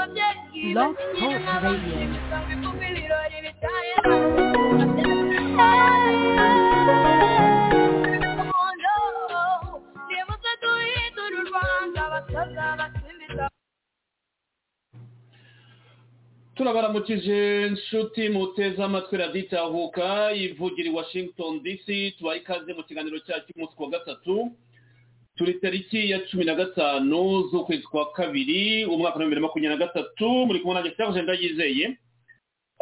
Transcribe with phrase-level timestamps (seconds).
[0.00, 2.08] ababyeyi Blog bakinyira Talk n'abandi Radio.
[2.12, 3.94] bisanzwe kuko ibirori bitaye
[10.08, 13.44] nibuze duhindura u rwanda abasaza basimbiza
[16.54, 21.86] turabaramukije inshuti muteze amatwi raditahuka ivugira i washington dc
[22.18, 24.34] tubaha ikaze mu kiganiro cyacu cy'umunsi wa gatatu
[25.40, 29.86] turi tariki ya cumi na gatanu z'ukwezi kwa kabiri umwaka wa bibiri na makumyabiri na
[29.86, 31.96] gatatu muri kumwe nanjye serge ndayizeye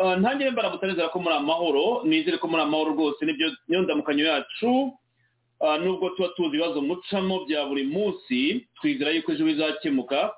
[0.00, 3.18] Ah, ntangire mbaramutanizera ko muri amahoro nizere ko muri amahoro rwose
[3.68, 4.94] niyo ndamukanyo yacu.
[5.60, 10.30] Ah, nubwo tuba tuzi ibibazo mucamo bya buri munsi twizera yuko ejo bizakemuka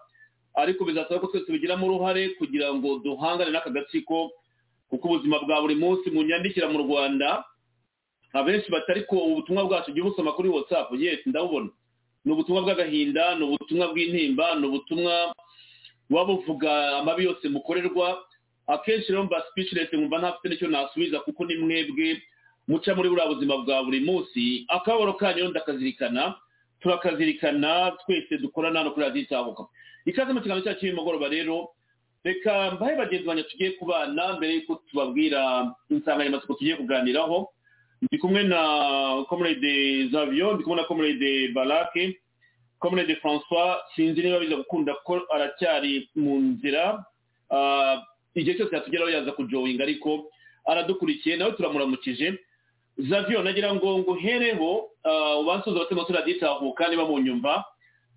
[0.57, 4.33] ariko bizasaba ko twese tubigiramo uruhare kugira ngo duhangane n'aka gatsiko
[4.89, 7.45] kuko ubuzima bwa buri munsi munyandikira mu rwanda
[8.33, 11.69] abenshi batari ko ubutumwa bwacu jya ubusoma kuri whatsapp yes ndabubona.
[12.24, 15.34] Ni ubutumwa bw'agahinda ni ubutumwa bw'intimba ni ubutumwa
[16.10, 18.24] buba buvuga amabi yose mukorerwa.
[18.66, 22.23] Akenshi rero mba speechless nkumva ntafite n'icyo nasubiza kuko ni mwebwe
[22.68, 24.65] muca muri buriya buzima bwa buri munsi.
[24.68, 26.35] Akababaro kanyu ndakazirikana
[26.80, 29.62] turakazirikana twese dukorana hano kuri radiyo itahuka
[30.07, 31.68] ikaze mu kiganiro cyacu cy'umugoroba rero
[32.24, 37.49] reka mbahe bagenzi banjye tugiye kubana mbere y'uko tubabwira insanganyamatsiko tugiye kuganiraho.
[38.02, 38.60] Ndi kumwe na
[39.29, 42.20] comrade zavio ndi kumwe na comrade barake
[42.79, 43.76] comrade francois.
[43.96, 47.04] Sinzi niba biza gukunda ko aracyari mu nzira
[47.52, 48.02] Ah,
[48.34, 50.30] igihe cyose yatugeraho yaza kujoyinga ariko
[50.65, 52.38] aradukurikiye nawe turamuramukije.
[52.98, 57.65] Zavio nagira ngo nguhereho ah, ubansuza abatema turaditahuka niba mu nyumva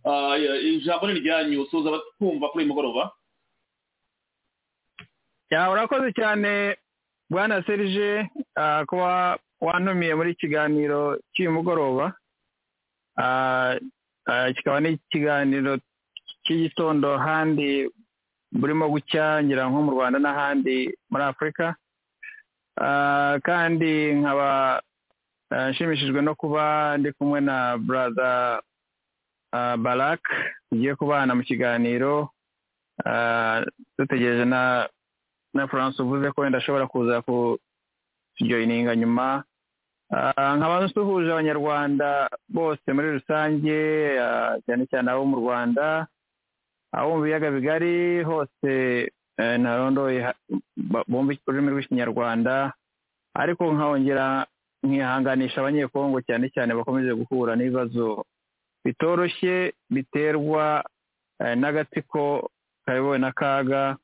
[0.05, 3.11] Ah, ijambo ni ryanyu suza abatwumva kuri uyu mugoroba.
[5.51, 6.77] Urakoze cyane
[7.29, 7.63] bwana
[8.55, 12.14] ah, kuba wantumiye muri kiganiro cy'uyu mugoroba
[13.17, 13.78] Ah,
[14.25, 15.78] ah, kikaba ni ikiganiro
[16.44, 17.86] cy'igitondo handi
[18.52, 21.75] burimo gucya ngira nko mu rwanda n'ahandi muri afurika
[22.81, 24.81] Ah, kandi nkaba
[25.69, 28.62] nshimishijwe no kuba ndi kumwe na brother
[29.53, 30.22] ah, barak
[30.69, 32.29] tugiye kubana mu kiganiro
[33.97, 34.90] dutegereje na
[35.53, 39.44] na France uvuze ko wenda ashobora kuza kujoyininga nyuma.
[40.13, 43.78] Nkaba nsuhuje abanyarwanda bose muri rusange
[44.22, 46.06] ah, cyane cyane abo mu rwanda
[46.94, 48.72] abo mu biyaga bigari hose
[49.41, 50.19] eh, ntarondoye
[51.09, 52.73] bumva ururimi rw'ikinyarwanda
[53.41, 54.46] ariko nkongera
[54.85, 58.25] nkihanganisha abanyekongo cyane cyane bakomeje guhura n'ibibazo
[58.85, 60.85] bitoroshye biterwa
[61.41, 62.53] eh, n'agatsiko
[62.85, 63.97] kayobowe n'akaga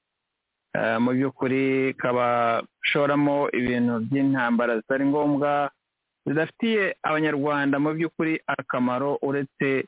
[0.74, 5.70] eh, mu by'ukuri kabashoramo ibintu by'intambara zitari ngombwa
[6.26, 9.86] zidafitiye abanyarwanda mu by'ukuri akamaro uretse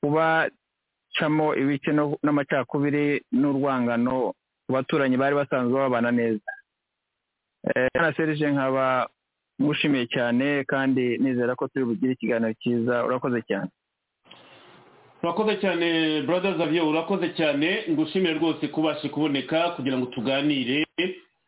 [0.00, 1.90] kubacamo ibice
[2.22, 4.32] n'amacakubiri n'urwangano
[4.66, 6.50] ku baturanyi bari basanzwe babana neza.
[7.74, 9.08] Eh, Bwana serge nkaba
[9.62, 13.04] ngushimiye cyane kandi nizera ko turi bugire ikiganiro cyiza.
[13.06, 13.70] Urakoze cyane.
[15.22, 17.84] Urakoze cyane brother zavio urakoze cyane.
[17.90, 20.86] Ngushimire rwose kubasha kuboneka kugira ngo tuganire.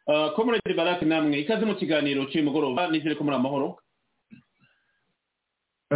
[0.07, 3.67] Ah, comrade barake namwe ikaze mu kiganiro cy'uyu mugoroba nizere ko muri amahoro.
[3.67, 3.83] Eh,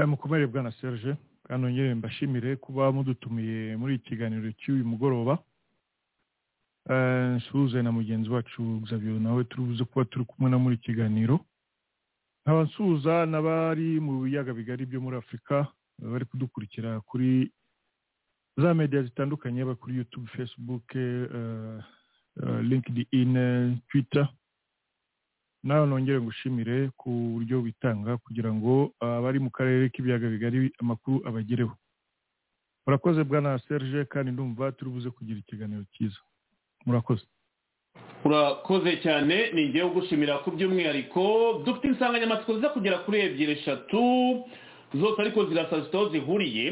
[0.07, 5.39] mukomere bwana serge kandi nongere mbashimire kuba mudutumiye muri iki kiganiro cy'uyu mugoroba.
[6.91, 11.41] Eh, nsuhuze na mugenzi wacu Xavier nawe turubuze kuba turi kumwe na muri kiganiro.
[12.47, 15.67] Nkaba nsuhuza n'abari mu biyaga bigari byo muri afurika
[15.99, 17.53] bari kudukurikira kuri
[18.57, 21.29] za media zitandukanye yaba kuri youtube facebook eh,
[22.43, 24.29] eh, linkedin eh, twitter.
[25.63, 31.75] Nawe nongere ngushimire ku buryo bitanga kugira ngo abari mu karere k'ibiyaga bigari amakuru abagereho.
[32.87, 36.17] Murakoze bwana serge kandi ndumva turi buze kugira ikiganiro cyiza.
[36.87, 37.25] Murakoze.
[38.25, 39.51] Urakoze cyane.
[39.53, 41.23] Ni ngewe ugushimira ku by'umwihariko.
[41.67, 44.01] Dufite insanganyamatsiko ziza kugera kuri ebyiri eshatu
[44.95, 46.67] zose ariko zirasa zifite aho zihuriye.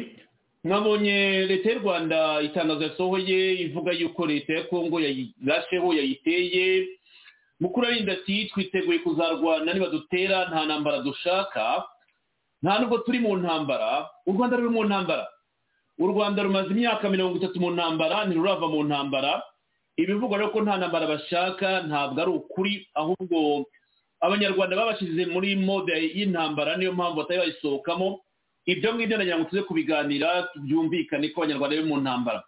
[0.64, 6.88] Mwabonye leta y'u rwanda itangazo yasohoye ivuga yuko leta ya kongo yayirasheho yayiteye.
[7.60, 11.84] Mukuru arinda ati twiteguye kuzarwana nibadutera nta ntambara dushaka
[12.62, 15.26] nta nubwo turi mu ntambara u rwanda ruri mu ntambara.
[15.98, 19.42] U rwanda rumaze imyaka mirongo itatu mu ntambara ntirurava mu ntambara.
[19.96, 23.64] Ibivugwa rero ko nta ntambara bashaka ntabwo ari ukuri ahubwo
[24.20, 28.20] abanyarwanda babashyize muri mode y'intambara niyo mpamvu batari bayisohokamo.
[28.66, 32.40] Ibyo ngibyo nagira ngo tuze kubiganira byumvikane ko abanyarwanda bari mu ntambara.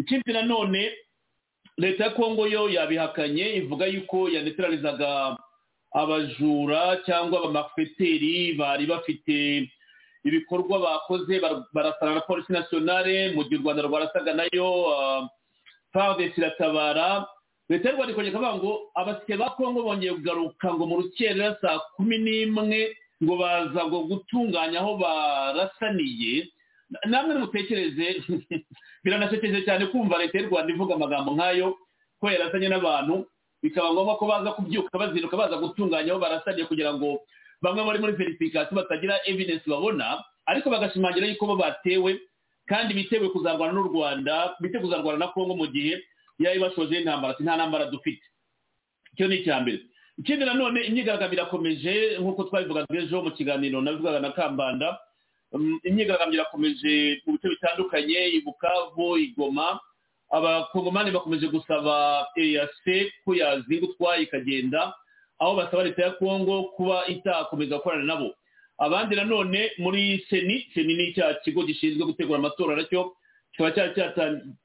[0.00, 0.92] Ikindi nanone
[1.78, 5.36] leta ya kongo yo yabihakanye ivuga yuko yaneterarizaga
[5.92, 9.68] abajura cyangwa abamafeteri bari bafite
[10.24, 11.40] ibikorwa bakoze
[11.72, 14.68] barasana na polisi nasiyonale mu gihe u rwanda rwarasaga na yo
[15.92, 17.26] fardesi iratabara.
[17.68, 21.78] Leta y'u rwanda ikongera ikavuga ngo abasirikare ba kongo bongeye kugaruka ngo mu rukerera saa
[21.96, 22.80] kumi n'imwe
[23.22, 26.46] ngo baza ngo gutunganya aho barasaniye.
[27.06, 28.22] Namwe mutekereze
[29.06, 31.78] biranasekeje cyane kumva leta y'u rwanda ivuga amagambo nk'ayo
[32.18, 33.26] ko yarasanye n'abantu
[33.62, 37.22] bikaba ngombwa ko baza kubyuka bazinduka baza gutunganya aho barasaniye kugira ngo
[37.62, 42.18] bamwe bari muri verifikasiyo batagira evidence babona ariko bagashimangira yuko bo batewe
[42.66, 46.02] kandi bitewe kuzarwana n'u rwanda bitewe kuzarwana na kongo mu gihe
[46.42, 48.20] yari bashoje intambara nta ntambara dufite.
[49.14, 49.80] Icyo ni icya mbere.
[50.18, 54.98] Ikindi nanone imyigaragambyo irakomeje nk'uko twabivugaga ejo mu kiganiro nabivugaga na kambanda
[55.84, 59.80] imyigaragambyo irakomeje mu bice bitandukanye i bukavu igoma
[60.30, 64.94] abakongomani bakomeje gusaba eyase ko yazingutwa ikagenda
[65.38, 68.34] aho basaba leta ya kongo kuba itakomeza gukorana nabo.
[68.78, 73.12] Abandi nanone muri seni seni ni cya kigo gishinzwe gutegura amatora na cyo
[73.52, 73.70] kikaba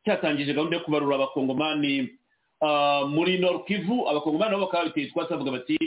[0.05, 2.09] cyatangije gahunda yo kubarura abakongomani
[3.09, 4.07] muri nord kivu.
[4.09, 5.77] Abakongomani nabo bakaba biteye twatsi bavuga bati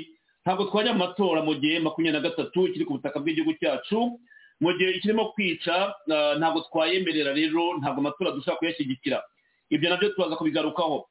[0.44, 4.20] ntabwo twajya mu matora mu gihe makumyabiri na gatatu kiri ku butaka bw'igihugu cyacu.
[4.64, 5.92] Mu gihe kirimo kwica
[6.40, 9.20] ntabwo twayemerera rero ntabwo amatora dushobora kuyashyigikira.
[9.68, 11.04] Ibyo na byo tubaza kubigarukaho.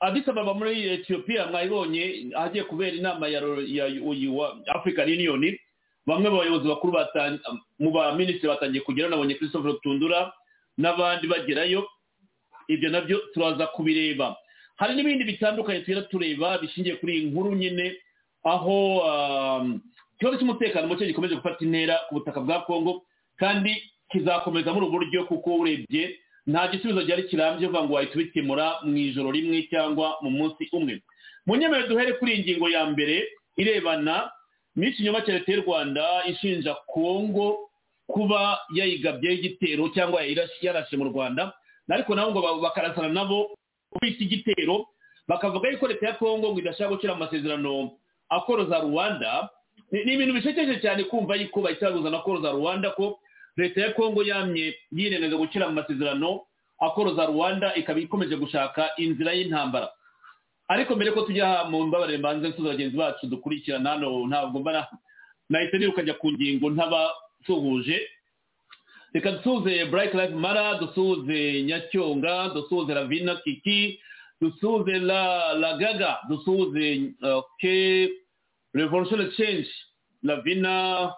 [0.00, 3.40] Addis Ababa muri etiyopiya mwayibonye ahagiye kubera inama ya
[4.74, 5.44] african union.
[6.06, 6.98] Bamwe mu bayobozi bakuru
[7.78, 10.32] mu baminisitiri batangiye kugeraho nabonye christophe tundura
[10.78, 11.86] n'abandi bagerayo.
[12.68, 14.34] Ibyo na byo turaza kubireba.
[14.76, 17.94] Hari n'ibindi bitandukanye tugenda tureba bishingiye kuri iyi nkuru nyine
[18.42, 19.06] aho
[20.22, 23.02] ikibazo cy'umutekano muke gikomeje gufata intera ku butaka bwa kongo
[23.42, 23.74] kandi
[24.10, 26.14] kizakomeza muri ubu buryo kuko urebye
[26.46, 31.02] nta gisubizo cyari kirambye uvuga ngo wahita ubikemura mu ijoro rimwe cyangwa mu munsi umwe.
[31.46, 33.26] Mu nyemezo duhere kuri iyi ngingo ya mbere
[33.58, 34.30] irebana
[34.76, 37.70] n'ikinyoma cya leta y'u rwanda ishinja kongo
[38.06, 40.22] kuba yayigabyeho igitero cyangwa
[40.62, 41.52] yarashe mu rwanda.
[41.90, 43.54] Ariko nabo ngo bakarasana nabo
[44.00, 44.86] bita igitero
[45.28, 47.90] bakavuga yuko leta ya kongo ngo idashaka gushyira amasezerano
[48.30, 49.50] akoroza rwanda
[49.92, 53.18] ni ibintu bishekeje cyane kumva yuko bahita babuza na koroza rwanda ko
[53.56, 56.40] leta ya kongo yamye yirengaga gushyira mu masezerano
[56.80, 59.90] akoroza rwanda ikaba ikomeje gushaka inzira y'intambara.
[60.68, 64.88] Ariko mbere ko tujya mu mbabarire mbanze nsuza bagenzi bacu dukurikirana hano ntabwo mbara
[65.52, 68.00] nahita niruka njya ku ngingo ntabasuhuje
[69.12, 74.00] reka dusuhuze burayiti life mara dusuhuze nyacyonga dusuhuze ravina kiki
[74.40, 77.12] dusuhuze la la gaga dusuhuze
[77.60, 78.08] ke
[78.74, 79.68] revolution change.
[80.22, 81.12] Lavina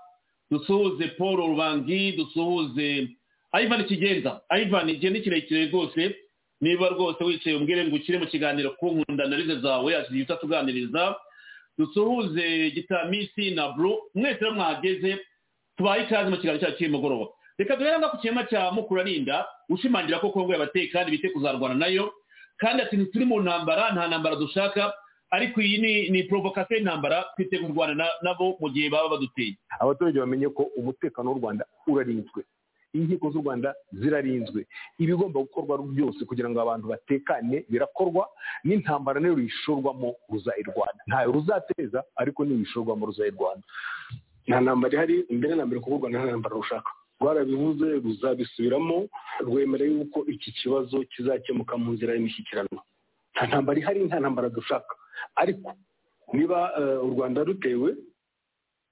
[0.50, 3.08] dusuhuze paul rubangi dusuhuze
[3.62, 4.40] ivan kigenza.
[4.50, 6.16] Ivan igihe ni kirekire rwose
[6.60, 11.16] niba rwose wicaye umbwire ngo ukire mu kiganiro ku nkunda narize zawe asigaye utatuganiriza
[11.78, 15.18] dusuhuze gitamisi na buru mwese mwahageze
[15.76, 17.26] tubaye ikaze mu kiganiro cyacu cy'umugoroba
[17.58, 22.12] reka duhere ku kirema cya mukurarinda ushimangira ko kongo yabateye kandi bite kuzarwana na yo
[22.56, 24.94] kandi ati ntituri mu ntambara nta ntambara dushaka.
[25.34, 29.56] Ariko iyi ni ni porovokasiyo y'intambara twiteguye kurwana nabo mu gihe baba baduteye.
[29.80, 32.42] Abaturage bamenye ko umutekano w'u rwanda urarinzwe.
[32.94, 34.66] Inkiko z'u rwanda zirarinzwe.
[35.02, 38.28] Ibigomba gukorwa byose kugira ngo abantu batekane birakorwa
[38.64, 43.62] n'intambara niyo ruyishorwamo ruzayirwana ntayo ruzateza ariko niyo ruyishorwamo ruzayirwana
[44.46, 46.90] nta ntambara ihari mbere na mbere kuko u rwanda nta ntambara rushaka
[47.20, 49.08] rwarabivuze ruzabisubiramo
[49.46, 52.78] rwemera yuko iki kibazo kizakemuka mu nzira y'imishyikirano
[53.34, 54.94] nta ntambara ihari nta ntambara dushaka.
[55.36, 55.72] Ariko
[56.32, 56.58] niba
[57.02, 57.96] u rwanda rutewe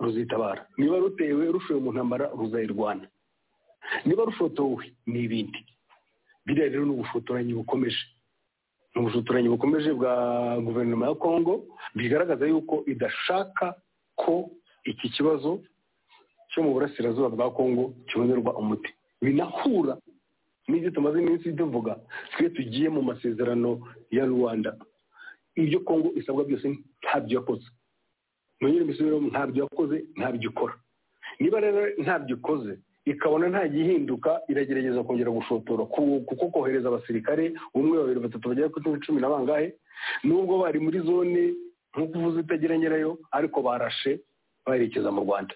[0.01, 0.67] ruzitabara.
[0.79, 3.07] Niba rutewe rushoye mu ntambara ruzayirwana.
[4.05, 5.59] Niba rushotowe ni ibindi.
[6.47, 8.03] Biriya rero ni ubushotoranyi bukomeje.
[8.95, 10.13] Ni ubushotoranyi bukomeje bwa
[10.61, 13.75] guverinoma ya kongo bigaragaza yuko idashaka
[14.17, 14.51] ko
[14.85, 15.63] iki kibazo
[16.51, 18.91] cyo mu burasirazuba bwa kongo kibonerwa umuti.
[19.23, 19.97] Binahura
[20.69, 21.97] n'ibyo tumaze iminsi tuvuga
[22.35, 24.75] twe tugiye mu masezerano ya rwanda.
[25.57, 26.67] Ibyo kongo isabwa byose
[27.03, 27.67] ntabyo yakoze.
[28.61, 30.75] Nongere mbisubiremo ntabyo yakoze ntabyo ikora.
[31.41, 38.21] Niba rero ntabyo ikoze ikabona nta gihinduka iragerageza kongera gushotora kuko kohereza abasirikare umwe babiri
[38.21, 39.75] batatu bagera kuri cumi na bangahe?
[40.25, 41.55] Nubwo bari muri zone
[41.95, 44.21] nk'uko uvuze itagira nyirayo ariko barashe
[44.67, 45.55] baherekeza mu rwanda.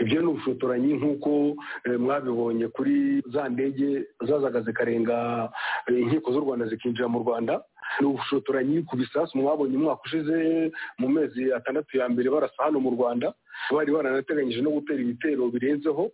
[0.00, 1.56] Ibyo ni ubushotoranyi nk'uko
[1.98, 5.48] mwabibonye kuri za ndege zazaga zikarenga
[5.88, 7.64] inkiko z'u rwanda zikinjira mu rwanda.
[8.00, 12.90] Ni ubushotoranyi ku bisasu mwabonye umwaka ushize mu mezi atandatu ya mbere barasa hano mu
[12.96, 13.34] rwanda
[13.72, 16.10] bari baranateganyije no gutera ibitero birenzeho.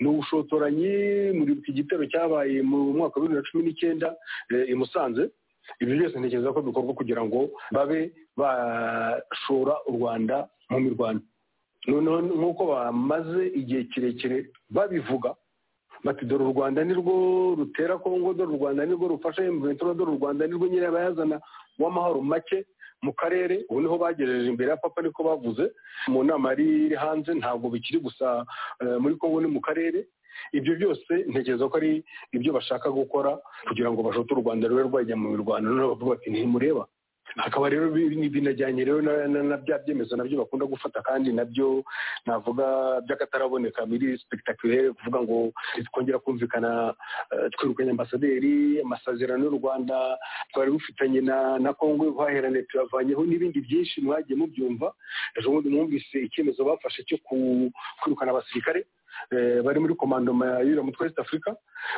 [0.00, 0.92] Ni ubushotoranyi
[1.38, 4.08] muri iki gitero cyabaye mu mwaka wa bibiri na cumi n'icyenda
[4.68, 5.30] i musanze.
[5.80, 11.20] Ibyo byose ntekereza ko bikorwa kugira ngo babe bashora u rwanda mu mirwano.
[11.86, 14.38] Noneho nk'uko bamaze igihe kirekire
[14.70, 15.34] babivuga
[16.04, 20.18] bati dore u rwanda nirwo rutera kongo dore u rwanda nirwo rufasha emuventuro dore u
[20.18, 21.40] rwanda nirwo nyirabayazana
[21.78, 22.64] w'amahoro make
[23.02, 23.64] mu karere.
[23.68, 25.72] Ubu ni ho bagejeje imbere ya papa niko bavuze.
[26.08, 28.46] Mu nama yari iri hanze ntabwo bikiri gusa
[28.80, 30.06] eh, muri kongo ni mu karere.
[30.52, 35.16] Ibyo byose ntekereza ko ari ibyo bashaka gukora kugira ngo bashote u rwanda rube rwajya
[35.18, 35.66] mu mirwano.
[35.70, 36.86] Noneho bavuga bati ntimureba.
[37.36, 41.84] Hakaba rero bi- binajyanye rero na, bya byemezo na byo bakunda gufata kandi na byo
[42.26, 45.52] navuga by'akataraboneka biri spectaculaire kuvuga ngo
[45.92, 46.94] twongera kumvikana
[47.32, 50.18] eh, twirukanye ambasaderi amasezerano y'u rwanda
[50.52, 54.92] twari rufitanye na kongo y'ubuhahirane tuyavanyeho n'ibindi byinshi mwagiye mubyumva.
[55.38, 57.18] Ejo bundi mwumvise icyemezo bafashe cyo
[58.00, 58.84] kwirukana abasirikare.
[59.64, 61.54] Bari muri komandoma ya yura mutwe west africa.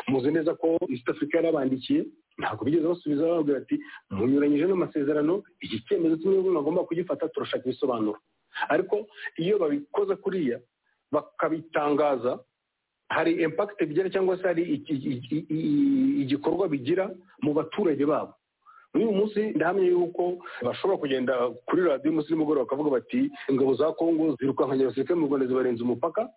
[0.09, 2.05] Muzi neza ko east africa yarabandikiye.
[2.39, 3.79] Ntabwo bigeze basubiza bababwira ati
[4.11, 8.19] munyuranyije n'amasezerano iki cyemezo tumwe bagomba kugifata turashaka ibisobanuro.
[8.69, 9.07] Ariko
[9.37, 10.59] iyo babikoze kuriya
[11.13, 12.39] bakabitangaza
[13.09, 14.63] hari impact bigira cyangwa se hari
[16.23, 17.11] igikorwa bigira
[17.43, 18.35] mu baturage babo.
[18.95, 21.35] Uyu munsi ndahamya yuko bashobora kugenda
[21.67, 26.31] kuri radiyo umunsi nimugoroba bakavuga bati ingabo za kongo zirukankanya abasirikare mu rwanda zibarenze umupaka.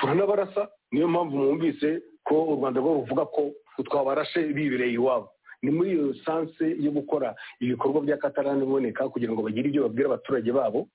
[0.00, 0.68] Turanabarasa.
[0.92, 3.52] Niyo mpamvu mwumvise ko u rwanda rwo ruvuga ko
[3.84, 5.28] twabarashe bibereye iwabo.
[5.62, 10.88] Ni muri iyo sanse yo gukora ibikorwa by'akataraboneka kugira ngo bagire ibyo babwira abaturage babo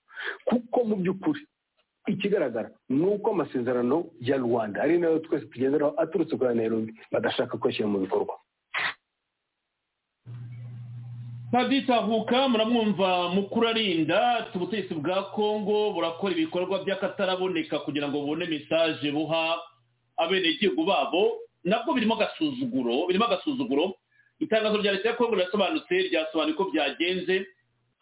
[0.46, 1.42] kuko mu by'ukuri
[2.08, 7.58] ikigaragara ni uko amasezerano ya rwanda ari na yo twese tugenderaho aturutse kuri nairobi badashaka
[7.58, 8.34] kuyashyira mu bikorwa.
[11.60, 19.56] Ntaditahuka muramwumva mukuru arinda ubutegetsi bwa kongo burakora ibikorwa by'akataraboneka kugira ngo bubone mesaje buha
[20.20, 21.40] abenegihugu babo.
[21.64, 23.96] Nabwo birimo agasuzuguro birimo agasuzuguro.
[24.44, 27.48] Itangazo rya leta ya kongo rirasobanutse ryasobanuye ko byagenze.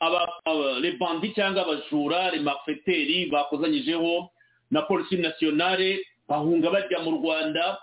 [0.01, 4.29] Aba- aba- rebandi cyangwa abajura remafeteri bakozanyijeho
[4.73, 7.77] na polisi nasiyonale bahunga bajya mu rwanda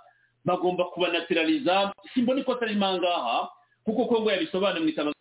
[0.45, 3.39] bagomba kubanatirariza simbona ikosa ririmo aha ngaha
[3.87, 5.15] kuko kongo yabisobanuye mu itangazo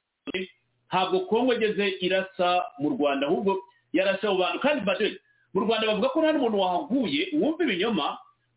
[0.89, 3.57] ntabwo kongo igeze irasa mu rwanda ahubwo
[3.93, 4.59] yarasa abo bantu.
[4.59, 5.19] Kandi bade
[5.53, 8.07] mu rwanda bavuga ko nta n'umuntu wahaguye wumva ibinyoma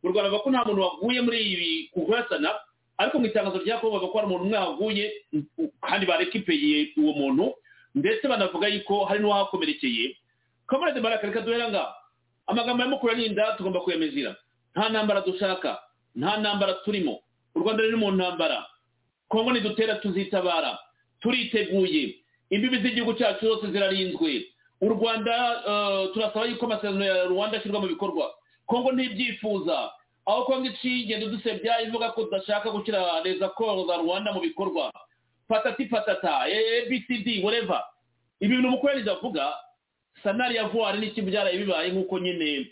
[0.02, 2.50] mu rwanda bavuga ko nta muntu waguye muri ibi kurasana
[2.98, 5.04] ariko mu itangazo rya kongo bavuga ko hari umuntu umwe waguye
[5.88, 7.44] kandi barekipeye uwo muntu
[7.94, 10.16] ndetse banavuga yuko hari n'uwahakomerekeye
[10.66, 11.92] kamarade baraka reka duhera ngaha
[12.46, 14.36] amagambo ya mukuru arinda tugomba kuyamezira
[14.76, 15.80] nta ntambara dushaka
[16.16, 17.20] nta ntambara turimo.
[17.54, 18.64] U rwanda ruri mu ntambara.
[19.28, 20.78] Kongo nidutera tuzitabara.
[21.22, 22.18] Turiteguye.
[22.50, 24.46] Imbibi z'igihugu cyacu zose zirarinzwe.
[24.80, 28.34] U rwanda eh, turasaba yuko amasezerano ya rwanda ashyirwa mu bikorwa.
[28.66, 29.90] Kongo ntibyifuza.
[30.26, 34.92] Aho kongo iciye igenda dusebya ivuga ko tudashaka gushyira reza koro za rwanda mu bikorwa.
[35.48, 37.82] Patati patata abcd whatever.
[38.40, 39.54] Ibi bintu umukorera avuga
[40.22, 42.66] sanari ya vuwari n'iki byaraye bibaye nk'uko nyine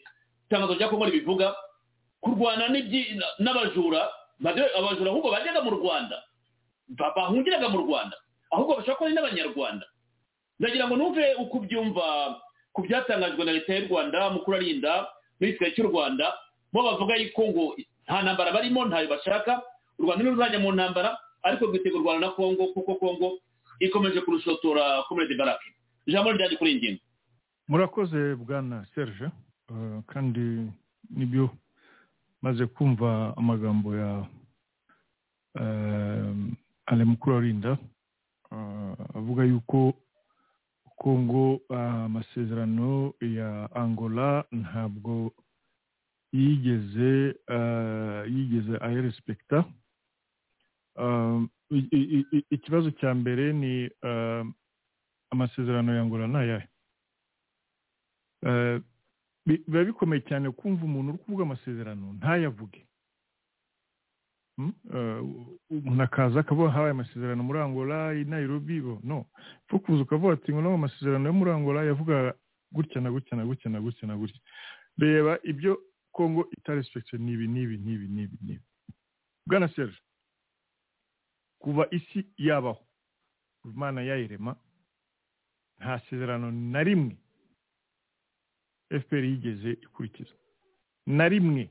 [0.46, 1.54] itangazo rya kongo ribivuga.
[2.20, 2.68] Kurwana
[3.38, 4.08] n'abajura
[4.78, 6.22] abajura ahubwo bajyaga mu rwanda
[6.88, 8.16] ba- bahungiraga mu rwanda.
[8.50, 9.86] Ahubwo bashobora kuba ari n'abanyarwanda.
[10.60, 12.04] Ndagira ngo numve uko ubyumva
[12.72, 15.08] ku byatangajwe na leta y'u rwanda mukuru arinda
[15.40, 16.26] muri kigali cy'u rwanda
[16.72, 17.64] bo bavuga yuko ngo
[18.06, 19.62] nta ntambara barimo ntayo bashaka.
[19.98, 23.28] U rwanda ntiruzajya mu ntambara ariko rwiteguye kurwana na kongo kuko kongo
[23.80, 25.68] ikomeje kurushotora komerede barake
[26.06, 27.00] ijambo ryanjye kuri iyi ngingo.
[27.68, 29.24] Murakoze bwana serge.
[29.70, 30.66] Eh, kandi
[31.16, 31.50] ni byo
[32.42, 34.26] maze kumva amagambo ya
[35.60, 36.34] eh,
[36.86, 37.78] ale mukuru arinda.
[39.14, 39.94] Avuga yuko
[40.96, 45.32] kongo eh, amasezerano ya angola ntabwo
[46.32, 48.76] yigeze eh, yigeze
[52.36, 53.90] i- ikibazo cya mbere ni
[55.30, 56.68] amasezerano ya angola ni ayahe
[58.42, 58.80] Eh,
[59.46, 62.78] bi- biba bikomeye cyane kumva umuntu uri kuvuga amasezerano ntayavuge?
[62.80, 62.89] Eh,
[65.70, 69.26] umuntu akaza akavuga habaye amasezerano muri angola i nairobi no.
[69.68, 72.34] Pfa kuza ukavuga ati ngo no amasezerano yo muri angola yavuga
[72.72, 74.40] gutya na gutya na gutya na gutya na gutya.
[74.98, 75.78] Reba ibyo
[76.12, 78.64] kongo itarespekite ni ibi n'ibi n'ibi n'ibi n'ibi
[79.46, 79.98] bwana serge
[81.58, 82.82] kuva isi yabaho
[83.64, 84.56] imana yayirema
[85.78, 87.16] nta sezerano na rimwe
[88.90, 90.34] fpr yigeze ikurikiza
[91.06, 91.70] na rimwe.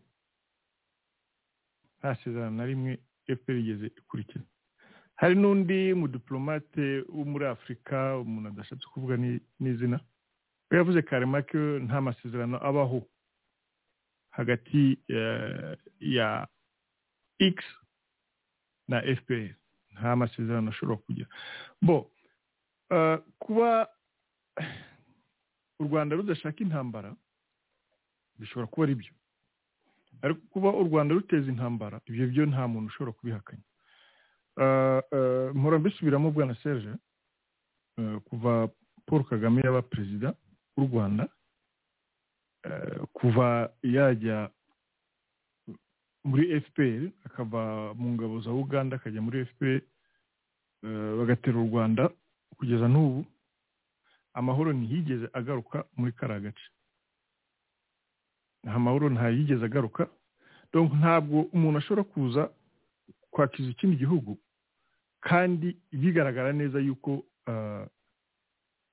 [1.99, 4.45] Nta sezerano na rimwe fpr yigeze ikurikiza
[5.15, 9.99] hari n'undi mudiplomate wo muri afurika umuntu adashatse kuvuga ni- n'izina.
[10.71, 13.01] We yavuze karema ko nta masezerano abaho.
[14.31, 16.47] Hagati eh, ya
[17.39, 17.55] x
[18.87, 19.55] na fpr
[19.91, 21.27] nta masezerano ashobora kugira.
[21.81, 22.11] Bo
[22.89, 23.87] eh, kuba
[25.79, 27.15] u rwanda rudashaka intambara
[28.39, 29.11] bishobora kuba ari byo
[30.21, 33.63] ariko kuba u rwanda ruteza intambara ibyo byo nta muntu ushobora kubihakanya.
[35.55, 36.91] Mpora mbisubiramo bwana serge
[38.27, 38.69] kuva
[39.05, 40.33] paul kagame yaba perezida
[40.77, 41.27] w'u rwanda
[43.13, 44.49] kuva yajya
[46.23, 49.81] muri fpr akava mu ngabo za uganda akajya muri fpr
[51.17, 52.09] bagatera u rwanda
[52.57, 53.25] kugeza n'ubu.
[54.33, 56.67] Amahoro ntiyigeze agaruka muri kariya gace.
[58.63, 60.07] Nta mahoro ntayigeze agaruka.
[60.99, 62.41] Ntabwo umuntu ashobora kuza
[63.31, 64.37] kwakiza ikindi gihugu
[65.21, 67.23] kandi bigaragara neza yuko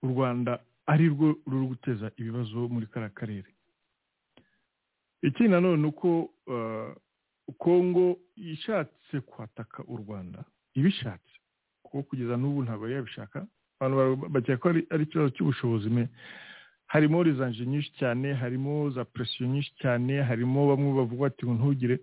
[0.02, 3.50] u rwanda ari rwo ruri guteza ibibazo muri kariya karere.
[5.22, 6.30] Ikindi nanone uko
[7.58, 10.44] kongo ishatse kwataka u rwanda
[10.74, 11.34] ibishatse
[11.82, 13.46] kuko kugeza n'ubu ntabwo yabishaka.
[13.80, 15.88] Abantu bakeka ko ari ikibazo cy'ubushobozi
[16.86, 21.96] harimo rezanje nyinshi cyane harimo za presiyo nyinshi cyane harimo bamwe bavuga bati ntugire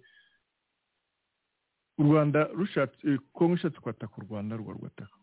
[1.98, 5.16] u rwanda rushatse kongo ishatse kwataka u rwanda rwa rwataka.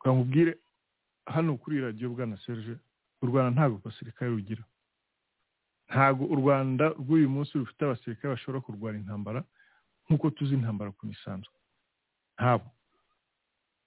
[0.00, 0.58] Ukambwire
[1.26, 2.76] hano kuri radiyo bwana serge
[3.22, 4.64] u rwanda ntabwo abasirikare rugira.
[5.88, 9.40] Ntabwo u rwanda rw'uyu munsi rufite abasirikare bashobora kurwara intambara
[10.06, 11.54] nk'uko tuzi intambara ku isanzwe
[12.36, 12.70] ntabwo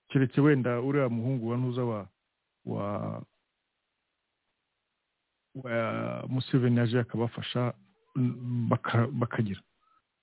[0.10, 1.84] keretse wenda uriya muhungu wa ntuza
[2.66, 2.90] wa
[6.30, 7.74] museveni yaje akabafasha
[9.12, 9.62] bakagira.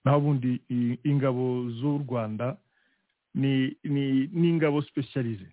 [0.05, 0.61] Naho ubundi
[1.05, 2.57] ingabo z'u rwanda
[3.35, 3.77] ni
[4.35, 5.47] ingabo sipesiyalize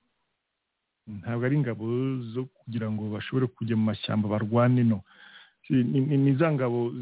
[1.07, 1.85] ntabwo ari ingabo
[2.33, 5.01] zo kugira ngo bashobore kujya mu mashyamba barwane no.
[5.69, 6.93] Ni za ngabo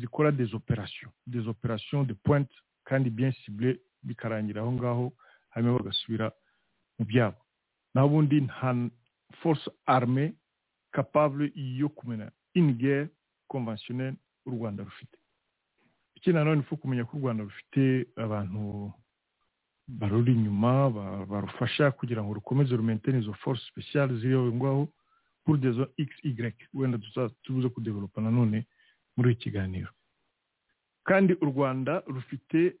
[0.00, 2.52] zikora des opérations de pointe
[2.84, 5.12] kandi bien ciblé bikarangira aho ngaho
[5.50, 6.32] hanyuma bagasubira
[6.98, 7.36] mu byabo.
[7.94, 8.74] Naho ubundi nta
[9.42, 10.32] force armée
[10.92, 13.08] capable yo kumena une guerre
[13.48, 14.16] conventionnelle
[14.46, 15.16] u rwanda rufite.
[16.16, 18.92] Ikindi nanone ifu kumenya ko u rwanda rufite abantu
[19.88, 20.90] baruri inyuma
[21.26, 24.88] barufasha kugira ngo rukomeze rumentene izo force spéciale ziri aho ngaho
[25.44, 26.98] pour des zones x y wenda
[27.42, 28.66] tubuze kudevelopa nanone
[29.16, 29.88] muri iki kiganiro.
[31.04, 32.76] Kandi u rwanda rufite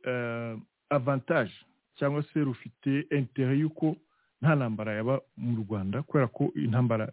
[0.90, 1.52] avantage
[1.96, 3.96] cyangwa se rufite intere y'uko
[4.42, 7.12] nta ntambara yaba mu rwanda kubera ko intambara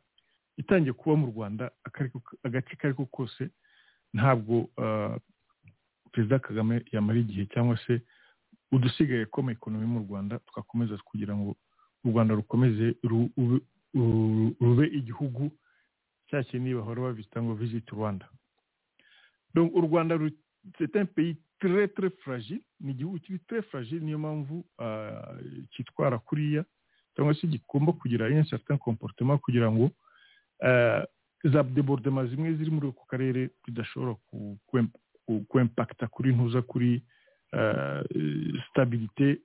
[0.57, 1.71] itangiye kuba mu rwanda
[2.43, 3.49] agace ko kose
[4.13, 4.69] ntabwo
[6.11, 8.01] perezida kagame yamara igihe cyangwa se
[8.71, 11.55] udusigaye koma ekonomi mu rwanda tugakomeza kugira ngo
[12.05, 12.95] u rwanda rukomeze
[14.61, 15.51] rube igihugu
[16.27, 18.25] cya kintu bahora babita ngo visit rwanda.
[19.55, 20.17] U rwanda
[20.77, 22.11] c'est un pays très très
[22.81, 24.65] ni igihugu kiri très fragile niyo mpamvu
[25.71, 26.65] cyitwara kuriya
[27.15, 29.91] cyangwa se gigomba kugira un certain comportement kugira ngo
[31.43, 34.15] za debordement zimwe ziri muri ako karere zidashobora
[35.47, 37.01] kwempakita kuri ntuza kuri
[38.69, 39.37] stabilité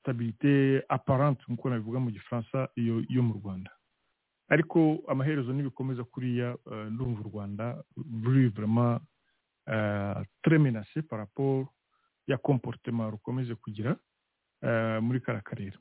[0.00, 2.68] stabilité apparente nk'uko nabivuga mu gifaransa
[3.08, 3.70] yo mu rwanda.
[4.48, 6.56] Ariko amaherezo nibikomeza kuriya
[6.90, 7.64] ndumva u rwanda
[8.24, 9.00] ruri vraiment
[10.42, 11.68] très menacé par rapport
[12.26, 13.96] ya comportement rukomeze kugira
[15.00, 15.78] muri kara karere.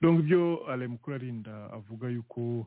[0.00, 2.66] Donc ibyo ale mukuru arinda avuga yuko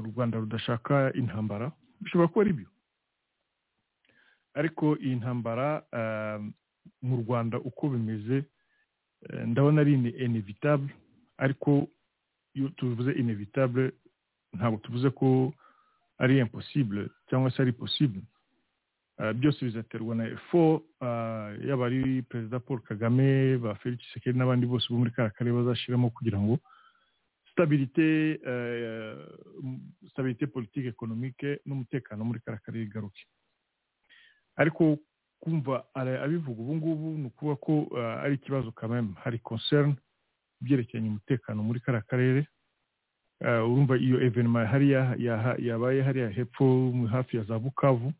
[0.00, 1.72] u rwanda rudashaka intambara.
[2.00, 2.68] Bishobora kuba ari byo
[4.54, 5.82] ariko iyi ntambara
[7.02, 8.44] mu rwanda uko bimeze
[9.46, 9.92] ndabona ari
[10.26, 10.90] inevitable
[11.38, 11.88] ariko
[12.54, 13.92] iyo tuvuze inevitable
[14.52, 15.52] ntabwo tuvuze ko
[16.18, 18.22] ari impossible cyangwa se ari possible.
[19.34, 20.82] Byose bizaterwa na efo
[21.68, 26.10] yaba ari perezida paul kagame ba felix sekeri n'abandi bose bo muri kariya karere bazashyiramo
[26.10, 26.58] kugira ngo
[27.52, 28.40] stabilite
[30.10, 33.22] stabilite politike ekonomike n'umutekano muri kariya karere igaruke
[34.56, 34.98] ariko
[35.40, 37.72] kumva abivuga ubu ngubu ni ukuvuga ko
[38.24, 39.96] ari ikibazo kameme hari concern
[40.62, 42.46] ibyerekeranye umutekano muri kariya karere
[43.40, 45.16] urumva iyo evenema hariya
[45.58, 48.12] yabaye hariya hepfo hafi ya za bukavu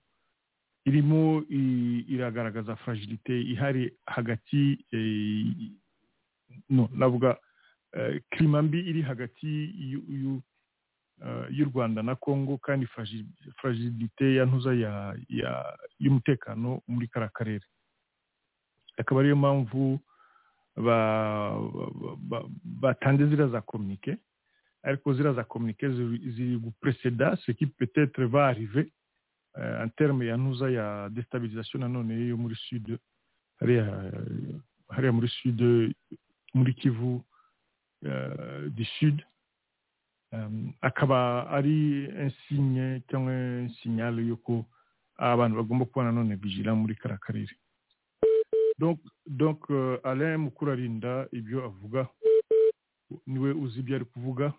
[0.84, 1.42] irimo
[2.08, 4.78] iragaragaza fragilite ihari hagati
[6.70, 7.36] no navuga
[8.30, 9.50] kirima mbi iri hagati
[11.50, 12.86] y'u rwanda na congo kandi
[13.60, 14.72] fragilite ya ntuza
[16.00, 17.66] y'umutekano muri kariya karere.
[18.96, 20.00] Akaba ariyo mpamvu
[22.80, 24.16] batanze ziriya za komunike
[24.82, 28.26] ariko ziriya za komunike ziri gupreseda seki petetre
[29.54, 32.98] arrive en terme ya ntuza ya destabilisation nanone yo muri sud
[33.60, 35.60] hariya muri sud
[36.54, 37.22] muri kivu
[38.70, 39.22] du sud.
[40.80, 43.32] Akaba ari insigne cyangwa
[43.66, 44.64] insignale y'uko
[45.18, 47.54] abantu bagomba kuba nanone vigila muri kariya karere
[48.78, 52.08] donc donc uh, alain mukurarinda ibyo avuga
[53.26, 54.54] ni we uzi ibyo ari kuvuga?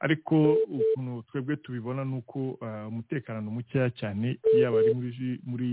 [0.00, 5.70] Ariko ukuntu twebwe tubibona ni uko uh, umutekano mukeya cyane yaba ari muri muri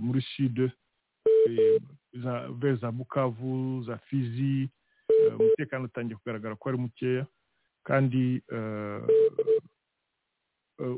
[0.00, 1.80] muri sud eh,
[2.80, 4.68] za bukavu za fizi
[5.38, 7.26] umutekano utangiye kugaragara ko ari mukeya.
[7.84, 8.42] Kandi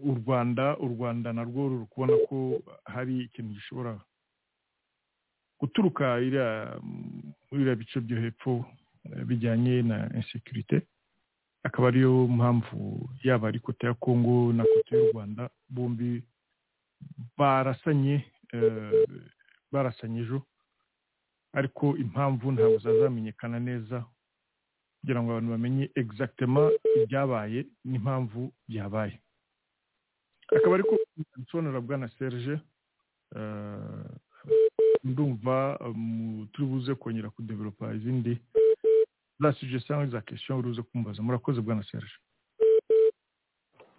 [0.03, 4.01] u rwanda u rwanda narwo ruri kubona ko hari ikintu gishobora
[5.61, 6.05] guturuka
[7.51, 8.64] muri iriya bice byo hepfo
[9.05, 10.83] eh, bijyanye na insekirite
[11.64, 16.22] akaba ariyo mpamvu yaba ari kote ya kongo na kote y'u rwanda bombi
[17.38, 19.07] barasanye eh,
[19.72, 20.42] barasanye ejo.
[21.53, 24.05] Ariko impamvu ntabwo zazamenyekana neza
[25.00, 29.20] kugira ngo abantu bamenye exactement ibyabaye n'impamvu byabaye.
[30.57, 30.98] Akaba ariko
[31.37, 32.59] bisobanura bwana serge
[33.37, 34.09] eh,
[35.05, 38.38] ndumva um, turi buze kongera kudevelopa izindi
[39.40, 42.12] za suggestion za kesiyo uruze kumbaza murakoze bwana serge.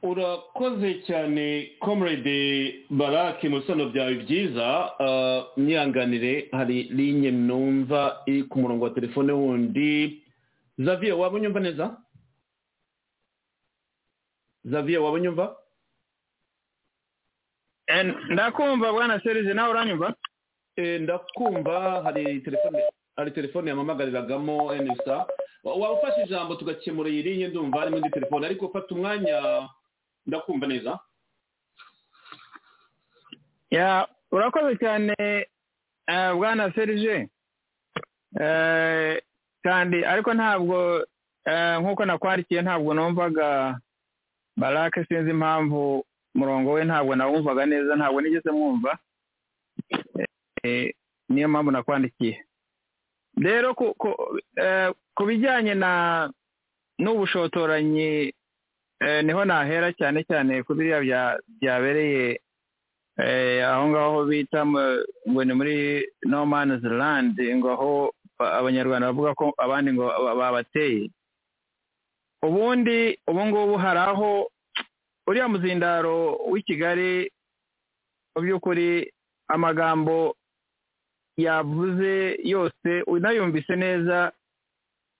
[0.01, 4.65] Urakoze cyane comrade barake mu bisobanuro byawe byiza
[4.99, 5.43] ah,
[6.51, 10.21] hari linye numva iri ku murongo wa telefone wundi
[10.77, 11.97] xavier waba unyumva neza?
[14.71, 15.55] Xavier waba unyumva
[17.87, 20.15] Eh, ndakumva bwana serije nawe uranyumva
[20.75, 22.83] Eh, ndakumva hari telefone
[23.15, 25.25] hari telefone yamamagariragamo enisa
[25.63, 28.45] waba ufashe ijambo tugakemura iyi linye ndumva harimo indi telefone.
[28.45, 29.69] Ariko fata umwanya
[30.25, 30.99] ndakumva neza.
[33.69, 35.15] Ya urakoze cyane
[36.07, 37.29] eh, bwana serije
[38.41, 39.21] Eh,
[39.63, 41.05] kandi ariko ntabwo
[41.45, 43.79] eh, nk'uko nakwandikiye ntabwo numvaga
[44.57, 48.97] barake sinzi impamvu umurongo we ntabwo nawumvaga neza ntabwo nigeze mwumva.
[51.29, 52.44] Niyo mpamvu nakwandikiye.
[53.37, 53.75] Rero
[54.57, 56.29] eh, ku bijyanye na
[56.99, 58.33] n'ubushotoranyi
[59.01, 62.39] eh, ni ho nahera cyane cyane ku biriya bya- byabereye
[63.19, 65.75] eh, aho ngaho bita ngo ni muri
[66.27, 67.91] no man's land ngo aho
[68.39, 71.09] ba- abanyarwanda bavuga ko abandi ngo ba- babateye.
[72.43, 74.47] Ubundi ubu ngubu hari aho
[75.27, 77.31] uriya muzindaro w'i kigali
[78.35, 79.09] mu by'ukuri
[79.49, 80.35] amagambo
[81.37, 84.31] yavuze yose unayumvise neza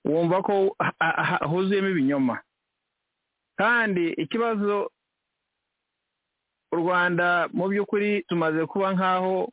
[0.06, 0.76] wumva ko
[1.50, 2.40] huzuyemo ibinyoma.
[3.58, 4.92] Kandi ikibazo
[6.72, 9.50] u rwanda mu by'ukuri tumaze kuba nk'aho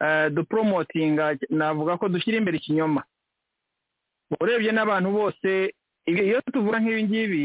[0.00, 3.02] eh, duporomotinga navuga ko dushyira imbere ikinyoma.
[4.40, 5.74] Urebye n'abantu bose
[6.06, 7.44] iyo tuvuga nk'ibi ngibi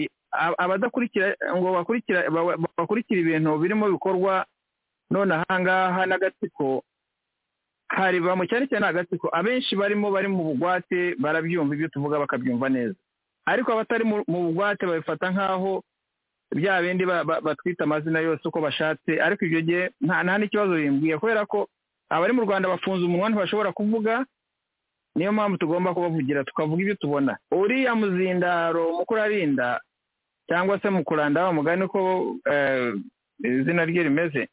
[0.58, 4.46] abadakurikira ngo bakurikira ba- bakurikira ibintu birimo bikorwa
[5.12, 6.84] none ahangaha n'agatsiko
[7.88, 12.70] hari ba mu cyane cyane agatsiko abenshi barimo bari mu bugwate barabyumva ibyo tuvuga bakabyumva
[12.70, 12.96] neza.
[13.46, 15.84] Ariko abatari mu mu bugwate babifata nk'aho
[16.56, 19.22] bya bindi ba- ba- batwita amazina yose uko bashatse.
[19.22, 21.18] Ariko ibyo gihe nta nta n'ikibazo bimbwiye.
[21.22, 21.68] Kubera ko
[22.10, 24.26] abari mu rwanda bafunze umunwa ntibashobora kuvuga
[25.16, 27.38] niyo mpamvu tugomba kubavugira tukavuga ibyo tubona.
[27.52, 29.82] Uriya muzindaro mukurarinda
[30.50, 32.94] cyangwa se mukuranda wa mugani ko eh,
[33.44, 34.50] izina rye rimeze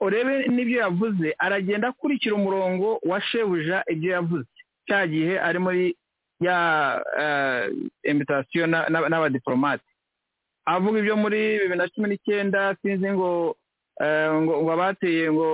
[0.00, 4.48] urebe n'ibyo yavuze aragenda akurikira umurongo wa shebuja ibyo yavuze.
[4.86, 5.96] Cya gihe ari muri
[6.40, 6.58] ya
[8.04, 9.84] imitasiyo n'abadiporomate
[10.66, 13.56] avuga ibyo muri bibiri na cumi n'icyenda sinzi ngo
[14.00, 15.48] eh, ngo abateye ngo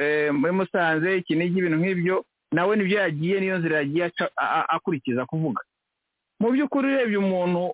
[0.00, 2.16] eh, muri musanze ikinigi ibintu nk'ibyo
[2.52, 4.12] nawe ni byo yagiye niyo nzira yagiye
[4.68, 5.60] akurikiza kuvuga.
[6.40, 7.72] Mu by'ukuri urebye umuntu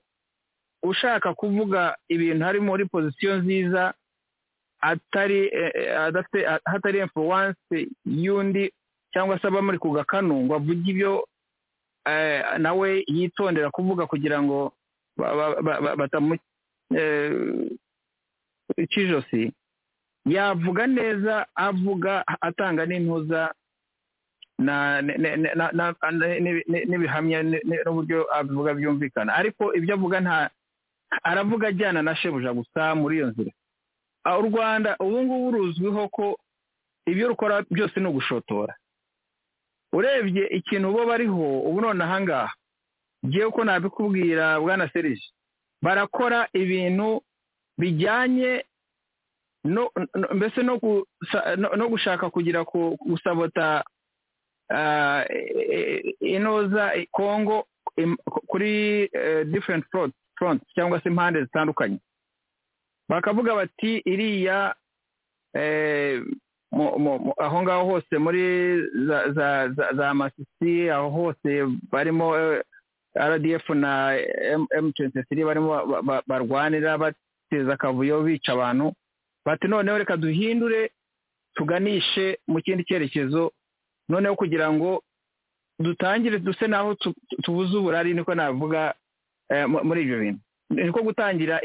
[0.82, 3.94] ushaka kuvuga ibintu ari muri pozisiyo nziza
[4.82, 8.72] atari eh, eh, adafite hatari influence y'undi
[9.12, 11.24] cyangwa se aba muri ku gakanu ngo avuge ibyo
[12.06, 14.72] eh, nawe yitondera kuvuga kugira ngo
[15.16, 16.34] ba- ba- ba- ba- batamu
[16.96, 17.70] eh,
[18.76, 19.52] ikijosi
[20.26, 23.54] yavuga neza avuga atanga n'intuza
[26.88, 29.34] n'ibihamya n'uburyo avuga byumvikana.
[29.34, 30.50] Ariko ibyo avuga nta
[31.22, 33.50] aravuga ajyana na shebuja gusa muri iyo nzira.
[34.24, 36.38] U rwanda ubu ngubu ruzwiho ko
[37.06, 38.74] ibyo rukora byose ni ugushotora.
[39.92, 42.54] Urebye ikintu bo bariho ubu none ahangaha
[43.26, 45.26] ngewe ko nabikubwira bwana serije
[45.82, 47.22] barakora ibintu
[47.78, 48.64] bijyanye
[50.35, 50.62] mbese
[51.76, 53.85] no gushaka kugira ku- gusabota
[54.70, 61.44] ah, e- e- inoza e- kongo im- kuri eh, different front- fronts cyangwa se impande
[61.44, 61.98] zitandukanye.
[63.12, 64.72] Bakavuga bati iriya
[65.55, 66.25] eh,
[67.38, 68.81] aho ngaho hose muri
[69.96, 72.62] za masisi aho hose barimo eh,
[73.16, 74.16] rdf na
[74.72, 78.92] m23 barimo ba- ba- barwanira bateza akavuyo bica abantu.
[79.44, 80.90] Bati noneho reka duhindure
[81.55, 83.53] tuganishe mu kindi cyerekezo.
[84.09, 85.03] Noneho kugira ngo
[85.79, 88.94] dutangire duse naho tu- tu- tubuze uburari niko navuga
[89.51, 90.40] eh, mu- muri ibyo bintu.
[90.72, 91.61] Niko gutangira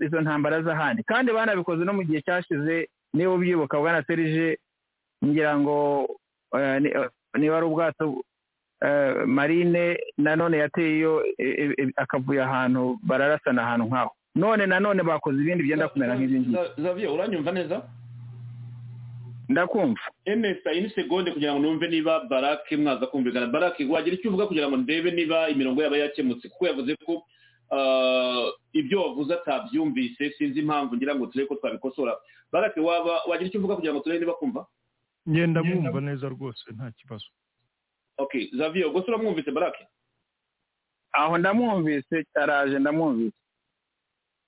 [0.00, 1.02] izo ntambara z'ahandi.
[1.04, 4.58] Kandi banabikoze no mu gihe cyashize niba ubyibuka bwana serije
[5.24, 6.08] ngira ngo
[6.56, 8.24] eh, eh, niba ari ubwato
[8.82, 14.10] eh, marine nanone yateyeyo eh, eh, akavuyo ahantu bararasana ahantu nk'aho.
[14.34, 17.82] None nanone bakoze ibindi byenda kumera nk'ibi ngibi Za- Xavier uranyumva neza?
[19.48, 20.00] Ndakumva.
[20.24, 23.46] Emesa iyi ni segonde kugira ngo numve niba barake mwaza kumvikana.
[23.46, 27.22] Barake wagira icyo uvuga kugira ngo ndebe niba imirongo yaba yakemutse kuko yavuze ko
[28.72, 32.16] ibyo wavuze atabyumvise sinzi impamvu ngira ngo turebe ko twabikosora.
[32.52, 34.66] Barake waba wagira icyo uvuga kugira ngo turebe niba kumva
[35.28, 37.26] ngenda mwumva neza rwose nta kibazo.
[38.18, 39.86] Okay zaviyo ubwo uramwumvise barake
[41.12, 43.36] aho ndamwumvise araje ndamwumvise.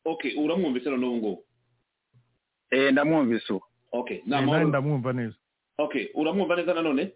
[0.04, 1.44] Okay uramwumvise none ubu ngubu?
[2.70, 3.64] Eh ndamwumvise ubu.
[3.92, 5.36] Okay Eh, ni nanjye amahoro ndamwumva neza.
[5.78, 7.12] Okay uramwumva neza nanone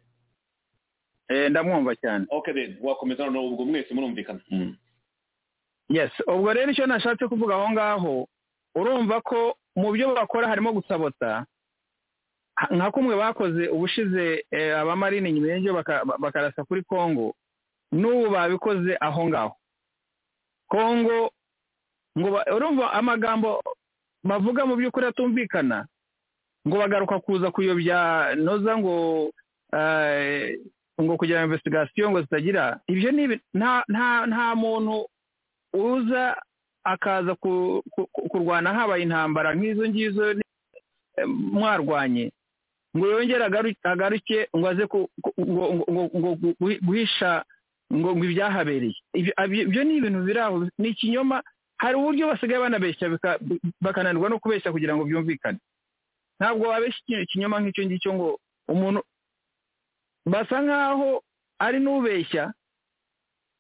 [1.29, 2.27] eh ndamwumva cyane.
[2.31, 4.41] Okay then wakomeza noneho ubwo mwese murumvikana.
[4.51, 4.77] Mm.
[5.89, 6.11] Yes.
[6.27, 8.15] Ubwo rero icyo nashatse kuvuga aho ngaho
[8.75, 11.47] urumva ko mu byo bakora harimo gusabota.
[12.71, 17.35] Nka kumwe bakoze ubushize eh, abamarini nyuma y'ibyo baka- ba- bakarasa kuri kongo
[17.93, 19.55] n'ubu babikoze aho ngaho.
[20.71, 21.31] Kongo
[22.19, 23.59] ngo urumva amagambo
[24.25, 25.87] bavuga mu by'ukuri atumvikana
[26.67, 29.31] ngo bagaruka kuza kuyobya noza ngo
[29.75, 30.55] eh,
[31.01, 32.79] ngo kugira investigation ngo zitagira.
[32.87, 35.07] Ibyo ni nta muntu
[35.75, 36.39] uza
[36.87, 42.31] akaza ku- ku- ku- kurwana habaye intambara nk'izo ngizo eh, mwarwanye.
[42.97, 44.87] Ngo yongere agaru- agaruke ngo aze
[46.83, 47.45] guhisha
[47.93, 50.69] ngo ngo ibyahabereye Ibyo- ni ibintu biri aho.
[50.79, 51.43] Ni ikinyoma
[51.79, 53.11] hari uburyo basigaye banabeshya
[53.81, 55.59] bakananirwa no kubeshya kugira ngo byumvikane.
[56.41, 58.29] Ntabwo wabeshya ikinyoma nk'icyo ngicyo ngo
[58.69, 59.01] umuntu
[60.27, 61.23] basa nk'aho
[61.59, 62.53] ari n'ubeshya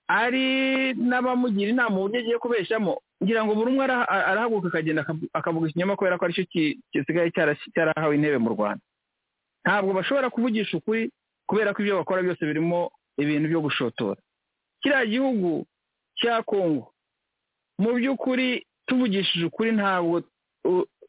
[0.09, 5.69] ari n'abamugira inama uburyo agiye kubeshyamo ngira ngo buri umwe ara- arahaguruka akagenda akavu- akavuga
[5.73, 6.45] ikinyoma kubera ko ari cyo
[6.93, 7.31] gisigaye
[7.75, 8.83] cyarahawe intebe mu rwanda.
[9.65, 11.09] Ntabwo bashobora kuvugisha ukuri
[11.49, 14.21] kubera ko ibyo bakora byose birimo ibintu byo gushotora.
[14.85, 15.65] Kiriya gihugu
[16.21, 16.93] cya kongo
[17.81, 20.21] mu by'ukuri tuvugishije ukuri ntabwo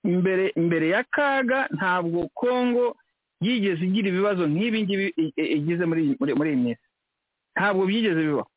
[0.03, 2.95] mbere mbere ya kaga ntabwo kongo
[3.43, 5.05] yigeze igira ibibazo nk'ibi ngibi
[5.35, 6.85] igize muri iyi minsi.
[7.55, 8.47] Ntabwo byigeze bibaho.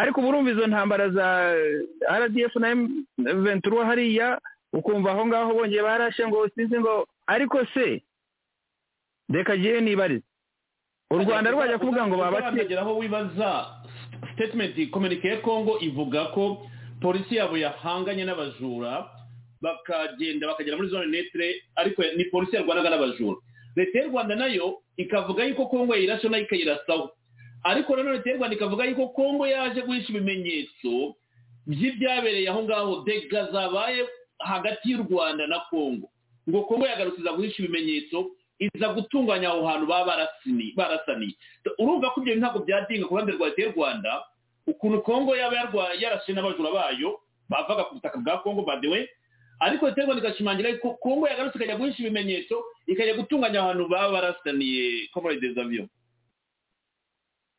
[0.00, 1.26] Ariko ubu izo ntambara za
[2.20, 2.68] rdf na
[3.44, 4.40] ventura hariya
[4.72, 8.02] ukumva aho ngaho bongeye barashe ngo sinzi ngo ariko se
[9.30, 10.24] reka jyewe nibarize.
[11.10, 13.66] U rwanda rwajya kuvuga ngo babate babakegera aho wibaza
[14.34, 16.66] statement communique ya congo ivuga ko
[17.02, 19.10] polisi yabo yahanganye n'abajura
[19.60, 23.36] bakagenda bakagera muri zone netre ariko ni polisi yarwanaga n'abajura.
[23.76, 27.10] Leta y'u rwanda na yo ikavuga yuko congo yayirashe na yo ikayirasaho.
[27.64, 31.14] Ariko nanone rwanda ikavuga yuko congo yaje guhisha ibimenyetso
[31.66, 33.04] by'ibyabereye aho ngaho.
[33.04, 34.06] Dega zabaye
[34.38, 36.08] hagati y'u rwanda na congo
[36.48, 40.16] ngo congo yagarutse iza guhisha ibimenyetso iza gutunganya aho hantu baba
[40.76, 41.34] barasaniye
[41.78, 44.10] urumva ko ibyo ntabwo byadinga ku ruhande rwa rwanda
[44.66, 45.56] ukuntu congo yaba
[46.00, 49.08] yarashe n'abajura bayo bavaga ku butaka bwa congo badewe
[49.60, 52.56] ariko leta y'u rwanda igashimangira ko congo yagarutse ikajya guhisha ibimenyetso
[52.88, 55.08] ikajya gutunganya ahantu baba barasaniye
[55.60, 55.99] avions Na-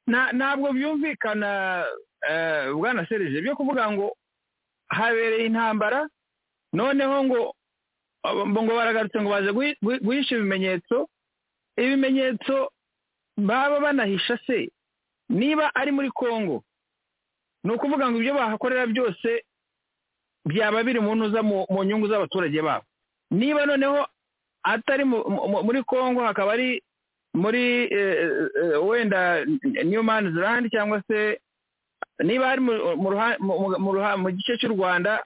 [0.07, 1.85] ntabwo byumvikana
[2.29, 4.15] eh, bwana serije byo kuvuga ngo
[4.89, 6.07] habereye intambara
[6.73, 7.41] noneho ngo
[8.47, 11.09] ngo baragarutse ngo baje guhi- guhi- guhisha ibimenyetso.
[11.77, 12.69] Ibimenyetso
[13.37, 14.69] baba banahisha se?
[15.29, 16.63] Niba ari muri congo
[17.63, 19.45] ni ukuvuga ngo ibyo bahakorera byose
[20.45, 22.85] byaba biri mu ntuza mu nyungu z'abaturage babo.
[23.31, 24.05] Niba noneho
[24.63, 26.83] atari mu- mu- muri congo hakaba ari
[27.33, 29.45] muri eh, eh, wenda
[29.85, 31.39] new man's land cyangwa se
[32.23, 35.23] niba ari mu gice cy'u rwanda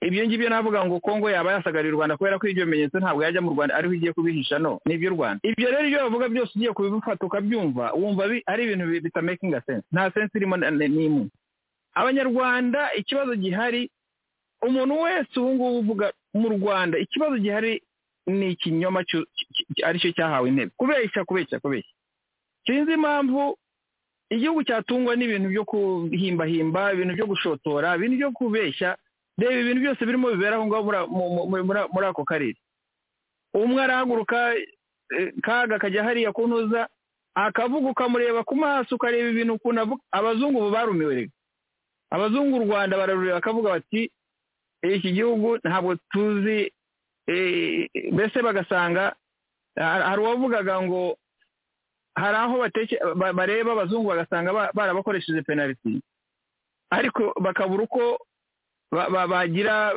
[0.00, 3.40] ibyo ngibyo navuga ngo kongo yaba yasagariye u rwanda kubera ko ibyo bimenyetso ntabwo yajya
[3.42, 5.40] mu rwanda ariho igiye kubihisha no ni iby'u rwanda.
[5.42, 9.86] Ibyo rero ibyo bavuga byose ugiye kubifata ukabyumva wumva ari ibintu bi- bitamakinga sense.
[9.92, 11.26] Nta sense irimo n'imwe
[11.94, 13.90] abanyarwanda ikibazo gihari
[14.62, 17.82] umuntu wese ubu ngubu uvuga mu rwanda ikibazo gihari
[18.26, 19.02] ni ikinyoma
[19.84, 20.70] ari cyo cyahawe intebe.
[20.76, 21.94] Kubeshya kubeshya kubeshya.
[22.66, 23.56] Sinzi impamvu
[24.30, 28.96] igihugu cyatungwa n'ibintu byo kuhimbahimba ibintu byo gushotora ibintu byo kubeshya.
[29.38, 32.58] Reba ibintu byose birimo bibera aho ngaho muri- mu- mu- muri- muri ako karere.
[33.54, 34.54] Umwe arahaguruka
[35.16, 36.88] eh, kaga akajya hariya ku ntuza
[37.34, 40.02] akavuga ukamureba ku maso ukareba ibintu ukuntu avuga.
[40.12, 41.14] Abazungu ubu barumiwe.
[41.14, 41.32] Rega
[42.10, 44.10] abazungu u rwanda bararureba bakavuga bati
[44.82, 46.72] iki gihugu ntabwo tuzi
[47.26, 49.14] eh, mbese bagasanga
[49.76, 51.16] hari uwavugaga ngo
[52.16, 52.56] hari aho
[53.34, 56.00] bareba abazungu bagasanga ba- barabakoresheje penaliti.
[56.90, 58.18] Ariko bakabura uko
[58.90, 59.92] ba- ba- bagira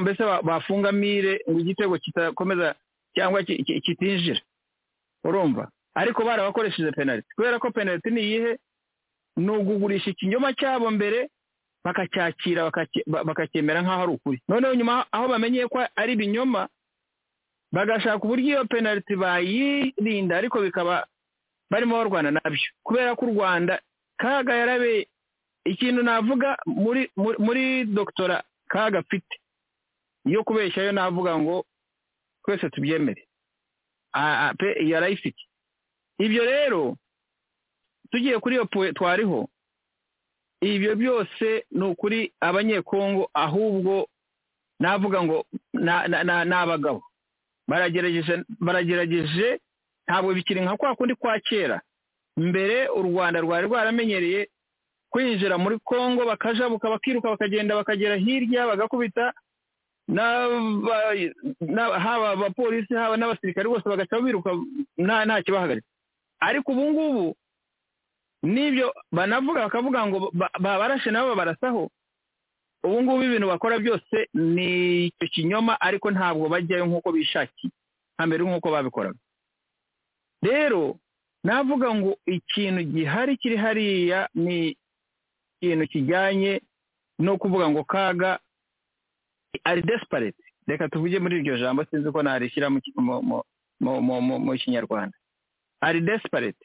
[0.00, 2.74] mbese ba- bafunga mire ngo igitego kitakomeza
[3.14, 4.40] cyangwa ki- ki- kitinjira.
[5.24, 5.68] Urumva?
[5.94, 7.28] Ariko barabakoresheje penaliti.
[7.36, 8.58] Kubera ko penaliti ni iyihe?
[9.36, 11.28] Ni ugugurisha ikinyoma cyabo mbere
[11.84, 12.70] bakacyakira
[13.24, 14.38] bakacyemera nk'aho ari ukuri.
[14.48, 16.68] Noneho nyuma aho bamenyeye ko ari ibinyoma
[17.72, 21.06] bagashaka uburyo iyo penaliti bayirinda ariko bikaba
[21.70, 22.70] barimo barwana na byo.
[22.84, 23.80] Kubera ko u rwanda
[24.18, 25.08] kaga yarabe
[25.66, 29.34] ikintu navuga muri muri, doktora kaga afite
[30.24, 31.66] yo kubeshya yo navuga ngo
[32.44, 33.26] twese tubyemere.
[34.80, 35.42] Yarayifite
[36.18, 36.96] ibyo rero
[38.10, 39.48] tugiye kuri iyo puwe twariho
[40.60, 44.08] ibyo byose ni ukuri abanyekongo ahubwo
[44.80, 47.02] navuga ngo ni abagabo.
[47.68, 49.60] Baragerageje baragerageje
[50.08, 51.80] ntabwo bikiri nka kwa kundi kwa kera.
[52.36, 54.48] Mbere u rwanda rwari rwaramenyereye
[55.10, 59.32] kwinjira muri kongo bakajabuka bakiruka bakagenda bakagera hirya bagakubita
[61.98, 64.50] haba abapolisi haba n'abasirikare bose bagaca biruka
[64.98, 65.88] nta kibahagaritse.
[66.40, 67.36] Ariko ubu ngubu
[68.42, 71.90] n'ibyo banavuga bakavuga ngo ba- babarashe nabo babarasaho
[72.86, 77.72] ubu ngubu ibintu bakora byose ni icyo kinyoma ariko ntabwo bajyayo nk'uko bishakiye.
[78.26, 79.18] Mbere nk'uko babikoraga.
[80.42, 80.96] Rero
[81.44, 84.76] navuga ngo ikintu gihari kiri hariya ni
[85.60, 86.60] ikintu kijyanye
[87.18, 88.38] no kuvuga ngo kaga
[89.64, 90.38] ari desperate.
[90.66, 93.44] Reka tuvuge muri iryo jambo sinzi ko narishyira mu ki- mu- mu-
[93.80, 95.16] mu- mu- mu- mu kinyarwanda.
[95.80, 96.64] Ari desperate.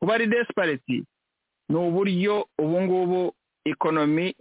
[0.00, 1.04] Kuba ari desperate
[1.68, 3.34] ni uburyo ubu ngubu
[3.70, 4.34] ikonomi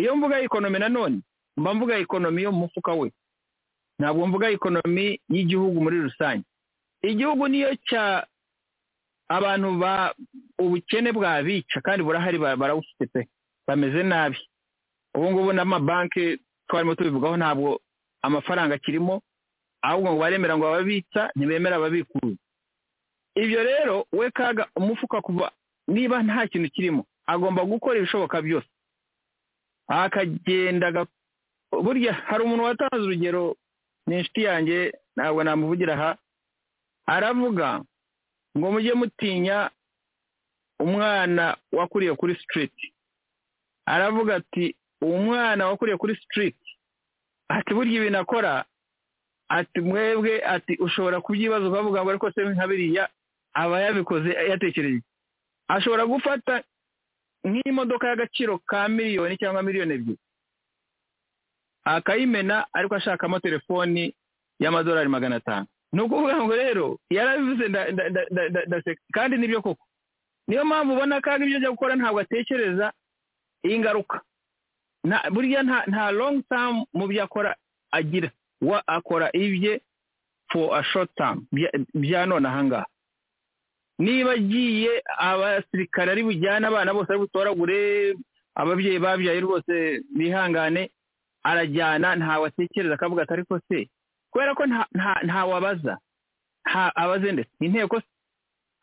[0.00, 1.20] iyo mvuga ikonomi nanone
[1.56, 3.12] mba mvuga ikonomi yo mu mufuka we.
[3.98, 6.44] Ntabwo mvuga ikonomi y'igihugu muri rusange.
[7.02, 8.26] Igihugu niyo cya
[9.28, 10.14] abantu ba
[10.58, 13.28] ubukene bwabica kandi burahari ba- barawufite pe
[13.66, 14.38] bameze nabi.
[15.14, 17.80] Ubu ngubu n'amabanki twarimo tubivugaho ntabwo
[18.22, 19.22] amafaranga akirimo
[19.82, 22.36] ahubwo ngo baremera ngo ababitsa ntibemera ababikuza
[23.34, 25.52] ibyo rero we kaga umufuka kuva
[25.88, 28.68] niba nta kintu kirimo agomba gukora ibishoboka byose.
[29.88, 31.06] Akagenda
[31.82, 33.56] burya hari umuntu watanze urugero
[34.06, 36.10] ni inshuti yanjye ntabwo namuvugira aha.
[37.06, 37.82] Aravuga
[38.58, 39.70] ngo mujye mutinya
[40.80, 42.92] umwana wakuriye kuri sitiriti
[43.86, 46.70] aravuga ati uwo mwana wakuriye kuri sitiriti
[47.48, 48.64] ati burya ibintu akora
[49.48, 53.08] ati mwebwe ati ushobora kubyibaza ukavuga ngo ariko se nka biriya
[53.54, 55.02] aba yabikoze yatekereje.
[55.68, 56.62] Ashobora gufata
[57.44, 60.18] nk'imodoka y'agaciro ka miliyoni cyangwa miliyoni ebyiri.
[61.84, 64.14] Akayimena ariko ashakamo telefoni
[64.60, 65.66] y'amadolari magana atanu.
[65.92, 69.84] Ni ukuvuga ngo rero yarabivuze nda- nda- nda- nda- nda- ndaseka kandi ni byo koko?
[70.48, 72.92] Niyo mpamvu ubona ko ibyo ajya gukora ntabwo atekereza
[73.62, 74.20] ingaruka.
[75.04, 77.54] Nta burya nta nta long term mu byo akora
[77.92, 78.30] agira.
[78.60, 79.80] We akora ibye
[80.52, 80.82] for a
[81.16, 81.46] term.
[81.54, 82.86] Bya- bya none ahangaha
[83.98, 88.14] niba agiye abasirikare ari bujyane abana bose ari butoragure
[88.54, 89.74] ababyeyi babyaye rwose
[90.16, 90.90] bihangane
[91.44, 93.88] arajyana ntawe atekereza akavuga ati ariko se
[94.30, 95.94] kubera ko nta nta ntawabaza
[96.68, 98.06] nta abaze ndetse inteko se?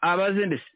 [0.01, 0.69] Abaze ndetse.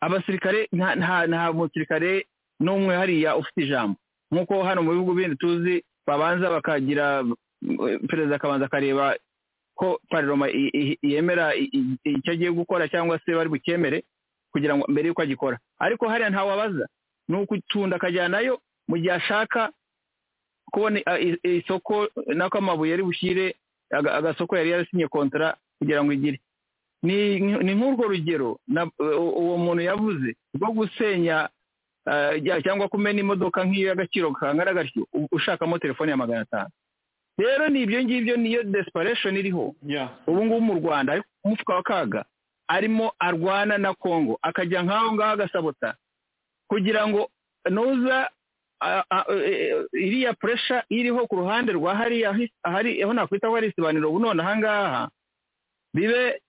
[0.00, 2.26] Abasirikare nta musirikare
[2.60, 3.96] n'umwe hariya ufite ijambo.
[4.32, 7.24] Nk'uko hano mu bihugu bindi tuzi babanza bakagira
[7.88, 9.16] eh, perezida akabanza akareba
[9.78, 10.46] ko pariroma
[11.02, 14.02] yemera icyo agiye gukora cyangwa se bari bukemere
[14.52, 15.58] kugira ngo mbere y'uko agikora.
[15.78, 16.88] Ariko hariya ntawabaza
[17.28, 18.58] ni ukutunda akajyanayo
[18.90, 19.70] mu gihe ashaka
[20.72, 20.98] kubona
[21.46, 23.54] isoko nako amabuye ari bushyire
[23.94, 26.40] aga- agasoko yari yarasinye kontara kugira ngo igire.
[27.02, 27.38] Ni
[27.74, 28.58] nk'urwo rugero
[29.38, 31.48] uwo muntu yavuze rwo gusenya
[32.64, 36.70] cyangwa kumena imodoka nk'iyo y'agaciro kangana gatyo ushakamo telefone ya magana atanu.
[37.38, 39.74] Rero ni ibyo ngibyo niyo desperation iriho.
[40.26, 42.24] Ubu ngubu mu rwanda ariko umufuka wa kaga
[42.68, 45.94] arimo arwana na kongo akajya nk'aho ngaho agasabota.
[46.68, 47.30] Kugira ngo
[47.70, 48.28] nuza
[49.40, 54.18] e- iriya puresha iriho ku ruhande rwa hariya ahari aho nakwita ko ari isibaniro ubu
[54.20, 55.08] none ahangaha
[55.94, 56.40] bibe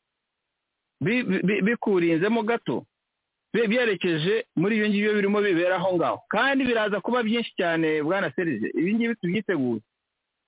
[1.01, 2.85] bi- bi- bikurinzemo gato
[3.53, 6.17] bibe byerekeje muri ibyo ngibyo birimo bibera aho ngaho.
[6.29, 9.81] Kandi biraza kuba byinshi cyane bwana serije ibi ngibi tubyiteguye.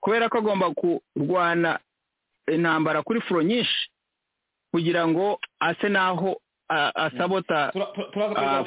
[0.02, 1.80] Kubera ko agomba kurwana
[2.52, 3.90] intambara kuri furo nyinshi
[4.74, 6.42] kugira ngo ase n'aho
[6.96, 7.72] asabota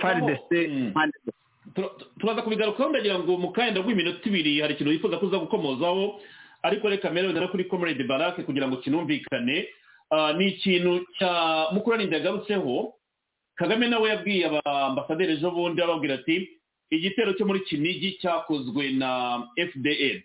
[0.00, 0.92] faridese Mm.
[0.94, 1.36] zose.
[1.74, 6.20] Tura- turaza kubigarukaho ndagira ngo mu kanya rw'iminota ibiri hari ikintu wifuza kuza gukomozaho
[6.62, 9.66] ariko reka mbere wenda no kuri comrade barake kugira ngo kinumvikane
[10.38, 12.94] ni ikintu cya mukuraninda yagarutseho
[13.56, 16.60] kagame nawe yabwiye abaambasaderi ejo bundi ababwira ati
[16.92, 20.20] igitero cyo muri kinigi cyakozwe na fdr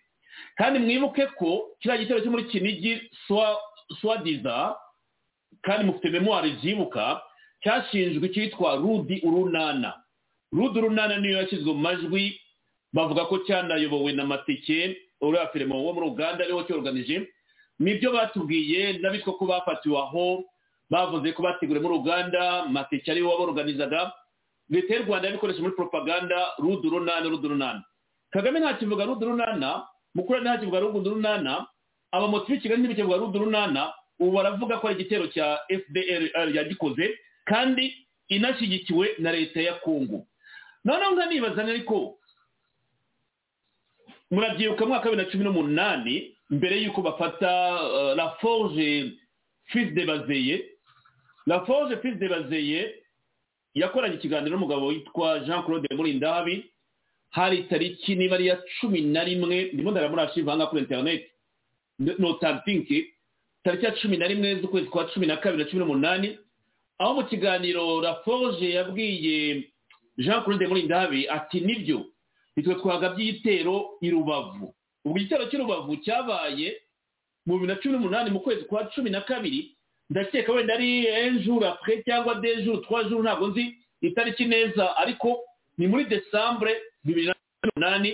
[0.58, 3.58] kandi mwibuke ko kiriya gitero cyo muri kinigi swa-
[4.02, 4.76] swadiza
[5.62, 7.22] kandi mufite memoire byibuka
[7.64, 9.94] cyashinjwe icyitwa rudi urunana.
[10.54, 12.40] Rudi urunana niyo yashyizwe mu majwi
[12.94, 17.28] bavuga ko cyanayobowe na matike uriya firimo wo muri uganda ari wo cyorganije.
[17.80, 20.44] Nibyo batubwiye n'abitwa ko bafatiwe aho
[20.90, 24.12] bavuze ko bateguriwe muri uganda matike ari we waborganizaga.
[24.70, 27.84] Leta y'u rwanda yabikoresha muri propaganda rudi urunana rudi urunana.
[28.32, 29.84] Kagame ntakivuga rudi urunana
[30.20, 31.68] mukuru ntakivuga rudi urunana
[32.12, 37.16] abamotsi b'i kigali ntibikivuga rudi urunana ubu baravuga ko ari igitero cya fdr yagikoze
[37.48, 37.96] kandi
[38.28, 40.26] inashyigikiwe na leta ya kongo
[40.86, 42.20] noneho nkanibaza ariko
[44.32, 46.16] murabyibuka mu mwaka wa bibiri na cumi n'umunani
[46.50, 47.52] mbere y'uko bafata
[47.84, 49.12] uh, la forge
[49.66, 50.66] fils de bazeye
[51.48, 52.96] la forge fils de bazeye
[53.74, 56.66] yakoranye ikiganiro n'umugabo witwa jean claude murindahabi
[57.30, 61.28] hari itariki niba ari iya cumi na rimwe ndimo ndaramurashiva ahangaha kuri interineti
[62.00, 63.14] notatinki
[63.64, 66.38] tariki ya cumi na rimwe z'ukwezi kwa cumi na kabiri na cumi n'umunani
[67.00, 69.64] aho mu kiganiro raforge yabwiye
[70.18, 72.06] jean claude murindahabi ati ni byo
[72.56, 74.74] nitwe twagabye igitero i rubavu.
[75.06, 76.76] Ubwo igitero cy'i rubavu cyabaye
[77.46, 79.76] mu bibiri na cumi n'umunani mu kwezi kwa cumi na kabiri.
[80.10, 82.36] Ndakeka wenda ari enjour apres cyangwa
[82.84, 85.40] trois jours ntabwo nzi itariki neza ariko
[85.78, 88.10] ni muri desambure bibiri na cumi n'umunani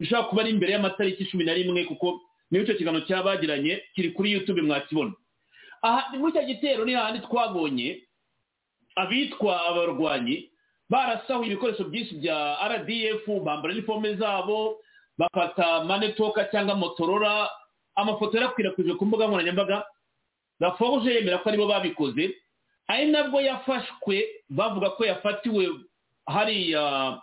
[0.00, 2.20] bishobora kuba ari imbere y'amatariki cumi na rimwe kuko
[2.50, 5.12] niyo icyo kiganiro cyabagiranye kiri kuri youtube mwakibona.
[5.82, 8.02] Aha muri icyo gitero ni hahandi twabonye
[8.96, 10.50] abitwa abarwanyi
[10.90, 14.78] barasahuye ibikoresho byinshi bya rdf bambara inifome zabo
[15.18, 17.50] bafata manetoka cyangwa motorora
[17.96, 19.84] amafoto yarakwirakwijwe ku mbuga nkoranyambaga
[20.60, 22.24] raforuje yemera ko ari bo babikoze
[22.88, 24.16] ari nabwo yafashwe
[24.48, 25.68] bavuga ko yafatiwe
[26.26, 27.22] hariya ah,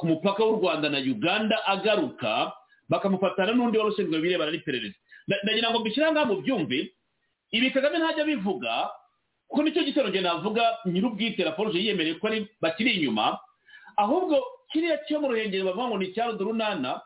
[0.00, 2.52] ku mupaka w'u rwanda na uganda agaruka
[2.88, 4.94] bakamufatana n'undi wari ushinzwe ibirebana n'iperereza.
[5.28, 6.78] Nda- ndagira ngo mbishyire ngaha mu byumve
[7.50, 8.90] ibi kagame ntajya bivuga
[9.48, 12.28] kuko ni cyo gitero njye navuga nyir'ubwite raforuje yiyemereye ko
[12.60, 13.38] bakiri inyuma
[13.96, 14.36] ahubwo
[14.72, 17.00] kiriya cyo mu ruhengeri bavuga ngo ni icya runana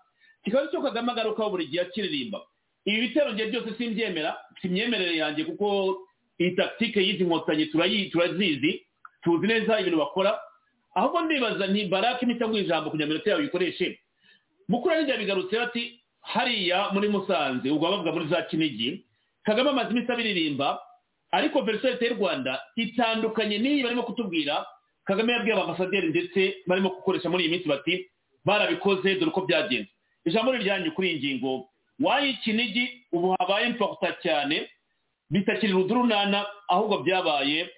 [0.45, 2.41] kikaba ari cyo kagame agarukaho buri gihe akiririmba.
[2.89, 5.99] Ibi bitero njye byose simbyemera si imyemerere yanjye kuko
[6.41, 7.67] iyi takitike y'izi nkotanyi
[8.11, 8.83] turazizi
[9.23, 10.39] tuzi neza ibintu bakora
[10.95, 13.99] ahubwo ndibaza nti barake imitaguha ijambo kugira ngo iminota yawe uyikoreshe?
[14.69, 19.05] Mukuru n'injya bigarutse ati hariya muri musanze ubwo bavuga muri za kinigi
[19.45, 20.81] kagame amaze iminsi abiririmba
[21.33, 24.67] ariko verisiyo leta y'u rwanda itandukanye n'iyi barimo kutubwira.
[25.05, 28.09] Kagame yabwiye ababasaderi ndetse barimo gukoresha muri iyi minsi bati
[28.45, 29.89] barabikoze dore uko byagenze.
[30.25, 31.69] Ijambo riryanyu kuri iyi ngingo.
[32.01, 33.05] Wayi kinigi?
[33.13, 34.69] Ubu habaye importa cyane.
[35.31, 37.69] Bitakiri rudurunana ahubwo byabaye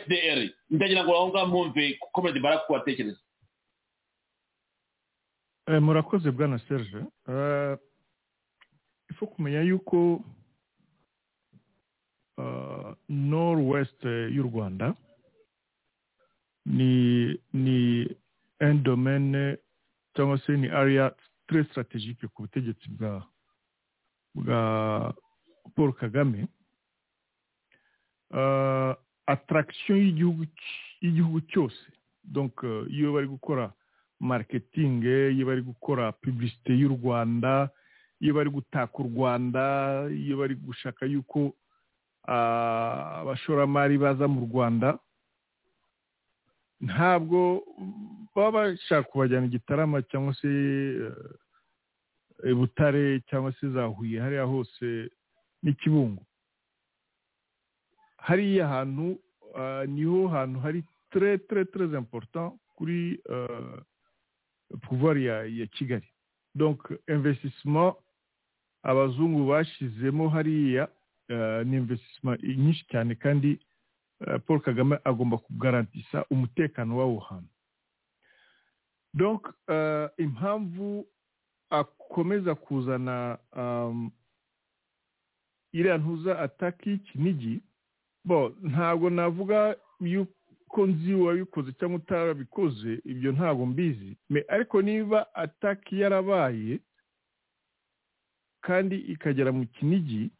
[0.00, 0.40] fdr
[0.70, 3.20] ndagira ngo aho ngaho mpumve komedi baraka kubatekereza
[5.66, 6.98] Eh, murakoze bwana serge.
[7.28, 7.78] Eh,
[9.10, 10.20] ifo kumenya yuko
[12.36, 14.94] uh, nord-west y'u rwanda
[16.66, 18.04] ni ni
[18.60, 19.56] un domaine
[20.14, 21.14] cyangwa se ni area
[21.48, 23.24] très stratégique ku butegetsi bwa
[24.34, 25.14] bwa
[25.74, 26.48] paul kagame.
[29.26, 31.80] Attraction y'igihugu cy- y'igihugu cyose
[32.24, 33.72] donc uh, iyo bari gukora
[34.20, 37.70] marketing iyo bari gukora publicité y'u rwanda
[38.20, 39.62] iyo bari gutaka u rwanda
[40.10, 41.52] iyo bari gushaka yuko
[42.24, 44.98] abashoramari baza mu rwanda
[46.80, 47.62] ntabwo
[48.34, 50.48] baba bashaka kubajyana i gitarama cyangwa se
[52.54, 55.10] butare cyangwa se za huye hariya hose
[55.62, 56.22] n'ikibungo
[58.24, 59.20] hariya hantu
[59.54, 63.80] ah, ni ho hantu hari très très très important kuri euh,
[64.82, 66.08] pouvoir ya, kigali.
[66.54, 67.96] Donc investissement
[68.82, 70.88] abazungu bashizemo hariya
[71.30, 73.58] uh, ni investissement nyinshi cyane kandi
[74.26, 77.48] uh, paul kagame agomba kugarantisa umutekano w'aho hantu.
[79.14, 81.06] Donc uh, impamvu
[81.70, 84.10] akomeza kuzana um,
[85.72, 87.60] iriya ntuza ataki kinigi
[88.24, 90.32] bo ntabwo navuga yuko
[90.74, 94.16] ko nzi uwabikoze cyangwa utarabikoze ibyo ntabwo mbizi.
[94.48, 96.80] Ariko niba ataki yarabaye
[98.60, 100.30] kandi ikagera mu kinigi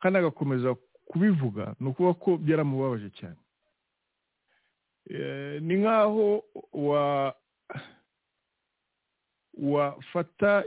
[0.00, 0.76] kandi agakomeza
[1.10, 3.40] kubivuga ni ukuvuga ko byaramubabaje cyane.
[5.10, 7.34] Eh, ni nk'aho wa
[9.58, 10.64] wafata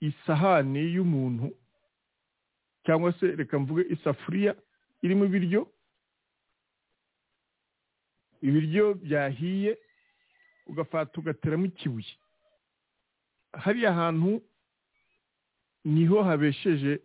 [0.00, 1.52] isahani y'umuntu
[2.84, 4.56] cyangwa se reka mvuge isafuriya
[5.02, 5.72] irimo ibiryo
[8.42, 9.78] ibiryo byahiye
[10.66, 12.14] ugafata ugateramo ikibuye.
[13.52, 14.42] Hariya hantu
[15.84, 17.00] ni ho habesheje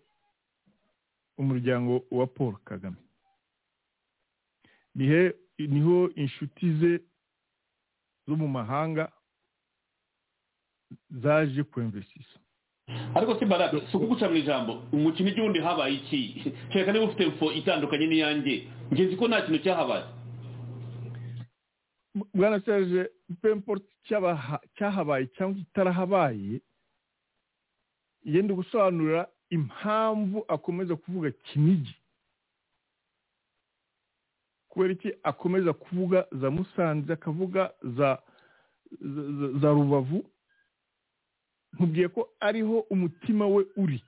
[1.38, 2.98] umuryango wa paul kagame.
[4.96, 7.02] Nihe ni ho inshuti ze
[8.28, 9.12] zo mu mahanga
[11.10, 12.40] zaje kwemvesisa.
[13.16, 14.84] Ariko si baraka si ukuguca mu ijambo.
[14.92, 16.52] Umukino igihundi habaye iki?
[16.72, 20.06] Kereka niba ufite info itandukanye n'iyanjye ngenzi ko nta kintu cyahabaye.
[22.34, 23.10] Bwana serge
[23.42, 23.86] pemporte
[24.78, 26.62] cyahabaye cyangwa kitarahabaye
[28.24, 31.96] yenda gusobanurira impamvu akomeza kuvuga kinigi.
[34.70, 35.12] Kubera iki?
[35.24, 38.22] Akomeza kuvuga za musanze akavuga za-
[39.62, 40.26] za rubavu.
[41.76, 44.00] Nkubwiye ko ariho umutima we uri.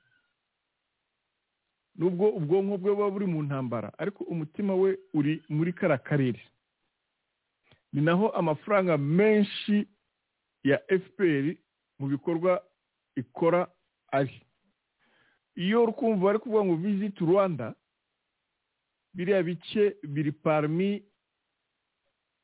[1.98, 6.42] Nubwo ubwonko bwe buba buri mu ntambara ariko umutima we uri muri kariya karere.
[7.94, 9.88] Ni naho amafaranga menshi
[10.64, 11.56] ya fpr
[12.00, 12.62] mu bikorwa
[13.16, 13.68] ikora
[14.12, 14.42] ari.
[15.56, 17.74] Iyo uri kumva bari kuvuga ngo visit rwanda
[19.14, 21.02] biriya bice biri parmi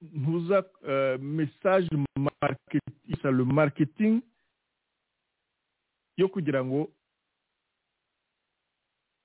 [0.01, 4.21] ntuza uh, message marketing, le marketing
[6.17, 6.89] yo kugira ngo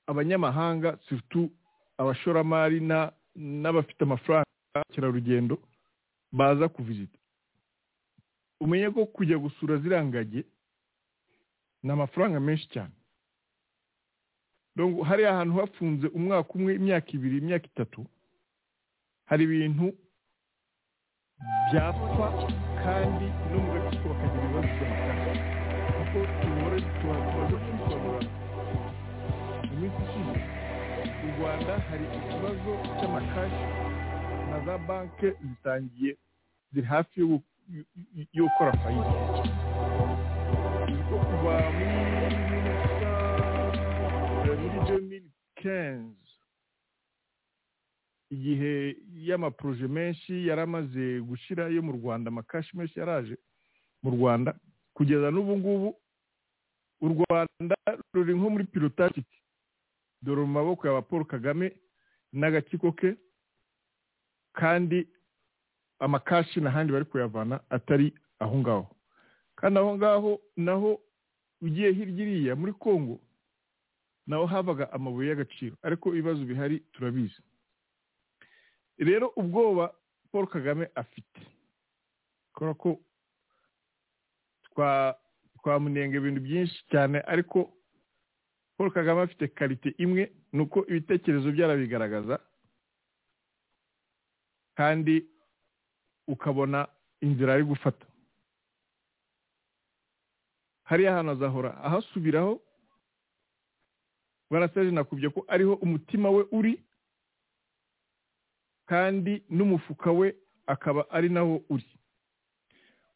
[0.07, 1.51] abanyamahanga surtout
[1.99, 4.47] abashoramari na- n'abafite amafaranga
[4.93, 5.59] kerarugendo
[6.33, 7.19] baza kuvizita
[8.61, 10.45] umenye ko kujya gusura ziriya ngagi
[11.83, 12.91] ni amafaranga menshi cyane.
[15.09, 18.07] Hariya ahantu hafunze umwaka umwe imyaka ibiri imyaka itatu
[19.31, 19.87] hari ibintu
[21.71, 22.27] byapfa
[22.83, 25.58] kandi mu gatsiko bakagira ibibazo by'amafaranga.
[26.13, 28.21] Kuko tubore tumaze kubisobanura
[29.69, 30.41] mu minsi ishize
[31.23, 33.67] mu rwanda hari ikibazo cy'amakashi
[34.51, 36.13] na za banki zitangiye
[36.73, 37.43] ziri hafi yo gu-
[38.33, 39.13] yo gukora fayida
[41.09, 41.87] kuva muri
[44.49, 45.21] muri
[45.65, 46.05] 2015
[48.31, 48.97] igihe
[49.27, 53.37] y'amaporoje menshi yari amaze gushyira yo mu rwanda amakashi menshi yaraje
[54.03, 54.55] mu rwanda
[54.99, 55.89] kugeza n'ubu ngubu
[57.01, 57.77] u rwanda
[58.15, 59.39] ruri nko muri pilotatiki
[60.23, 61.71] dore mu maboko ya paul kagame
[62.35, 63.15] n'agatsiko ke
[64.53, 65.07] kandi
[65.99, 68.87] amakashi n'ahandi bari kuyavana atari aho ngaho.
[69.57, 71.01] Kandi aho ngaho naho
[71.63, 73.21] ugiye hirya iriya muri congo
[74.27, 75.77] naho havaga amabuye y'agaciro.
[75.83, 77.43] Ariko ibibazo bihari turabizi.
[78.99, 79.95] Rero ubwoba
[80.33, 81.41] paul kagame afite.
[82.55, 82.99] Kubera ko
[85.59, 87.73] twamunenga ibintu byinshi cyane ariko
[88.77, 92.39] paul kagame afite karite imwe ni uko ibitekerezo byarabigaragaza
[94.79, 95.27] kandi
[96.29, 96.87] ukabona
[97.21, 98.07] inzira ari gufata.
[100.85, 102.63] Hariya hantu azahora ahasubiraho
[104.51, 106.75] bwarasaje nakubye ko ariho umutima we uri
[108.87, 111.85] kandi n'umufuka we akaba ari nawo uri.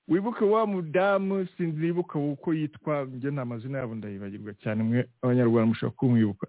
[0.08, 4.82] Wibuke wa mudamu sinzi nibuka uko yitwa njye nta mazina yabo ndayibagirwa cyane.
[4.82, 6.46] Mwe abanyarwanda mushobora kumwibuka.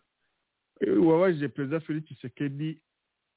[1.05, 2.81] Wabajije perezida felix sekedi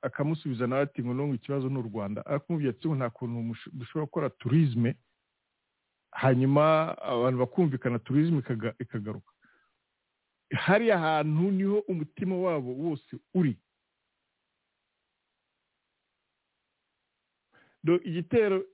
[0.03, 2.27] akamusubiza nawe ati ngo nungu ikibazo ni u rwanda.
[2.27, 4.97] Akumubwira ati nta kuntu dushobora gukora turizme
[6.11, 9.33] hanyuma abantu bakumvikana turizme ikaga- ikagaruka.
[10.55, 13.57] Hariya hantu ni ho umutima wabo wose uri.
[18.05, 18.65] Igitero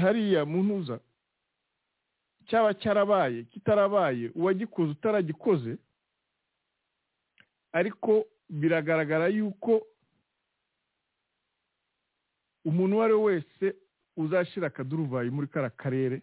[0.00, 1.00] hariya mu ntuza
[2.48, 5.76] cyaba cyarabaye kitarabaye uwagikoze utaragikoze
[7.72, 9.86] ariko biragaragara yuko
[12.64, 13.66] umuntu uwo ari we wese
[14.16, 16.22] uzashyira akaduruvayi muri kariya karere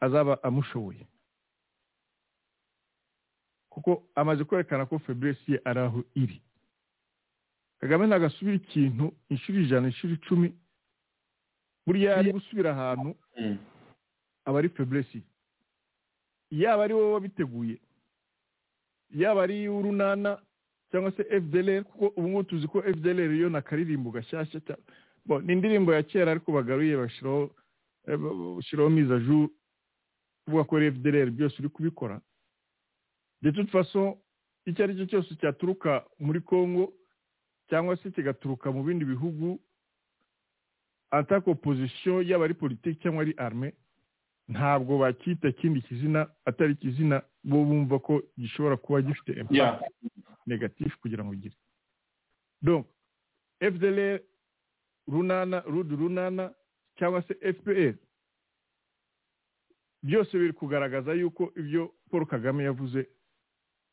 [0.00, 1.06] azaba amushoboye.
[3.70, 6.42] Kuko amaze kwerekana ko feburesi ye ari aho iri.
[7.82, 10.54] Kagame ntagasubira ikintu inshuro ijana inshuro icumi.
[11.86, 13.10] Buriya ari gusubira ahantu
[14.46, 15.22] aba ari feburesi
[16.50, 17.76] yaba ari wowe wabiteguye.
[19.10, 20.38] Yaba ari urunana
[20.90, 24.60] cyangwa se fdlr kuko ubu ngubu tuzi ko fdlr yo na karirimbo gashyashya
[25.42, 27.50] ni indirimbo ya kera ariko bagaruye bashyiraho
[28.06, 29.48] eh, jour
[30.44, 32.20] kuvuga ko fdlr byose uri kubikora.
[33.42, 34.16] De toute façon
[34.66, 36.92] icyo ari cyo cyose cyaturuka muri congo
[37.72, 39.56] cyangwa se kigaturuka mu bindi bihugu
[41.10, 43.72] ataka opposition yaba ari politiki cyangwa ari arme
[44.48, 49.80] ntabwo bakita ikindi kizina atari ikizina bo bumva ko gishobora kuba gifite impact Yeah.
[50.46, 51.54] negatif kugira ngo ugire
[52.62, 52.86] donc
[53.60, 54.20] fdlr
[55.08, 56.52] runana rudu runana
[56.98, 57.94] cyangwa se fpr
[60.02, 63.06] byose biri kugaragaza yuko ibyo paul kagame yavuze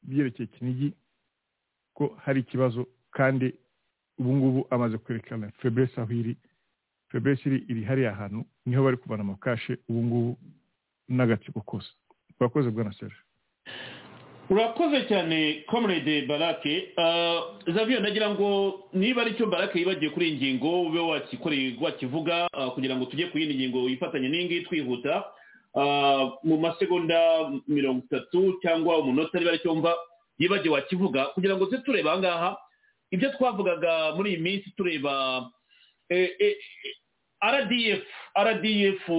[0.04, 0.94] byerekeye kinigi
[1.94, 3.54] ko hari ikibazo kandi
[4.20, 6.38] ubu ngubu amaze kwerekana febrese aho iri.
[7.12, 10.38] Febrese iri hariya hantu ni ho bari kuvana amakashe ubu ngubu
[11.10, 11.90] n'agatsiko kose.
[12.40, 13.16] Urakoze bwana serge.
[14.50, 16.94] Urakoze cyane comrade barake.
[17.68, 22.70] Zavio nagira ngo niba ari cyo barake yibagiye kuri iyi ngingo ube wakikoreye wakivuga ah,
[22.74, 25.24] kugira ngo tujye ku yindi ngingo yifatanye n'iyi ngiyi twihuta
[25.78, 27.14] Ah, mu masegonda
[27.70, 29.94] mirongo itatu cyangwa umunota niba ari cyo mva
[30.42, 31.26] yibagiwe wakivuga.
[31.38, 32.58] Kugira ngo tujye tureba aha ngaha
[33.12, 35.46] ibyo twavugaga muri iyi minsi tureba
[36.10, 36.56] eh, eh,
[37.44, 38.04] rdf
[38.38, 39.10] rdf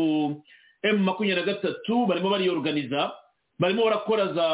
[0.82, 3.12] m makumyabiri na gatatu barimo bariyoruganiza
[3.58, 4.46] barimo barakora za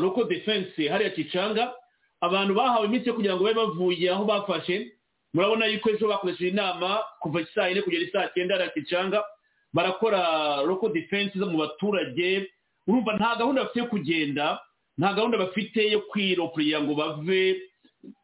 [0.00, 1.72] local defense hariya kicanga
[2.20, 4.92] abantu bahawe iminsi yo kugira ngo babe bavuye aho bafashe.
[5.34, 9.24] Murabona yuko ejo bakoresheje inama kuva saa yine kugera saa cyenda hariya kicanga
[9.72, 12.50] barakora local defense zo mu baturage.
[12.86, 14.58] Urumva nta gahunda bafite yo kugenda
[14.98, 17.62] nta gahunda bafite yo kwiropurira ngo bave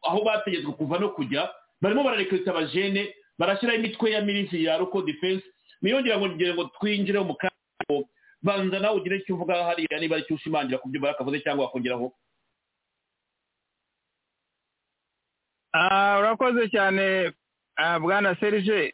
[0.03, 1.49] aho bategetswe kuva no kujya
[1.81, 5.45] barimo bararekurita abajene barashyiraho imitwe ya milisi ya local defense
[5.81, 8.03] niyongera ngo ngira ngo twinjire mu kanya
[8.41, 12.13] banza nawe ugire icyo uvuga hariya niba ari cyo ushimangira ku byo barakavuze cyangwa wakongeraho
[15.73, 17.33] Ah, urakoze cyane
[17.77, 18.93] ah, bwana serge.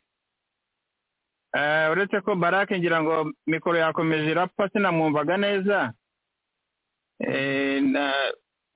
[1.53, 5.93] Ah, uretse ko barake ngira ngo mikoro yakomeje irapfa sinamwumvaga neza.
[7.23, 7.79] Eh,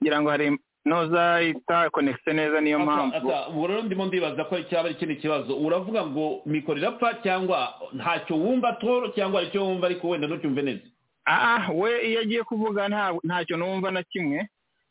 [0.01, 0.57] ngira ngo hari
[0.87, 3.15] noza itakonekise neza niyo mpamvu.
[3.17, 7.73] Ata- ubu rero ndimo ndibaza ko cyaba ari ikindi kibazo uravuga ngo mikoro irapfa cyangwa
[7.93, 10.85] ntacyo wumva toro cyangwa icyo wumva ariko wenda ntucyumve neza?
[11.27, 14.47] Ah we iyo agiye kuvuga nta- ntacyo numva na kimwe.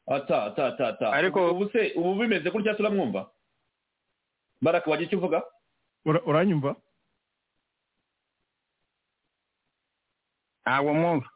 [0.07, 1.07] Ata ata ata ata.
[1.13, 3.27] Ariko- ubu se ubu bimeze gutya turamwumva?
[4.63, 5.43] Baraka wagira icyo uvuga
[6.07, 6.77] Ura- uranyumva?
[10.63, 11.29] Ntabwo mwumva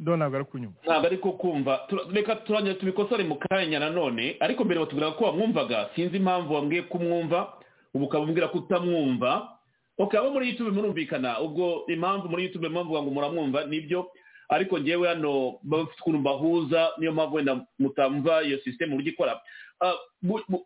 [0.00, 1.88] do ntabwo ari kunyumva ntabwo ariko kumva.
[2.12, 4.36] Reka turongera tubikosore mu kanya nanone.
[4.40, 7.52] Ariko mbere batubwira ko wamwumvaga sinzi impamvu wambwiye ko umwumva
[7.94, 9.52] ubu ukaba umbwira ko utamwumva.
[9.98, 14.10] Okay abo muri youtube murumvikana ubwo impamvu muri youtube mpamvu ngo muramwumva ni byo
[14.48, 19.40] ariko ngewe hano bafite ukuntu mbahuza niyo mpamvu wenda mutamva iyo sisiteme uburyo ikora
[19.80, 19.92] Ah,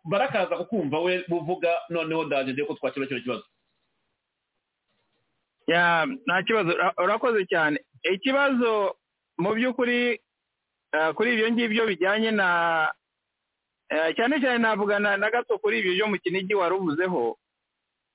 [0.05, 3.43] barakaza kukumva we buvuga noneho ndaje ndebe ko twakira kino kibazo
[5.67, 6.69] ya nta kibazo.
[6.73, 7.79] Ura- urakoze cyane.
[8.03, 8.95] Ikibazo
[9.37, 10.19] mu by'ukuri
[10.93, 12.47] eh, kuri ibyo ngibyo bijyanye na
[13.89, 17.37] eh, cyane cyane navuga na gato kuri ibyo byo mu kinigi wari uvuzeho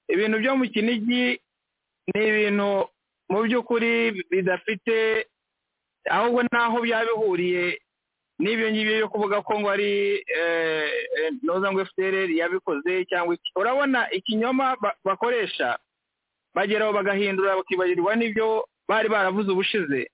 [0.09, 1.41] ibintu byo mu kinigi
[2.14, 2.89] ni ibintu
[3.30, 5.26] mu by'ukuri bidafite
[6.11, 7.80] ahubwo n'aho byaba bihuriye
[8.39, 13.51] n'ibyo ngibyo byo kuvuga ko ngo ari eh, eh, noza ngo fpr yabikoze cyangwa iki.
[13.57, 15.78] Urabona ikinyoma ba- bakoresha
[16.55, 20.11] bageraho bagahindura bakibagirwa n'ibyo bari baravuze ubushize.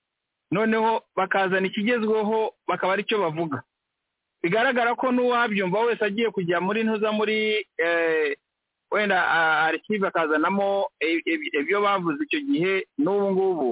[0.51, 3.63] Noneho bakazana ikigezweho bakaba ari cyo bavuga.
[4.43, 8.35] Bigaragara ko n'uwabyumva wese agiye kujya muri ntuza muri eh,
[8.91, 9.17] wenda
[9.65, 10.89] arisive akazanamo
[11.55, 13.71] ibyo bavuze icyo gihe n'ubu ngubu.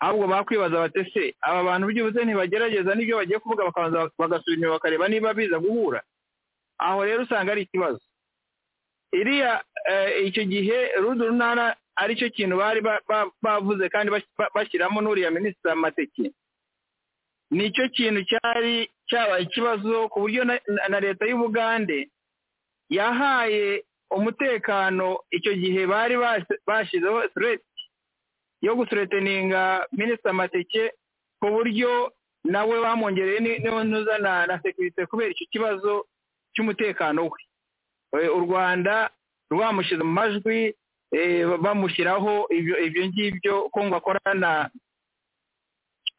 [0.00, 3.64] Ahubwo bakwibaza bati se aba bantu byibuze ntibagerageza n'ibyo bagiye kuvuga?
[3.70, 6.02] Bakabanza bagasubira inyuma bakareba niba biza guhura.
[6.78, 8.00] Aho rero usanga ari ikibazo.
[9.12, 14.30] Iriya eh, icyo gihe rudu runara ari cyo kintu bari ba- ba- bavuze kandi bas-
[14.38, 16.32] ba- bashyiramo n'uriya minisitiri amateke
[17.50, 20.58] ni cyo kintu cyari cyabaye ikibazo ku buryo na,
[21.00, 22.08] leta y'ubugande
[22.90, 27.60] yahaye umutekano icyo gihe bari bas- bashyizeho threat
[28.62, 30.92] yo gusureteninga minisitiri amateke
[31.40, 32.12] ku buryo
[32.44, 36.06] nawe bamwongereye ni- niyo ntuza na, sekirite kubera icyo kibazo
[36.54, 37.30] cy'umutekano
[38.14, 38.28] we.
[38.28, 39.10] U rwanda
[39.50, 40.74] rwamushyize mu majwi
[41.62, 44.70] bamushyiraho ibyo ibyo ngibyo ko ngo akorana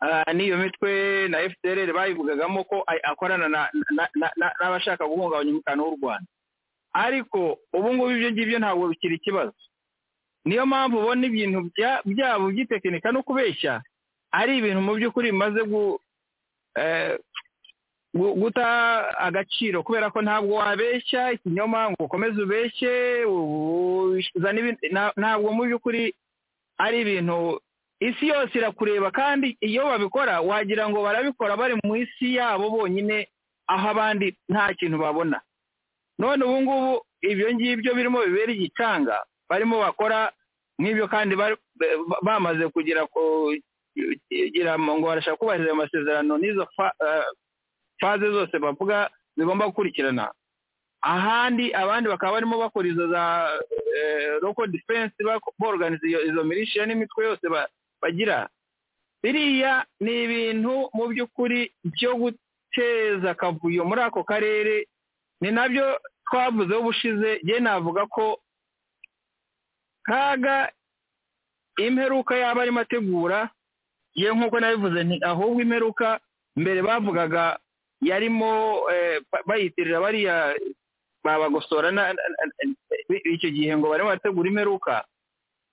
[0.01, 5.83] ah, n'iyo mitwe na fpr bayivugagamo ko akorana na- na- na- na- n'abashaka guhungabanya umutekano
[5.83, 6.27] w'u rwanda.
[6.93, 9.53] Ariko ubu ngubu ibyo ngibyo ntabwo bikiri ikibazo.
[10.45, 13.81] Niyo mpamvu ubona ibintu bya- byabo by'itekinika no kubeshya
[14.31, 15.61] ari ibintu mu by'ukuri bimaze
[16.77, 17.17] eh,
[18.15, 18.65] guta
[19.19, 23.25] agaciro kubera ko ntabwo wabeshya ikinyoma ngo ukomeze ubeshye
[25.17, 26.13] ntabwo mu by'ukuri
[26.79, 27.59] ari ibintu
[27.99, 33.27] isi yose irakureba kandi iyo babikora wagira ngo barabikora bari mu isi yabo bonyine
[33.67, 35.41] aho abandi nta kintu babona.
[36.19, 36.91] None ubu ngubu
[37.21, 39.15] ibyo ngibyo birimo bibera igicanga
[39.49, 40.31] barimo bakora
[40.79, 41.33] nk'ibyo kandi
[42.23, 43.55] bamaze kugira ku-
[44.27, 46.67] kugira ngo barashaka kubahiriza ayo masezerano n'izo
[48.01, 50.31] faze zose bavuga zigomba gukurikirana.
[51.01, 53.49] Ahandi abandi bakaba barimo bakora izo za
[54.41, 55.13] local defense
[55.59, 57.69] borganiza izo milishiya n'imitwe yose ba-
[58.01, 58.49] bagira.
[59.23, 64.87] Biriya ni ibintu mu by'ukuri byo guteza akavuyo muri ako karere
[65.41, 68.37] ni na byo twavuzeho ubushize njye navuga ko
[70.03, 70.71] kaga
[71.77, 73.49] imperuka yaba arimo ategura
[74.15, 76.19] ye nk'uko nabivuze nti ahubwo imperuka
[76.55, 77.59] mbere bavugaga
[78.01, 80.53] yarimo eh, ba- bayitirira bariya
[81.23, 81.89] babagosora
[83.25, 85.05] icyo gihe ngo barimo barategura imperuka.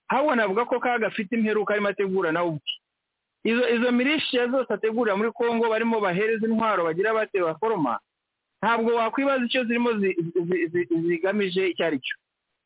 [0.09, 2.73] Ahubwo navuga ko kaga afite imperuka arimo ategura nawe ubwe
[3.45, 7.99] izo izo milishiya zose ategurira muri congo barimo bahereza intwaro bagira bate baforoma
[8.63, 10.17] ntabwo wakwibaza icyo zirimo zi-
[10.47, 12.17] zi- zi- zigamije icyo ari cyo.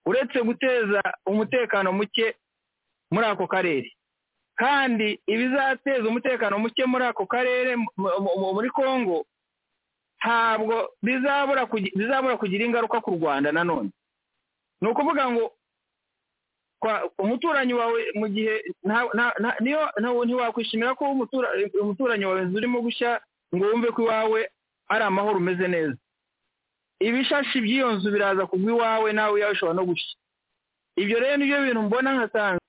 [0.06, 2.34] Uretse guteza umutekano muke
[3.10, 3.90] muri ako karere.
[4.56, 9.24] Kandi ibizateza umutekano muke muri ako karere mu- mu- mu- muri congo
[10.26, 13.90] ntabwo bizabura kugi- bizabura kugira ingaruka ku rwanda nanone.
[14.82, 15.52] Ni ukuvuga ngo
[17.18, 18.62] umuturanyi wawe mu gihe
[19.62, 19.80] niyo
[20.24, 23.20] ntiwakwishimira ko umutura- umuturanyi wawe urimo gushya
[23.54, 24.40] ngo wumve ko iwawe
[24.88, 25.96] ari amahoro umeze neza.
[27.00, 30.14] Ibishashi by'iyo nzu biraza kugwa iwawe nawe iyawe ushobora no gushya.
[30.96, 32.60] Ibyo rero ni byo bintu mbona nkasanga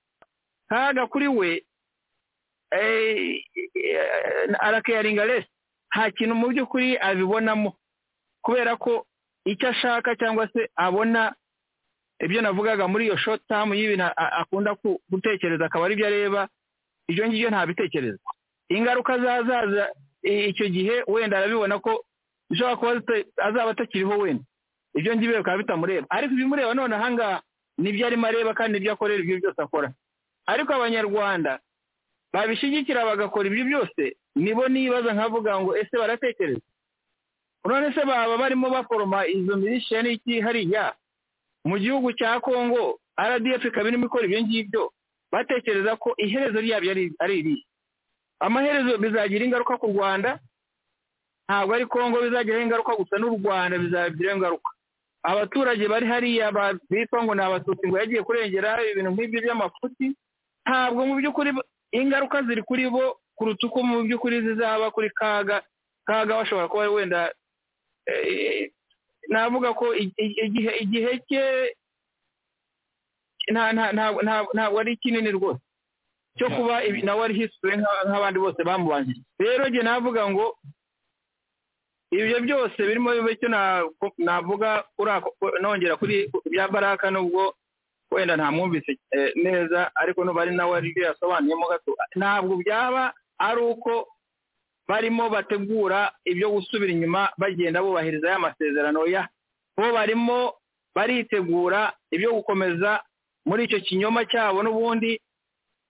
[0.68, 1.50] kaga kuri we
[2.70, 3.40] eh,
[3.74, 5.48] eh, arakeyaringa lesi
[5.92, 7.72] nta kintu mu by'ukuri abibonamo.
[8.44, 9.06] Kubera ko
[9.44, 11.34] icyo ashaka cyangwa se abona
[12.20, 16.48] ibyo navugaga muri iyo short term y'ibintu akunda ku- gutekereza akaba ari byo areba
[17.08, 18.18] ibyo ngibyo ntabitekereza.
[18.68, 19.88] Ingaruka zazaza
[20.22, 22.04] icyo gihe wenda arabibona ko
[22.50, 22.92] bishobora kuba
[23.48, 24.44] azaba atakiriho wenda.
[24.94, 26.06] Ibyo ngibyo bikaba bitamureba.
[26.10, 27.40] Ariko ibimureba none ahangaha
[27.78, 29.88] ni byo arimo areba kandi ni byo akorera ibyo byose akora.
[30.46, 31.60] Ariko abanyarwanda
[32.32, 36.62] babishyigikira bagakora ibyo byose nibo nibaza nkavuga ngo ese baratekereza?
[37.66, 40.94] None se baba barimo baforoma izo milishiya n'iki hariya?
[41.66, 44.82] Mu gihugu cya kongo rdf ikaba irimo ikora ibyo ngibyo
[45.32, 47.62] batekereza ko iherezo ryabyo ari irihe?
[48.40, 50.38] Amaherezo bizagira ingaruka ku rwanda?
[51.48, 54.70] Ntabwo ari kongo bizagiraho ingaruka gusa n'u rwanda bizagiraho ingaruka.
[55.22, 56.52] Abaturage bari hariya
[56.90, 60.06] bitwa ngo ni abatutsi ngo yagiye kurengera ibintu nk'ibyo by'amafuti
[60.64, 61.50] ntabwo mu by'ukuri
[61.92, 65.62] ingaruka ziri kuri bo kuruta uko mu by'ukuri zizaba kuri kaga.
[66.06, 67.30] Kaga bashobora kuba wenda
[68.06, 68.72] eh,
[69.28, 71.44] navuga ko igihe igihe cye
[73.52, 75.60] nta- nta- nta- nta- ntabwo ari kinini rwose.
[76.38, 80.46] Cyo kuba nawe ari nka- nk'abandi bose bamubanjije rero njye navuga ngo
[82.12, 83.84] ibyo byose birimo bibe cyo na-
[84.18, 84.84] navuga
[85.60, 87.54] nongera kuri bya baraka nubwo
[88.10, 91.92] wenda ntamwumvise eh, neza ariko nuba ari nawe ari byo yasobanuyemo gato.
[92.16, 94.08] Ntabwo byaba ari uko
[94.88, 99.28] barimo bategura ibyo gusubira inyuma bagenda bubahiriza ya masezerano ya.
[99.76, 100.54] Bo barimo
[100.94, 103.02] baritegura ibyo gukomeza
[103.46, 105.20] muri icyo kinyoma cyabo n'ubundi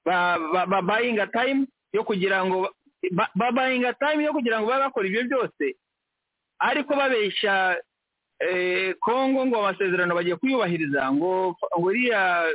[0.04, 2.68] ba- ba- ba- bayinga time yo kugira ngo
[3.12, 5.64] ba- ba- bayinga time yo kugira ngo babe bakora ibyo byose
[6.58, 7.78] ariko babeshya
[8.40, 11.56] eh, kongo ngo amasezerano bagiye kuyubahiriza ngo
[11.90, 12.46] iriya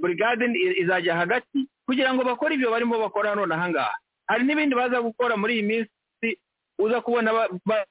[0.00, 0.46] burigade
[0.82, 3.94] izajya hagati kugira ngo bakore ibyo barimo bakora none ahangaha
[4.28, 6.28] hari n'ibindi baza gukora muri iyi minsi
[6.78, 7.86] uza kubona ba- ba-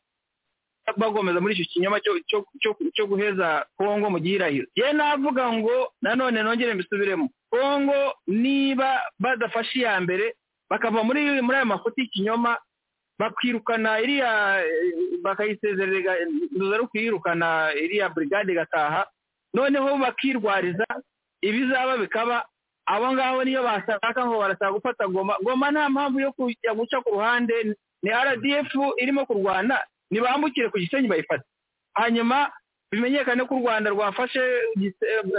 [0.97, 1.99] bagomeza muri icyo kinyoma
[2.93, 4.67] cyo guheza kongo mu gihirahiro.
[4.75, 7.29] Ye navuga ngo nanone nongere mbisubiremo.
[7.49, 10.36] Kongo niba badafashe iya mbere
[10.69, 12.57] bakava muri muri aya mafuti y'ikinyoma
[13.19, 14.31] bakirukana iriya
[15.23, 16.13] bakayisezerera
[16.51, 19.07] nduza ari ukuyirukana iriya burigade igataha
[19.53, 20.86] noneho bakirwariza
[21.41, 22.45] ibizaba bikaba
[22.86, 27.11] abo ngabo niyo bashaka ngo barashaka gufata goma goma nta mpamvu yo kujya guca ku
[27.15, 27.75] ruhande.
[28.03, 28.67] Ni rdf
[28.99, 29.79] irimo kurwana
[30.11, 31.43] nibambukire ku gisenyi bayifate
[31.95, 32.51] hanyuma
[32.91, 34.43] bimenyekane ko u rwanda rwafashe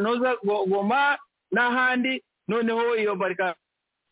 [0.01, 1.18] noza Go- goma
[1.53, 3.14] n'ahandi noneho iyo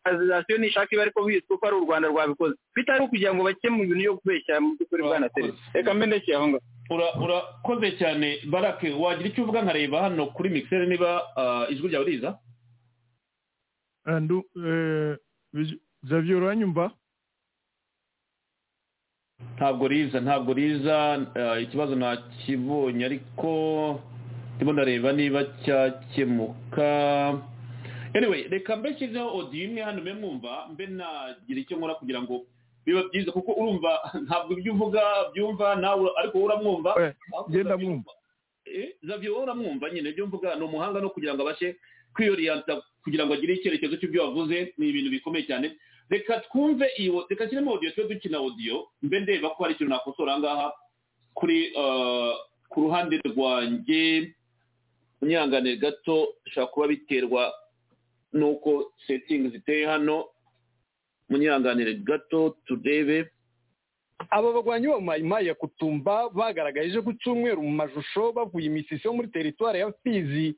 [0.05, 2.55] barikazasiyo nishaka iba ariko bizwi ko ari u rwanda rwabikoze.
[2.77, 6.37] Bitari ukugira ngo bake mu bintu yo kubeshya mu by'ukuri bwana teresa reka mbe ndekeye
[6.37, 6.63] aho ngaho.
[6.91, 12.05] Ura- urakoze cyane barake wagira icyo uvuga nkareba hano kuri mixer niba ah, ijwi ryawe
[12.05, 12.37] riza?
[14.05, 15.17] Andu eh,
[15.55, 16.91] Vij- Xavier uranyumva
[19.57, 20.97] ntabwo riza ntabwo riza
[21.35, 23.51] eh, ikibazo nakibonye ariko
[24.57, 26.89] ndimo ndareba niba cyakemuka.
[28.15, 32.45] Anyway reka mbe nshyizeho audio imwe hano mbe mwumva mbe nagira icyo nkora kugira ngo
[32.85, 33.91] biba byiza kuko urumva
[34.27, 36.91] ntabwo ibyo uvuga byumva nawe ariko uramwumva.
[37.03, 37.15] Eh,
[37.51, 38.13] genda mwumva.
[38.65, 38.95] Eh,
[39.31, 40.11] wowe uramwumva nyine?
[40.11, 41.77] Ibyo mvuga ni umuhanga no kugira ngo abashe
[42.15, 45.77] kwiyorienta kugira ngo agire icyerekezo cy'ibyo wavuze ni ibintu bikomeye cyane.
[46.11, 50.33] Reka twumve iyo reka nshyiremo audio tube dukina audio mbe ndeba ko hari ikintu nakosora
[50.33, 50.69] aha ngaha
[51.35, 52.33] kuri eh,
[52.69, 54.35] ku ruhande rwanjye.
[55.23, 57.43] Unyangane gato bishobora kuba biterwa
[58.33, 60.29] n'uko setting ziteye hano.
[61.29, 63.31] Munyihanganire gato turebe
[64.31, 69.29] aba bagwanyi ba mayimayi ya kutumba bagaragaje ku cyumweru mu mashusho bavuye imisisi yo muri
[69.29, 70.55] teritwari ya fizi.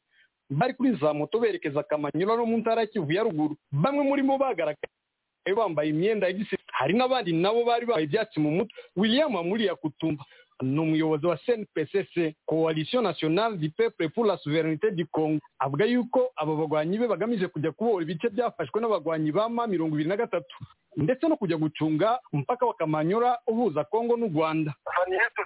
[0.50, 3.56] Bari kuri za moto berekeza kamanyura no mu ntara ya kivu ya ruguru.
[3.72, 6.72] Bamwe muri bo bagaragaye bambaye imyenda ya gisirikare.
[6.72, 8.78] Hari n'abandi nabo bari bambaye ibyatsi mu mutwe.
[8.96, 10.24] William amuri ya kutumba
[10.62, 16.30] ni umuyobozi wa cnpcc coalition nationale du peuple pour la souveraineté du congo avuga yuko
[16.36, 20.54] aba bagwanyi be bagamije kujya kubohora ibice byafashwe n'abagwanyi ba ma mirongo ibiri na gatatu
[20.96, 24.74] ndetse no kujya gucunga umupaka wa kamanyura uhuza kongo n'u rwanda.
[24.84, 25.42] Safari yetu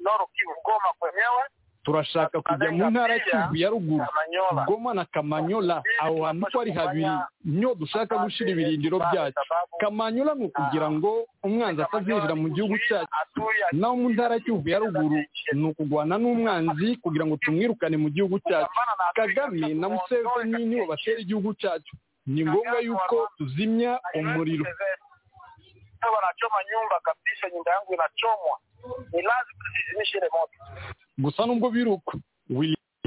[0.00, 1.50] eh,
[1.84, 4.04] turashaka kujya mu ntara ya kivu ya ruguru
[4.66, 7.08] goma na kamanyola aho hantu uko ari habiri
[7.44, 9.40] ni ho dushaka gushyira ibirindiro byacu
[9.80, 13.12] kamanyola ni ukugira ngo umwanzi atazinjira mu gihugu cyacu
[13.76, 15.18] naho mu ntara ya kivu ya ruguru
[15.52, 18.72] ni ukugwana n'umwanzi kugira ngo tumwirukane mu gihugu cyacu
[19.14, 24.64] kagame na museveni nibo batera igihugu cyacu ni ngombwa yuko tuzimya umuriro
[26.14, 28.54] wanachoma nyumba kabisa, nyumba yangu inachomwa,
[29.12, 30.58] ni lazima tuzizimishe ile moto.
[31.18, 32.18] gusa nubwo biruka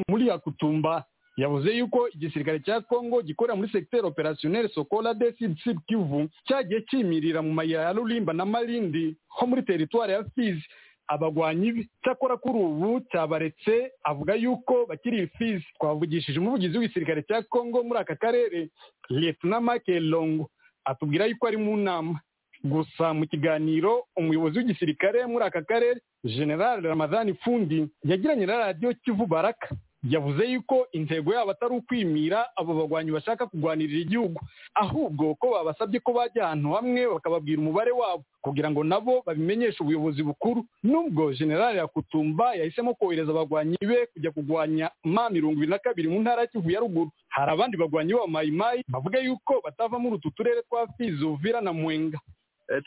[0.08, 1.04] muri yakutumba
[1.38, 6.82] yavuze yuko igisirikare cya kongo gikorera muri secteur opérationnel sokola de sud sud kivu cyagiye
[6.82, 10.66] kimirira mu mayira ya rulimba na malindi ho muri teritwari ya fizi.
[11.10, 15.66] Abagwanyi be cyakora kuri ubu cyabaretse avuga yuko bakiri fizi.
[15.80, 18.70] Twavugishije umuvugizi w'igisirikare cya kongo muri aka karere
[19.10, 20.50] lieutenant Mark longo
[20.86, 22.20] atubwira yuko ari mu nama.
[22.68, 29.26] Gusa mu kiganiro umuyobozi w'igisirikare muri aka karere general ramadhani fundi yagiranye na radiyo kivu
[29.26, 29.70] baraka.
[30.03, 34.39] Yavuze yuko intego yabo atari ukwimira abo bagwanyi bashaka kurwanirira igihugu.
[34.76, 40.24] Ahubwo ko babasabye ko bajya ahantu hamwe bakababwira umubare wabo kugira ngo nabo babimenyeshe ubuyobozi
[40.24, 40.63] bukuru.
[40.84, 46.20] Nubwo general yakutumba yahisemo kohereza abagwanyi be kujya kurwanya ma mirongo ibiri na kabiri mu
[46.22, 50.32] ntara ya kivu ya ruguru hari abandi bagwanyi ba mayimayi bavuga yuko batava muri utu
[50.32, 52.20] turere twa fizi uvira na mwenga.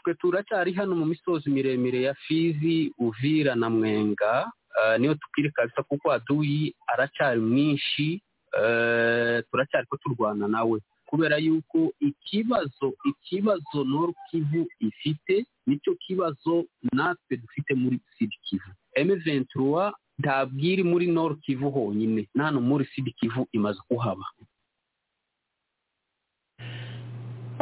[0.02, 4.52] Twe turacyari hano mu misozi miremire ya fizi uvira na mwenga.
[4.84, 8.22] Eh, niyo tukiri kabisa kuko aduyi aracyari mwinshi.
[8.60, 10.80] Eh, turacyari ko turwana nawe.
[11.06, 18.70] Kubera yuko ikibazo ikibazo nord kivu ifite ni cyo kibazo natwe dufite muri sud kivu.
[18.98, 22.28] M23 ntabwo iri muri nord kivu honyine.
[22.34, 24.24] Na hano muri sud kivu imaze kuhaba.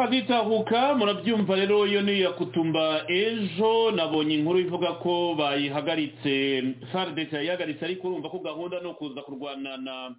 [0.03, 3.91] Azitahuka murabyumva rero iyo ni iya kutumba ejo.
[3.91, 6.63] Nabonye inkuru ivuga ko bayihagaritse.
[6.93, 10.15] Fardesi yayihagaritse ariko urumva ko gahunda ni ukuza kurwana na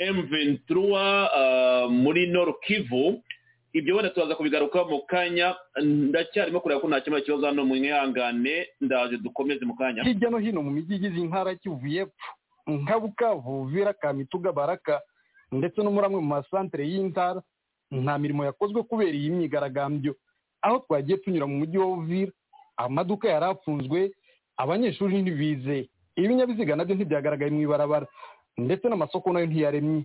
[0.00, 3.22] M23 uh, muri Nord Kivu.
[3.72, 5.56] Ibyo wenda turaza kubigaruka mu kanya.
[5.82, 10.02] Ndacyarimo kureba ko nta kimwe kibazo hano mu mwihangane ndaje dukomeze mu kanya.
[10.04, 12.30] Hirya no hino mu mijyi igize intara kivu y'epfo.
[12.66, 15.00] Nka bukavu vira kamituga baraka
[15.52, 17.42] ndetse no muri amwe mu masantere y'intara.
[17.90, 20.14] Nta mirimo yakozwe kubera iyi myigaragambyo.
[20.62, 22.32] Aho twagiye tunyura mu mujyi wa uvira
[22.76, 24.10] amaduka yari afunzwe
[24.56, 28.06] abanyeshuri ntibizeye ibinyabiziga na byo ntibyagaragaye mu ibarabara
[28.58, 30.04] ndetse n'amasoko na yo ntiyaremye.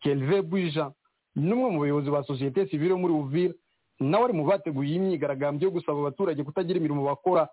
[0.00, 0.92] Kelve bwija
[1.36, 3.54] ni umwe mu bayobozi ba sosiyete sivile yo muri uvira
[4.00, 7.48] nawe ari mu bateguye iyi myigaragambyo yo gusaba abaturage kutagira imirimo bakora.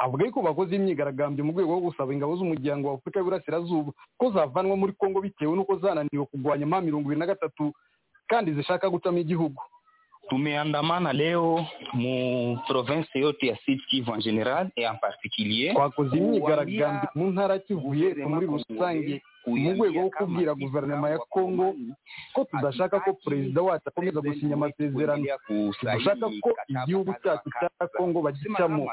[0.00, 4.76] Avuga yuko bakoze imyigaragambyo mu rwego rwo gusaba ingabo z'umuryango wa afurika y'uburasirazuba ko zavanwa
[4.78, 7.74] muri kongo bitewe n'uko zananiwe kurwanya ma mirongo ibiri na gatatu
[8.30, 9.58] kandi zishaka gutamo igihugu.
[10.30, 15.74] Tumeandamana leo mu province yote ya Sud Kivu en general et en particulier.
[15.74, 21.74] Twakoze imyigaragambyo mu ntara kivu y'epfo muri rusange mu rwego rwo kubwira guverinoma ya kongo
[22.34, 25.24] ko tudashaka ko perezida wacu akomeza gusinya amasezerano.
[25.96, 28.84] Dushaka ko igihugu cyacu cya kongo bagicamo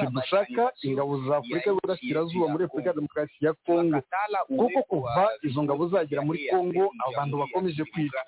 [0.00, 4.00] tidushaka ingabo za afurika y'uburasirazuba muri repubulika demokarasi ya kongo
[4.48, 8.22] kuko kuva izo ngabo zagera muri kongo abantu bakomeje kwicwa.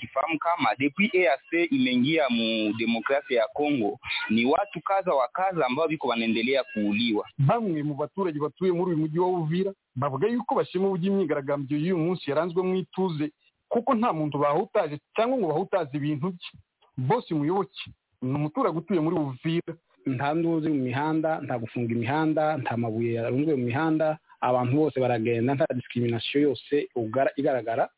[0.00, 3.98] Kifahamu kama depuis EAC imeingia mu demokrasia ya Kongo,
[4.30, 7.26] ni watu kadha wa kadha ambao biko wanaendelea kuuliwa.
[7.38, 11.98] bamwe mu baturage batuye muri uyu mujyi wa uvira bavuga yuko bashima uburyo imyigaragambyo y'uyu
[11.98, 13.30] munsi yaranzwe mu ituze
[13.68, 16.50] kuko nta muntu bahutaje cyangwa ngo bahutaze ibintu bye.
[16.98, 17.80] Bose muyoboke.
[18.22, 19.74] Ni umuturage utuye muri uvira.
[20.06, 25.54] Nta nduzi mu mihanda nta gufunga imihanda nta mabuye yarunzwe mu mihanda abantu bose baragenda
[25.54, 27.88] nta discrimination yose ugara- igaragara.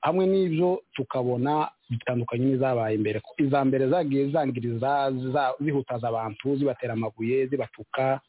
[0.00, 3.20] Hamwe n'ibyo tukabona bitandukanye n'izabaye imbere.
[3.38, 8.20] Iza mbere zagiye zangiriza za- zihutaza abantu zibatera amabuye zibatuka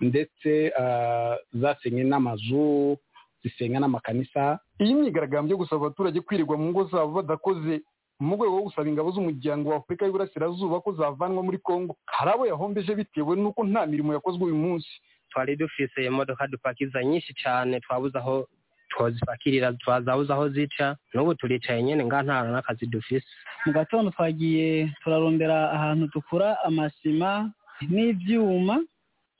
[0.00, 2.96] ndetse ah, zasenye n'amazu
[3.42, 4.58] zisenya n'amakanisa.
[4.80, 7.80] Iyi myigaragambyo yo gusaba abaturage kwirirwa mu ngo zabo badakoze
[8.20, 12.44] mu rwego rwo gusaba ingabo z'umuryango wa afurika y'uburasirazuba ko zavanwa muri kongo hari abo
[12.50, 14.90] yahombeje bitewe n'uko nta mirimo yakozwe uyu munsi.
[15.30, 18.48] Twari dufise imodoka dupakiza nyinshi cyane twabuze aho
[18.90, 23.26] twazipakirira twazabuze aho zica n'ubu turicaye nyine nga nta n'akazi dufise.
[23.66, 27.50] Mu gatondo twagiye turarondera ahantu dukura amasima
[27.90, 28.80] n'ibyuma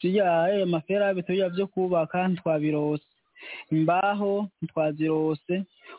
[0.00, 3.04] tujya ayo maferabe tujya byo kubaka ntitwabirose
[3.72, 5.54] imbaho ntitwazirose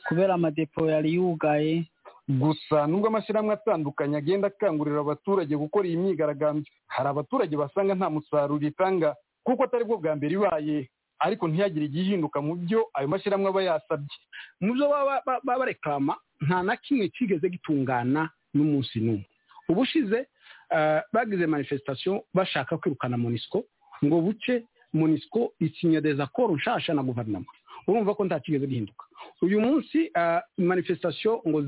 [0.08, 1.84] kubera amadepo yari yugaye.
[2.30, 8.62] Gusa nubwo amashyirahamwe atandukanye agenda akangurira abaturage gukora iyi myigaragambyo hari abaturage basanga nta musaruro
[8.68, 10.78] itanga kuko atari bwo bwa mbere ibaye.
[11.20, 14.18] Ariko ntihagire igihinduka mu byo ayo mashyirahamwe aba yasabye.
[14.62, 19.26] Mu byo baba ba- baba barekama nta na kimwe kigeze gitungana n'umunsi n'umwe.
[19.70, 20.28] Ubushize
[20.76, 23.64] eh, bagize manifestation bashaka kwirukana monisco
[24.06, 24.64] ngo buce
[24.94, 27.46] monisco isinya des accords nshasha na guverinoma.
[27.88, 29.06] Urumva ko nta kigeze gihinduka.
[29.42, 31.62] Uyu munsi eh, manifestation ngo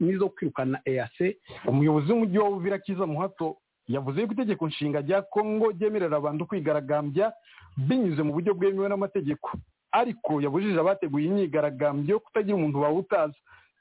[0.00, 1.36] nizo kwirukana eac
[1.66, 3.56] umuyobozi w'umujyi wa uvira kiza muhato
[3.88, 7.32] yavuze yuko itegeko nshinga rya kongo ryemerera abantu kwigaragambya
[7.76, 9.50] binyuze mu buryo bwemewe n'amategeko.
[9.92, 13.34] Ariko yabujije abateguye imyigaragambyo kutagira umuntu bawutaza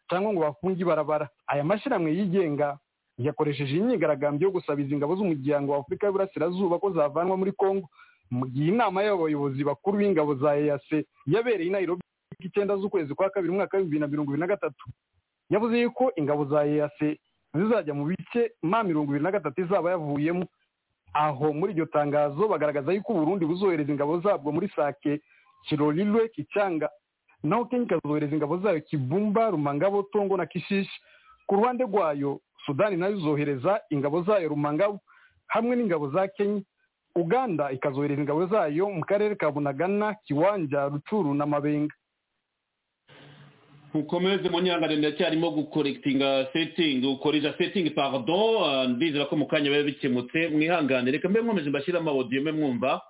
[0.09, 1.27] cyangwa ngo bafunge ibarabara.
[1.47, 2.79] Aya mashyirahamwe yigenga
[3.19, 7.89] yakoresheje iyi myigaragambyo yo gusaba izi ngabo z'umuryango wa afurika y'uburasirazuba ko zavanwa muri kongo
[8.31, 10.87] mu gihe inama y'abayobozi bakuru b'ingabo za eac
[11.27, 12.01] yabereye i nairobi
[12.39, 14.85] icyenda z'ukwezi kwa kabiri umwaka w'ibihumbi bibiri na mirongo ibiri na gatatu
[15.49, 16.99] yavuze yuko ingabo za eac
[17.53, 20.45] zizajya mu bice ma mirongo ibiri na gatatu izaba yavuyemo.
[21.13, 25.21] Aho muri iryo tangazo bagaragaza yuko uburundi buzohereza ingabo zabwo muri sake
[25.65, 26.89] kirorirwe kicanga
[27.43, 30.91] naho kenya ikazohereza ingabo zayo kibumba rumangabo tongo na kishishi.
[31.47, 34.99] Ku ruhande rwayo sudani na yo izohereza ingabo zayo rumangabo
[35.47, 36.61] hamwe n'ingabo za kenya.
[37.15, 41.95] Uganda ikazohereza ingabo zayo mu karere ka bunagana kiwanja rucuru na mabenga.
[43.93, 49.83] Ukomeze mu nyangane ndacyarimo gukorekitinga setingi ukoresha setingi pardon ah, ndizera ko mu kanya biba
[49.83, 51.11] bikemutse mwihangane.
[51.11, 53.01] Reka mbe nkomeje mbashyiramo audio mbe mwumva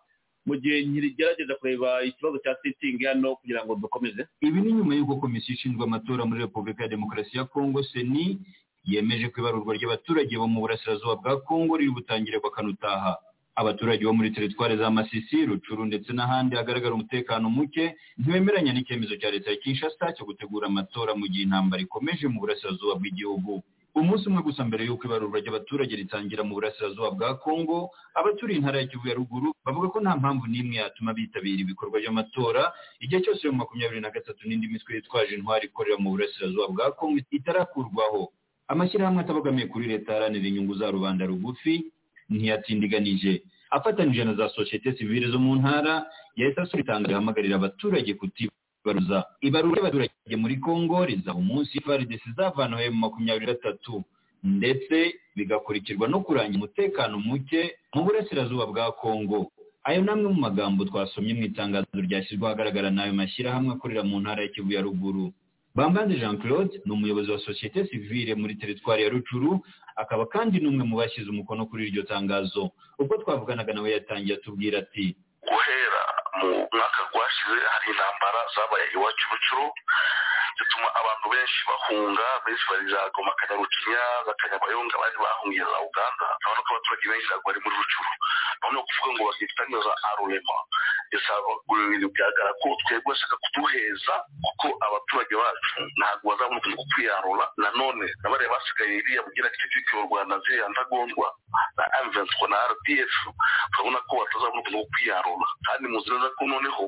[0.45, 4.27] mu gihe nkirigerageza kureba ikibazo cya setingi hano kugira ngo dukomeze.
[4.41, 8.39] Ibi ni nyuma y'uko komisiyo ishinzwe amatora muri repubulika ya demokarasi ya kongo seni
[8.85, 13.17] yemeje ko ibarurwa ry'abaturage bo mu burasirazuba bwa kongo riri butangire bakanutaha
[13.57, 19.31] abaturage bo muri teritwari za masisi rucuru ndetse n'ahandi hagaragara umutekano muke ntibemeranya n'icyemezo cya
[19.33, 23.63] leta ya kinshasa cyo gutegura amatora mu gihe intambara ikomeje mu burasirazuba bw'igihugu.
[23.97, 28.85] Umunsi umwe gusa mbere y'uko ibarurwa ry'abaturage ritangira mu burasirazuba bwa kongo abaturiye intara ya
[28.93, 32.63] kivu ya ruguru bavuga ko nta mpamvu n'imwe yatuma bitabira ibikorwa by'amatora.
[33.01, 37.17] Igihe cyose mu makumyabiri na gatatu n'indi mitwe yitwaje intwari ikorera mu burasirazuba bwa kongo
[37.33, 38.29] itarakurwaho.
[38.69, 41.89] Amashyirahamwe atabogamiye kuri leta aharanira inyungu za rubanda rugufi
[42.29, 43.41] ntiyatindiganije.
[43.71, 46.05] Afatanyije na za sosiyete sivile zo mu ntara
[46.35, 49.25] yahise asura itangazo rihamagarira abaturage kutibaruza.
[49.41, 54.03] Ibarura ry'abaturage muri kongo rizaba umunsi frdc izavanaho mu makumyabiri gatatu.
[54.43, 54.95] Ndetse
[55.35, 59.51] bigakurikirwa no kurangira umutekano muke mu burasirazuba bwa kongo
[59.83, 64.41] ayo ni amwe mu magambo twasomye mu itangazo ryashyizwe ahagaragara n'ayo mashyirahamwe akorera mu ntara
[64.43, 65.31] ya kivu ya ruguru.
[65.77, 69.51] Bambanze jean claude ni umuyobozi wa sosiyete sivile muri teritwari ya rucuru
[69.95, 72.71] akaba kandi n'umwe mu bashyize umukono kuri iryo tangazo.
[72.99, 75.05] Ubwo twavuganaga nawe yatangiye atubwira ati
[75.47, 76.01] guhera
[76.39, 79.65] mu mwaka rwashize hari intambara zabaye iwacu rucuru
[80.57, 86.25] zituma abantu benshi bahunga benshi barizagoma za goma kanyarukinya za kanyabayonga bari bahungiye za uganda
[86.41, 88.11] urabona ko abaturage benshi ntabwo bari muri rucuru
[88.61, 89.93] noneho kuvuga ngo bakitangira za
[91.11, 94.13] arurema bigaragara ko twebwe bashaka kuduheza
[94.45, 96.25] kuko abaturage bacu ntabwo
[96.59, 97.45] ukuntu ko kwiyarura.
[97.57, 101.27] Nanone n'abariya basigaye iriya bugira gice cyitiriwe u rwanda ziriya ndagondwa
[101.77, 103.13] na amvenswa na rdf
[103.73, 105.47] urabona ko batazabona mu kwiyarura.
[105.65, 106.85] Kandi muzi neza ko noneho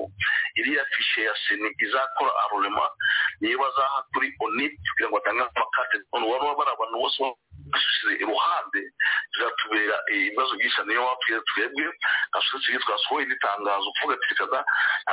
[0.60, 2.84] iriya fishe ya seni izakora arurema
[3.40, 5.96] niyo bazaha kuri onip kugira ngo batange amakate.
[6.12, 7.18] Waba bari abantu bose
[7.72, 8.80] bashyize iruhande
[9.32, 11.84] bizatubera ibibazo byinshi niyo wapfuye twebwe
[12.50, 14.58] sosiyete twasohoye n'itangazo kuvuga ati ntabwo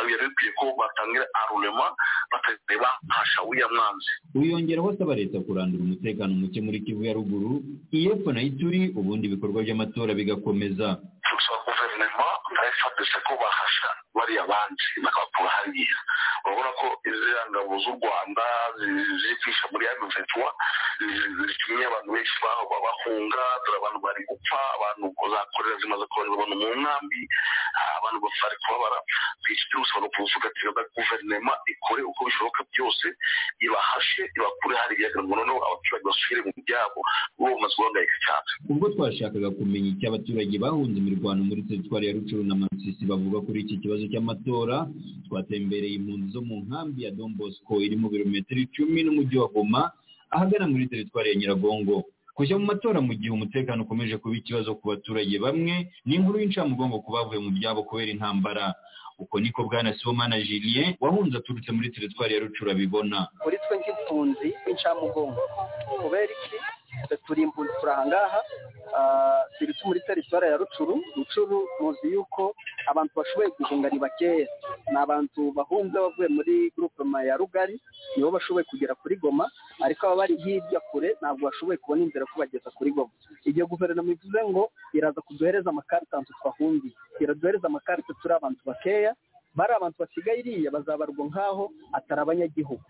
[0.07, 1.87] byari bikwiye ko batangira arurema
[2.31, 4.11] batareba hasha uriya mwanzi.
[4.35, 9.63] Wiyongeraho asaba leta kurandura umutekano muke muri kivu ya ruguru iyepfo na ituri ubundi ibikorwa
[9.63, 10.87] by'amatora bigakomeza.
[11.27, 12.27] Turasaba guverinoma
[12.79, 15.97] fpc ko bahasha bariya bandi bakabakura hariya.
[16.45, 18.45] Urabona ko iziriya ngabo z'u rwanda
[18.79, 20.49] ziri kwisha muri ya miventura
[21.47, 27.21] zitumye abantu benshi bahunga dore abantu bari gupfa abantu zakorera zimaze kohereza abantu mu nkambi
[27.97, 28.99] abantu bari kubabara.
[29.47, 33.05] Iki cyose abantu kuvuga ati na guverinoma ikore uko bishoboka byose
[33.65, 36.99] ibahashe ibakure hariya ngo noneho abaturage basubire mu byabo.
[37.37, 38.49] Ubu bamaze guhangayika cyane.
[38.71, 43.61] Ubwo twashakaga kumenya icyo abaturage bahunze imirwano muri teritwari ya rucuru na masisi bavuga kuri
[43.65, 44.87] iki kibazo cy'amatora.
[45.27, 49.91] Twatembereye impunzi zo mu nkambi ya don bosco iri mu birometero icumi n'umujyi wa goma
[50.29, 52.03] ahagana muri teritwari ya nyiragongo.
[52.37, 57.01] Kujya mu matora mu gihe umutekano ukomeje kuba ikibazo ku baturage bamwe ni inkuru y'incamugongo
[57.01, 58.73] ku bavuye mu byabo kubera intambara.
[59.17, 63.25] Uko niko bwana sibomana julien wahunze aturutse muri teritwari ya rucuru abibona.
[63.41, 65.41] Kuri twe nk'impunzi b'incamugongo
[66.01, 66.57] kubera iki?
[67.27, 68.39] Turi impunzi turi ahangaha
[69.59, 72.55] turi muri teritwari ya rucuru rucuru muzi yuko
[72.87, 74.47] abantu bashoboye guhunga ni bakeya.
[74.91, 77.79] Ni abantu bahunze bavuye muri gurupema ya rugari
[78.15, 79.45] nibo bashoboye kugera kuri goma
[79.83, 83.11] ariko aba bari hirya kure ntabwo bashoboye kubona inzira yo kubageza kuri goma.
[83.45, 86.93] Igihe guverinoma ivuze ngo iraza kuduhereza amakarita twahungiye.
[87.19, 89.15] Iraduhereza amakarita turi abantu bakeya
[89.57, 91.65] bari abantu basigaye iriya bazabarwa nk'aho
[91.97, 92.83] atari abanyagihugu.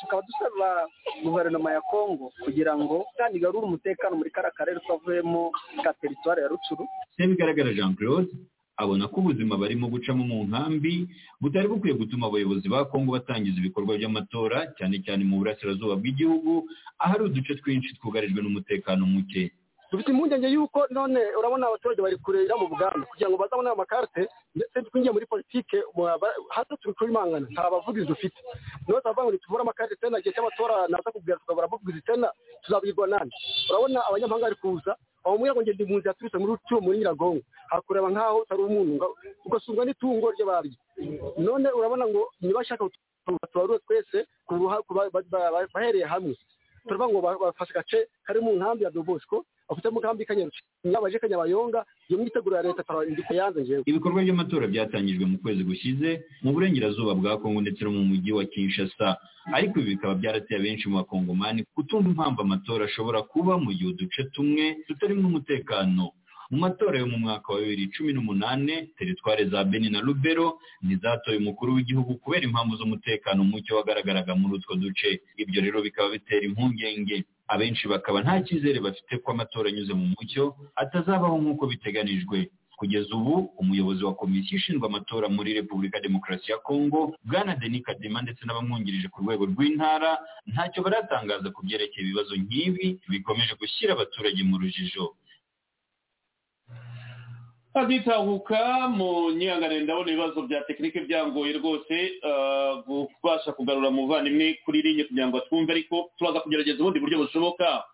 [0.00, 0.68] Tukaba dusaba
[1.24, 5.50] guverinoma ya kongo kugira ngo kandi igarure umutekano muri kariya karere twavuyemo
[5.84, 6.84] ka teritwari ya rucuru
[7.18, 8.30] bigaragara jean claude
[8.78, 11.06] abona ko ubuzima barimo gucamo mu nkambi
[11.42, 16.62] butari bukwiye gutuma abayobozi ba kongo batangiza ibikorwa by'amatora cyane cyane mu burasirazuba bw'igihugu
[17.02, 19.50] ahari uduce twinshi twugarijwe n'umutekano muke.
[19.90, 24.28] Dufite impungenge y'uko none urabona abaturage bari kurera mu buganda kugira ngo bazabone ayo makarite
[24.54, 25.78] ndetse twinjiye muri politike
[26.54, 28.36] hasi turi kubimangana nta bavugizi dufite.
[28.86, 32.28] Niyo tuvuga ngo nituvure amakarite tena igihe cy'amatora naza kubwira tukabura abavugizi tena
[32.62, 33.34] tuzabwirwa nande?
[33.70, 34.92] Urabona abanyamahanga bari kuza
[35.24, 37.42] umwe ngo ngende impunzi yaturutse muri rucuro muri nyiragongo.
[37.72, 39.06] Hakureba nk'aho utari umuntu
[39.44, 40.76] ugasumva n'itungo ry'abaryi
[41.40, 42.84] none urabona ngo niba ashaka
[43.52, 44.18] tubarure twese
[45.74, 46.36] bahereye hamwe.
[46.88, 51.84] Turavuga ngo bafashe agace kari mu nkambi ya dobosco bafite mu nkambi kanyaruki nyabaje kanyabayonga
[52.08, 57.14] iyo mwiteguro ya leta tarandika yanze njewe ibikorwa by'amatora byatangijwe mu kwezi gushize mu burengerazuba
[57.14, 59.16] bwa kongo ndetse no mu mujyi wa kinshasa.
[59.52, 64.24] Ariko ibi bikaba byarateye abenshi mu bakongomani kutumva impamvu amatora ashobora kuba mu gihe uduce
[64.32, 66.12] tumwe tutarimo umutekano
[66.50, 71.36] mu matora yo mu mwaka wa bibiri cumi n'umunane teritware za beni na rubero ntizatoye
[71.38, 75.20] umukuru w'igihugu kubera impamvu z'umutekano muke wagaragaraga muri utwo duce.
[75.36, 77.24] Ibyo rero bikaba bitera impungenge.
[77.48, 82.50] Abenshi bakaba nta cyizere bafite ko amatora anyuze mu mucyo atazabaho nk'uko biteganijwe.
[82.78, 88.22] Kugeza ubu umuyobozi wa komisiyo ishinzwe amatora muri repubulika demokarasi ya kongo bwana denis kadima
[88.22, 94.56] ndetse n'abamwungirije ku rwego rw'intara ntacyo baratangaza ku byerekeye ibibazo nk'ibi bikomeje gushyira abaturage mu
[94.62, 95.12] rujijo.
[97.74, 101.96] Aditahuka mu nyihanganire ndabona ibibazo bya tekinike byangoye rwose
[103.20, 107.84] kubasha kugarura umuvandimwe kuri rinye kugira ngo twumve ariko turaza kugerageza ubundi buryo bushoboka.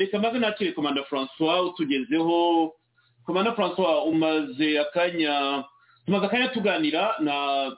[0.00, 2.72] Reka maze nakire komanda francois utugezeho.
[3.26, 5.64] Komanda francois umaze akanya
[6.06, 7.16] tumaze akanya tuganira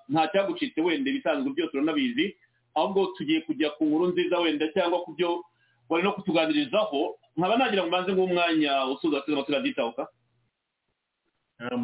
[0.09, 2.37] nta cyagucitse wenda ibisanzwe byose uranabizi
[2.74, 5.43] ahubwo tugiye kujya ku nkuru nziza wenda cyangwa ku byo
[5.91, 7.18] wari no kutuganirizaho.
[7.37, 10.03] Nkaba nagira ngo mbanze nk'umwanya usuza abateze amatwi raditahuka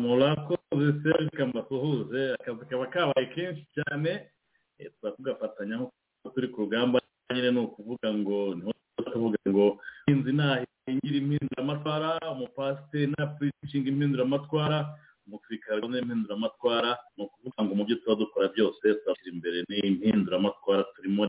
[0.01, 4.29] murakoze serge mbasuhuze akazi kaba kabaye kenshi cyane.
[4.99, 6.99] Tuba tugafatanya nk'uko turi ku rugamba
[7.33, 8.73] nyine ni ukuvuga ngo ni ho
[9.13, 9.67] tuvuga ngo
[10.11, 14.79] inzu nahingira impinduramatwara umupasiteri napuricinga impinduramatwara
[15.27, 16.91] umusirikare abona impinduramatwara.
[17.17, 21.23] Ni ukuvuga ngo mu byo tuba dukora byose turashyira imbere n'impinduramatwara turimo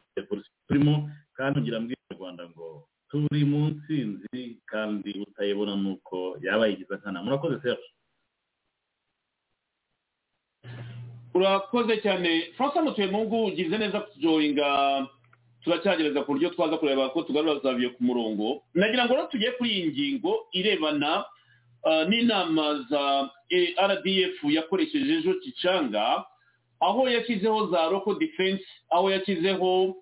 [0.68, 0.93] turimo
[1.38, 2.65] kandi ngira mbwira rwanda ngo
[3.14, 7.85] turi mu nsinzi kandi utayibona ni uko yaba yigize nkana murakoze serge.
[11.34, 12.41] Urakoze cyane.
[12.57, 14.68] Francois mutuyemungu ugize neza kujoyinga
[15.64, 18.61] turacyagereza ku buryo twaza kureba ko tugarura zaviye ku murongo.
[18.73, 21.26] Nagira ngo rero tugiye kuri iyi ngingo irebana
[22.10, 23.30] n'inama za
[23.90, 26.26] rdf yakoresheje ejo kicanga
[26.80, 29.95] aho yashyizeho za roko defense aho yashyizeho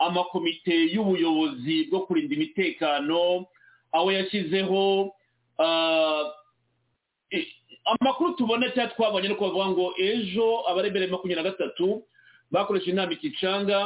[0.00, 3.46] amakomite y'ubuyobozi bwo kurinda imitekano
[3.92, 5.12] aho yashyizeho
[7.84, 12.02] amakuru tubona cyangwa twabonye no kubavuga ngo ejo abarebere makumyabiri na gatatu
[12.50, 13.78] bakoresha inama ikicanga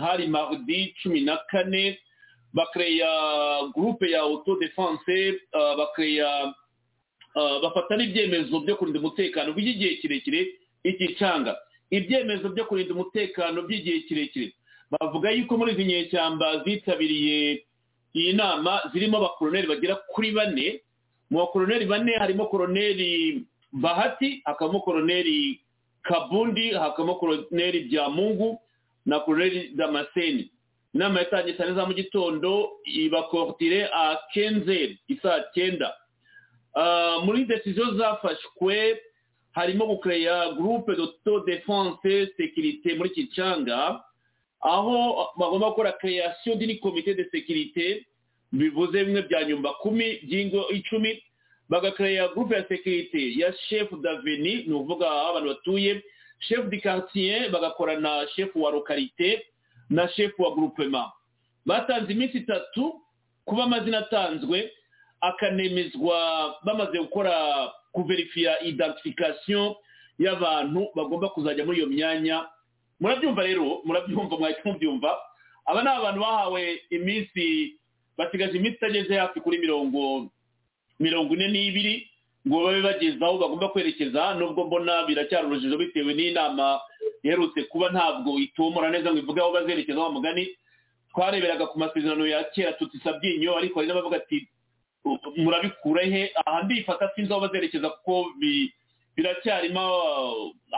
[0.00, 1.98] hari mardi cumi na kane
[2.52, 3.10] bakereya
[3.74, 5.40] gurupe ya auto defense
[5.78, 6.54] bakereya
[7.62, 10.40] bafata n'ibyemezo byo kurinda umutekano by'igihe kirekire
[10.84, 11.56] ikicanga
[11.90, 14.52] ibyemezo byo kurinda umutekano by'igihe kirekire.
[15.00, 17.64] Bavuga yuko muri izi nyeshyamba zitabiriye
[18.14, 20.80] iyi nama zirimo abakoroneri bagera kuri bane.
[21.30, 23.42] Mu bakoroneri bane harimo koroneri
[23.72, 25.60] bahati hakabamo koroneri
[26.02, 28.58] kabundi hakabamo koroneri byamungu
[29.06, 30.50] na koroneri damascene.
[30.94, 35.90] Inama yatangiye saa za mu gitondo ibakorotire a kenzeri isaa cyenda.
[37.24, 39.00] Muri desiziyo zafashwe
[39.52, 44.02] harimo gukereya gurupe doto defanse sekirite muri kicanga
[44.64, 48.06] aho bagomba gukora kereyasiyo dini komite de sekirite
[48.52, 51.22] bivuze bimwe bya nyumba kumi by'ingo icumi
[51.68, 56.02] bagakereya gurupe ya sekirite ya shefu daveni ni ukuvuga aho abantu batuye
[56.38, 59.46] shefu di karitsiye bagakora na shefu wa lokarite
[59.90, 61.12] na shefu wa gurupema
[61.66, 63.00] batanze iminsi itatu
[63.44, 64.70] kuba amazina atanzwe
[65.20, 66.16] akanemezwa
[66.64, 67.34] bamaze gukora
[67.92, 69.74] kuverifiya identification
[70.18, 72.46] y'abantu bagomba kuzajya muri iyo myanya
[73.00, 75.10] murabyumva rero murabyumva mwahita mubyumva
[75.66, 77.74] aba ni abantu bahawe iminsi
[78.18, 80.30] basigaje iminsi itageze hafi kuri mirongo
[81.00, 81.94] mirongo ine n'ibiri
[82.46, 84.34] ngo babe bageze aho bagomba kwerekeza.
[84.36, 86.80] Nubwo mbona biracyari urujijo bitewe n'inama
[87.24, 90.48] iherutse kuba ntabwo itumura neza ngo ivuge aho bazerekeza wa mugani.
[91.10, 94.44] Twareberaga ku masezerano ya kera tutisabyinyo ariko hari n'abavuga ati
[95.36, 98.26] murabikura he aha ndifata sinzi aho bazerekeza kuko
[99.16, 99.84] biracyarimo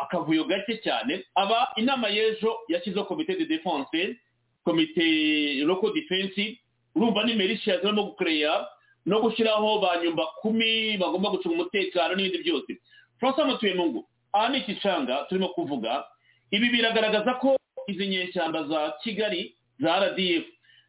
[0.02, 1.24] akavuyo gake cyane.
[1.34, 4.16] Aba inama y'ejo yashyizeho komite de defense
[4.64, 6.58] komite local defense.
[6.94, 8.66] Urumva ni merisha zirimo gukereya
[9.06, 12.76] no gushyiraho ba nyumba kumi bagomba gucunga umutekano n'ibindi byose.
[13.20, 16.04] Francois mutuyemungu aha ni ikicanga turimo kuvuga.
[16.50, 17.56] Ibi biragaragaza ko
[17.88, 20.44] izi nyeshyamba za kigali za rdf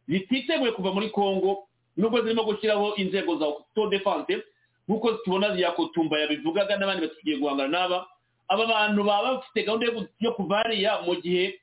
[0.08, 1.68] zititeguye kuva muri congo
[1.98, 4.44] nubwo zirimo gushyiraho inzego za auto defense
[4.88, 8.00] nk'uko tubona ya kotumba yabivugaga n'abandi batugiye guhangana n'aba
[8.48, 9.86] aba bantu baba bafite gahunda
[10.20, 11.60] yo kuva hariya mu gihe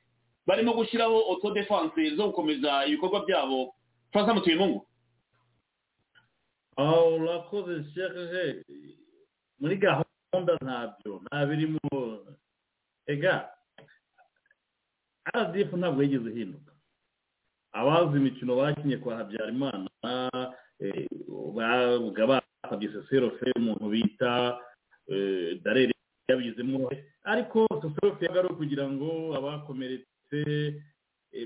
[0.47, 3.73] barimo gushyiraho auto defense zo gukomeza ibikorwa byabo.
[4.13, 4.85] Francois mutuyemungu
[6.77, 8.61] aho urakoze sheje
[9.59, 11.81] muri gahunda ntabyo nta birimo
[13.07, 13.49] ega
[15.35, 16.71] rdf ntabwo yigeze ihinduka.
[17.73, 19.89] Abazi imikino bakinye kwa habyarimana
[22.65, 24.57] basabye seserofe umuntu bita
[25.63, 25.93] darere
[26.29, 26.89] yabigizemo
[27.23, 30.41] ariko seserofe yagaruye kugira ngo abakomeretse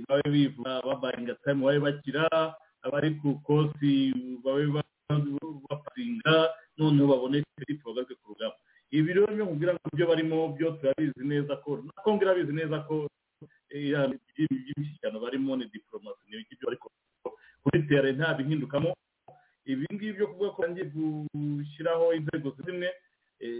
[0.08, 2.24] babe bivuga babayinga tayimu babe bakira
[2.86, 4.14] abari ku kosi
[4.44, 4.66] babe
[5.70, 6.36] baparinga
[6.78, 8.56] noneho babone serivisi bagaruke ku rugamba.
[8.90, 12.80] Ibi rero byo mubwira ngo ibyo barimo byo turabizi neza ko na kongo irabizi neza
[12.88, 13.06] ko
[13.70, 16.88] iby'imishyikirano barimo ni diporomasi ni ibyo ariko
[17.64, 18.96] kuri tere nta bihindukamo.
[19.70, 22.90] Ibi ngibi byo kuvuga ko bagiye gushyiraho inzego zimwe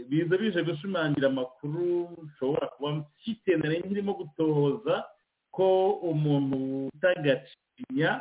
[0.10, 4.96] biza bije gushimangira amakuru ushobora kuba mfite nkirimo gutohoza
[5.56, 5.66] ko
[6.12, 8.12] umuntu utagacinya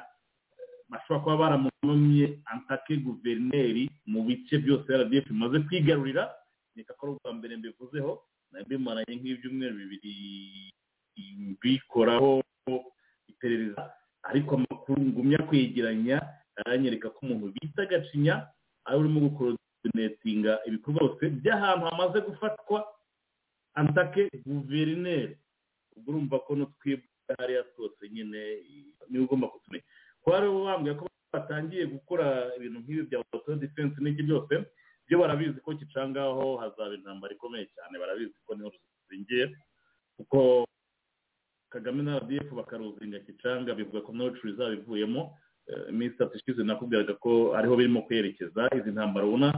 [0.91, 6.25] bashobora kuba baramunumye antake guverineri mu bice byose rdf bimaze kwigarurira
[6.77, 8.13] reka ko ari ubwa mbere mbivuzeho
[8.53, 10.15] nabimaranye nk'ibyumweru bibiri
[11.63, 12.43] bikoraho
[13.29, 13.83] iperereza
[14.23, 16.17] ariko amakuru ngumya kwegeranya
[16.67, 18.35] aranyereka ko umuntu bita gacinya
[18.85, 22.79] ari urimo gukoronetinga ibikorwa byose by'ahantu hamaze gufatwa
[23.75, 25.37] antake guverineri.
[25.97, 28.41] Ubwo urumva ko n'utwibwa hariya twose nyine
[29.09, 29.85] ni we ugomba kutumenya.
[30.23, 32.27] Kuba rero bambwiye ko batangiye gukora
[32.57, 34.55] ibintu nk'ibi bya auto defense n'iki byose
[35.07, 39.45] byo barabizi ko kicangaho hazaba intambara ikomeye cyane barabizi ko ni ho ruzingiye
[40.17, 40.65] kuko
[41.69, 45.37] kagame na rdf bakaruzinga kicanga bivuga ko nawe izaba ivuyemo
[45.91, 49.49] iminsi itatu ishize nakubwiraga ko ariho birimo kwerekeza izi ntambara ubona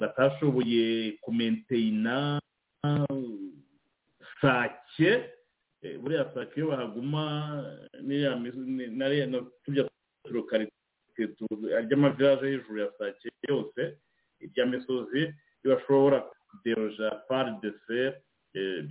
[0.00, 2.40] batashoboye kumenteyina
[4.40, 5.24] sake.
[6.02, 7.22] Buriya sake iyo bahaguma
[9.64, 9.88] tujya
[11.86, 13.96] ry'amaviraje hejuru ya sake yose
[14.40, 15.34] iby'amisozi
[15.64, 18.14] bashobora kuderoja pari de fe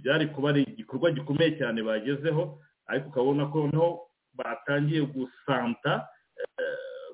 [0.04, 6.08] byari kuba ari igikorwa gikomeye cyane bagezeho ariko ukabona ko noneho batangiye gusanta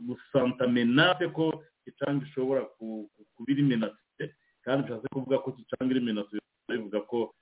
[0.07, 4.23] gusanta menase ko gicanga ishobora kuba iri menase
[4.63, 6.37] kandi bishatse kuvuga ko gicanga iri menase
[6.69, 7.33] bivuga ko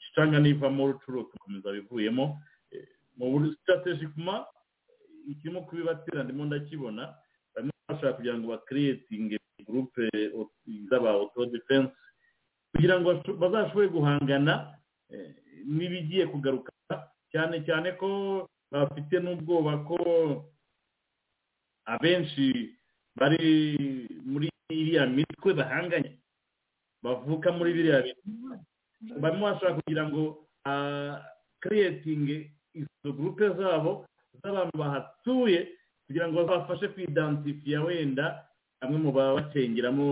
[0.00, 2.38] gicanga nivamo rucuro tukomeza bivuyemo.
[3.16, 4.44] Mu buryo sitategikuma
[5.30, 7.14] ikirimo kubibatera ndimo ndakibona
[7.54, 9.36] barimo bashaka kugira ngo bakiriyetinge
[9.66, 10.04] gurupe
[10.90, 11.90] z'aba auto defense
[12.74, 13.08] kugira ngo
[13.40, 14.76] bazashobore guhangana
[15.66, 16.70] n'ibigiye kugaruka.
[17.32, 18.08] Cyane cyane ko
[18.70, 19.96] bafite n'ubwoba ko
[21.86, 22.74] abenshi
[23.16, 23.40] bari
[24.26, 26.18] muri iriya mitwe bahanganye
[27.02, 28.22] bavuka muri biriya bintu
[29.22, 30.22] barimo bashaka kugira ngo
[31.62, 34.06] kiriyetinge izo gurupe zabo
[34.42, 35.60] z'abantu bahatuye
[36.06, 38.24] kugira ngo bazafashe kwidansifiya wenda
[38.80, 40.06] bamwe mu baba bacengeramo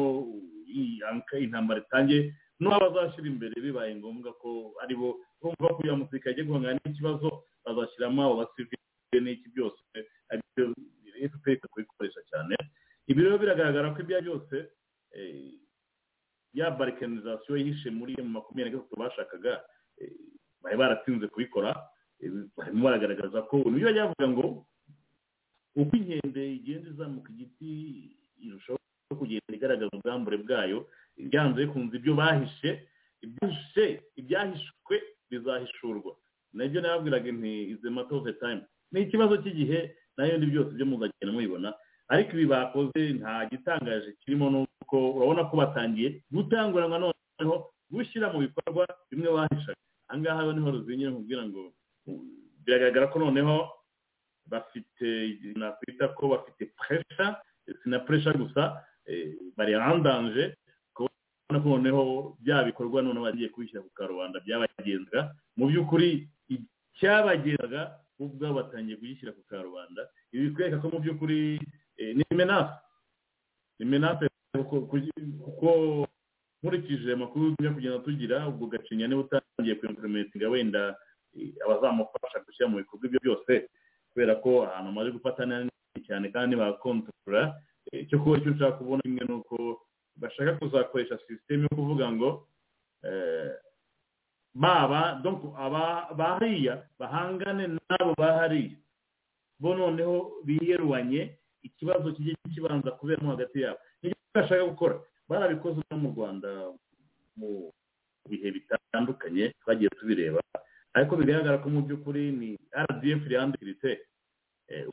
[0.70, 3.54] i- anka- intambara itangiye n'uwo bazashyira imbere.
[3.60, 7.28] Bibaye ngombwa ko ari bo bumva ko uyu musirikare agiye guhangana n'ikibazo
[7.66, 9.78] bazashyiramo abo basivile n'iki byose
[11.32, 12.56] fpr kubikoresha cyane.
[13.06, 14.56] Ibi rero biragaragara ko ibyo byose
[15.12, 15.52] eh,
[16.54, 19.52] ya barikanizasiyo yihishe muri mu makumyabiri na gatatu bashakaga
[20.00, 20.12] eh,
[20.62, 21.70] bari baratinze kubikora
[22.20, 24.46] eh, barimo baragaragaza ko ni byo bajya bavuga ngo
[25.76, 27.70] uko inkende igenda izamuka igiti
[28.46, 28.78] irushaho
[29.18, 30.78] kugenda igaragaza ubwambure bwayo
[31.16, 32.70] byanze bikunze ibyo bahishe
[33.24, 33.86] ibyahishe
[34.16, 34.94] ibyahishwe
[35.30, 36.12] bizahishurwa.
[36.52, 37.88] Nabyo nababwiraga nti izi
[38.24, 38.62] the time?
[38.92, 41.70] Ni ikibazo cy'igihe na yo ndi byose byo muzagenda mubibona
[42.08, 47.54] ariko ibi bakoze nta gitangaje kirimo nuko urabona ko batangiye gutanguranwa noneho
[47.90, 49.78] gushyira mu bikorwa bimwe bahishaga.
[50.08, 51.62] Aha ngaha ni ho ruzingiye nkubwira ngo
[52.64, 53.54] biragaragara ko noneho
[54.46, 55.08] bafite
[55.56, 57.40] nakwita ko bafite puresha
[57.82, 60.52] si na puresha gusa eh, bari handanje
[60.94, 62.02] kubona ko noneho
[62.44, 69.32] bya bikorwa noneho bagiye kubishyira ku karubanda byabagenzaga mu by'ukuri icyabagenzaga bo ubwabo batangiye kugishyira
[69.32, 70.02] ku karubanda.
[70.32, 71.60] Ibi bikwereka ko mu by'ukuri
[71.98, 72.74] eh, ni menase
[73.78, 74.24] ni menase
[75.44, 76.06] kuko
[76.62, 80.96] nkurikije amakuru tujya kugenda tugira ubwo gacinya niba utangiye kuimplementinga wenda
[81.36, 83.52] eh, abazamufasha gushyira mu bikorwa ibyo byose
[84.12, 85.70] kubera ko ahantu amaze gufata neza
[86.06, 87.42] cyane kandi bakontorora
[87.92, 89.56] icyo kuba icyo nshaka kubona kimwe ni uko
[90.16, 92.28] bashaka kuzakoresha sisiteme yo kuvuga ngo
[93.06, 93.50] eh,
[94.54, 95.18] baba
[95.58, 98.76] aba bahariya bahangane n'abo bahariya.
[99.60, 103.78] Bo noneho biyeruwanye ikibazo kijye kibanza kuberamo hagati yabo.
[104.02, 104.96] Nicyo bashaka gukora?
[105.28, 106.48] Barabikoze no mu rwanda
[107.36, 107.72] mu
[108.30, 110.40] bihe bitandukanye twagiye tubireba.
[110.94, 114.06] Ariko bigaragara ko mu by'ukuri ni rdf yandikirite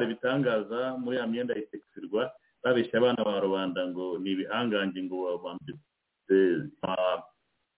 [0.09, 2.31] bitangaza muri ya myenda itekisirwa
[2.63, 6.37] babeshya abana ba rubanda ngo ni ibihangange ngo bambitse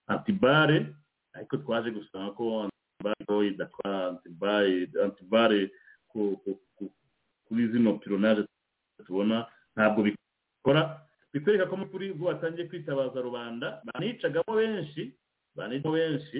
[0.07, 0.95] antibare
[1.33, 4.19] ariko twaje gusanga ko antibare idatwara
[6.07, 6.39] ku-
[7.47, 8.45] kuri zino pironaje
[9.05, 9.45] tubona
[9.75, 11.01] ntabwo bikora
[11.33, 15.11] bikwereka ko mu kuri ubwo batangiye kwitabaza rubanda banicagamo benshi
[15.57, 16.39] banicagamo benshi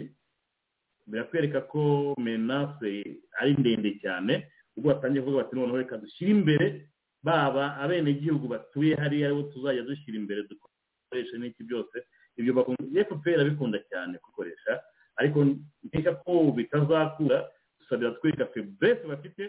[1.08, 4.48] birakwereka ko menase ari ndende cyane
[4.78, 6.88] ubwo batangiye kuvuga bati noneho reka dushyire imbere
[7.24, 11.98] baba abenegihugu batuye hariya ari bo tuzajya dushyira imbere dukoreshe n'iki byose
[12.38, 14.82] ibyo bakunda fpr abikunda cyane gukoresha
[15.20, 15.40] ariko
[15.84, 17.38] nkeka ko bitazakura
[17.80, 19.44] gusa biratwereka feburese bafite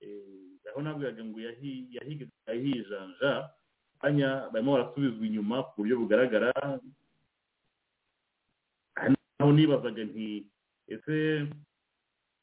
[0.00, 3.32] eh, aho nabwiraga ngo yahijanja
[4.00, 6.52] kanya barimo barasubizwa inyuma ku buryo bugaragara
[9.38, 10.46] naho nibazaga nti
[10.88, 11.46] ese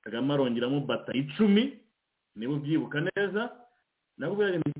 [0.01, 1.79] kagame arongeramo batayi icumi?
[2.35, 3.51] Niba ubyibuka neza?
[4.17, 4.71] Nti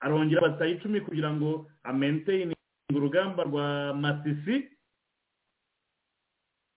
[0.00, 2.53] arongera batayi icumi kugira ngo amenteyini
[2.92, 4.68] urugamba rwa masisi.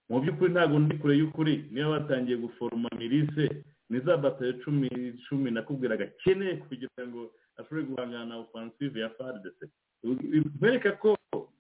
[0.10, 4.88] Mu by'ukuri ntabwo ndi kure y'ukuri niba batangiye guforoma mirise ni za batayo cumi
[5.28, 9.60] cumi nakubwiraga akeneye kugira ngo ashobore guhangana na ofansive ya fardc
[10.60, 11.18] bereka ko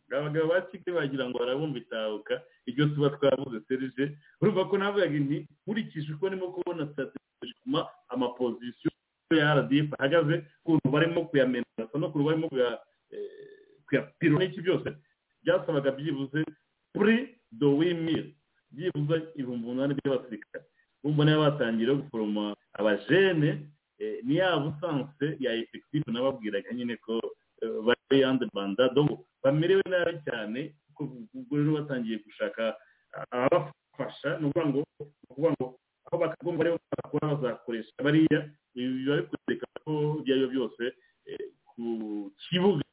[0.07, 5.38] abagabo ba kigali bagira ngo barabumva itahuka ibyo tuba twavuze serije urumva ko navugaga nti
[5.68, 8.91] nkurikije uko ndimo kubona strategikuma amapozisiyo
[9.36, 12.80] ya rdf ahagaze ukuntu barimo kuyamenasa n'ukuntu barimo kuya
[13.88, 14.88] kuyapiro n'iki byose
[15.43, 16.39] byasabaga byibuze
[16.95, 17.15] kuri
[17.51, 18.34] do wimil
[18.72, 20.65] byibuze ibihumbi umunani by'abasirikare
[21.03, 23.49] bumva niba batangira guforoma abajene
[24.27, 27.18] ni ya busanse ya efekitifu nababwiraga nyine ko
[27.85, 29.09] bari yande banda donc
[29.43, 30.59] bamerewe nabi cyane
[30.93, 31.03] kuko
[31.34, 32.76] ubwo rero batangiye gushaka
[33.31, 35.65] ababafasha ni ukuvuga ngo ni ukuvuga ngo
[36.05, 38.39] aho bakagombwa ari bo bakora bazakoresha bariya
[38.76, 39.91] ibi biba bikwereka ko
[40.22, 40.84] ibyo ari byo byose
[41.69, 41.84] ku
[42.41, 42.84] kibuga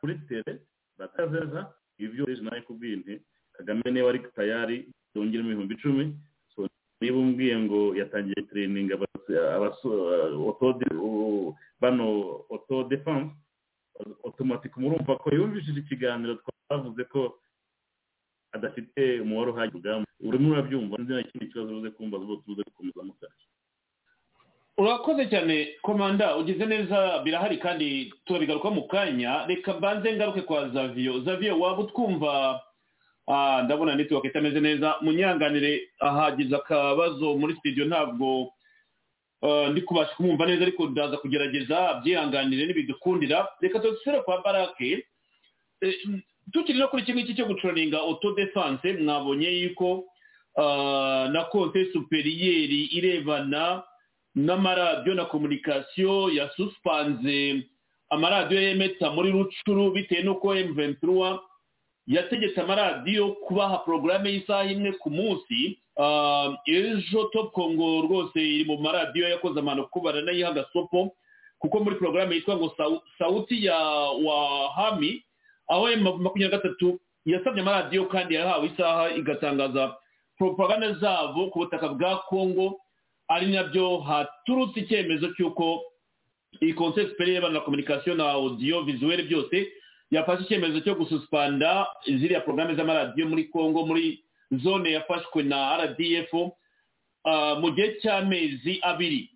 [0.00, 0.60] kuri tere
[0.98, 3.14] batazeza ibi byose nawe kubwira nti
[3.56, 4.76] kagame niba ari tayari
[5.14, 6.04] yongeramo ibihumbi icumi.
[7.00, 8.88] Niba umbwiye ngo yatangiye training
[11.80, 12.06] bano
[12.50, 13.30] auto defense
[14.24, 17.36] automatic murumva ko yumvishije ikiganiro twavuze ko
[18.52, 20.04] adafite umubare uhagije.
[20.20, 23.34] Urimo urabyumva nta kindi kibazo ubuze kumva tubuze gukomeza mukara
[24.78, 29.46] urakoze cyane komanda ugize neza birahari kandi turabigaruka mu kanya.
[29.46, 32.60] Reka mbanze ngaruke kwa zaviyo zaviyo waba utwumva?
[33.28, 34.96] Ah, ndabona network itameze neza.
[35.00, 35.80] Munyanganire.
[36.00, 37.84] Ahagize akabazo muri studio.
[37.84, 38.52] Ntabwo
[39.42, 41.94] ah, ndi kubasha kumwumva neza ariko ndaza kugerageza.
[42.04, 45.06] Byihanganire nibidukundira reka dusubire kwa barake
[45.82, 45.94] Eh,
[46.52, 50.04] tukiri no kuri iki ngiki cyo gucuraninga auto defense mwabonye yuko
[50.56, 53.82] ah, na konte superiyeri irebana.
[54.36, 57.64] N'amaradiyo na komunikasiyo yasusipanze
[58.10, 61.38] amaradiyo yemetsa muri rucuru bitewe n'uko M23
[62.06, 65.78] yategetse amaradiyo kubaha porogaramu y'isaha imwe ku munsi.
[65.98, 71.16] Ah, ejo top congo rwose iri mu maradiyo yakoze amano kuba baranayiha agasopo
[71.58, 72.68] kuko muri porogaramu yitwa ngo
[73.18, 73.78] sauti ya
[74.24, 75.24] wahami
[75.68, 79.96] aho makumyabiri na gatatu yasabye amaradiyo kandi yahawe isaha igatangaza
[80.38, 82.76] propaganda zabo ku butaka bwa congo.
[83.28, 85.82] Ari na byo haturutse icyemezo cy'uko
[86.62, 89.68] iyi conseil superieur y'abana na communication na audio visuel byose
[90.10, 94.22] yafashe icyemezo cyo gususpanda ziriya porogaramu z'amaradiyo muri congo muri
[94.62, 96.30] zone yafashwe na rdf
[97.24, 99.30] ah, mu gihe cy'amezi abiri.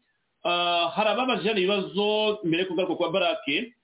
[0.45, 3.75] Ah, hari ababaje hano ibibazo mbere yo kugaruka kwa barake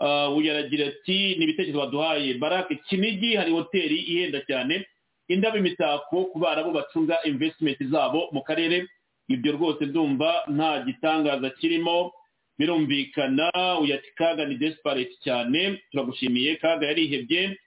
[0.00, 2.34] Ah, uyu aragira ati ni ibitekerezo baduhaye.
[2.34, 4.86] Barake kinigi hari hoteli ihenda cyane.
[5.28, 8.88] Indabo imitako ku barabu bacunga investment zabo mu karere.
[9.28, 12.12] Ibyo rwose ndumva nta gitangaza kirimo.
[12.58, 17.58] Birumvikana uyu ati kaga ni desperate cyane turagushimiye kaga yarihebye.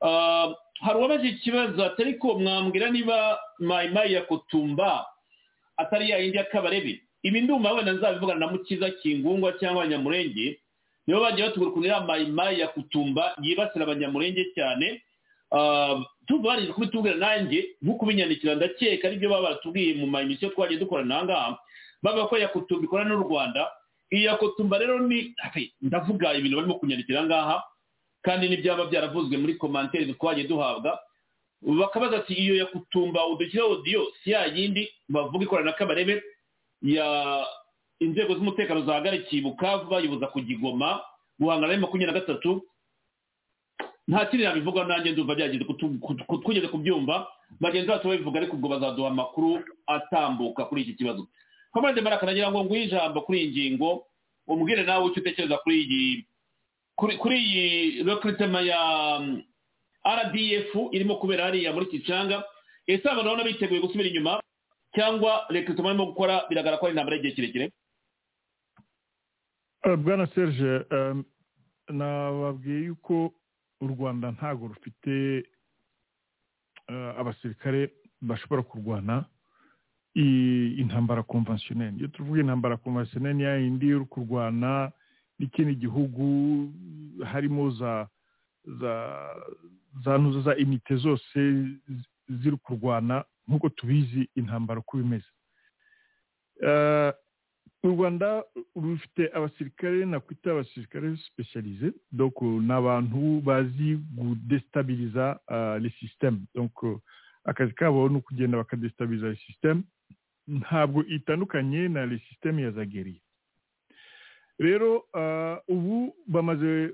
[0.00, 0.48] Ah,
[0.80, 5.06] hari uwabaje ikibazo ati ariko mwambwira niba mayimayi ya kutumba
[5.76, 10.58] atari ya yindi y'akabarebe ibi ndumva wenda nzabivugana na mukiza kingungwa cyangwa abanyamurenge
[11.06, 15.02] nibo bagiye batubwira ukuntu iriya mayimayi ya kutumba yibasira abanyamurenge cyane.
[16.26, 21.14] Tuba barije kubitubwira nanjye nko kubinyandikira ndakeka ari byo baba baratubwiye mu mayimisiyo twagiye dukorana
[21.16, 21.58] aha ngaha.
[22.02, 23.68] Bavuga ko yakutumba ikorana n'u rwanda.
[24.12, 25.34] Iyi yakutumba rero ni
[25.82, 27.56] ndavuga ibintu barimo kunyandikira aha ngaha
[28.22, 30.98] kandi n'ibyaba byaravuzwe muri komantere twagiye duhabwa.
[31.62, 34.88] Bakabaza ati iyo yakutumba udukira odiyo si ya yindi?
[35.08, 36.22] Bavuga ikorana na kabarebe.
[36.82, 37.06] Ya
[38.00, 41.00] inzego z'umutekano zahagarikiye bukavu bayibuza kugigoma
[41.38, 42.62] guhangana na makumyabiri na gatatu.
[44.08, 45.64] Nta kindi nabivuga nanjye ndumva byageze
[46.42, 47.26] twigeze kubyumva.
[47.60, 51.28] Bagenzi bacu babivuga ariko ubwo bazaduha amakuru atambuka kuri iki kibazo.
[51.72, 54.04] Komande maraka nagira ngo nguhe ijambo kuri iyi ngingo
[54.46, 56.26] umbwire nawe icyo utekereza kuri iyi
[56.96, 58.80] kuri iyi recruitment ya
[59.20, 59.42] mm,
[60.04, 62.44] rdf irimo kubera hariya muri kicanga
[62.86, 64.40] ese abantu urabona biteguye gusubira inyuma
[64.94, 67.66] cyangwa recruitment barimo gukora biragaragara ko ari intambara y'igihe kirekire?
[69.86, 70.84] Eh, bwana serge
[71.88, 73.32] nababwiye yuko
[73.82, 75.12] u rwanda ntabwo rufite
[76.88, 77.90] eh, abasirikare
[78.22, 79.24] bashobora kurwana
[80.14, 84.92] intambara konvensiyoneri iyo tuvuga intambara konvensiyoneri ni yindi yo kurwana
[85.38, 86.24] n'ikindi gihugu
[87.24, 88.08] harimo za
[88.80, 88.94] za
[90.04, 91.38] za ntuzo za imite zose
[91.88, 95.26] zi- ziri kurwana nk'uko tubizi intambara uko bimeze.
[96.62, 97.12] Eh,
[97.84, 98.44] u rwanda
[98.76, 106.98] rufite abasirikare nakwita abasirikare specialize donc ni abantu bazi kudestabiliza uh, le système donc uh,
[107.44, 109.82] akazi kabo ni ukugenda bakadestabiliza le système
[110.48, 113.20] ntabwo itandukanye na le système ya zageriye
[114.58, 115.04] rero
[115.68, 116.90] ubu bamaze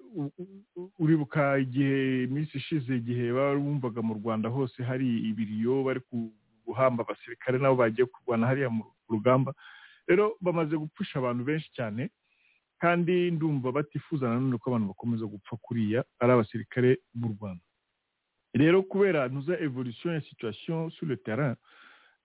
[0.98, 6.01] uribuka igihe iminsi ishize igihe bumvaga mu rwanda hose hari ibiriyo bari
[6.66, 9.55] guhamba abasirikare nabo bagiye kurwana hariya mu rugamba.
[10.09, 12.10] Rero bamaze gupfusha abantu benshi cyane
[12.80, 17.64] kandi ndumva batifuza nanone ko abantu bakomeza gupfa kuriya ari abasirikare b'u rwanda.
[18.55, 21.56] Rero kubera ntuza evolution ya situation sur le terrain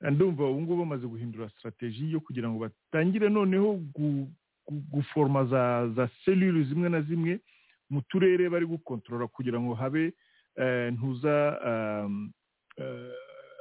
[0.01, 4.27] ndumva ubu ngubu bamaze guhindura strategie yo kugira ngo batangire noneho gu-
[4.67, 7.39] gu- guforma za za selule zimwe na zimwe
[7.89, 10.13] mu turere bari gukontorora kugira ngo habe
[10.55, 11.35] eh, ntuza
[12.05, 12.31] um,
[12.77, 13.11] eh,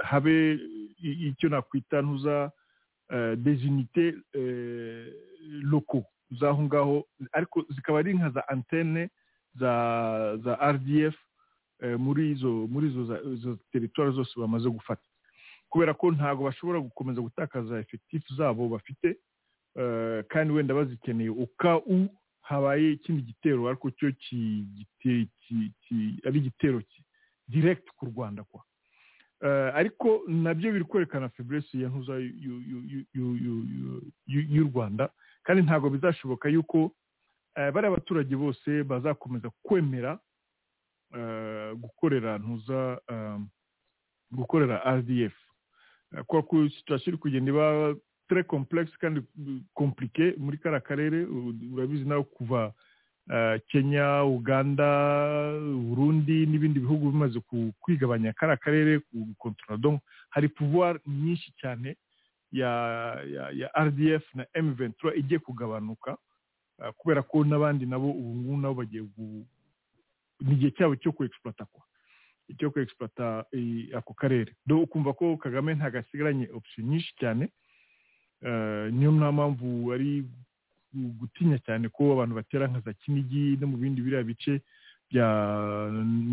[0.04, 0.58] habe
[1.02, 2.50] icyo nakwita ntuza eh,
[3.36, 5.06] des unités eh,
[5.62, 6.04] locaux.
[6.40, 9.10] Z'aho ngaho ariko zikaba ari nka za antenne
[9.60, 11.14] za za rdf
[11.82, 12.86] eh, muri izo muri
[13.34, 15.02] izo teritwari zose bamaze gufata.
[15.68, 19.16] Kubera ko ntabwo bashobora gukomeza gutakaza efekitifu zabo bafite
[20.28, 21.28] kandi wenda bazikeneye.
[21.30, 22.08] Uka u
[22.40, 24.08] habaye ikindi gitero ariko cyo
[26.26, 27.04] ari igitero ki-
[27.48, 28.64] direct ku rwanda kwa.
[29.74, 32.62] Ariko na byo biri kwerekana feburesi ya ntuza y'u-
[34.70, 35.10] rwanda
[35.42, 36.94] kandi ntabwo bizashoboka yuko
[37.56, 40.18] eh, bariya baturage bose bazakomeza kwemera
[41.16, 43.38] eh, gukorera ntuza eh,
[44.30, 45.34] gukorera rdf
[46.12, 47.94] Eh, kubera ko situation iri kugenda iba
[48.28, 49.20] très complexe kandi
[49.74, 51.24] compliqué muri kariya karere
[51.72, 52.72] urabizi nawe kuva eh,
[53.70, 54.88] kenya uganda
[55.88, 59.00] burundi n'ibindi bihugu bimaze ku- kwigabanya kariya karere
[59.78, 60.00] donc
[60.30, 61.96] hari pouvoir nyinshi cyane
[62.52, 62.68] ya
[63.34, 66.16] ya, ya rdf na m23 igiye kugabanuka
[66.84, 69.46] eh, kubera ko n'abandi nabo ubu ngubu nabo bagiye gu-
[70.40, 71.84] ni igihe cyabo cyo ku exploita kwa
[72.58, 74.52] cyo ku exploita eh, ako karere.
[74.66, 77.48] Do ukumva ko kagame ntabwo asigaranye option nyinshi cyane
[78.42, 80.26] Eh, niyo mpamvu ari
[80.94, 84.60] gutinya cyane ko abantu batera nka za kinigi no mu bindi biriya bice
[85.10, 85.28] bya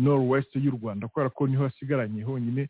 [0.04, 2.68] norwest y'u rwanda kubera ko ni ho hasigaranye honyine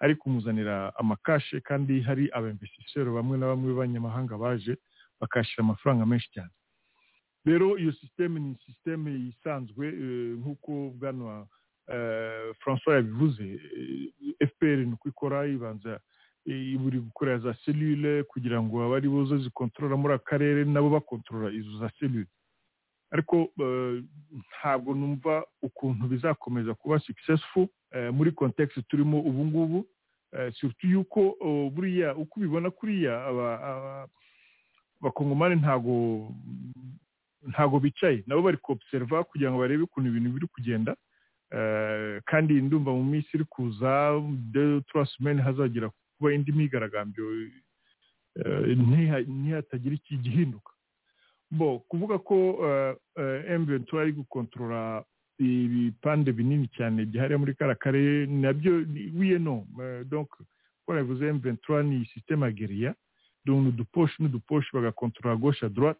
[0.00, 4.76] ari kumuzanira amakashe kandi hari abamvestiseri bamwe na bamwe b'abanyamahanga baje
[5.20, 6.50] bakashyira amafaranga menshi cyane.
[7.44, 11.46] Rero iyo sisiteme ni sisiteme isanzwe eh, nk'uko bwana
[11.92, 16.00] eh, francois yabivuze eh, fpr ni uko ikora ibanza eh,
[16.78, 21.52] buri gukorera za selule kugira ngo abe ari bo zikontorora muri aka karere nabo bakontorora
[21.54, 22.26] izo za selule
[23.10, 24.02] ariko eh,
[24.48, 29.86] ntabwo numva ukuntu bizakomeza kuba successful eh, muri context turimo ubu ngubu
[30.32, 34.08] eh, surtout yuko oh, buriya uko ubibona kuriya aba- aba-
[35.00, 36.28] abakongomani ntago
[37.48, 38.22] ntago bicaye.
[38.26, 40.92] Nabo bari kuobserva kugira ngo barebe ukuntu ibintu biri kugenda
[42.30, 43.90] kandi ndumva mu minsi iri kuza
[45.18, 45.90] semaines hazagera
[46.20, 47.24] kuba indi myigaragambyo
[48.36, 50.72] eh, ntiha- ntihatagira iki gihinduka.
[51.50, 52.36] Bo kuvuga ko
[53.16, 55.02] M23 ari gukontorora
[55.40, 60.28] ibipande binini cyane byahariye muri kara karere na byo ni- non Eh, donc
[60.86, 62.94] ko navuze M23 ni système aguerilla
[63.44, 65.34] donc n'uduposhi n'uduposhi bagakontorora
[65.64, 65.98] à droite.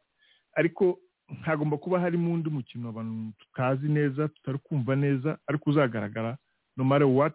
[0.56, 1.00] Ariko
[1.42, 6.36] hagomba kuba harimo undi mukino abantu tutazi neza tutari kumva neza ariko uzagaragara
[6.76, 7.34] no matter what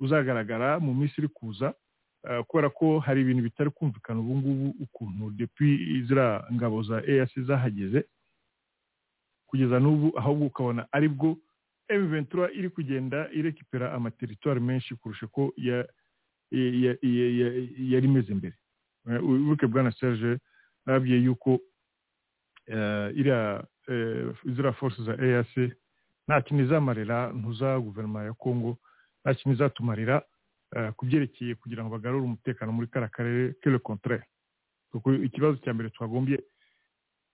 [0.00, 1.68] uzagaragara mu minsi iri kuza.
[1.68, 1.74] eh,
[2.48, 8.04] kubera ko hari ibintu bitari kumvikana ubu ngubu ukuntu depuis ziriya ngabo za EAC zahageze
[9.46, 11.36] kugeza n'ubu ahubwo ukabona ari bwo
[11.90, 15.88] M23 iri kugenda irekipera amateritwari menshi kurusha ko ya-
[16.50, 18.56] ya- ya- ya- yari imeze mbere.
[19.08, 20.38] Eh, wibuke bwana Serge
[20.86, 21.60] nababwiye yuko
[22.66, 25.72] eh, iriya eh, ziriya force za EAC
[26.28, 28.78] nta kintu izamarira ntuza guverinoma ya Congo
[29.20, 30.16] nta kintu izatumarira.
[30.16, 30.33] eh,
[30.96, 34.26] ku byerekeye kugira ngo bagarure umutekano muri kara karere que le contraire.
[34.90, 36.38] Kuko ikibazo cya mbere twagombye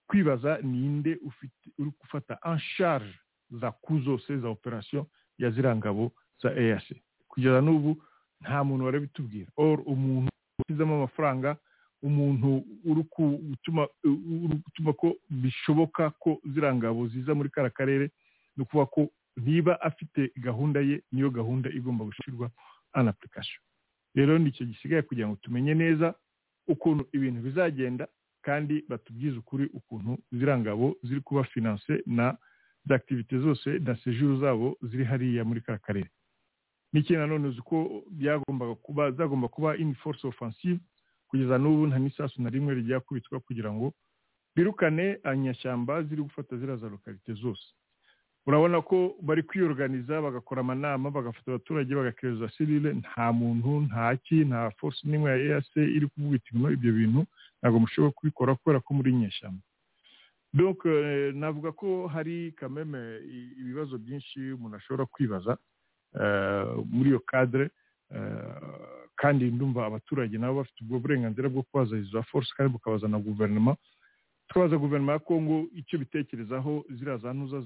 [0.09, 3.15] kwibaza ninde ufite uri gufata en charge
[3.51, 5.05] za ku zose za operation
[5.39, 6.13] ya ziriya ngabo
[6.43, 6.97] za EAC
[7.29, 8.03] kugeza n'ubu
[8.41, 9.51] nta muntu wari bitubwira.
[9.57, 11.57] Or umuntu washyizemo amafaranga
[12.03, 13.03] umuntu uri
[14.65, 18.11] gutuma ko bishoboka ko ziriya ngabo ziza muri kara karere
[18.57, 22.51] ni ukuvuga ko niba afite gahunda ye niyo gahunda igomba gushyirwa
[22.95, 23.63] en application.
[24.15, 26.15] Rero ni cyo gisigaye kugira ngo tumenye neza
[26.69, 28.09] ukuntu ibintu bizagenda
[28.43, 32.37] kandi batubwize ukuri ukuntu ziriya ngabo ziri kuba finanse na
[32.89, 36.11] za activite zose na sejuru zabo ziri hariya muri kara karere.
[36.93, 40.81] N'ikindi nanone uzi ko byagombaga kuba zagomba kuba in force offensive
[41.29, 43.93] kugeza n'ubu nta n'isasu na rimwe ryakubitwa kugira ngo
[44.57, 47.63] birukane inyashyamba ziri gufata ziriya za lokalite zose.
[48.47, 54.71] Urabona ko bari kwiyoruganiza bagakora amanama bagafata abaturage bagakereza sirire nta muntu nta ki nta
[54.79, 57.21] force n'imwe ya EAC iri kuvuga iti no ibyo bintu
[57.61, 59.61] ntabwo mushobora kubikora kubera ko muri inyeshyamba
[60.55, 62.99] donc eh, navuga ko hari kameme
[63.61, 65.53] ibibazo byinshi umuntu ashobora kwibaza
[66.21, 67.71] eh, muri iyo cadre
[68.15, 68.57] eh,
[69.21, 73.77] kandi ndumva abaturage nabo bafite ubwo burenganzira bwo kubaza izo force kandi bukabaza na guverinoma
[74.51, 77.61] tukabaza guverinoma ya kongo icyo bitekerezaho ziriya za ntuza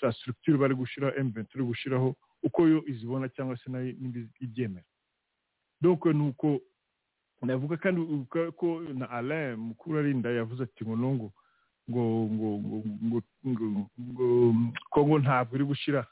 [0.00, 4.20] za structure bari gushyiraho M23 iri gushyiraho uko yo izibona cyangwa se na yo nimba
[4.40, 4.84] ibyemera.
[5.80, 6.60] Donc ni uko
[7.42, 8.00] navuga kandi
[8.56, 11.32] ko na Alain mukuru arinda yavuze ati ngo nungu
[11.90, 14.54] ngo ngo ngo ngo ngo ngo
[14.92, 16.06] kongo ntabwo iri gushyira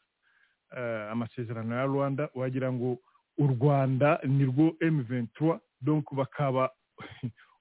[0.76, 2.98] eh, amasezerano ya rwanda wagira ngo
[3.38, 6.70] u rwanda ni rwo M23 donc bakaba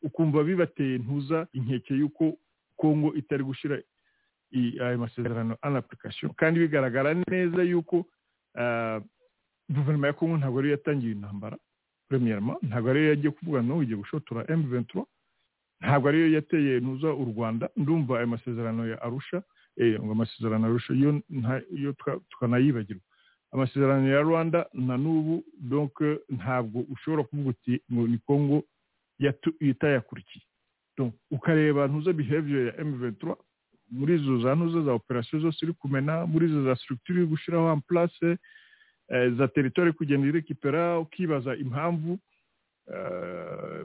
[0.02, 2.38] ukumva bibateye ntuza inkeke y'uko
[2.78, 3.82] kongo itari gushyira
[4.82, 6.32] ayo masezerano en application.
[6.34, 8.06] Kandi bigaragara neza y'uko
[8.60, 9.02] eh,
[9.70, 11.58] guverinoma ya kongo ntabwo ariyo yatangiye intambara
[12.10, 12.58] premièrement.
[12.64, 15.06] Ntabwo ariyo yagiye kuvuga no ugiye gushotora M23
[15.82, 17.70] ntabwo ariyo yateye ntuza u rwanda.
[17.78, 19.44] Ndumva ayo masezerano ya arusha
[19.78, 21.22] eh, ngo amasezerano ya arusha yo
[21.76, 21.94] yo
[22.30, 23.02] tukanayibagirwa
[23.52, 28.64] amasezerano ya rwanda na n'ubu donc ntabwo ushobora kuvuga uti ngo ni yatu-
[29.60, 30.44] itayakurikiye
[31.32, 33.36] ukareba ntuza behavior ya M23
[33.92, 37.82] muri izo za ntuza za operation zose iri kumena muri izo za structure iri gushyiraho
[37.88, 38.38] place
[39.10, 42.20] eh, za territoire iri kugenda irekipera ukibaza impamvu
[42.94, 43.82] eh,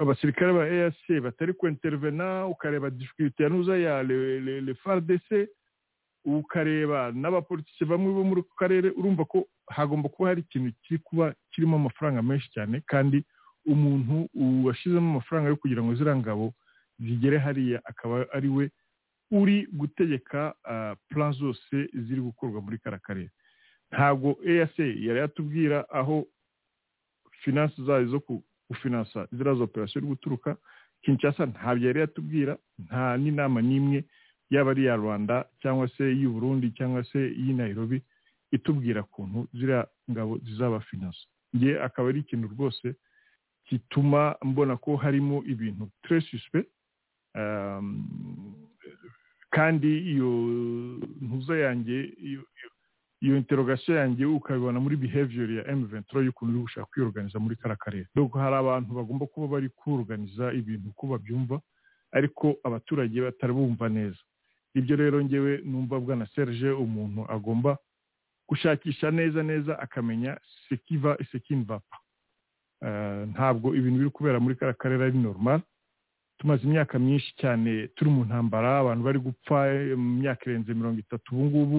[0.00, 5.48] abasirikare ba EAC batari kuintervena ukareba difficulté ya ntuza ya le, le, le FARDC
[6.24, 11.34] ukareba n'abapolitisi bamwe bo muri ako karere urumva ko hagomba kuba hari ikintu kiri kuba
[11.52, 13.24] kirimo amafaranga menshi cyane kandi
[13.66, 14.28] umuntu
[14.66, 16.54] washyizemo amafaranga yo kugira ngo ziriya ngabo
[16.98, 18.64] zigere hariya akaba ari we
[19.30, 20.54] uri gutegeka
[21.08, 23.30] plan zose ziri gukorwa muri kara karere
[23.92, 26.26] ntabwo EAC yari yatubwira aho
[27.42, 28.20] finance zayo zo
[28.70, 30.56] gufinansa ziriya operasiyo iri guturuka.
[31.02, 34.04] Kinshasa ntabyo yari yatubwira nta n'inama n'imwe
[34.50, 38.02] yaba ari iya rwanda cyangwa se iy'u burundi cyangwa se iy'i nairobi
[38.52, 41.26] itubwira ukuntu ziriya ngabo zizaba finanse
[41.56, 42.94] nge akaba ari ikintu rwose
[43.70, 46.66] gituma mbona ko harimo ibintu tre suspe
[49.50, 50.30] kandi iyo
[51.20, 52.74] ntuza yanjye iyo- iyo-
[53.24, 58.06] iyo interogasiyo yanjye ukabibona muri behavior ya M23 y'ukuntu iri gushaka kwiyoganiza muri kara karere
[58.14, 61.60] donc hari abantu bagomba kuba bari kuruganiza ibintu uko babyumva
[62.12, 64.22] ariko abaturage batari bumva neza.
[64.74, 67.78] Ibyo rero ngewe numva bwana Serge umuntu agomba
[68.48, 70.38] gushakisha neza neza akamenya
[70.68, 71.96] sekiva sekinvapa
[73.32, 75.60] ntabwo ibintu biri kubera muri kara karere ari normal.
[76.38, 80.98] Tumaze imyaka myinshi cyane turi mu ntambara abantu bari gupfa eh, mu myaka irenze mirongo
[81.00, 81.78] itatu ubu ngubu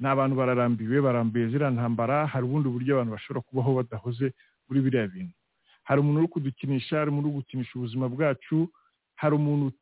[0.00, 4.32] ni abantu bararambiwe barambiwe ziriya ntambara hari ubundi buryo abantu bashobora kubaho badahoze
[4.68, 5.32] muri biriya bintu.
[5.88, 8.68] Hari umuntu uri kudukinisha hari umuntu uri gukinisha ubuzima bwacu
[9.16, 9.72] hari umuntu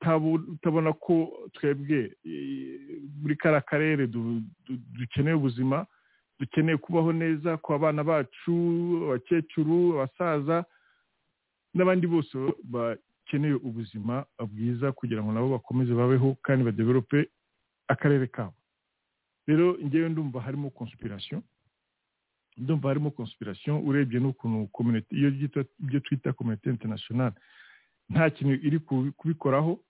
[0.55, 1.15] utabona ko
[1.53, 5.87] twebwe eh, muri kariya karere du- du- dukeneye ubuzima
[6.41, 8.55] dukeneye kubaho neza ku bana bacu
[9.07, 10.65] abakecuru abasaza
[11.75, 12.35] n'abandi bose
[12.65, 17.31] bakeneye ubuzima bwiza kugira ngo nabo bakomeze babeho kandi badevelope
[17.89, 18.55] akarere kabo.
[19.47, 21.43] Rero ngewe ndumva harimo conspiration.
[22.57, 23.83] Ndumva harimo conspiration.
[23.89, 25.29] Urebye n'ukuntu community iyo
[25.81, 27.33] ibyo twita community international
[28.11, 29.81] nta kintu iri kubi- kubikoraho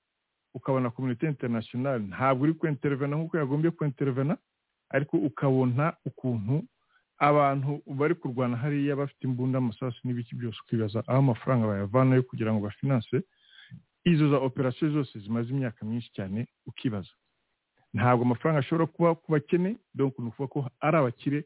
[0.55, 4.37] ukabona community international ntabwo uri kwintervena nk'uko yagombye kwintervena
[4.97, 6.63] ariko ukabona ukuntu
[7.19, 12.61] abantu bari kurwana hariya bafite imbunda amasasu n'ibiki byose ukibaza aho amafaranga bayavanayo kugira ngo
[12.67, 13.17] bafinanse
[14.05, 17.11] izo za operasiyo zose zimaze imyaka myinshi cyane ukibaza.
[17.95, 21.41] Ntabwo amafaranga ashobora kuba ku bakene donc ni ukuvuga ko ari abakire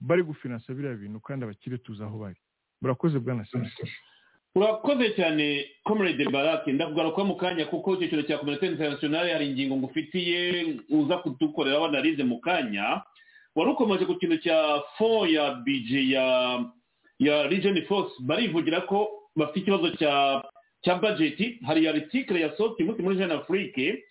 [0.00, 2.40] bari gufinansa biriya bintu kandi abakire tuzi aho bari.
[2.82, 3.72] Murakoze bwana serge
[4.54, 10.76] urakoze cyane comrade barake ndakugaruka mu kanya kuko icyiciro cya komite internationale hari ingingo ngufitiye
[10.90, 13.02] uza kudukoreraho analize mu kanya.
[13.54, 16.26] Wari ukomeje ku kintu cya fo ya bije ya
[17.18, 18.12] ya region force.
[18.20, 20.42] Barivugira ko bafite ikibazo cya
[20.82, 21.62] cya budget.
[21.66, 24.04] Hari article yasohotse umunsi muri jeune afrique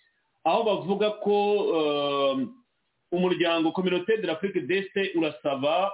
[0.44, 1.34] aho bavuga ko
[1.76, 2.54] um,
[3.12, 5.92] umuryango communauté de l'afrique d'est urasaba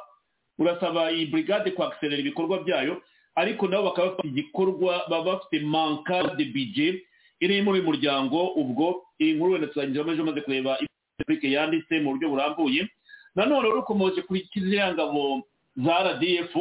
[0.58, 3.02] urasaba iyi brigade kwakiserera ibikorwa byayo.
[3.34, 7.02] Ariko nabo bakaba bafite igikorwa baba bafite manka de budget
[7.40, 10.78] iri muri uyu muryango ubwo iyi nkuru wenda tuzagiramo ejo maze kureba
[11.28, 12.88] ibyo yanditse mu buryo burambuye.
[13.34, 15.42] Nanone rukomoje kuri ziriya ngabo
[15.76, 16.52] za rdf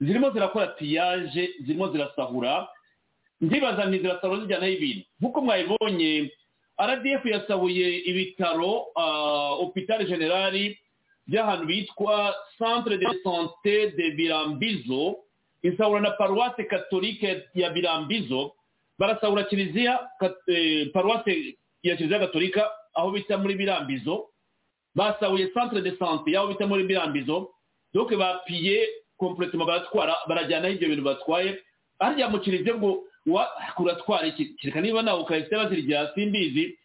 [0.00, 2.68] zirimo zirakora piyaje zirimo zirasahura.
[3.40, 5.04] Ndibaza nti zirasahura zijyanaho ibintu.
[5.20, 6.30] Nk'uko mwabibonye
[6.80, 10.78] rdf yasahuye ibitaro ah, hôpital generali
[11.30, 15.16] by'ahantu bitwa centre de santé de birambizo
[15.62, 18.52] isahura na paruwase katolike ya birambizo
[18.98, 20.00] barasahura kiliziya
[20.48, 24.26] eh, paruwase ya kiliziya gatolika aho bita muri birambizo.
[24.94, 27.50] Basahuye centre de santé y'aho bita muri birambizo.
[27.94, 28.86] Donc bapiye
[29.18, 31.58] complètement baratwara barajyanaho ibyo bintu batwaye.
[31.98, 32.74] Harya mu kiliziya
[33.26, 34.54] wa- kuratwara iki?
[34.60, 36.76] Kereka niba nawe ukahita bazirya simbizi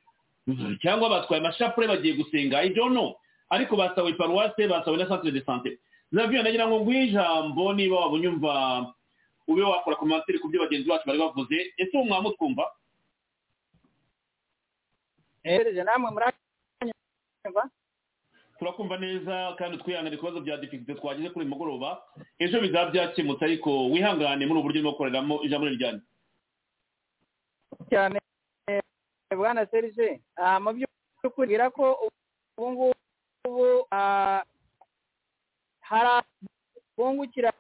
[0.81, 2.60] cyangwa batwaye amashapure bagiye gusenga.
[2.61, 3.15] I don't know.
[3.49, 5.77] Ariko basahuye paruwase basahuye na centre de santé.
[6.11, 8.52] Zavyo nagira ngo nguhe ijambo niba waba unyumva
[9.48, 11.57] ube wakora komantere ku byo bagenzi bacu bari bavuze.
[11.77, 12.65] Ese uwo mwamutwumva
[18.60, 22.02] turakumva neza kandi twihangane ibibazo bya difficulté twagize kuri uyu mugoroba.
[22.40, 26.02] Ejo bizaba byakemutse ariko wihangane muri ubu buryo urimo gukoreramo ijambo rijyanye
[27.90, 28.19] cyane
[29.36, 30.22] bwana serge.
[30.40, 32.10] Ah, mu by'ukuri ko
[32.57, 34.41] ubu ngubu ah,
[35.90, 36.26] hari
[36.98, 37.52] bungukira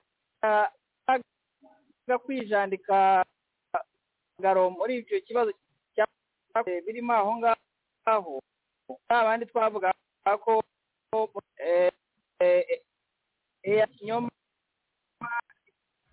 [2.23, 3.25] kwijandika
[4.41, 5.51] garo muri icyo kibazo
[5.95, 6.05] cya
[6.85, 8.33] birimo aho ngaho.
[9.09, 9.93] Abandi twavuga
[10.43, 10.61] ko
[11.57, 11.91] eh,
[12.39, 12.81] eh,
[13.63, 14.29] eh, kinyoma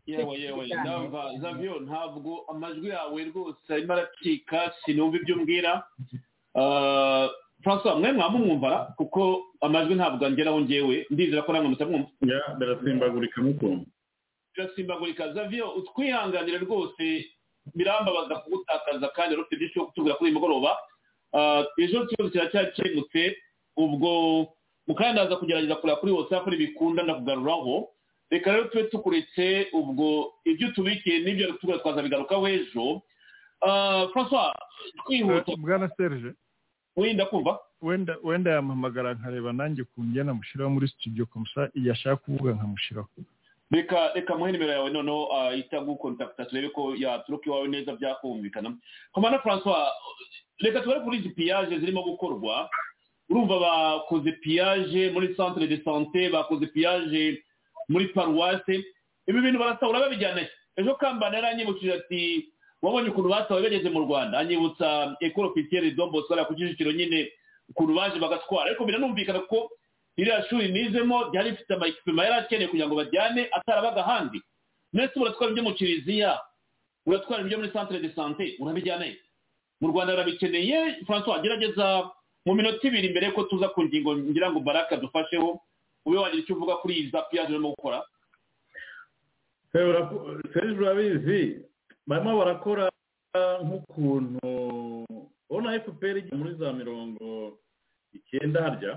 [0.07, 5.73] yewe yewe ndumva zavyo ntabwo amajwi yawe rwose arimo aracika sinumva ibyo umbwira.
[6.55, 7.29] Ah,
[7.63, 13.85] francois mwe mwamumwumvara kuko amajwi ntabwo angeraho ngewe ndizera ko namwe mutamwumva ya birasimbagurika mukumva
[14.57, 17.27] birasimbagurika zavyo utwihanganire rwose
[17.75, 20.77] birambabaza kugutakaza kandi rufite byinshi byo kutubwira kuri uyu mugoroba.
[21.35, 23.37] Ah, ejo ikibazo kiracyakemutse
[23.77, 24.11] ubwo
[24.87, 27.89] mukandaza kugerageza kureba kuri whatsapp ntibikunda ndakugaruraho.
[28.31, 33.03] Reka rero tube tukuretse ubwo ibyo tubikiye n'ibyo tugura twazabigarukaho ejo.
[33.67, 34.53] Ah, francois
[35.07, 35.53] twihuta.
[35.57, 36.35] Bwana serge.
[36.97, 37.59] Wenda kumva?
[37.83, 43.09] Wenda wenda yampamagara nkareba nanjye ku njye namushyiraho muri studio komusa iyo ashaka kuvuga nkamushyiraho
[43.73, 48.77] reka reka muhe nimero yawe noneho ahita gukontakita turebe ko yaturuka iwawe neza byakumvikana.
[49.13, 49.89] Komanda francois
[50.61, 52.69] reka tubare kuri izi piyaje zirimo gukorwa.
[53.31, 57.43] Urumva bakoze piyaje muri centre de sante bakoze piyaje
[57.89, 58.85] muri paruwase
[59.27, 60.45] ibi bintu barasahura babijyana.
[60.77, 62.52] Ejo kambana yaranyibukije ati
[62.83, 64.39] wabonye ukuntu basawe bageze mu rwanda.
[64.39, 67.31] Anyibutsa ekoro ofisiyeri dombos bariya ku kicukiro nyine
[67.71, 68.67] ukuntu baje bagatwara.
[68.71, 69.71] Ariko biranumvikana ko
[70.17, 74.43] iriya shuri nizemo ryari rifite amayikipima yari akeneye kugira ngo bajyane atarabaga ahandi.
[74.93, 76.41] Ndetse uratwara ibyo mu kiliziya
[77.07, 79.07] uratwara ibyo muri centre de sante urabijyana
[79.81, 82.11] mu rwanda barabikeneye francois gerageza
[82.47, 85.59] mu minota ibiri mbere ko tuza ku ngingo ngira ngo baraka dufasheho
[86.07, 88.03] ube wagira icyo uvuga kuri iza piyaje urimo gukora
[90.79, 91.65] urabizi
[92.07, 92.85] barimo barakora
[93.65, 94.41] nk'ukuntu
[95.51, 97.59] ubona fpr igiye muri za mirongo
[98.13, 98.93] icyenda harya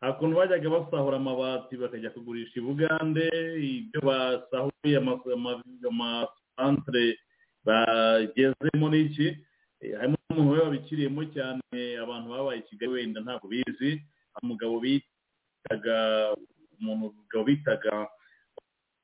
[0.00, 3.24] hakuntu bajyaga basahura amabati bakajya kugurisha i bugande
[3.62, 4.96] ibyo basahuye
[5.88, 7.18] amasantere
[7.64, 9.28] bagezemo n'iki?
[9.98, 14.02] Harimo umuntu we wabikiriyemo cyane abantu babaye i kigali wenda ntabwo bizi
[14.42, 15.96] umugabo bitaga
[16.80, 18.08] umugabo bitaga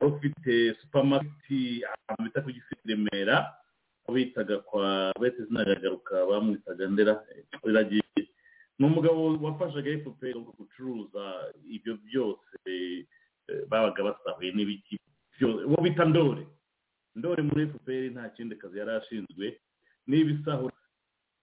[0.00, 3.36] ufite supamaketi ahantu bita ku gisi remera
[4.14, 7.14] bitaga kwa bete zinagaruka bamwitaga ndera
[7.64, 8.02] iragiye
[8.78, 12.58] ni umugabo wafashaga efuperi gucuruza ibyo byose
[13.68, 14.96] babaga basahuye n'ibiki
[15.66, 16.46] uwo bita ndore.
[17.14, 19.60] Ndore muri efuperi nta kindi kazi yari ashinzwe
[20.06, 20.74] n'ibisahura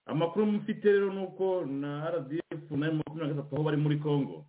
[0.06, 4.46] amakuru mfite rero ni uko na rdf na makumyabiri na gatatu aho bari muri congo.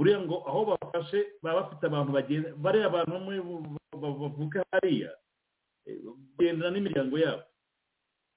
[0.00, 3.12] Buriya ngo aho bafashe baba bafite abantu bagenda bariya abantu
[4.00, 5.12] bavuka hariya
[6.38, 7.44] bagendana n'imiryango yabo.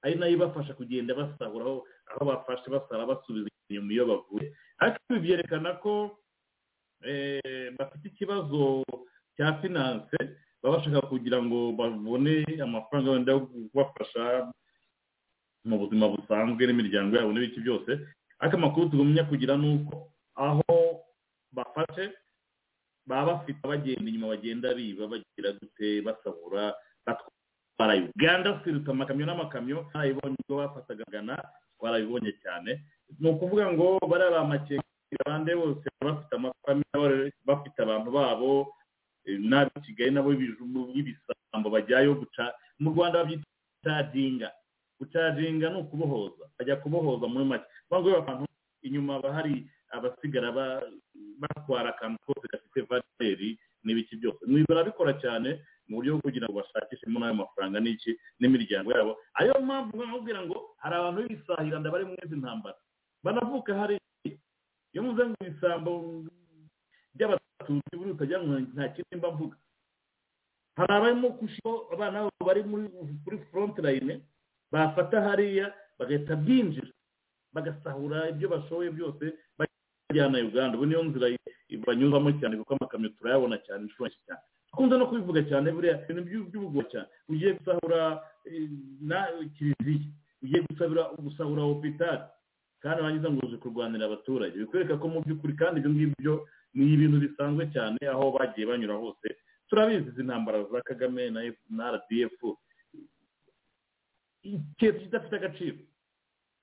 [0.04, 1.66] Ari na yo ibafasha kugenda basahura
[2.12, 4.52] aho bafashe basara basubiza inyuma iyo bavuye.
[4.84, 6.20] Ariko ibi byerekana ko
[7.80, 8.84] bafite ikibazo
[9.40, 10.18] cya finance
[10.60, 14.52] baba bashaka kugira ngo babone amafaranga wenda yo kubafasha
[15.64, 17.92] mu buzima busanzwe n'imiryango yabo n'ibiki byose.
[18.44, 20.64] Ariko amakuru tugumya kugira ni uko aho
[21.76, 22.14] bafashe
[23.06, 26.74] baba bafite abagenda inyuma bagenda biba bagira dute basahura
[27.06, 31.36] batwara uganda siruta amakamyo n'amakamyo ntarayibonye ubwo bafataga gana
[31.78, 32.72] twarabibonye cyane.
[33.20, 38.52] Ni ukuvuga ngo bariya ba makenga bose bafite amafamiye bafite abantu babo
[39.28, 43.46] n'ab'i kigali nabo b'ibisambo bajyayo guca mu rwanda babyita
[43.84, 44.50] gucajinga
[45.00, 47.68] gucajinga ni ukubohoza bajya kubohoza muri make.
[47.90, 48.44] Kuvuga ngo abantu
[48.84, 50.50] inyuma haba hari abasigara
[51.42, 53.50] batwara akantu kose gafite vateri
[53.84, 54.40] n'ibiki byose.
[54.70, 59.14] Barabikora cyane mu buryo bwo kugira ngo bashakishemo n'ayo mafaranga n'iki n'imiryango yabo.
[59.38, 62.78] Ariyo mpamvu nkubwira ngo hari abantu b'ibisahiranda bari muri izi ntambara.
[63.24, 63.96] Banavuka hari
[64.94, 65.92] iyo muze ngo ibisambo
[67.16, 68.38] by'abatutsi buri utajya
[68.74, 69.58] nta kindi mba mvuga.
[70.78, 74.22] Hari abarimo gushyiraho abana babo bari muri front line
[74.72, 76.90] bafata hariya bagahita binjira
[77.54, 79.26] bagasahura ibyo bashoboye byose
[80.14, 80.78] bajyana uganda.
[80.78, 81.28] Ubu niyo nzira
[81.88, 84.42] banyuzamo cyane kuko amakamyo turayabona cyane inshuro nyinshi cyane.
[84.70, 87.08] Dukunze no kubivuga cyane buriya ibintu by'ubugoro cyane.
[87.30, 88.22] Ugiye gusahura
[89.02, 89.20] na
[89.58, 90.06] kiliziya.
[90.44, 90.60] Ugiye
[91.26, 92.22] gusahura hopitali
[92.84, 94.58] kandi warangiza ngo uzi kurwanira abaturage.
[94.60, 96.34] Bikwereka ko mu by'ukuri kandi ibyo ngibyo
[96.76, 99.28] ni ibintu bisanzwe cyane aho bagiye banyura hose.
[99.70, 101.30] Turabizi izi ntambara za kagame
[101.70, 102.38] na rdf
[104.44, 105.78] ikintu kidafite agaciro?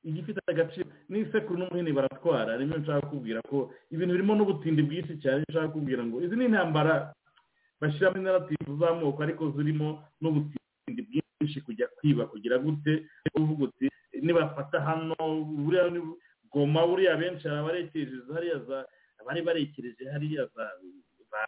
[0.04, 2.56] Igifite agaciro n'isekuru n'umuhini baratwara.
[2.56, 7.12] Rimwe nshaka kubwira ko ibintu birimo n'ubutindi bwinshi cyane nshaka kubwira ngo izi ni intambara
[7.80, 9.88] bashyiramo inarativu z'amoko ariko zirimo
[10.20, 12.26] n'ubutindi bwinshi kujya kwiba.
[12.32, 13.06] Kugira gute
[13.36, 13.86] uvuga uti
[14.22, 15.88] nibafata hano buriya
[16.52, 18.78] goma buriya benshi abarekereje hariya za
[19.20, 20.64] abari barekereje hariya za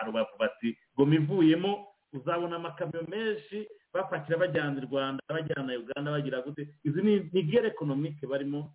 [0.06, 0.34] rubavu.
[0.38, 6.62] Bati goma ivuyemo uzabona amakamyo menshi bapakira bajyana i rwanda bajyana uganda bagira gute?
[6.84, 8.72] Izi ni gere ekonomike barimo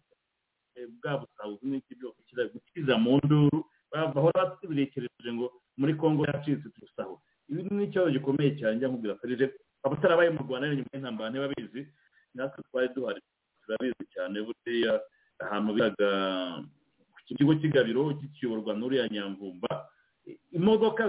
[1.02, 2.22] bwa busabuzi n'iki byose
[2.53, 7.18] gukiza mu nduru bahora babirekereje ngo muri congo yacitse turusaho
[7.49, 9.45] ibi ni ikibazo gikomeye cyane njya nkubwira ferije
[9.84, 11.81] abatarabaye mu rwanda nyuma y'intambara ntibabizi
[12.35, 13.22] natwe twari duhari
[13.65, 14.38] turabizi cyane.
[14.45, 14.94] Buriya
[15.41, 16.10] ahantu biraga
[17.14, 19.72] ku kigo cy'igabiro kikiyoborwa n'uriya nyamvumba
[20.51, 21.03] imodoka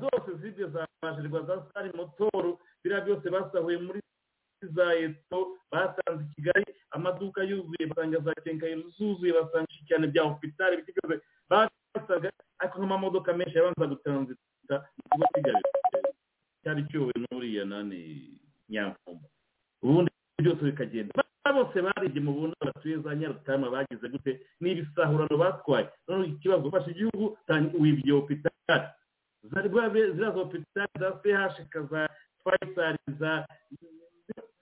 [0.00, 4.00] zose z'ibyo zabashirwa za sitari motoru biriya byose basahuye muri
[4.62, 10.74] za eto basanze i kigali amaduka yuzuye basanga za kenkayeri zuzuye basanga cyane bya hopitari
[10.76, 14.76] ibiti byose basaga ariko nk'amamodoka menshi yabanza gutanzita
[15.18, 15.62] mu kigali
[16.62, 18.00] cyari cyowe n'uriya nani
[18.68, 19.20] nyamfumo
[19.82, 20.10] ubundi
[20.42, 21.22] byose bikagenda
[21.52, 24.40] bose barebye mu bundi batuye za nyarutarama bagize gute?
[24.60, 25.88] Ni ibisahurano batwaye.
[26.08, 27.38] Noneho ikibazo ufashe igihugu?
[27.80, 28.54] Wibye hopitali
[29.52, 31.12] ziriya hopitali za
[31.54, 32.08] chk za
[32.44, 33.46] fayisari za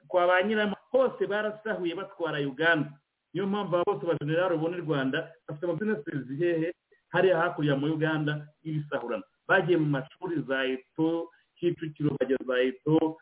[0.09, 2.93] kwa ba nyirama hose barasahuye batwara uganda.
[3.35, 6.75] Niyo mpamvu aba bose bajenerali ubona i rwanda bafite amabizinesi hehe
[7.09, 9.23] hariya hakurya mu uganda y'ibisahurano.
[9.49, 13.17] Bagiye mu mashuri za eto kicukiro bajya za eto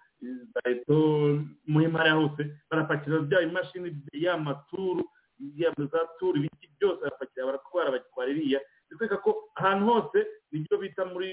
[0.55, 0.97] za eto
[1.67, 5.05] muhima hariya hose barapakira bya imashini ya maturu
[5.57, 8.61] ya za turu ibiki byose barapakira baratwara bagitwara iriya.
[8.91, 10.19] Bitwereka ko ahantu hose
[10.53, 11.31] ni byo bita muri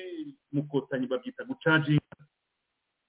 [0.51, 2.15] mukotanyi babyita gucaginga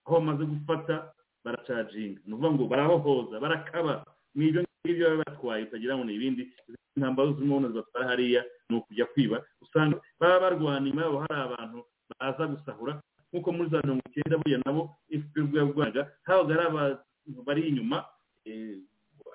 [0.07, 1.13] aho bamaze gufata
[1.45, 4.05] baracaginga ni ukuvuga ngo barahohoza barakaba.
[4.35, 6.53] Ni ibyo ngibyo baba batwaye utagira ngo ni ibindi.
[6.97, 9.41] Intambaro z'umuhondo zibatwara hariya ni ukujya kwiba.
[9.63, 11.79] Usanga baba barwana inyuma yabo hari abantu
[12.21, 13.01] baza gusahura
[13.33, 18.05] nk'uko muri za mirongo icyenda buriya nabo fpr ubwo yarwanaga habaga hari abantu bari inyuma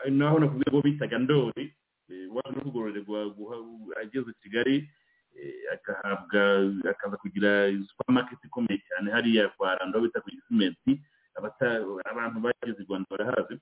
[0.10, 1.74] naho nakubwira ngo bitaga ndori
[2.34, 3.20] waje no kugororerwa
[4.02, 4.86] ageze kigali
[5.74, 6.42] agahabwa
[6.92, 11.02] akaza kugira supermarket ikomeye cyane hariya kwa rando bita ku gisimenti
[12.06, 13.56] abantu bageze i rwanda barahazi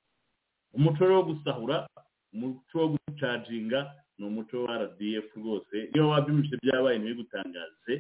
[0.74, 1.88] umuco wo gusahura
[2.34, 5.90] umuco wo gucaginga ni umuco wa rdf rwose.
[5.96, 7.94] Iyo wabyumvise byabaye ntibigutangaze.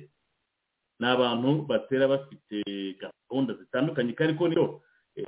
[0.99, 2.57] Ni abantu batera bafite
[3.01, 4.65] gahunda zitandukanye kandi ko niyo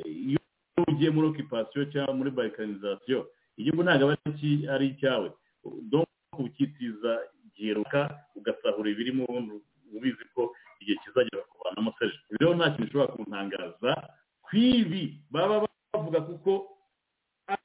[0.06, 0.40] iyo
[0.88, 3.20] ugiye muri okipasiyo cyangwa muri balkanizasiyo
[3.58, 4.16] igihugu ntabwo aba
[4.74, 5.30] ari icyawe.
[6.38, 7.12] Ukitiza
[7.50, 8.02] igihe runaka
[8.38, 9.26] ugasahura ibirimo
[9.96, 13.92] ubizi ko igihe kizagera kuvanamo seje rero nta kintu gishobora kuntangaza.
[14.46, 15.04] Ku ibi
[15.34, 16.52] baba bavuga kuko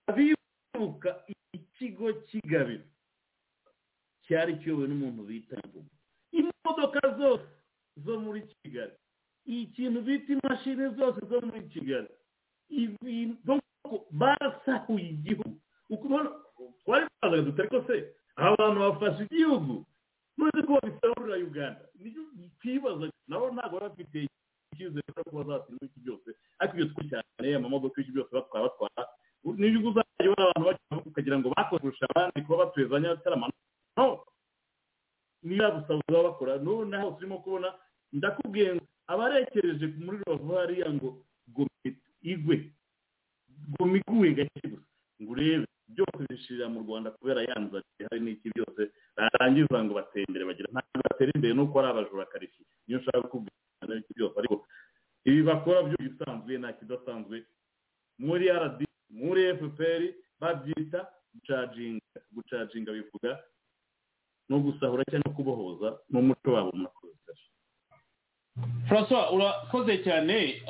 [0.08, 1.10] abibuka
[1.54, 2.84] ikigo cy'igabiro
[4.24, 5.56] cyari kiyobowe n'umuntu bita
[6.32, 7.44] imodoka zose
[8.04, 8.92] zo muri kigali
[9.44, 12.08] ikintu bita imashini zose zo muri kigali
[14.10, 15.56] barasahuye igihugu
[16.84, 17.96] twari twazaga dutari ko se
[18.36, 19.84] abantu bafashe igihugu
[20.38, 22.22] none ko babisahurira uganda ni cyo
[22.60, 24.18] twibaza nabo ntabwo baba bafite
[24.72, 26.28] icyizere cyo kuba zatsinda iki byose
[26.58, 29.02] ariko ibyo twe cyane amamodoka y'iki byose batwara batwara
[29.60, 33.54] n'igihugu uzajya ubona abantu bakina ukagira ngo bakoze kurusha abandi kuba batwezanya bataramana
[33.96, 34.06] no.
[35.42, 36.56] Niba gusa baba bakora.
[36.58, 37.74] N'ubu naho turimo kubona
[38.12, 41.08] ndakubwiye ngo abarekereje muri rubavu hariya ngo
[41.54, 41.88] gome
[42.22, 42.56] igwe
[43.78, 44.86] gome iguye gake gusa
[45.22, 48.82] ngo urebe byose bishirira mu rwanda kubera yanza hari n'iki byose?
[49.16, 52.62] Barangiza ngo bateye imbere bagira ntabwo batera imbere nuko ari abajura karifi.
[52.86, 54.34] Niyo ushaka kubwira n'iki byose.
[54.38, 54.56] Ariko
[55.24, 57.36] ibi bakora byo bisanzwe nta kidasanzwe.
[58.18, 58.78] Muri rd
[59.10, 60.02] muri fpr
[60.40, 61.00] babyita
[61.34, 63.30] gucaginga gucaginga bivuga
[64.48, 67.10] no gusahura cyangwa kubohoza n'umuco wabo murakoze
[68.88, 70.60] francois urakoze cyane.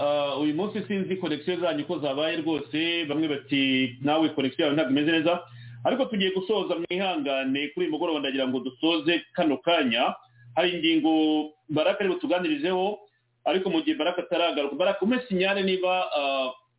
[0.41, 3.05] Uyu munsi sinzi konegisiyo zanyu ko zabaye rwose.
[3.11, 5.43] Bamwe bati nawe konegisiyo yawe ntabwo imeze neza.
[5.85, 10.15] Ariko tugiye gusoza mwihangane kuri uyu mugoroba ndagira ngo dusoze kano kanya.
[10.55, 12.99] Hari ingingo baraka ari butuganirizeho
[13.45, 14.77] ariko mu gihe baraka ataragaruka.
[14.79, 16.07] Baraka umwe sinyare niba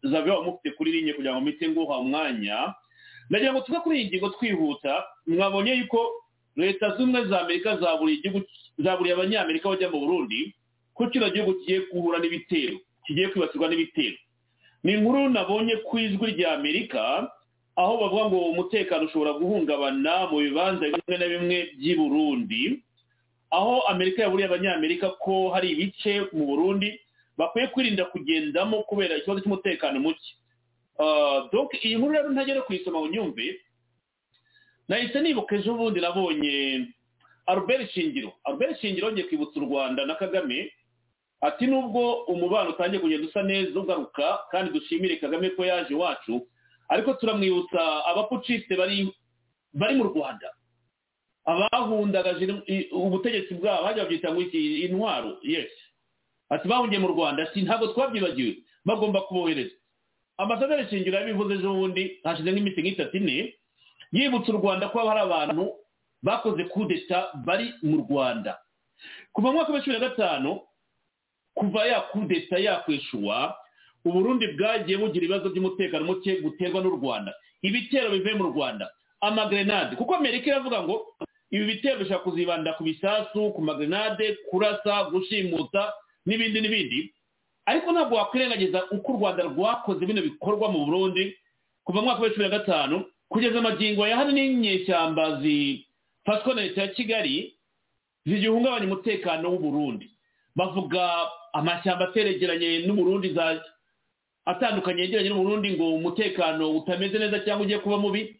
[0.03, 2.73] zabiba mufite kuri linye kugira ngo mpite nguha umwanya.
[3.29, 5.03] Ndagira ngo tuve kuri iyi ngingo twihuta.
[5.27, 5.99] Mwabonye yuko
[6.55, 7.77] leta z'ubumwe za amerika
[8.77, 10.53] zaburiye abanyamerika bajya mu burundi
[10.93, 14.17] ko kino gihugu kigiye guhura n'ibitero kigiye kwibasirwa n'ibitero.
[14.83, 17.31] Ni inkuru nabonye ku ijwi rya amerika
[17.75, 22.61] aho bavuga ngo umutekano ushobora guhungabana mu bibanza bimwe na bimwe by'i burundi
[23.49, 26.99] aho amerika yaburiye abanyamerika ko hari ibice mu burundi
[27.37, 30.29] bakwiye kwirinda kugendamo kubera ikibazo cy'umutekano muke.
[31.83, 33.45] Iyi nkuru rero ntagere kuyisoma ngo nyumve
[34.87, 36.87] nahise nibuka ejo bundi nabonye
[37.45, 38.33] albert shingiro.
[38.43, 40.71] Albert shingiro ngiye kwibutsa u rwanda na kagame
[41.41, 46.47] ati nubwo umubano utangiye kugenda usa neza ugaruka kandi dushimire kagame ko yaje iwacu
[46.89, 49.11] ariko turamwibutsa abapucisite bari
[49.73, 50.51] bari mu rwanda.
[51.45, 52.47] Abahundagaje
[52.91, 55.83] ubutegetsi bwabo hajya babyita ngo iki intwaro yesi
[56.49, 59.75] ati bahungiye mu rwanda ati ntabwo twabyibagiwe bagomba kubohereza.
[60.37, 63.53] Ambasaderi shingiro yabivuze ejo bundi hashize nk'iminsi nk'itatu ine
[64.13, 65.73] yibutsa u rwanda ko hari abantu
[66.23, 68.59] bakoze kudeta bari mu rwanda.
[69.33, 70.61] Kuva mu mwaka wa cumi na gatanu
[71.55, 73.55] kuva ya kudeta yakweshuwa
[74.05, 77.33] uburundi bwagiye bugira ibibazo by'umutekano muke guterwa n'u rwanda.
[77.61, 78.91] Ibitero bivuye mu rwanda.
[79.21, 79.95] Amagrenade.
[79.95, 81.15] Kuko amerika iravuga ngo
[81.51, 85.93] ibi bitero bishobora kuzibanda ku bisasu ku magrenade kurasa gushimuta
[86.27, 87.13] n'ibindi n'ibindi.
[87.65, 91.37] Ariko ntabwo wakwirengagiza uko u rwanda rwakoze bino bikorwa mu burundi.
[91.83, 96.81] Kuva mu mwaka wa cumi na gatanu kugeza amagingo ya hano n'inyeshyamba zifashwa na leta
[96.81, 97.53] ya kigali
[98.25, 100.09] zigihungabanya umutekano w'uburundi.
[100.55, 101.01] Bavuga
[101.53, 103.33] amashyamba ateregeranye n'uburundi
[104.45, 108.35] atandukanye yegeranye n'uburundi ngo umutekano utameze neza cyangwa ugiye kuba mubi.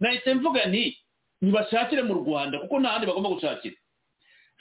[0.00, 0.96] Nahise mvuga nti
[1.42, 3.74] ntibashakire mu rwanda kuko nta handi bagomba gushakira.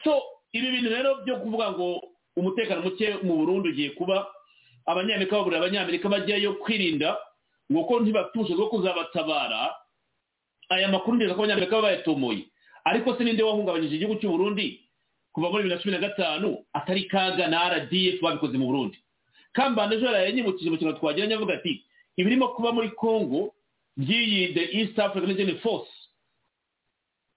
[0.04, 0.22] So
[0.54, 2.02] ibi bintu rero byo kuvuga ngo
[2.36, 4.26] umutekano muke mu burundi ugiye kuba
[4.86, 7.18] abanyamerika baburira abanyamerika bajyayo kwirinda
[7.72, 9.76] ngo ko ntibafite bwo kuzabatabara
[10.70, 12.44] aya makuru ndetse ko abanyamerika baba bayatomoye.
[12.86, 14.80] Ariko se ninde wahungabanyije igihugu cy'u Burundi?
[15.34, 18.98] Kuva muri bibiri na cumi na gatanu atari kaga na rdf babikoze mu burundi.
[19.54, 21.84] Kambanda ejo yanyibukije mu kintu twagiranye avuga ati
[22.18, 23.54] ibirimo kuba muri congo
[23.98, 25.92] by'iyi the east african region force.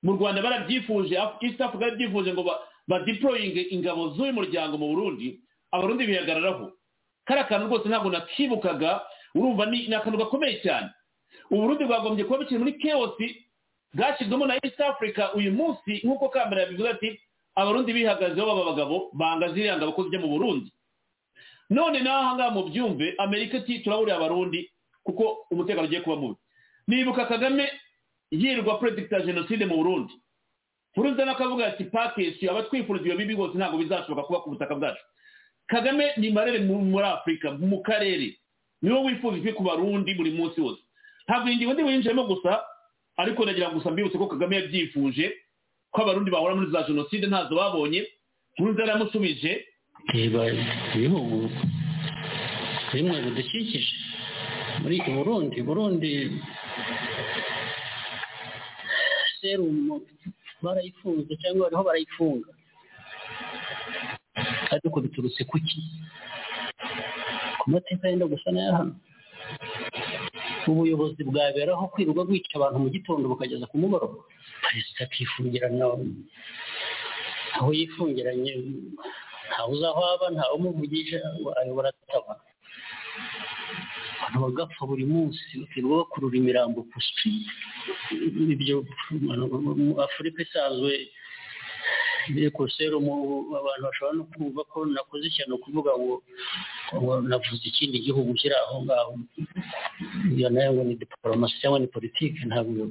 [0.02, 2.42] Mu rwanda barabyifuje east africa barabyifuje ngo
[2.88, 5.40] badiployinge ingabo z'uyu muryango mu burundi
[5.72, 6.72] abarundi bihagararaho.
[7.26, 9.00] Kariya kantu rwose ntabwo nakibukaga
[9.34, 10.88] urumva ni akantu gakomeye cyane.
[11.50, 13.46] Uburundi bwagombye kuba bukiri muri keosi
[13.94, 17.20] bwashyizwemo na east africa uyu munsi nk'uko kambere yabivuze ati
[17.54, 20.70] abarundi bihagazeho baba abagabo banga ziriya ngabo ko zijya mu burundi.
[21.70, 24.70] None naho ahangaha mu byumve amerika iti turaburiye abarundi
[25.06, 26.38] kuko umutekano ugiye kuba mubi.
[26.86, 27.70] Nibuka kagame
[28.30, 30.12] yirirwa predicta jenoside mu burundi.
[30.94, 35.02] Furuza n'akavuga ati pakesi abatwifuriza iyo bibi bose ntabwo bizashoboka kuba ku butaka bwacu.
[35.70, 38.34] Kagame ni marere muri afurika mu karere.
[38.82, 40.80] Ni we wifuza ifi ku barundi buri munsi wose.
[41.28, 42.62] Ntabwo iyi ngingo winjiyemo gusa
[43.16, 45.26] ariko ndagira gusa mbibutse ko kagame yabyifuje
[45.92, 48.06] ko abarundi bahora muri za jenoside ntazo babonye
[48.56, 49.52] furuza yaramusubije
[50.96, 51.50] ibihugu
[52.92, 53.92] bimwe bidukikije
[54.82, 56.10] muri burundi burundi
[59.40, 60.00] serumu
[60.62, 62.48] barayifunze cyangwa bariho barayifunga.
[64.72, 65.78] Ariko biturutse ku ki
[67.60, 68.94] ku mateka yenda gusa n'aya hano.
[70.70, 74.18] Ubuyobozi bwaberaho kwirirwa bwica abantu mu gitondo bukageza ku mugoroba.
[74.64, 75.84] Perezida akifungirana
[77.58, 78.52] aho yifungiranye
[79.48, 81.18] ntawe uzi aho aba ntawe umuvugisha
[81.60, 82.34] ayobora ataba
[84.22, 87.50] abantu bagapfa buri munsi bakirirwa bakurura imirambo ku sitiriti
[88.54, 88.76] ibyo
[90.06, 90.92] afurika isanzwe
[92.76, 93.12] serumu
[93.58, 96.22] abantu bashobora no kumva ko nakoze ishyano kuvuga ngo
[96.94, 99.12] ngo navuze ikindi gihugu kiri aho ngaho.
[100.36, 102.90] Iyo na yo ngo ni diporomasi cyangwa ni politiki ntabwo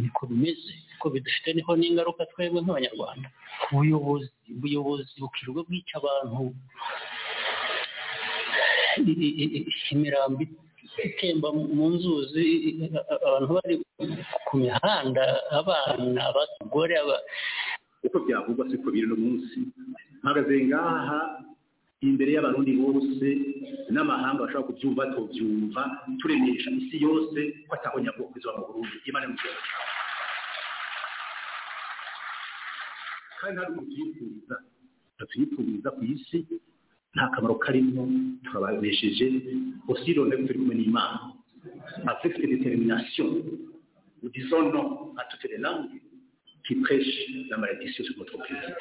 [0.00, 0.72] niko bimeze.
[0.98, 3.28] Ko bidufite ni ho n'ingaruka twebwe nk'abanyarwanda.
[3.72, 6.54] Ubuyobozi ubuyobozi bukirirwa bwica abantu
[9.92, 10.44] imirambi
[10.98, 12.44] itemba mu nzuzi
[13.26, 13.74] abantu bari
[14.46, 15.24] ku mihanda
[15.60, 16.94] abana abagore
[18.08, 19.58] uko byavugwa siko biri no munsi.
[20.22, 21.18] Mpagaze ngaha
[22.00, 23.26] imbere y'abarundi bose
[23.92, 25.82] n'amahanga bashobora kubyumva tubyumva
[26.20, 28.96] turemesha isi yose ko ataho nyabwoko izuba mu burundi.
[29.08, 29.62] Imana mu gihugu
[33.38, 34.56] kandi ntabwo tuyipfuriza
[35.30, 36.38] tuyipfuriza ku isi
[37.14, 38.02] nta kamaro karimo
[38.44, 39.26] turabanesheje
[39.88, 41.18] aussi rone turi kumwe n'imana.
[42.06, 43.28] Avec cette détermination
[44.22, 45.14] nous disons non
[46.68, 48.74] qui prêchent la malédiction sur notre pays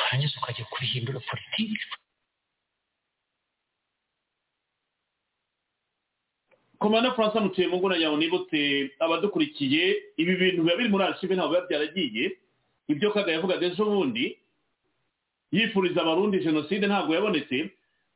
[0.00, 1.76] warangiza ukajya kubihindura politiki
[6.78, 11.54] komanda francois mutuye mu nguna yawe nibutse abadukurikiye ibi bintu biba biri muri archive ntabwo
[11.54, 12.24] biba byaragiye.
[12.88, 14.38] Ibyo kaga yavugaga ejo bundi
[15.52, 17.70] yifuriza abarundi jenoside ntabwo yabonetse.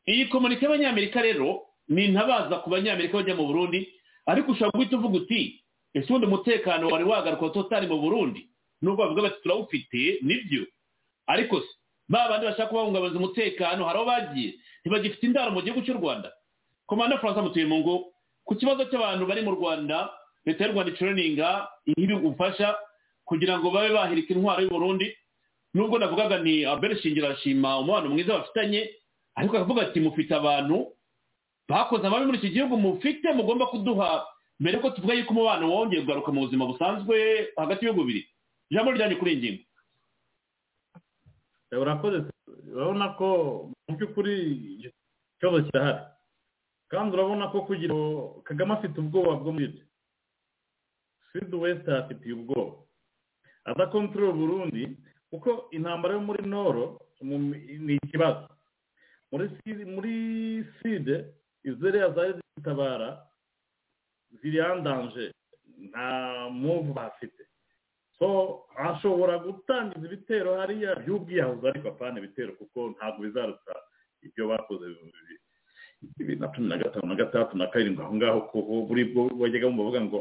[0.07, 3.89] Iyi komunike y'abanyamerika rero ni intabaza ku banyamerika bajya mu burundi
[4.27, 5.60] ariko ushobora guhita uvuga uti
[5.95, 8.47] ese ubundi umutekano wari wagaruka totari mu burundi
[8.83, 10.63] nubwo bavuga bati turawufite ni byo.
[11.27, 11.69] Ariko se
[12.09, 14.51] ba bandi bashaka kubahungabanya umutekano hari aho bagiye
[14.83, 16.33] ntibagifite indaro mu gihugu cy'u rwanda.
[16.87, 17.95] Komanda francois mutuye mu ngo
[18.45, 20.11] ku kibazo cy'abantu bari mu rwanda
[20.47, 22.75] leta y'u rwanda icuraninga ibi gufasha
[23.29, 25.07] kugira ngo babe bahirika intwaro y'u Burundi.
[25.75, 28.91] Nubwo navugaga ni albert shingira arashima umubano mwiza bafitanye
[29.39, 30.87] ariko akavuga ati mufite abantu
[31.69, 34.27] bakoze amabi muri iki gihugu mufite mugomba kuduha
[34.61, 37.17] mbere ko tuvuga yuko umubano wongeye kugaruka mu buzima busanzwe
[37.57, 38.23] hagati y'ibihugu bibiri.
[38.71, 39.65] Ijambo ryanjye kuri iyi ngingo
[41.83, 42.19] urakoze.
[42.75, 43.27] Urabona ko
[43.89, 44.35] mu by'ukuri
[45.39, 46.03] ikibazo kirahari.
[46.91, 49.85] Kandi urabona ko kugira ngo kagame afite ubwoba bwo muri ibyo.
[51.31, 52.83] Sud west afitiye ubwoba.
[53.65, 54.83] Adakontorora burundi
[55.31, 58.49] kuko intambara yo muri noro ni ikibazo.
[59.31, 61.17] Muri side
[61.65, 63.23] izeriya zari zitabara
[64.39, 65.33] ziriyandanje
[65.91, 66.09] nta
[66.53, 67.43] muvu bafite
[68.19, 68.29] so
[68.77, 73.75] ashobora gutangiza ibitero hariya by'ubwiyahuzi ariko apana ibitero kuko ntabwo bizaruta
[74.23, 74.85] ibyo bakoze
[76.19, 79.69] bibiri na cumi na gatanu na gatandatu na karindwi aho ngaho kuko buri bwo bajyaga
[79.73, 80.21] bavuga ngo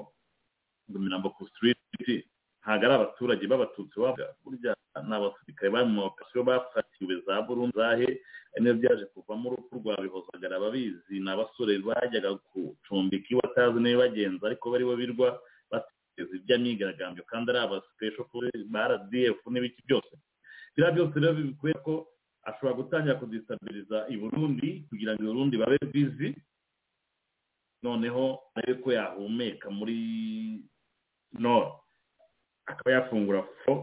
[0.90, 2.28] ngo mirambo ku sitiriti
[2.70, 4.72] ntabwo ari abaturage b'abatutsi bavuga burya
[5.08, 8.10] ni abasirikare bari mu makasiyo bafatiwe za burundu zahe
[8.62, 14.44] niyo byaje kuvamo urupfu rwa bihozagara ababizi ni abasore bajyaga gucumbika iyo batazi niyo bagenza
[14.48, 15.30] ariko bari bo birwa
[15.72, 18.22] bateza iby'imyigaragambyo kandi ari abasipesho
[18.74, 20.14] ba rdf n'ibiki byose.
[20.78, 21.94] Biriya byose rero bikwiye ko
[22.50, 26.30] ashobora gutangira kudistabiriza i burundi kugira ngo i burundi babe bizi
[27.84, 29.98] noneho arebe ko yahumeka muri
[31.40, 31.72] nord.
[32.70, 33.74] Akaba yafungura fo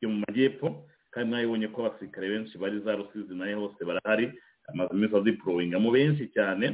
[0.00, 4.32] yo mu majyepfo kandi mwabibonye ko abasirikare benshi bari za rusizi na yo hose barahari
[4.68, 6.66] amaze iminsi aziporowingamo benshi cyane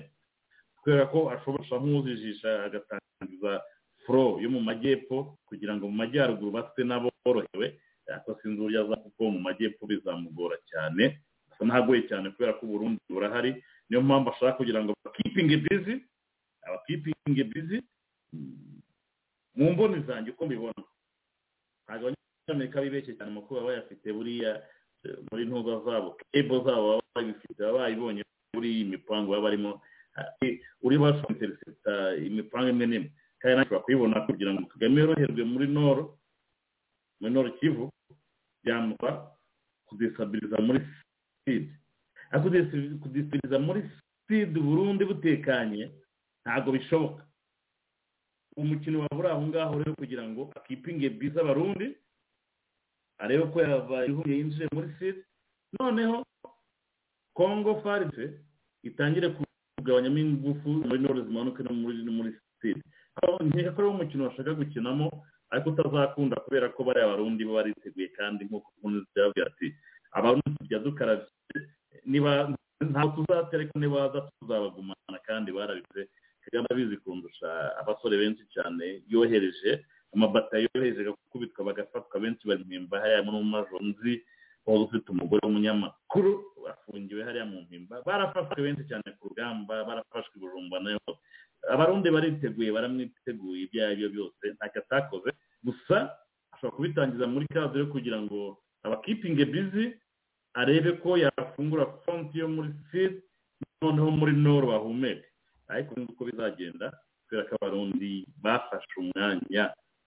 [0.82, 3.62] kubera ko ashobora nk'uzijisha agatangiza
[4.04, 7.66] furo yo mu majyepfo kugira ngo mu majyaruguru base n'aborohewe
[8.12, 11.04] ariko sinzi uburyo aza kuko mu majyepfo bizamugora cyane
[11.52, 13.50] asa n'ahagoye cyane kubera ko uburundi burahari
[13.88, 15.94] niyo mpamvu ashaka kugira ngo bakipinge bizi
[16.66, 17.78] abakipinge bizi
[19.56, 20.82] mu mboni zanjye uko mbibona.
[21.86, 24.62] Ntabwo abanyamerika bibeshye cyane mu kuba bayafite buriya
[25.30, 26.16] muri ntuba zabo.
[26.32, 28.22] Kebo zabo baba babifite baba bayibonye
[28.54, 29.80] muri iyi mipangu baba barimo.
[30.82, 31.92] Uri basonteresita
[32.22, 33.10] imipangu imwe n'imwe.
[33.40, 36.04] Kandi nawe ushobora kuyibona kugira ngo kagame yoroherwe muri noro
[37.20, 37.90] muri noro kivu
[38.64, 39.10] byamuha
[39.88, 40.80] kudesabiriza muri
[41.44, 41.68] sidi
[42.32, 42.48] ariko
[43.02, 43.80] kudesabiriza muri
[44.26, 45.92] sidi burundi butekanye
[46.44, 47.23] ntabwo bishoboka.
[48.56, 51.86] Umukino waba uri aho ngaho rero kugira ngo akipinge biza abarundi
[53.18, 55.20] arebe ko yava ihuye yinjire muri sidi
[55.80, 56.22] noneho
[57.34, 58.24] kongo farise
[58.82, 59.28] itangire
[59.76, 62.80] kugabanyamo ingufu muri noro zimanuke no muri sidi
[63.44, 65.06] nkeka ko ari umukino bashaka gukinamo
[65.50, 69.66] ariko utazakunda kubera ko bariya barundi bo bariteguye kandi nk'uko ukuntu byabwira ati
[70.16, 71.26] abarundi tujya dukarabye
[72.06, 72.50] niba
[72.90, 76.02] ntabwo tuzatera ariko nibaza tuzabagumana kandi barabize
[76.44, 77.48] kagame abizi kundusha
[77.80, 79.84] abasore benshi cyane yohereje
[80.14, 84.14] amabata yohereje gukubitwa bagafatwa benshi bari mpimba hariya muri majo nzi
[84.66, 86.32] waba ufite umugore w'umunyamakuru
[86.72, 88.00] afungiwe hariya mu mpimba.
[88.06, 91.00] Barafashwe benshi cyane ku rugamba barafashwe ibujumba na yo
[91.72, 95.30] abarundi bariteguye baramwiteguye ibyo ari byo byose ntacyo atakoze.
[95.64, 95.96] Gusa
[96.52, 99.84] ashobora kubitangiza muri kazi yo kugira ngo abakipinge bizi
[100.56, 103.20] arebe ko yafungura konti yo muri sidi
[103.82, 105.28] noneho muri noro bahumeke.
[105.74, 106.86] Ariko uko bizagenda
[107.26, 109.64] kubera ko abarundi bafashe umwanya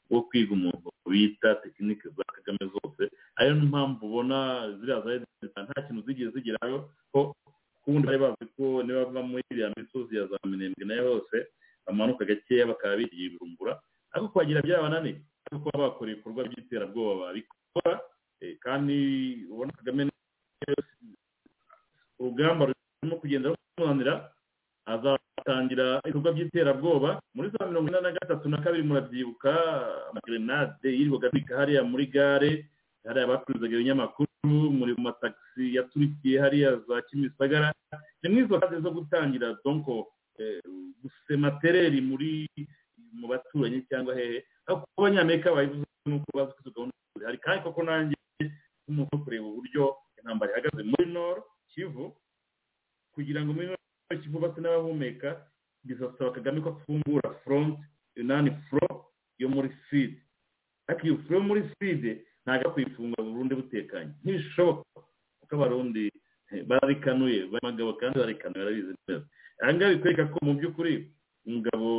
[0.10, 3.04] wo kwiga umuntu bita tekinike za kagame zose
[3.36, 4.38] ariyo mpamvu ubona
[4.80, 6.78] ziriya za leta nta kintu zigeze zigeraho
[7.12, 7.36] ko
[7.84, 11.38] kubundi bari bazi ko niba bava muri iriya misozi ya za minembwe na yo hose
[11.86, 13.74] bamanuka gakeya bakaba bigiye ibirumbura
[14.12, 15.16] ariko kuhagira byabananiye
[15.48, 17.94] ariko kuba bakora ibikorwa by'iterabwoba babikora
[18.64, 18.96] kandi
[19.52, 20.08] ubona kagame
[22.20, 24.14] urugamba rurimo kugenda rumunanira
[24.88, 27.10] azatangira ibikorwa by'iterabwoba.
[27.36, 29.52] Muri za mirongo ine na gatatu na kabiri murabyibuka
[30.12, 32.52] amagrenade yirirwaga abika hariya muri gare
[33.08, 34.28] hariya bacuruzaga ibinyamakuru
[34.80, 37.74] muri matagisi yaturikiye hariya za kimisagara.
[38.24, 40.08] Ni muri izo kazi zo gutangira donko
[41.04, 42.48] gusema tereri muri
[43.14, 44.44] mu baturanyi cyangwa hehe.
[44.68, 48.16] Ariko abanyamerika bayivuze nuko bazi ko izo gahunda zihari kandi koko nanjye
[48.88, 49.84] nk'umuntu kureba uburyo
[50.20, 51.42] intambara ihagaze muri noro
[51.72, 52.16] kivu
[53.16, 53.68] kugira ngo muri
[54.16, 55.44] kivu base n'abahumeka?
[55.84, 57.80] Bizasaba kagame ko afungura front
[58.16, 60.18] inani fro yo muri side
[60.88, 64.12] ariko iyo fro yo muri side ntabwo kuyifunga burundu butekanye.
[64.24, 64.84] Ntibishoboka
[65.40, 66.12] kuko abarundi
[66.68, 69.26] barikanuye abagabo kandi barikanuye barabizi neza.
[69.62, 70.94] Aha ngaha bikwereka ko mu by'ukuri
[71.48, 71.90] umugabo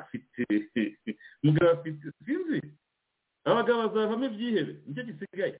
[0.00, 0.42] afite
[1.42, 2.60] umugabo afite sinzi.
[3.44, 5.56] Abagabo bazavamo ibyihebe ni cyo gisigaye.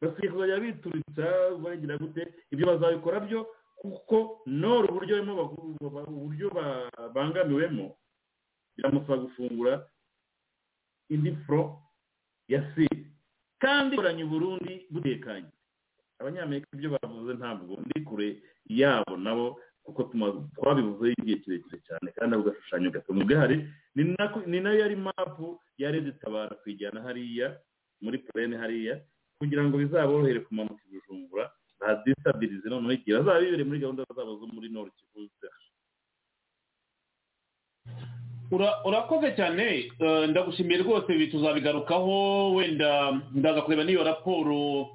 [0.00, 1.26] Basigaye kuzajya bituritsa
[1.62, 2.22] bagira gute
[2.52, 3.40] ibyo bazabikora byo
[3.84, 7.96] kuko noro uburyo babangamiwemo
[8.76, 9.84] biramusaba gufungura
[11.12, 11.82] indi furo
[12.48, 13.06] ya siri
[13.60, 15.52] kandi ikoranye uburundi butekanye.
[16.18, 18.28] Abanyamerika ibyo bavuze ntabwo ndi kure
[18.68, 20.02] yabo nabo kuko
[20.56, 26.00] twabivuzeho igihe kirekire cyane kandi ako gashushanyo gatunga gahari ni na yo yari mapu yari
[26.00, 27.56] dutabara kuyijyana hariya
[28.00, 29.00] muri purene hariya
[29.38, 31.52] kugira ngo bizaborohere kumanuka ibijumbura
[31.84, 35.28] badisabirize noneho igihe bazaba bibereye muri gahunda zabo zo muri nord kivu
[38.84, 39.90] urakoze cyane.
[40.30, 42.54] Ndagushimiye rwose ibi tuzabigarukaho.
[42.54, 44.88] Wenda ndaza kureba n'iyo raporo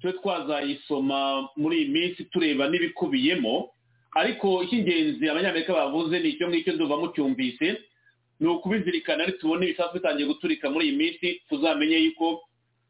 [0.00, 3.70] tube twazayisoma muri iyi minsi tureba n'ibikubiyemo.
[4.16, 7.78] Ariko icy'ingenzi abanyamerika bavuze ni icyo ngicyo nduva mucyumvise
[8.40, 11.26] ni ukubizirikana ari tubona ibisasu bitangiye guturika muri iyi minsi.
[11.48, 12.42] Tuzamenye yuko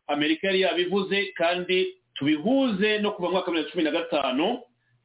[0.07, 4.47] amerika yari yabivuze kandi tubihuze no kuva mu mwaka bibiri na cumi na gatanu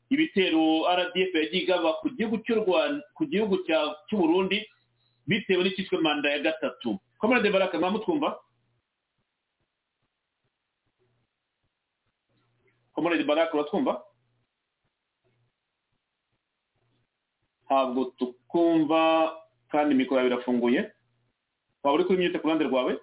[0.10, 3.56] ibitero rdf yagiye igaba ku gihugu cy'u rwanda ku gihugu
[4.08, 4.64] cy'u burundi
[5.28, 7.00] bitewe n'icyitwa manda ya gatatu.
[7.20, 8.40] Komande baraka mwamutwumva
[12.94, 14.04] komande baraka uratwumva
[17.66, 19.02] ntabwo tukumva
[19.72, 20.92] kandi mikoro yawe irafunguye.
[21.84, 22.94] Waba uri kuri mute ku ruhande rwawe?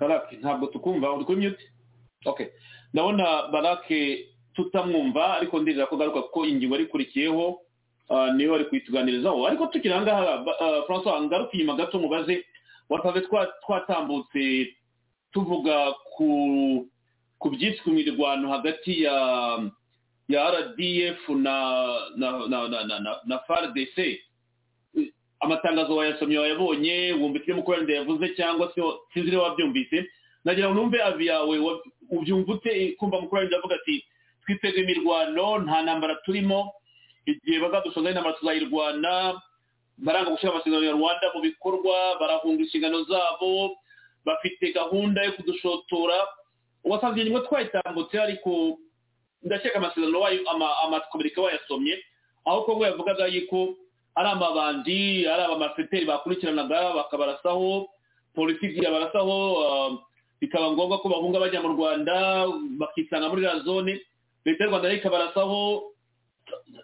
[0.00, 1.12] Barake ntabwo tukumva.
[1.12, 1.64] Uri kuri myute
[2.24, 2.46] okay
[2.92, 7.60] ndabona barake tutamwumva ariko ndizera ko garuka kuko ingingo yari ikurikiyeho
[8.08, 12.44] ah, niyo bari kuyituganirizaho ariko tukiri aha ngaha ba- ah, francois ngaruka inyuma gato mubaze.
[12.88, 14.74] Watave twa- twatambutse
[15.32, 16.86] tuvuga ku
[17.38, 19.16] ku byiswe imirwano hagati ya
[20.28, 21.56] ya rdf na
[22.16, 23.98] na na na, na, na fardc
[25.40, 28.80] amatangazo wayasomye wayabonye wumva icyo mukorande yavuze cyangwa se
[29.14, 30.06] sinzi niba wabyumvise.
[30.44, 31.56] Nagira ngo numve avi yawe
[32.10, 32.92] ubyumva ute?
[32.98, 34.04] Kumva mukorande avuga ati
[34.46, 36.72] twiteze imirwano nta ntambara turimo.
[37.26, 39.40] Igihe bazadushoza intambara tuzayirwana
[39.98, 43.76] baranga gushyira amasezerano ya rwanda mu bikorwa barahunga inshingano zabo
[44.24, 46.18] bafite gahunda yo kudushotora.
[46.84, 48.78] Wasanze nyuma twayitambutse ariko
[49.42, 51.98] ndakeka amasezerano wayo ama- amakomereka wayasomye.
[52.44, 53.74] Aho kongo yavugaga yuko
[54.16, 57.88] ari amabandi ari abamafeteri bakurikiranaga bakabarasaho
[58.34, 59.90] polisi yabarasaho ah,
[60.40, 62.46] bikaba ngombwa ko bahunga bajya mu rwanda
[62.80, 64.00] bakisanga muri iriya zone.
[64.44, 65.92] Leta y'u rwanda ikabarasaho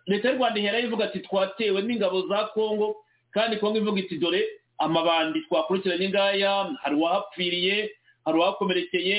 [0.06, 2.96] leta y'u rwanda ihera ivuga ati twatewe n'ingabo za kongo
[3.30, 4.42] kandi kongo ivuga iti dore
[4.78, 7.76] amabandi twakurikiranye ngaya hari uwahapfiriye
[8.24, 9.18] hari uwahakomerekeye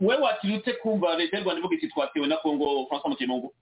[0.00, 3.54] we watirutse kumva leta y'u rwanda ivuga iti twatewe na kongo francois mutemungu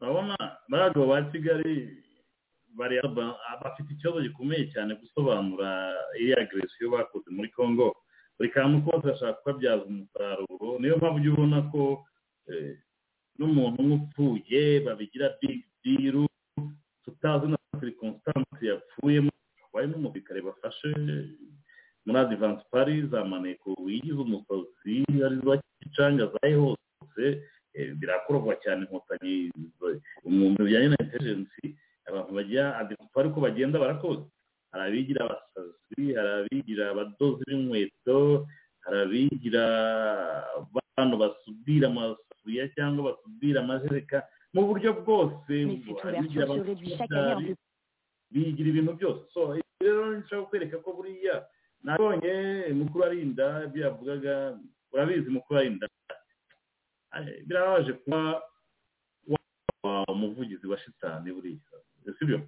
[0.00, 0.36] urabona
[0.68, 1.94] barago ba kigali
[3.62, 5.68] bafite ikibazo gikomeye cyane gusobanura
[6.20, 7.96] iriya agresiyo bakoze muri congo.
[8.38, 10.78] Buri kantu kose bashaka kukabyaza umusaruro.
[10.78, 11.82] Niyo mpamvu ujya ubona ko
[12.48, 12.78] eh,
[13.38, 16.26] n'umuntu umwe upfuye babigira big deal
[17.04, 19.30] tutazi na circumstance yapfuyemo
[19.62, 20.88] habaye n'umusirikare bafashe
[22.06, 27.24] muri advance paris za maneko wigize umusazi ari zo kicanga zaye hose
[27.74, 29.50] eh, birakorwa cyane inkotanyi
[30.24, 31.58] mu bintu bijyanye na intelligence.
[32.08, 34.24] Abantu bajya adepfa ariko bagenda barakoze.
[34.72, 38.18] Hari abigira abasazi hari abigira abadozi b'inkweto
[38.84, 39.64] hari abigira
[40.96, 44.18] abantu basudira amasafuriya cyangwa basudira amajereka
[44.54, 45.52] mu buryo bwose
[46.04, 47.56] abigira abasudari
[48.32, 49.22] bigira ibintu byose.
[49.32, 49.40] So
[49.80, 51.46] rero nshaka kukwereka ko buriya
[51.84, 52.34] nabonye
[52.76, 54.34] mukuru arinda ibyo yavugaga
[54.92, 55.86] urabizi mukuru arinda.
[57.46, 58.42] Birababaje kuba
[60.12, 61.60] umuvugizi wa shitani buriya.
[62.18, 62.38] Sibyo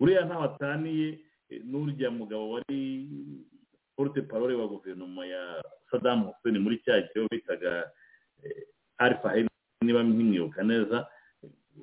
[0.00, 1.18] buriya ntabataniye
[1.50, 2.80] eh, n'urya mugabo wari
[3.96, 5.42] porute parole wa guverinoma ya
[5.90, 7.90] sadamu hussein muri cya gihe bitaga
[8.42, 8.64] eh,
[9.00, 9.48] Hen-
[9.84, 11.08] niba nkimwibuka neza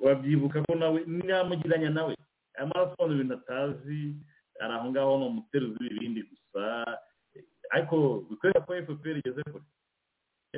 [0.00, 2.14] wabyibuka ko nawe namugiranya nawe.
[2.58, 4.14] Amaraso ni ibintu atazi
[4.62, 6.62] ari aho ngaho ni umuteruzi w'ibindi gusa
[7.34, 7.42] eh,
[7.74, 9.64] ariko bikwereka ko fpr igeze kure.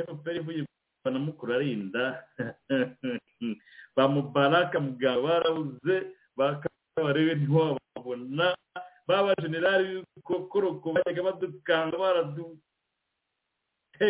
[0.08, 0.64] Fpr ivuye
[1.04, 2.24] na mukuru arinda
[3.96, 5.96] ba mubaraka mugabo barabuze
[7.00, 8.56] bakabarebe ntiwababona
[9.08, 12.60] baba generali kokoroko bajyaga badukanga baraduteye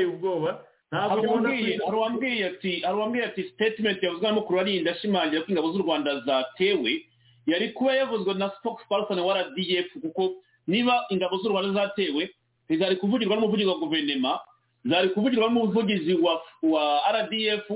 [0.07, 0.65] ubwoba.
[0.93, 4.91] Ntabwo hari ubona uwambwiye hari uwambwiye ati hari uwambwiye ati statement yavuzwe na mukuru arinda
[4.93, 7.07] ashimangira ko ingabo z'u rwanda zatewe.
[7.47, 10.33] Yari kuba yavuzwe na spokesperson wa rdf kuko
[10.67, 12.31] niba ingabo z'u rwanda zatewe
[12.69, 14.41] ntizari kuvugirwa n'umuvugizi wa guverinoma
[14.85, 17.71] zari kuvugirwa n'umuvugizi wa wa rdf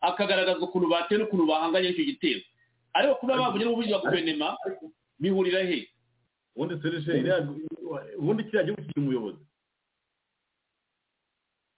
[0.00, 2.40] akagaragaza ukuntu batewe n'ukuntu bahanganye n'icyo gitero.
[2.96, 4.48] Ariko kuba bavugira n'umuvugizi wa guverinoma
[5.20, 5.78] bihurira he?
[6.56, 7.12] Ubundi serije
[8.18, 9.42] ubundi kiriya gihugu kigira umuyobozi.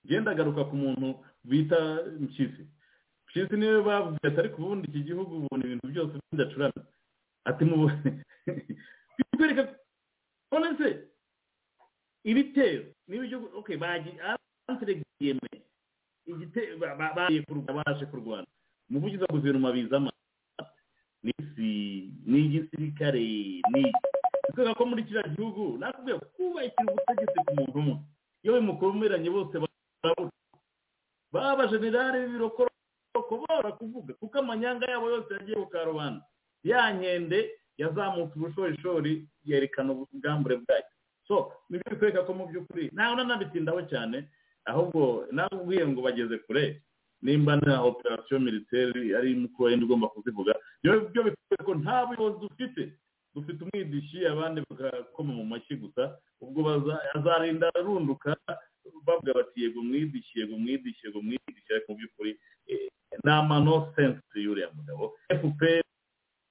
[0.06, 1.08] Genda agaruka ku muntu
[1.44, 1.78] bita
[2.20, 2.62] mpyisi.
[3.26, 6.80] Mpyisi ni we bavuze ati ariko ubundi iki gihugu ubona ibintu byose bidacurana
[7.44, 7.76] ati mu
[9.18, 9.62] bikwereka
[10.52, 10.88] none se
[12.30, 14.14] ibitero niba igihugu okay bagiye
[17.16, 18.46] bagiye kurwana baje kurwana.
[18.90, 20.10] Umuvugizi wa guverinoma bizama
[21.24, 23.20] n'isi n'igisirikare
[23.72, 23.82] ni.
[24.48, 27.94] Kubera ko muri kiriya gihugu nakubwiye kubakira ubutegetsi ku muntu umwe.
[28.42, 30.32] Iyo bimukomeranye bose barabura.
[31.32, 36.24] Baba generale b'ibirokoroko bora kuvuga kuko amanyanga yabo yose yagiye ku karubanda.
[36.64, 37.38] Ya nkende
[37.78, 40.84] yazamutse ubushorishori yerekana ubwambure bwayo
[41.28, 44.26] so ni byo bikwereka ko mu by'ukuri ntawe unanabitindaho cyane
[44.64, 46.82] ahubwo nakubwiye ngo bageze kure.
[47.22, 52.38] Nimba na operasiyo militeri ari mukuru wenda ugomba kuzivuga byo byo bikwereka ko nta buyobozi
[52.48, 52.82] dufite.
[53.34, 56.60] Dufite umwidishi abandi bagakoma mu mashyi gusa ubwo
[57.14, 58.36] azarinda arunduka
[59.06, 62.32] bavuga bati yego mwidishi yego mwidishi yego mwidishi ariko mu by'ukuri
[62.66, 62.88] eh,
[63.24, 65.14] ni amano sense y'uriya mugabo.
[65.28, 65.82] Fpr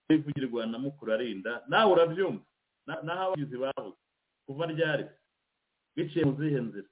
[0.09, 2.45] ivugirwa na mukuru arinda nawe urabyumva.
[2.87, 3.97] Na- naho abagizi babuze
[4.45, 5.05] kuva ryari?
[5.95, 6.87] Biciye mu zihe nzira?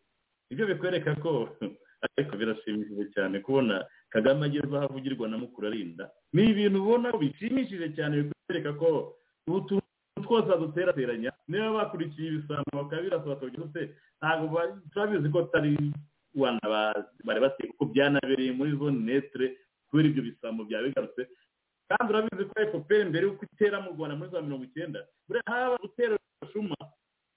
[0.51, 1.49] Ibyo bikwereka ko
[2.17, 7.17] ariko birashimishije cyane kubona kagame ageze aho avugirwa na mukuru arinda ni ibintu ubona ko
[7.17, 9.15] bishimishije cyane bikwereka ko
[9.47, 9.85] ubu tuntu
[10.25, 13.81] twose aduterateranya niba bakurikiye ibisambo bakabirasa bakabigira se
[14.21, 14.57] ntabwo
[14.91, 15.71] turabizi ko atari
[16.35, 19.45] rwanda ba- bari bateye kuko byanabereye muri zone netre
[19.89, 21.21] kubera ibyo bisambo byaba bigarutse
[21.89, 25.77] kandi urabizi ko fpr mbere y'uko itera mu rwanda muri za mirongo icyenda buriya haba
[25.83, 26.15] gutera
[26.53, 26.75] shuma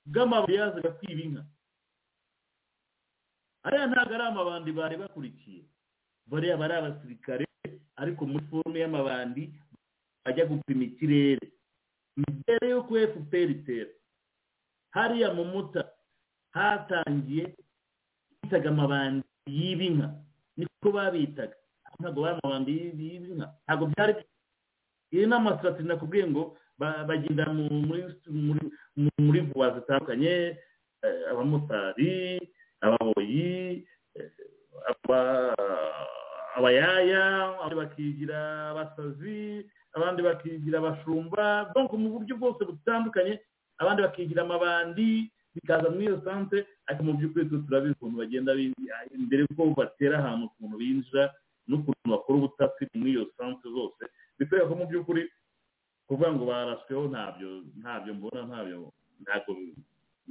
[0.08, 1.42] bw'amabuye yazaga kwiba inka.
[3.66, 5.62] Ariya ntabwo ari amabandi bari bakurikiye.
[6.30, 7.44] Bariya bari abasirikare
[7.96, 9.42] ariko muri forume y'amabandi
[10.24, 11.46] bajya gupima ikirere.
[12.18, 13.90] Mbere y'uko fpr itera.
[14.94, 15.82] Hariya mu muta
[16.54, 17.54] hatangiye
[18.42, 20.08] bitaga amabandi yiba inka
[20.56, 21.56] niko babitaga.
[22.00, 24.12] Ntabwo bari amabandi yiba inka ntabwo byari
[25.12, 27.88] iyi ni amasitati nakubwiye ngo ba- bagenda mu-
[29.24, 30.58] muri vuba zitandukanye
[31.02, 32.36] eh, abamotari
[32.84, 34.30] ababoyi eh,
[36.58, 37.22] abayaya
[37.62, 38.38] abandi bakigira
[38.74, 39.64] abasazi
[39.96, 41.70] abandi bakigira abashumba.
[41.94, 43.38] Mu buryo bwose butandukanye
[43.78, 48.74] abandi bakigira amabandi bikaza muri iyo sante ariko mu by'ukuri twe turabizi ukuntu bagenda bi-
[49.26, 51.22] mbere yuko batera ahantu ukuntu binjira
[51.68, 54.02] n'ukuntu bakora ubutasi muri iyo sante zose.
[54.38, 55.22] Bikwereka ko mu by'ukuri
[56.06, 57.48] kuvuga ngo barasweho ntabyo
[57.80, 58.76] ntabyo mbona ntabyo
[59.22, 59.50] ntabwo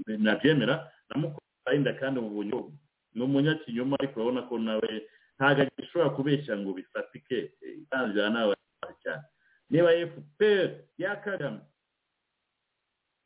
[0.05, 0.75] nabyemera.
[1.09, 2.57] Namukorarinda kandi mu buryo
[3.15, 4.91] ni umunyakinyoma ariko urabona ko nawe
[5.37, 8.53] ntabwo agishobora kubeshya ngo bifatike itangira nawe
[9.03, 9.23] cyane
[9.69, 11.61] niba fpr ya kagame.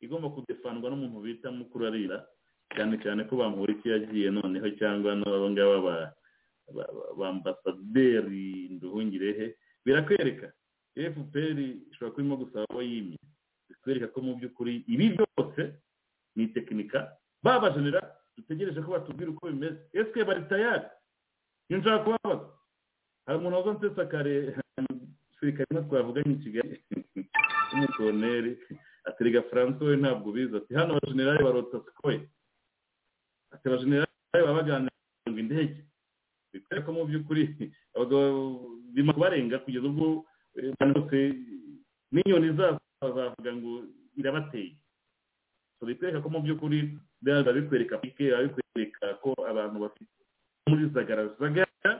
[0.02, 2.18] Igomba kudefandwa n'umuntu bita mukuru arira
[2.74, 6.12] cyane cyane ko bamuriki yagiye noneho cyangwa n'abo ngabo ba-
[6.74, 9.54] ba- ba- ba ambasaderi nduhungirehe
[9.86, 10.50] birakwereka
[11.14, 11.58] fpr
[11.90, 13.18] ishobora kuba irimo gusaba abo yimye
[13.70, 15.62] bikwereka ko mu by'ukuri ibi byose
[16.36, 18.00] ni tekinika babajenera
[18.36, 19.78] dutegereje ko batubwira uko bimeze.
[19.92, 20.86] Ese bari tayari.
[21.68, 22.46] Iyo nshaka kubabaza
[23.26, 24.34] hari umuntu waza nsesa kare
[25.38, 26.76] sirikare imwe twavuganye i kigali
[27.70, 28.52] w'umukoloneri
[29.08, 32.20] aterega francois we ntabwo ubizi ati hano abajenerali barota sikoye
[33.54, 34.92] ati abajenerali baba baganira
[35.28, 35.78] ngo indege.
[36.52, 37.42] Bikwereka ko mu by'ukuri
[37.96, 40.24] abagabo bima kubarenga kugeza ubwo
[40.56, 41.18] eh, abantu bose
[42.12, 43.72] n'inyoni zazo bazavuga ngo
[44.20, 44.72] irabateye.
[45.82, 46.78] Bikwereka ko mu by'ukuri
[47.22, 50.21] biba bikwereka pike biba bikwereka ko abantu bafite
[50.68, 51.92] muri zagara zagara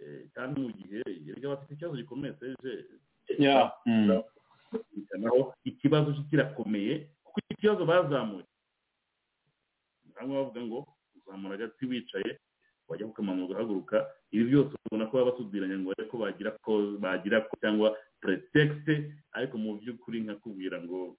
[0.00, 2.72] eh, kandi mu gihe erega bafite ikibazo gikomeye seje
[5.18, 8.44] naho ikibazo cyo kirakomeye kuko ikibazo bazamuye
[10.14, 10.78] bamwe bavuga ngo
[11.16, 12.38] uzamura agati wicaye
[12.88, 13.96] wajya kukamanura ugahaguruka.
[14.34, 17.88] Ibi byose ubona ko baba basudiranya ngo barebe ko bagira ko bagira ko cyangwa
[18.20, 21.14] pretekite ariko mu by'ukuri nkakubwira ngo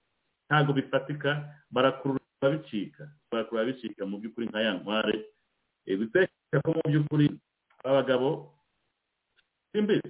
[0.52, 2.20] ntabwo bifatika barakurura
[2.52, 5.16] bicika barakurura bicika mu by'ukuri nka ya nkware
[5.88, 7.28] bikwereka ko mu by'ukuri
[7.84, 8.30] abagabo
[9.72, 10.10] simbizi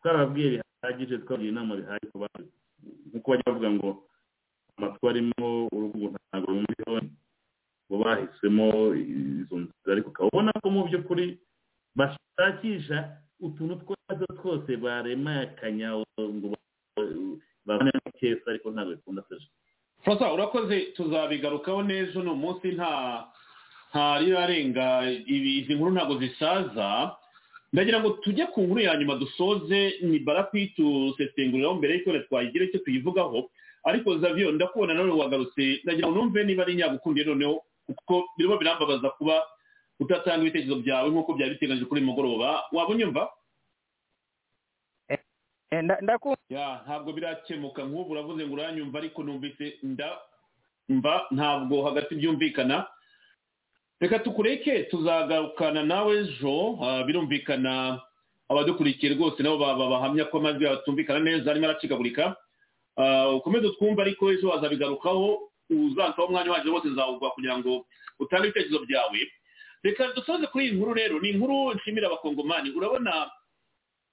[0.00, 2.48] twarababwiye bihagije twabagira inama bihagije ku bantu
[3.08, 3.88] nk'uko bajya bavuga ngo
[4.76, 6.94] amatwi arimo urubugu ntabwo rumuriho
[7.88, 8.66] bo bahisemo
[8.96, 9.92] izo nzira.
[9.94, 11.26] Ariko ukaba ubona ko mu by'ukuri
[11.98, 12.98] bashakisha
[13.40, 15.88] utuntu twazo twose baremekanya
[16.18, 16.48] ngo
[17.66, 19.48] babonemo kesa ariko ntabwo bikunda seje
[20.34, 20.92] urakoze.
[20.96, 22.90] Tuzabigarukaho n'ejo ni umunsi nta
[23.94, 27.14] nta rirarenga ibi izi nkuru ntabwo zisaza.
[27.72, 33.50] Ndagira ngo tujye ku nkuru ya nyuma dusoze ni barakwitusetenguriraho mbere y'uko twayigira icyo tuyivugaho.
[33.86, 39.10] Ariko zavio ndakubona nawe wagarutse ndagira ngo numve niba ari nyagukundiye noneho kuko birimo birambabaza
[39.14, 39.42] kuba
[40.02, 42.62] utatanga ibitekerezo byawe nk'uko byari biteganyijwe kuri mugoroba.
[42.74, 43.30] Waba unyumva?
[46.50, 47.82] Ya ntabwo birakemuka.
[47.86, 50.18] Nk'ubu uravuze ngo uranyumva ariko numvise nda
[50.88, 52.86] mba ntabwo hagati byumvikana.
[54.00, 58.00] Reka tukureke tuzagarukana nawe ejo ah, birumvikana
[58.48, 62.36] abadukurikiye rwose nabo bahamya ko amajwi yawe atumvikana neza arimo aracikagurika
[62.96, 67.86] Ah, ukomeze twumve ariko ejo wazabigarukaho uzansaho umwanya wanjye wose nzawugwa kugira ngo
[68.22, 69.20] utange ibitekerezo byawe.
[69.82, 72.70] Reka dusoze kuri iyi nkuru rero ni inkuru nshimira abakongomani.
[72.70, 73.30] Urabona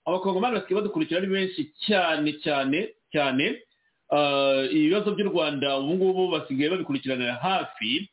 [0.06, 3.62] abakongomani basigaye badukurikira ari benshi cyane cyane cyane.
[4.10, 8.10] Ah, ibibazo by'u rwanda ubu ngubu basigaye babikurikiranira hafi.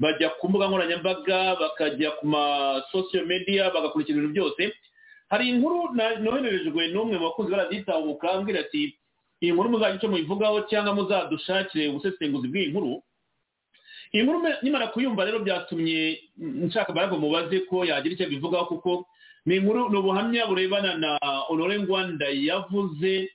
[0.00, 4.72] Bajya ku mbuga nkoranyambaga bakajya ku ma social media bagakurikira ibintu byose.
[5.30, 8.96] Hari inkuru nohererejwe n'umwe mu bakunzi baraditahuka ambwira ati
[9.40, 13.02] iyi nkuru muzajya icyo muyivugaho cyangwa muzadushakire ubusesenguzi bw'iyi nkuru?
[14.12, 16.18] Iyi nkuru nimara kuyumva rero byatumye
[16.66, 19.06] nshaka barago mubaze ko yagira icyo abivugaho kuko
[19.46, 21.10] ni inkuru ni ubuhamya burebana na
[21.48, 23.30] honore ngwanda yavuze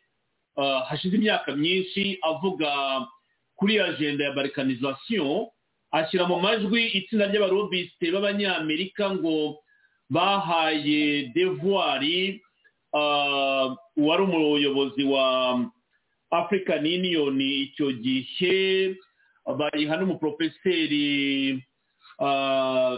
[0.57, 2.69] ah, hashize imyaka myinshi avuga
[3.55, 5.47] kuri agenda ya balkanization
[5.95, 9.63] ashyira mu majwi itsinda ry'abarobisite b'abanyamerika ngo
[10.11, 12.41] bahaye devuwari
[13.97, 15.25] uwari umuyobozi wa
[16.31, 17.39] african union.
[17.41, 18.95] Icyo gihe
[19.45, 21.07] bayiha n'umuprofeseri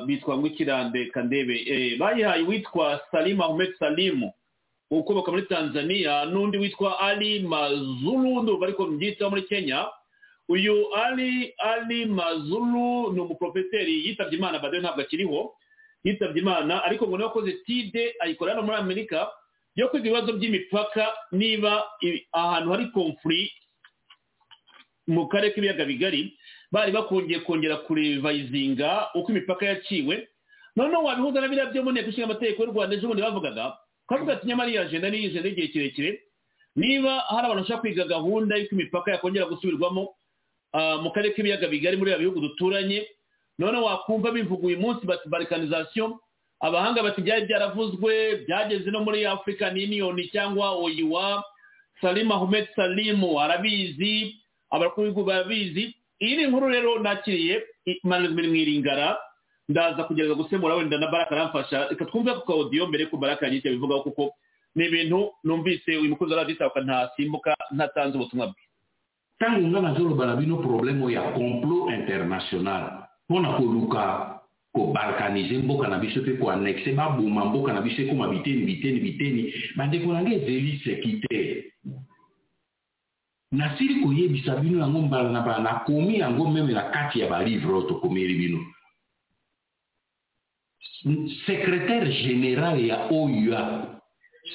[0.07, 4.31] bitwa ngo ikirande kandebe bayihaye uwitwa salim ahmed salimu
[4.91, 9.85] ukomoka muri tanzania n'undi witwa ali mazuru ndumva ariko mbyitaho muri kenya.
[10.49, 15.53] Uyu ali ali mazuru ni umuprofeseri yitabye imana bade ntabwo akiriho
[16.03, 19.27] yitabye imana ariko ngo ni we wakoze tide ayikora hano muri amerika
[19.75, 21.83] yo kwiga ibibazo by'imipaka niba
[22.31, 23.51] ahantu hari komfuri
[25.07, 26.33] mu karere k'ibiyaga bigari
[26.71, 30.27] bari bakungiye kongera kurevayizinga uko imipaka yaciwe.
[30.75, 34.33] Noneho wabihuza na biriya byo mu nteko ishinga amategeko y'u rwanda ejo bundi bavugaga twavuga
[34.33, 36.11] ati nyamara iyi ajenda ni ijenda y'igihe kirekire
[36.75, 40.13] niba hari abantu bashaka kwiga gahunda y'uko imipaka yakongera gusubirwamo
[40.73, 43.07] mu karere k'ibiyaga bigari muri bihugu duturanye
[43.59, 46.19] noneho wakumva bivuga uyu munsi bati barikanizasiyo
[46.59, 51.43] abahanga bati byari byaravuzwe byageze no muri african union cyangwa oyiwa.
[52.01, 54.35] Salim ahmed salimu arabizi
[54.69, 55.95] abakuru b'ibihugu barabizi.
[56.21, 57.63] Iyi ni inkuru rero nakiriye
[58.03, 59.17] management mwiringara
[59.69, 61.87] ndaza kugerageza gusemura wenda na baraka aramfasha.
[61.89, 64.33] Reka twumve ku kawodiyo mbere ko baraka yagiye bivugaho kuko
[64.75, 68.61] ni ibintu numvise uyu mukozi wa radiyo ntasimbuka ntatanze ubutumwa bwe.
[69.37, 74.33] Ntango nga nazolobana bino probleme ya complot international mpona koluka
[74.73, 79.53] kobalkanize mboka na biso mpe koannexe baboma mboka na biso ekoma biteni biteni biteni.
[79.75, 81.37] Bandeko nange ezeli seki te
[83.51, 87.81] nasili koyebisa bino yango mbala na mbala nakomi yango meme na kati ya balivre oyo
[87.81, 88.59] tokomeli bino.
[91.45, 94.01] Secrétaire général ya oua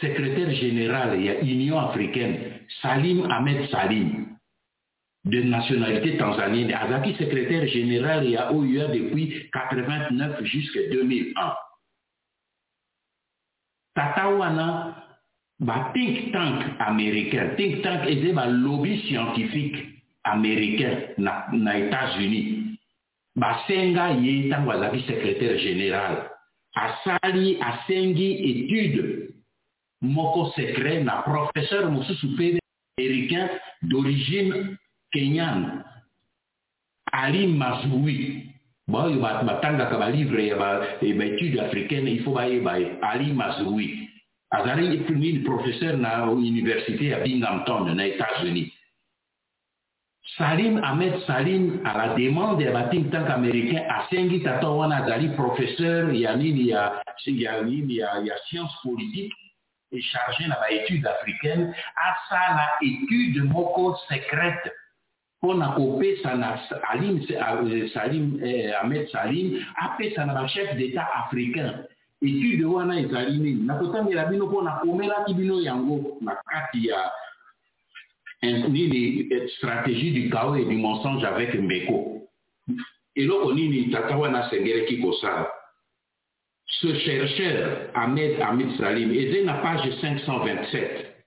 [0.00, 4.21] secrétaire général ya union africaine salim ahmed salim
[5.24, 6.72] de nationalité tanzanienne.
[6.72, 11.54] Azalaki secrétaire général ya oua depuis 89 jusqu'à 2001
[13.94, 14.96] tata wana
[15.60, 17.54] ba think tank américain.
[17.56, 19.76] Think tank eza balobi scientifique
[20.24, 22.78] américain na, na états-unis.
[23.36, 26.28] Basenga ye ntango azalaki secrétaire général.
[26.74, 29.28] Asali asengi étude
[30.00, 31.86] moko secret na professeur
[32.98, 33.48] américain
[33.82, 34.76] d'origine
[35.12, 35.84] kenyane
[37.12, 38.48] ali mazui
[38.88, 44.08] baoyo batangaka balivre ya baétude africaine il faut bayeba ye ali mazui
[44.52, 48.72] azali nini professeur na université ya binghamton na états-unis.
[50.36, 56.12] Salim ahmed salim à la demande ya bathink tank américain asengi tata wana azali professeur
[56.14, 59.32] ya nini ya, ya, nini ya, ya science politique
[59.90, 61.74] et chargé na baétude africaine.
[61.96, 63.48] Asala étude
[64.08, 64.72] secrète
[65.42, 67.26] mpona kopesa na alim,
[67.92, 71.84] salim eh, ahmed salim apesa na bachef d'état africain.
[72.22, 77.10] Étude wana ezali nini nakotangela bino mpona komelaki bino yango na kati ya
[78.42, 82.28] nini stratégie du chaos et du mensonge avec mbeko.
[83.16, 85.50] Eloko nini tata wana asengelaki kosala
[86.80, 91.26] ce chercheur ahmed ahmed salim eza na page 527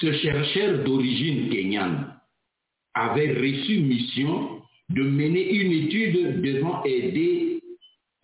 [0.00, 2.15] ce chercheur d'origine kenyane
[2.96, 7.60] avait reçu mission de mener une étude devant aider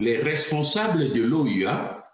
[0.01, 2.05] les responsables de l'OUA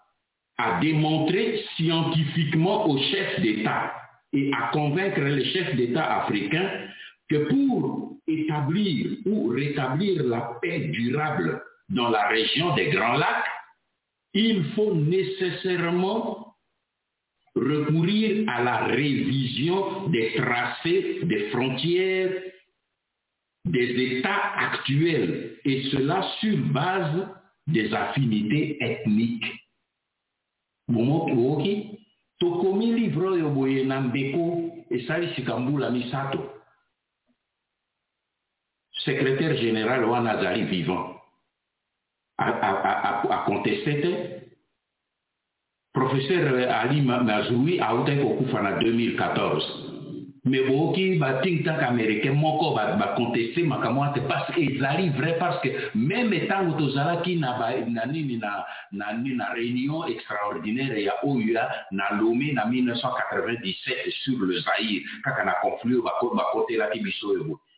[0.57, 3.93] à démontrer scientifiquement aux chefs d'État
[4.33, 6.69] et à convaincre les chefs d'État africains
[7.29, 13.45] que pour établir ou rétablir la paix durable dans la région des Grands Lacs,
[14.33, 16.48] il faut nécessairement
[17.55, 22.31] recourir à la révision des tracés des frontières
[23.65, 27.27] des États actuels, et cela sur base
[27.67, 29.45] des affinités ethniques.
[32.39, 36.39] tokomi livre oyo boye na mbeko esalisika mbula misato.
[38.91, 41.15] Secrétaire général wana azali vivant.
[42.37, 44.38] Akonteste te
[45.99, 49.89] professeur ali mazui autaki kokufa na 2014
[50.45, 55.59] me boyoki bathink tank américain moko baconteste makambo wana te parce que ezali vrai parce
[55.61, 62.53] que même ntango tozalaki na, nini na, na, na réunion extraordinaire ya oua na lomé
[62.53, 66.03] na 1997 sur le zaïr kaka na conflit oyo
[66.33, 67.68] bakotelaki biso oyo na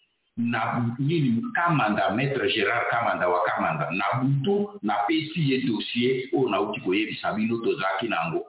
[0.99, 3.89] nini kamanda maître gérard kamanda wa kamanda.
[3.91, 8.45] Na butu napesi ye dossier oyo nauti koyebisa bino tozalaki na yango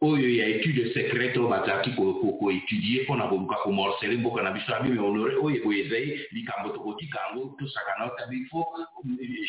[0.00, 4.74] oyo ya étude secrète oyo bazalaki koétudie mpona koluka komorcele mboka na biso.
[4.74, 8.66] Abi honore oyo boye ezali likambo tokotika yango tosaka na otabi ifo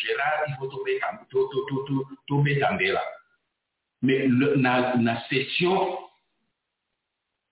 [0.01, 0.67] gérard ifo
[2.27, 3.01] tobeta mbela.
[4.01, 5.97] Mais na, na session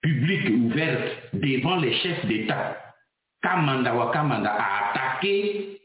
[0.02, 2.83] publique ouverte devant les chefs d'état
[3.44, 5.78] kamanda wa kamanda a attaqué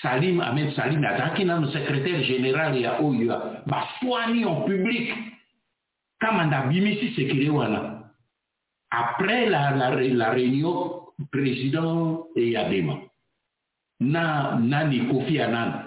[0.00, 5.10] salim ahmed salim azalaki nano secrétaire général ya ya baswani en public.
[6.20, 7.98] Kamanda abimisi sekele wana.
[8.90, 12.94] Après la, la, la réunion président eyadema
[14.00, 15.84] na nani kofi anan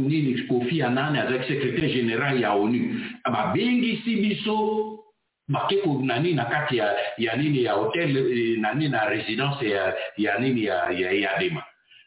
[0.00, 2.96] nini kofi anan azalaki secrétaire général ya onu.
[3.30, 5.01] Babengisi biso
[5.48, 8.12] bake nani na kati ya, ya nini ya hotel
[8.60, 11.62] nani na résidence ya, ya nini ya, ya eyadema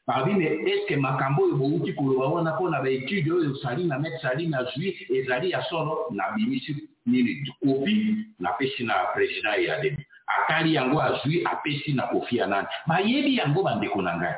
[0.08, 4.48] babi me eske makambo oyo bouti koloba wana mpona baétude oyo sali na maître sali
[4.48, 6.76] na zwi ezali ya solo nabimisi
[7.06, 9.98] nini kofi napesi na président eyadema
[10.28, 14.36] atali yango azwi apesi na kofi anani bayebi yango bandeko na ngai.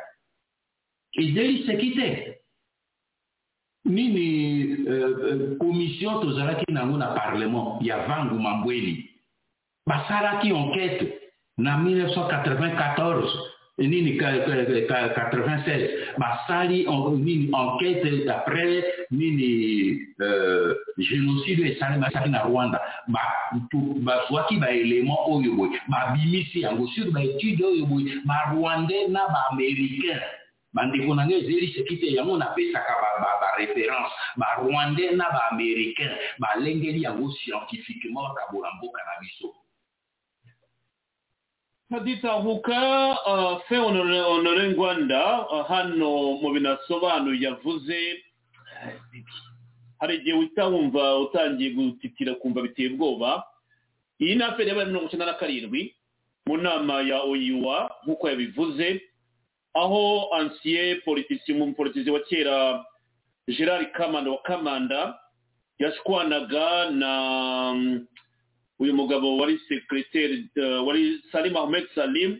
[1.19, 2.36] Ezeli seki te
[3.87, 7.79] nini uh, commission tozalaki nango na parlement?
[7.81, 8.39] Ya vangu
[10.51, 13.27] enquête na 1994
[13.79, 16.85] nini 96 basali
[17.17, 21.77] nini enquête après nini uh, génocide
[22.29, 22.81] na rwanda.
[23.07, 25.79] Bazwaki baélément oyo boye.
[25.87, 26.87] Babimisi yango.
[26.87, 29.21] Sur baétude oyo boye barwandais na
[30.77, 32.93] bandeko na ngai ezeli sekite yango napesaka
[33.41, 39.47] baréférence barwandais na baaméricain balengeli yango scientifiquement bakabola mboka na biso
[41.89, 42.77] haditahuka
[43.25, 47.99] uh, fe honore ngwanda uh, hano mu binasobanuye yavuze
[49.99, 53.43] hari igihe wumva utangiye gutitira kumva biteye ubwoba
[54.19, 55.93] iyi ni aferi yabaye mirongo icyenda na karindwi.
[56.47, 59.01] Mu nama ya oyiwa nk'uko yabivuze
[59.73, 62.85] aho ansiye politisi umupolitisi wa kera
[63.47, 65.19] gerard kamanda wa kamanda
[65.79, 67.11] yashwanaga na
[68.79, 70.49] uyu mugabo wari sekreteri
[70.85, 72.39] wari salim ahmed salim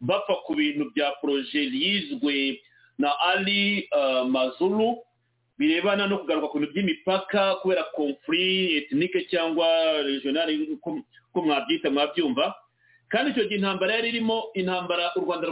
[0.00, 2.60] bapfa ku bintu bya poroje yizwe
[2.98, 3.88] na ali
[4.28, 4.98] mazuru
[5.58, 9.66] birebana no kugaruka ku bintu by'imipaka kubera konfuri etinike cyangwa
[10.02, 10.78] regionali
[11.32, 12.54] ko mwabyita mwabyumva.
[13.08, 15.48] Kandi icyo gihe intambara yari irimo intambara u rwanda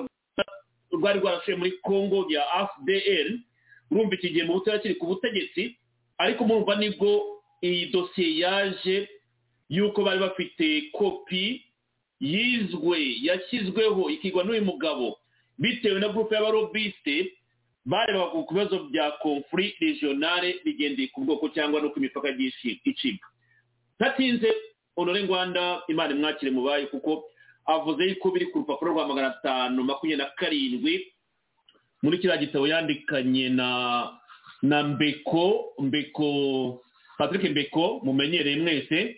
[0.93, 3.29] rwari rwarashoye muri congo ya fdr
[3.91, 5.77] urumva iki gihe mu butabera kiri ku butegetsi
[6.19, 9.09] ariko murumva ni bwo iyi dosiye yaje
[9.69, 11.63] y'uko bari bafite kopi
[12.21, 15.17] yizwe yashyizweho ikigwa n'uyu mugabo.
[15.59, 17.33] Bitewe na gurupe y'abarobisite
[17.87, 23.29] barebaga ku bibazo bya konfuri regionale bigendeye ku bwoko cyangwa n'uko imipaka yagiye icibwa
[24.01, 24.49] ntatinze
[24.97, 27.25] honore rwanda imana imwakire mubaye kuko
[27.71, 31.07] avuze yuko biri ku rupapuro rwa magana atanu makumyabiri na karindwi
[32.03, 33.69] muri kiriya gitabo yandikanye na
[34.63, 36.81] na mbeko mbeko
[37.19, 39.17] patrick mbeko mumenyereye mwese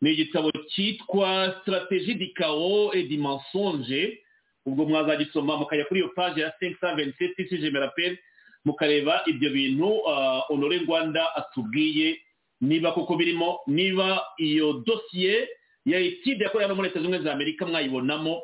[0.00, 4.18] ni igitabo cyitwa du chaos et du mensonge.
[4.66, 8.18] Ubwo mwazagisoma mukajya kuri iyo page ya 527 si je me rappelle
[8.64, 10.00] mukareba ibyo bintu
[10.48, 12.18] honore rwanda atubwiye.
[12.60, 15.48] Niba koko birimo niba iyo dosiye
[15.86, 18.42] ya etide yakorewe hano muri leta zunze ubumwe za amerika mwayibonamo.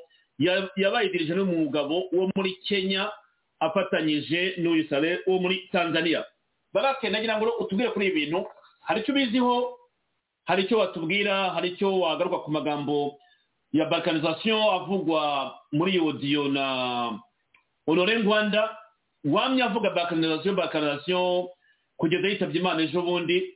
[0.77, 3.11] Yabaye dirije n'umugabo wo muri kenya
[3.61, 6.25] afatanyije n'uyu sale wo muri tanzania.
[6.73, 8.47] Barake nagira ngo utubwire kuri ibi bintu.
[8.87, 9.79] Hari icyo ubiziho
[10.47, 13.19] hari icyo watubwira hari icyo wagaruka ku magambo
[13.73, 16.65] ya balkanization avugwa muri iyo odiyo na
[17.87, 18.77] honore rwanda
[19.25, 21.49] wamye avuga balkanization balkanization
[21.97, 23.55] kugeza yitabye imana ejo bundi.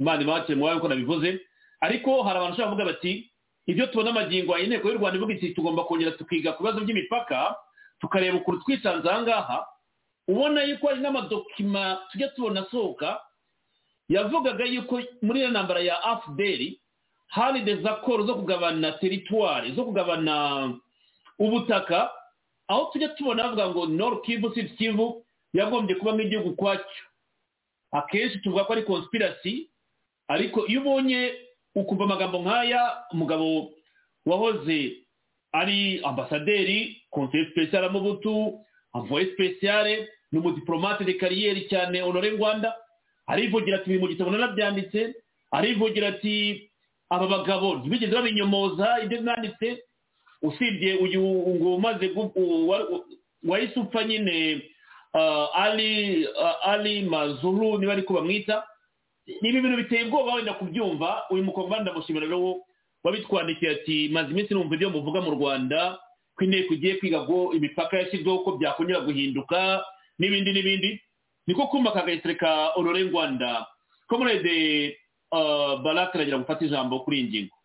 [0.00, 1.40] Imana ibakire mu wawe nabivuze.
[1.80, 3.30] Ariko hari abantu ushobora kuvuga bati
[3.66, 7.56] ibyo tubona amagingo aya inteko y'u rwanda ivuga iti tugomba kongera tukiga ku bibazo by'imipaka
[8.00, 9.58] tukareba ukuntu twisanze aha ngaha.
[10.28, 13.20] Ubona yuko hari n'amadokima tujya tubona asohoka
[14.08, 16.80] yavugaga yuko muri iyo ntambara ya afuderi
[17.28, 20.34] hari dezakoro zo kugabana teritwari zo kugabana
[21.38, 22.10] ubutaka
[22.68, 27.04] aho tujya tubona bavuga ngo noro kivu siti kivu yagombye kuba nk'igihugu ukwacyo
[27.92, 29.70] akenshi tuvuga ko ari konspirasi
[30.28, 31.32] ariko iyo ubonye
[31.74, 32.82] ukumva amagambo nk'aya
[33.12, 33.70] umugabo
[34.26, 34.96] wahoze
[35.52, 38.60] ari ambasaderi konseye sipesiyare mubutu
[38.92, 42.74] avoye sipesiyare ni umudipolomate de kariyeri cyane honore rwanda
[43.26, 45.14] arivugira ati mu gitabo narabyanditse
[45.50, 46.70] arivugira ati
[47.10, 49.82] aba bagabo ntibigeze babinyomoza ibyo mwanditse.
[50.42, 51.20] Usibye uyu
[51.56, 52.10] ngo umaze
[53.48, 54.60] wahise upfa nyine
[55.54, 56.26] ali
[56.62, 58.64] ali mazuru niba ariko bamwita.
[59.26, 62.60] Ni ibi bintu biteye ubwoba wenda kubyumva uyu mukobwa ndamushimira rero
[63.04, 65.98] wabitwandikiye ati maze iminsi numva ibyo muvuga mu rwanda
[66.36, 69.84] ko inteko igiye kwiga ngo imipaka yashyizweho ko byakongera guhinduka
[70.18, 70.90] n'ibindi n'ibindi.
[71.46, 73.66] Niko kuma kagahitire ka orore rwanda
[74.08, 74.96] komurede
[75.84, 77.56] barake aragira gufata ijambo kuri iyi ngingo.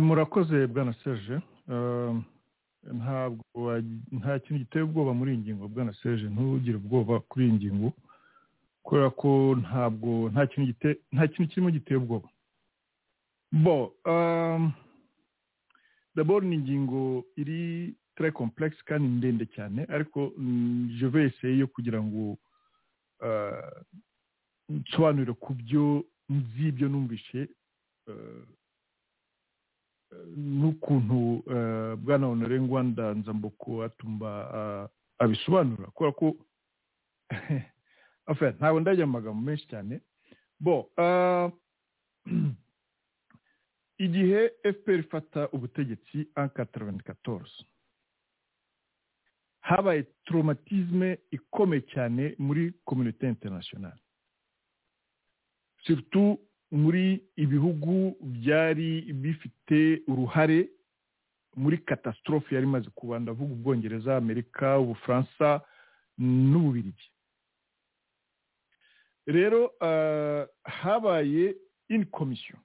[0.00, 1.40] Murakoze bwana serge.
[2.92, 3.80] Ntabwo
[4.12, 6.28] nta kintu giteye ubwoba muri iyi ngingo bwana serge.
[6.28, 7.92] Ntugire ubwoba kuri iyi ngingo.
[8.84, 12.28] Kubera ko ntabwo nta kintu nta kintu kirimo giteye ubwoba.
[13.52, 13.94] Bo
[16.14, 20.32] daboro ni ingingo iri très complexe kandi ndende cyane ariko
[21.26, 22.36] essayer yo kugira ngo
[24.68, 27.48] nsobanurire ku byo nzi ibyo numvishe
[30.36, 31.42] n'ukuntu
[32.04, 34.30] bwana honore ngwanda nzamboko atumba
[35.18, 35.86] abisobanura.
[35.94, 36.26] Kubera ko
[38.58, 40.00] ntabwo ndajya mu magambo menshi cyane
[40.60, 40.90] bo
[44.06, 44.40] igihe
[44.76, 47.64] fpr ifata ubutegetsi en 94
[49.60, 54.00] habaye traumatisme ikomeye cyane muri communauté internationale
[55.84, 56.40] surtout
[56.70, 60.68] muri ibihugu byari bifite uruhare
[61.56, 65.60] muri catastrophe yari imaze kuba ndavuga ubwongereza amerika ubufaransa
[66.18, 67.13] n'ububirigi
[69.26, 69.70] rero
[70.64, 71.54] habaye
[71.88, 72.58] in commission.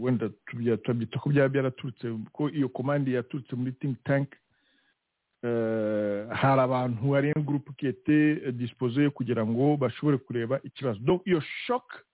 [0.00, 0.28] Wenda
[0.82, 4.30] turabyita ko byaba byaraturutse ko iyo komande yaturutse muri think tank
[6.30, 10.98] hari abantu hari gurupe kete dispoze kugira ngo bashobore kureba ikibazo.
[11.02, 12.04] Donc iyo shock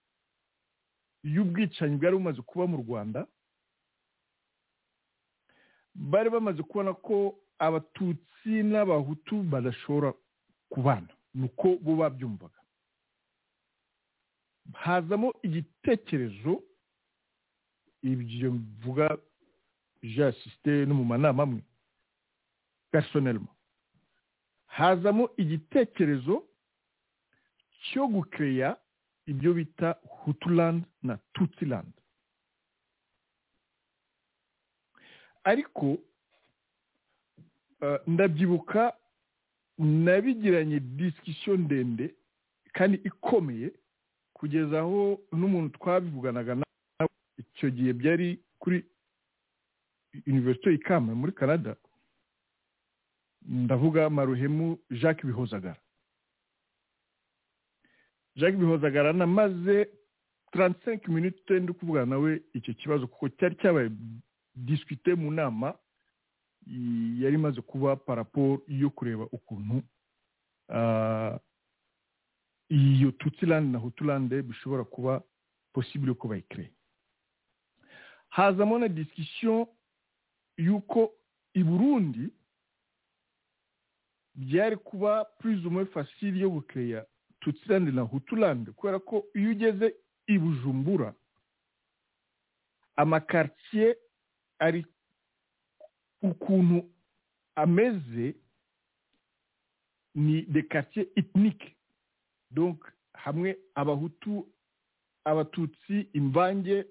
[1.25, 3.27] y'ubwicanyi bwari bumaze kuba mu rwanda
[5.95, 10.13] bari bamaze kubona ko abatutsi n'abahutu badashobora
[10.69, 11.09] kubana.
[11.35, 12.61] Ni uko bo babyumvaga.
[14.73, 16.63] Hazamo igitekerezo
[18.03, 19.19] ibyo mvuga
[20.03, 21.63] jasisite no mu manama amwe
[22.91, 23.49] personelmo
[24.67, 26.45] hazamo igitekerezo
[27.85, 28.77] cyo gukeya
[29.27, 31.93] ibyo bita hutuland na tutsiland
[35.45, 35.99] ariko
[38.07, 38.97] ndabyibuka
[39.79, 42.15] nabigiranye disikisiyo ndende
[42.73, 43.73] kandi ikomeye
[44.35, 48.85] kugeza aho n'umuntu twabivuganaga nawe icyo gihe byari kuri
[50.27, 51.77] univerisite y'ikamba muri canada.
[53.43, 55.77] Ndavuga maruhemu jacques bihozagara.
[58.37, 59.89] Jacques bihozagara namaze
[60.53, 63.91] 35 minutes ndi kuvugana nawe icyo kibazo kuko cyari cyabaye
[64.57, 65.75] discuté mu nama
[67.23, 69.83] yari imaze kuba paraporo yo kureba ukuntu
[72.69, 75.23] iyo tutsiland na hutulande bishobora kuba
[75.73, 76.71] possible ko bayikireye
[78.29, 79.67] hazamo na discussion
[80.57, 81.13] y'uko
[81.55, 82.31] i burundi
[84.35, 85.27] byari kuba
[85.71, 87.07] moins facile yo gukeya
[87.41, 89.95] tutsiland na hutulande kubera ko iyo ugeze
[90.27, 91.15] i bujumbura
[92.97, 93.97] amakartier
[94.59, 94.87] ari
[96.25, 96.89] ukuntu
[97.57, 98.35] ameze
[100.15, 101.77] ni de quartier ethnique
[102.51, 102.79] donc
[103.13, 104.47] hamwe abahutu
[105.25, 106.87] abatutsi imvange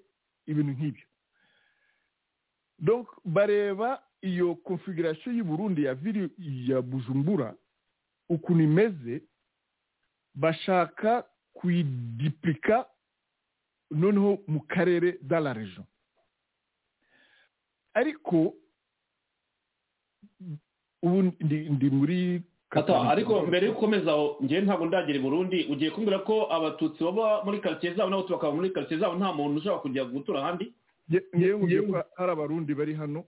[0.46, 1.06] ibintu nk'ibyo.
[2.78, 6.30] Donc bareba iyo configuration y'u Burundi ya viri
[6.68, 7.54] ya bujumbura
[8.28, 9.22] ukuntu imeze
[10.34, 12.86] bashaka kuyidipurika
[13.90, 15.86] noneho mu karere da la region
[17.94, 18.54] ariko
[21.04, 21.18] ubu
[21.74, 22.18] ndi muri
[23.12, 27.44] ariko mbere yo gukomeza aho ngewe ntabwo ndagera i burundi ugiye kumbwira ko abatutsi baba
[27.44, 30.66] muri karitsiye zabo n'abatutsi bakaba muri karitsiye zabo nta muntu ushobora kujya gutura ahandi.
[31.36, 33.20] Ngewe nkubwiye ko hari abarundi bari hano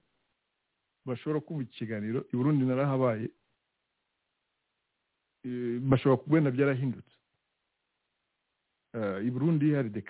[1.06, 3.28] bashobora kumva ikiganiro i burundi narahabaye
[5.90, 7.14] bashobora kubona byarahindutse.
[9.26, 10.02] I burundi hari de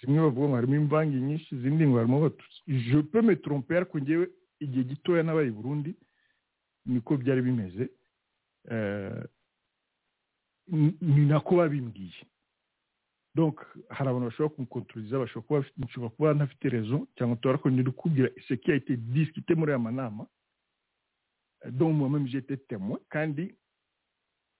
[0.00, 2.58] zimwe bavuga ngo harimo imvange nyinshi izindi ngo harimo abatutsi.
[2.68, 4.26] Je peux me tromper ariko ngewe
[4.64, 5.94] igihe gitoya nabaye burundi
[6.86, 7.84] niko byari bimeze
[11.00, 12.24] ni nako babimbwiye
[13.90, 18.76] hari abantu bashobora kumukontororiza bashobora kuba ntafite rezo cyangwa tubara ko ndi kubwira iseki ya
[19.54, 20.26] muri aya manama
[21.70, 22.56] domu moi-même j'étais
[23.08, 23.54] kandi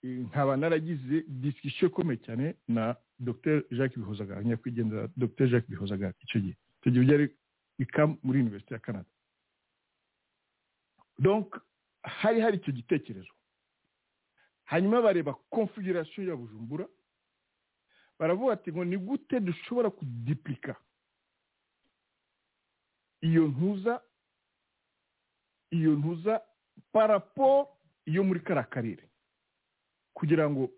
[0.03, 6.57] nkaba naragize disikisiyo ikomeye cyane na dr jacques bihozagara nyakwigendera dr jacques bihozagara icyo gihe.
[6.81, 7.27] Icyo gihe byari
[7.79, 9.09] ikam muri universite ya canada
[11.19, 11.57] donc
[12.03, 13.33] hari hari icyo gitekerezo.
[14.65, 16.89] Hanyuma bareba configuration ya bujumbura
[18.19, 20.77] baravuga ati ngo ni gute dushobora kudipurika
[23.21, 24.03] iyo ntuza
[25.71, 26.43] iyo ntuza
[26.93, 27.69] paraporo
[28.07, 29.09] yo muri kariya karere
[30.15, 30.71] kugira ngo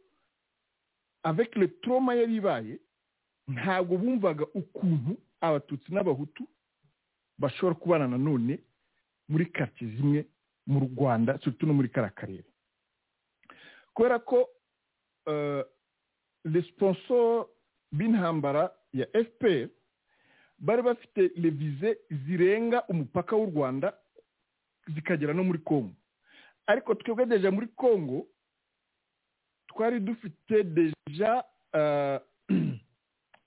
[1.23, 2.78] avec le trauma yari ibaye
[3.48, 6.47] ntabwo bumvaga ukuntu abatutsi n'abahutu
[7.39, 8.58] bashobora kubana nanone
[9.28, 10.20] muri karitsiye zimwe
[10.66, 12.44] mu rwanda no muri kariya karere
[13.94, 14.48] kubera ko
[16.44, 17.46] responsor
[17.92, 19.68] b'intambara ya fpr
[20.58, 23.92] bari bafite revize zirenga umupaka w'u rwanda
[24.94, 25.94] zikagera no muri congo.
[26.66, 28.26] Ariko twebwe deja muri congo
[29.68, 31.44] twari dufite deja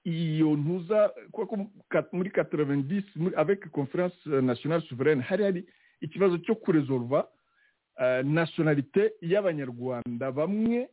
[0.03, 1.57] iyo ntuza kuko
[2.11, 5.65] muri 90 avec conference nationale souveraine hari hari
[6.01, 7.27] ikibazo cyo kuresolva
[8.23, 10.31] nationalité y'abanyarwanda.
[10.31, 10.89] Bamwe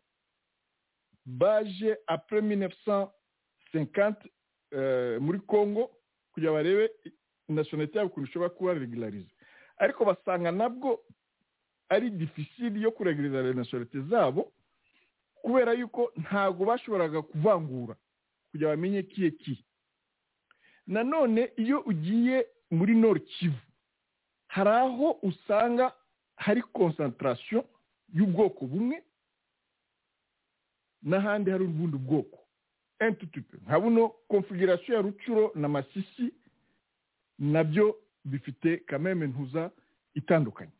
[1.26, 4.14] baje après 1950
[5.20, 5.90] muri congo
[6.32, 6.90] kugira barebe
[7.48, 9.30] nationalité yabo ukuntu ishobora kuba regularize
[9.78, 11.00] ariko basanga nabwo
[11.88, 14.52] ari difficile yo kuregulariza nationalité zabo
[15.42, 17.96] kubera yuko ntabwo bashoboraga kuvangura.
[18.56, 19.64] Kugira bamenye kiye ki.
[20.86, 23.58] Nanone iyo ugiye muri nord kivu
[24.48, 25.92] hari aho usanga
[26.36, 27.64] hari concentration
[28.14, 29.02] y'ubwoko bumwe
[31.02, 32.38] n'ahandi hari ubundi bwoko.
[33.66, 36.32] Nka buno configuration ya rucuro na masisi
[37.38, 39.70] na byo bifite kameme ntuza
[40.14, 40.72] itandukanye.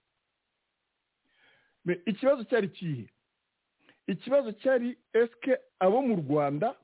[2.06, 3.08] Ikibazo cyari kihe?
[4.06, 6.74] Ikibazo cyari esike abo mu rwanda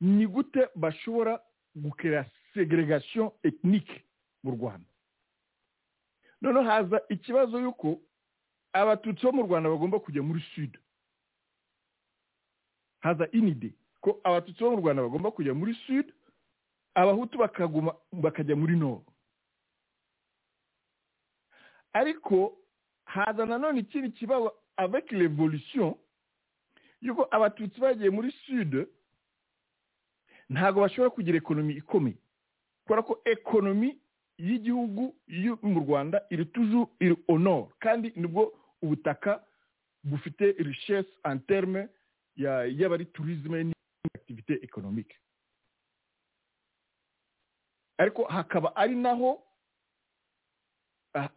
[0.00, 1.40] ni gute bashobora
[1.74, 4.04] gukera segregation ethnique
[4.42, 4.86] mu rwanda.
[6.40, 8.00] Noneho haza ikibazo y'uko
[8.72, 10.78] abatutsi bo mu rwanda bagomba kujya muri sud.
[13.00, 16.12] Haza inide ko abatutsi bo mu rwanda bagomba kujya muri sud
[16.94, 19.02] abahutu bakaguma bakajya muri nord.
[21.92, 22.58] Ariko
[23.04, 25.94] haza nanone ikindi kibazo avec l'évolution
[27.00, 28.86] yuko abatutsi bagiye muri sud
[30.48, 32.16] ntabwo bashobora kugira ekonomi ikomeye.
[32.84, 33.98] Kubera ko ekonomi
[34.38, 35.14] y'igihugu
[35.62, 39.44] mu rwanda iri tuju iri honor kandi ni bwo ubutaka
[40.04, 41.88] bufite richesse en terme
[42.36, 45.14] y'abari tourisme n'activité économique.
[47.98, 49.38] Ariko hakaba ari naho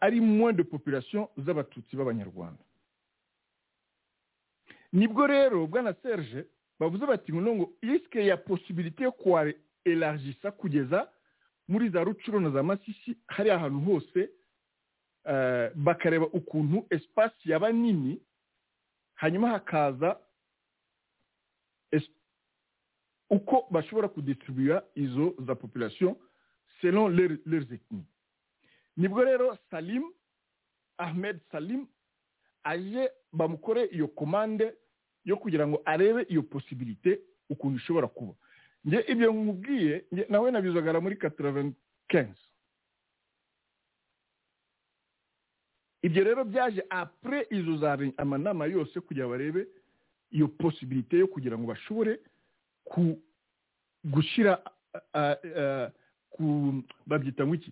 [0.02, 2.64] ari moins de population z'abatutsi b'abanyarwanda.
[4.94, 6.46] Nibwo rero bwana serge
[6.80, 9.54] bavuze bati ngo isike ya posibilite yo kuwa
[9.86, 11.10] elargisa kugeza
[11.68, 14.30] muri za rucuro na za masisi hari ahantu hose
[15.76, 18.22] bakareba ukuntu esipasi yaba nini
[19.16, 20.20] hanyuma hakaza
[23.30, 26.16] uko bashobora kudistribuya izo za population
[26.82, 27.16] selon
[27.46, 28.06] leurs ethnies.
[28.98, 30.04] Nibwo rero salim
[30.98, 31.88] ahmed salim
[32.64, 34.74] aje bamukore iyo komande
[35.28, 37.20] yo kugira ngo arebe iyo posibilite
[37.52, 38.34] ukuntu ishobora kuba.
[38.88, 41.18] Nge ibyo nkubwiye nawe nabizagara muri
[42.08, 42.46] kenzi
[46.02, 49.68] ibyo rero byaje apure izo za amanama yose kugira barebe
[50.32, 52.20] iyo posibilite yo kugira ngo bashobore
[54.04, 54.64] gushyira
[57.08, 57.72] babyita nk'iki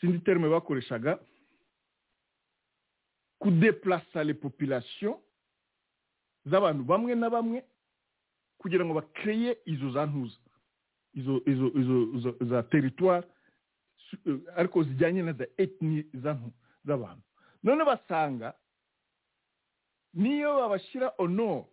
[0.00, 1.18] sinzi terime bakoreshaga.
[3.38, 5.14] Kudeplasa le population
[6.46, 7.64] z'abantu bamwe na bamwe
[8.58, 10.38] kugira ngo bakreye izo za ntuza
[11.14, 13.26] izo izo izo za teritwari
[14.56, 16.04] ariko zijyanye na za etni
[16.84, 17.22] z'abantu.
[17.62, 18.54] None basanga
[20.14, 21.66] niyo babashyira ono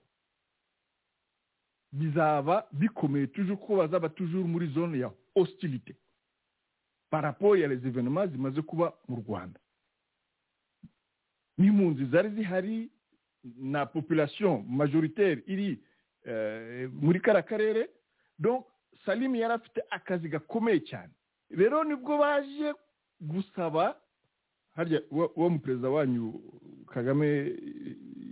[1.91, 5.95] bizaba bikomeye tujuru kuko bazaba tujuru muri zone ya hostilite
[7.09, 9.59] parapo ya evenements zimaze kuba mu rwanda.
[11.57, 12.89] N'impunzi zari zihari
[13.43, 15.79] na population majoritaire iri
[17.01, 17.89] muri kara karere.
[18.39, 18.65] Donc
[19.05, 21.11] salim yari afite akazi gakomeye cyane.
[21.49, 22.73] Rero ni bwo baje
[23.21, 23.95] gusaba
[24.75, 26.41] harya uwo mu perezida wanyu
[26.87, 27.55] kagame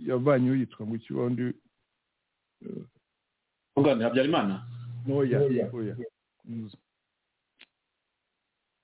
[0.06, 1.12] yavanyeho yitwa ngo iki?
[1.14, 1.52] Wundi
[3.76, 4.62] ugana habyarimana.
[5.12, 5.40] Oya
[5.72, 5.96] oya.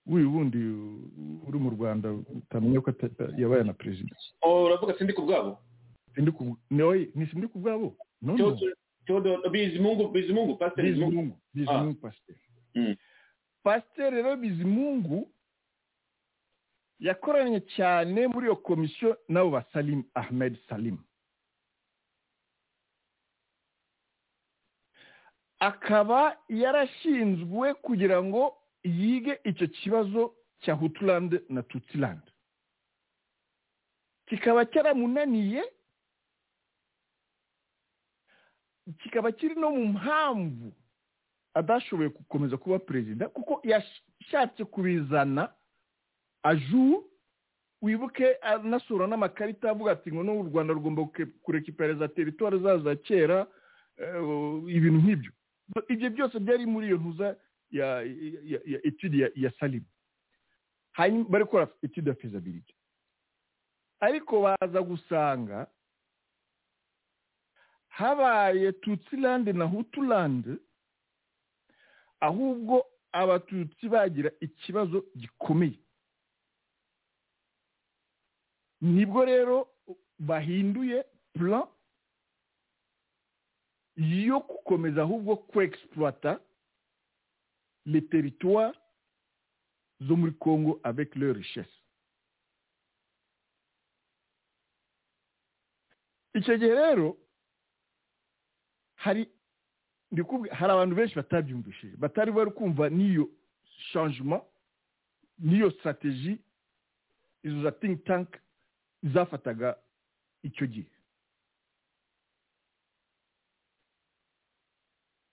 [0.07, 0.59] wuyu wundi
[1.49, 2.93] uri mu rwanda utamenya ko
[3.39, 4.17] yabaye na perezida.
[4.45, 5.59] Uravuga sindi ku bwabo?
[6.17, 7.97] ni kubwabo
[9.51, 11.41] bizimungu bizimungu pasiteri bizimungu.
[11.55, 12.39] Bizimungu pasiteri
[12.77, 12.95] ah.
[13.63, 14.17] pasiteri hmm.
[14.17, 15.31] rero bizimungu
[16.99, 20.99] yakoranye cyane muri iyo komisiyo n'abo ba salim ahmed salim.
[25.59, 32.31] Akaba yarashinzwe kugira ngo yige icyo kibazo cya huturande na tutirande
[34.27, 35.65] kikaba cyaramunaniye
[38.99, 40.73] kikaba kiri no mu mpamvu
[41.55, 45.49] adashoboye gukomeza kuba perezida kuko yashatse kubizana
[46.43, 47.05] aju
[47.83, 51.05] wibuke anasura n'amakarita avuga ati ngo n'u rwanda rugomba
[51.43, 53.47] kurekipereza teritwari zaza kera
[54.69, 55.33] ibintu nk'ibyo.
[55.89, 57.37] Ibyo byose byari muri iyo ntuza
[57.71, 58.03] ya
[58.85, 59.87] etude ya salimu
[60.93, 62.75] hanyuma bari gukora etude ya fezabilite
[64.01, 65.67] ariko baza gusanga
[67.99, 70.59] habaye tutsilande na huturande
[72.21, 75.79] ahubwo abatutsi bagira ikibazo gikomeye.
[78.81, 79.69] Nibwo rero
[80.19, 81.67] bahinduye plan
[83.97, 86.41] yo gukomeza ahubwo kwexploita
[87.87, 88.75] le territoire
[90.01, 91.79] zo muri congo avec leur richesse
[96.35, 97.17] icyo gihe rero
[99.05, 99.29] hari
[100.51, 101.97] hari abantu benshi batabyumvishije.
[101.97, 103.29] Batari bari kumva n'iyo
[103.93, 104.43] changement
[105.39, 106.39] n'iyo strategie
[107.43, 108.29] izo za think tank
[109.03, 109.77] zafataga
[110.43, 110.91] icyo gihe.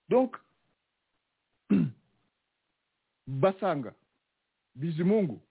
[0.10, 0.38] Donc
[3.28, 3.94] basanga
[4.76, 5.42] bizimungu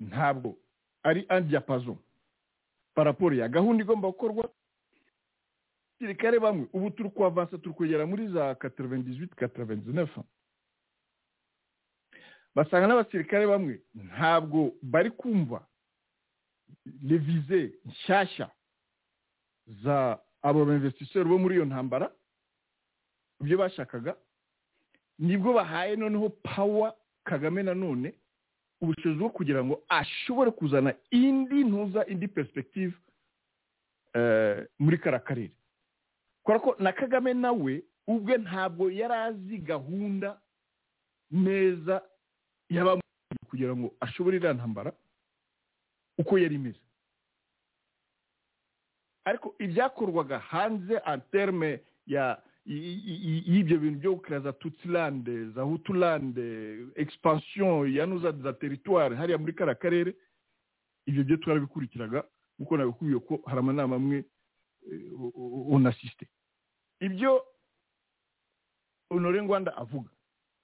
[0.00, 0.56] ntabwo
[1.02, 1.98] ari un diapason
[2.94, 4.50] par rapport ya gahunda igomba gukorwa.
[6.02, 6.66] Abasirikare bamwe.
[6.72, 10.24] Ubu turi kuavansa turi kugera muri za 98 99
[12.54, 15.66] basanga n'abasirikare bamwe ntabwo bari kumva
[17.08, 18.50] revize nshyashya
[19.82, 22.10] za abo b'investiseri bo muri iyo ntambara
[23.40, 24.16] ibyo bashakaga
[25.18, 26.92] ni bwo bahaye noneho pawa
[27.24, 28.12] kagame nanone
[28.82, 32.92] ubushobozi bwo kugira ngo ashobore kuzana indi ntuza indi perspective
[34.78, 35.52] muri kariya karere
[36.42, 40.40] kubera ko na kagame nawe ubwe ntabwo yari azi gahunda
[41.30, 42.02] neza
[42.68, 44.92] y'abamugiye kugira ngo ashobore iriya ntambara
[46.18, 46.80] uko yari imeze.
[49.24, 58.06] Ariko ibyakorwaga hanze anterme ya y'ibyo bintu byo gukira za tutsilande za huturande expansion ya
[58.06, 60.14] nuza za teritwari hariya muri kariya karere
[61.06, 62.24] ibyo byo twarabikurikiraga
[62.58, 64.24] kuko nabikubiye ko hari amanama amwe
[65.68, 66.28] unasiste
[67.00, 67.44] ibyo
[69.10, 70.10] honore rwanda avuga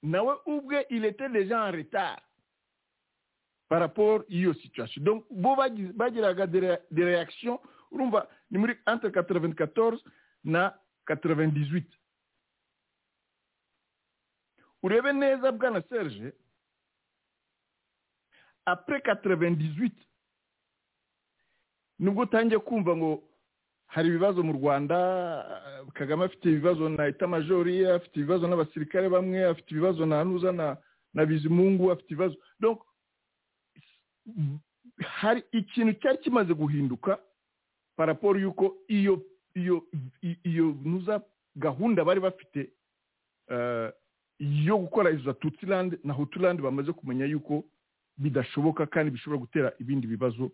[0.02, 2.20] nawe ubwe il était déjà en retard
[3.68, 5.02] par rapport y'iyo situation.
[5.04, 7.60] Donc bo bagiraga des réactions.
[8.86, 10.02] Entre 94
[10.44, 10.74] na
[11.06, 11.86] 98
[14.82, 16.32] urebe neza bwana serge?
[18.64, 19.92] Après 98
[21.98, 23.27] nubwo utangiye kumva ngo
[23.88, 24.96] hari ibibazo mu rwanda
[25.94, 30.76] kagame afite ibibazo na etamajori afite ibibazo n'abasirikare bamwe afite ibibazo na nuza na
[31.14, 32.36] na bizimungu afite ibibazo.
[35.00, 37.18] Hari ikintu cyari kimaze guhinduka
[37.96, 39.22] paraporo y'uko iyo
[39.54, 39.82] iyo
[40.44, 41.22] iyo nuza
[41.56, 42.70] gahunda bari bafite
[44.38, 47.64] yo gukora izo tutsilande na huturande bamaze kumenya yuko
[48.18, 50.50] bidashoboka kandi bishobora gutera ibindi bibazo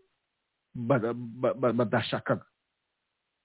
[1.74, 2.46] badashakaga.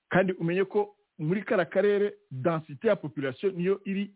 [0.09, 4.13] Kandi umenye ko muri kara karere densite ya population niyo iri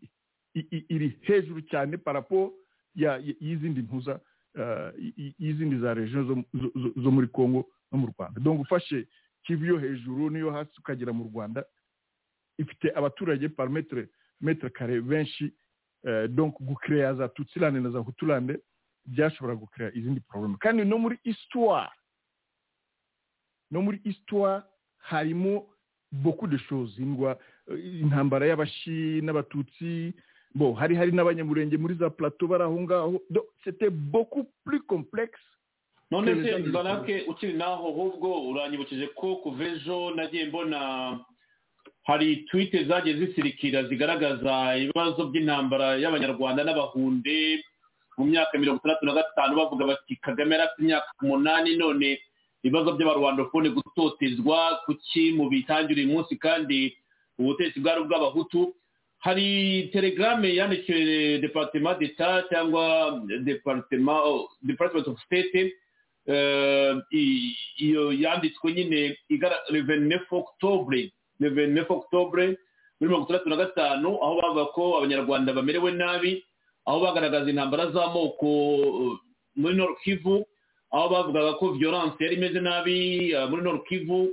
[0.89, 2.53] iri hejuru cyane paraporo
[2.95, 4.19] y'izindi ntuza
[5.39, 6.45] y'izindi za region
[7.03, 8.39] zo muri congo no mu rwanda.
[8.41, 9.07] Donc ufashe
[9.43, 11.65] kivu yo hejuru niyo hasi ukagera mu rwanda
[12.57, 14.09] ifite abaturage par metre
[14.41, 15.53] metre kare benshi
[16.29, 18.59] donc gukereya za tutsilande na za huturande
[19.05, 21.89] byashobora gukereya izindi probleme kandi no muri histoire
[23.71, 24.63] no muri histoire
[24.97, 25.72] harimo
[26.13, 26.93] beaucoup de choses.
[26.99, 27.37] Indwa
[28.01, 30.13] intambara y'abashi n'abatutsi.
[30.55, 33.21] Bo hari hari n'abanyamurenge muri za plateau bari aho ngaho.
[33.63, 35.41] C'était beaucoup plus complexe
[36.11, 41.19] none se barake ukiri naho ahubwo uranyibukije ko kuva ejo nagiye mbona
[42.03, 47.63] hari twite zagiye zisirikira zigaragaza ibibazo by'intambara y'abanyarwanda n'abahunde
[48.17, 52.19] mu myaka mirongo itandatu na gatanu bavuga bati kagame yari afite imyaka umunani none
[52.63, 56.95] ibibazo by'abarwandofone gutotezwa kuki mu bitangira uyu munsi kandi
[57.39, 58.73] ubutegetsi bwari ubw'abahutu?
[59.19, 63.19] Hari telegrame yandikiwe departement d'etat cyangwa
[64.63, 65.71] departement of state.
[67.79, 71.11] Iyo yanditswe nyine 29 octobre
[71.41, 72.45] 29 octobre
[72.99, 76.43] muri mirongo itandatu na gatanu aho bavuga ko abanyarwanda bamerewe nabi
[76.85, 79.17] aho bagaragaza intambara z'amoko uh,
[79.55, 80.45] muri nord kivu.
[80.93, 84.29] Aho bavugaga ko violence yari imeze nabi uh, muri nord kivu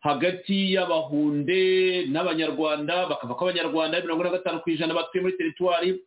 [0.00, 6.00] hagati y'abahunde n'abanyarwanda bakavuga ko abanyarwanda mirongo ine na gatanu ku ijana batuye muri teritwari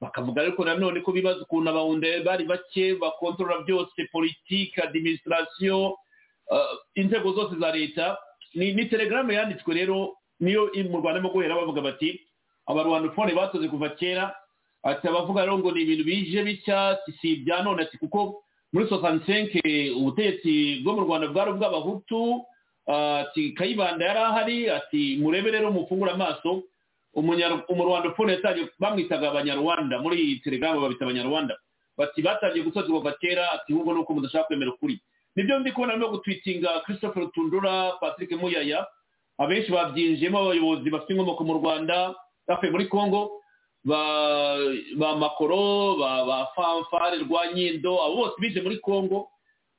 [0.00, 5.96] bakavuga ariko nanone ko bibaza ukuntu abahunde bari bake bakontorora byose politiki adiminisitirasiyo
[6.94, 8.18] inzego zose za leta.
[8.54, 12.20] Ni telegaramu yanditswe rero niyo mu rwanda irimo guhera bavuga bati
[12.66, 14.34] abarwandofone batoze kuva kera.
[14.82, 18.43] Ati abavuga rero ngo ni ibintu bije bishya si si ibya none ati kuko
[18.74, 19.62] muri sosansenke
[19.94, 22.42] ubutegetsi bwo mu rwanda bwari ubw'abahutu
[22.90, 26.62] ati kayibanda yari ahari ati murebe rero mufungure amaso.
[27.14, 31.54] Umurwandofone yatangiye bamwitaga abanyarwanda muri iyi telegaramu babita abanyarwanda.
[31.96, 34.98] Bati batangiye gusozwa kuva kera ati ahubwo ni uko mudashaka kwemera ukuri.
[35.36, 38.86] Nibyo ndi kubona no gutwitinga christopher rutundura patrick muyaya.
[39.38, 42.14] Abenshi babyinjiyemo abayobozi bafite inkomoko mu rwanda
[42.48, 43.40] bavuye muri congo.
[43.84, 49.28] Ba makoro ba ba fanfare rwa nyindo abo bose bize muri congo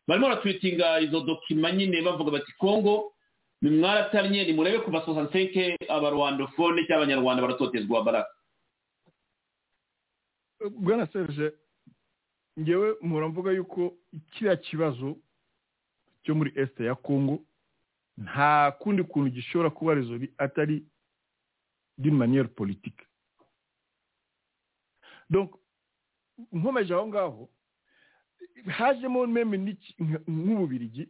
[0.07, 3.13] barimo baratwitinga izo dokima nyine bavuga bati congo
[3.61, 8.29] ni mwarataranye ni murebe kuva sosansenke abarwandofone cyangwa abanyarwanda baratotezwa baraka.
[10.71, 11.51] Bwana serge
[12.59, 13.93] ngewe muramvuga yuko
[14.31, 15.17] kiriya kibazo
[16.23, 17.39] cyo muri esite ya congo
[18.17, 20.85] nta kundi kuntu gishobora kuba rezori atari
[21.97, 23.01] d'une manière politique.
[26.51, 27.49] Nkomeje aho ngaho
[28.67, 29.57] hajemo meme
[30.27, 31.09] nk'ububirigi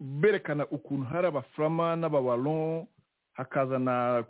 [0.00, 2.86] berekana ukuntu hari abafurama n'abawalon
[3.32, 4.22] hakaza na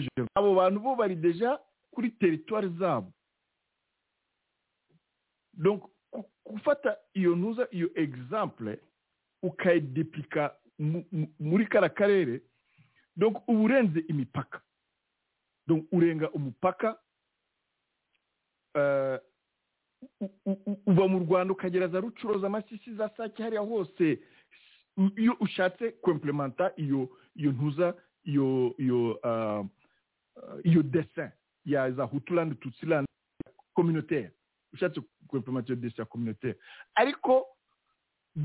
[0.00, 1.58] jeune abo bantu bo bari deja
[1.92, 3.12] kuri teritwari zabo.
[6.46, 7.90] Gufata iyo ntuza iyo
[10.78, 12.40] mu- mu- muri kara karere
[13.16, 14.60] uba urenze imipaka
[15.92, 16.98] urenga umupaka
[18.74, 19.18] eh,
[20.20, 24.18] u- u- u- uva mu rwanda ukagera za rucuruza amasisi za sake hariya hose
[25.16, 27.94] iyo ushatse kwemplementa iyo iyo ntuza
[28.24, 29.64] iyo iyo ah,
[30.36, 31.30] ah, iyo dessin
[31.64, 33.06] ya za hutuland tutsiland
[33.74, 34.30] communautaire
[34.72, 36.58] ushatse kwemplementa iyo dessin ya communautaire
[36.94, 37.46] ariko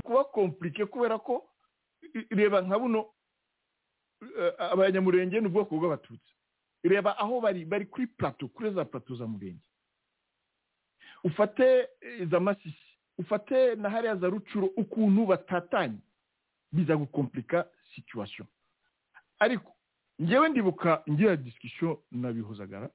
[0.04, 1.48] kuba komplike kubera ko
[2.30, 3.06] reba nka buno
[4.38, 6.32] eh, abanyamurenge ni ubwoko bw'abatutsi
[6.84, 9.60] reba aho bari bari kuri plateau kuri za plateau za murenge
[11.24, 12.84] ufate eh, za masisi
[13.18, 15.98] ufate na hariya za rucuro ukuntu batatanye
[16.72, 18.46] biza gukomplika situation.
[19.38, 19.72] Ariko
[20.22, 22.90] ngewe ndibuka ngira discussion na bihozagara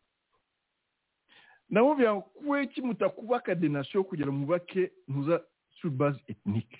[1.69, 5.43] namubwira ngo kuki mutakubaka de nation kugira ngo mubake ntuza
[5.81, 6.79] sur base ethnique?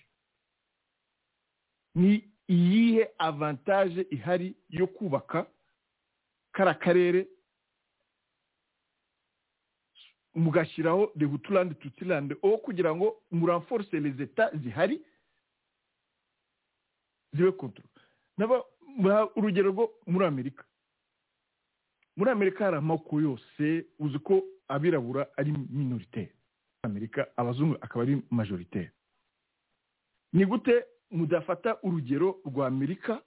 [1.96, 5.46] Ni iyihe avantage ihari yo kubaka
[6.52, 7.28] kara karere
[10.36, 15.02] mugashyiraho de hutuland tutsiland aho kugira ngo muranforce les etats zihari
[17.34, 17.88] zibe kontrol
[18.38, 18.64] naba
[19.36, 20.64] urugero rwo muri amerika.
[22.16, 26.34] Muri amerika hari amoko yose uzi ko abirabura ari minoritaire.
[26.84, 28.92] Amerika abazungu akaba ari majoritaire.
[30.34, 33.22] Ni gute mudafata urugero rwa amerika?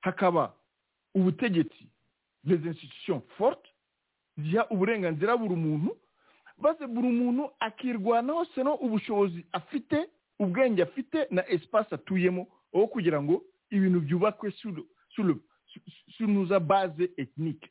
[0.00, 0.54] Hakaba
[1.14, 1.88] ubutegetsi
[2.44, 3.73] les institutions fortes
[4.38, 5.96] ziha uburenganzira buri muntu
[6.58, 13.42] maze buri muntu akirwanaho seno ubushobozi afite ubwenge afite na espace atuyemo aho kugira ngo
[13.70, 15.82] ibintu byubakwe sur- sur le- sur-
[16.16, 17.70] sur nuza base ethnique.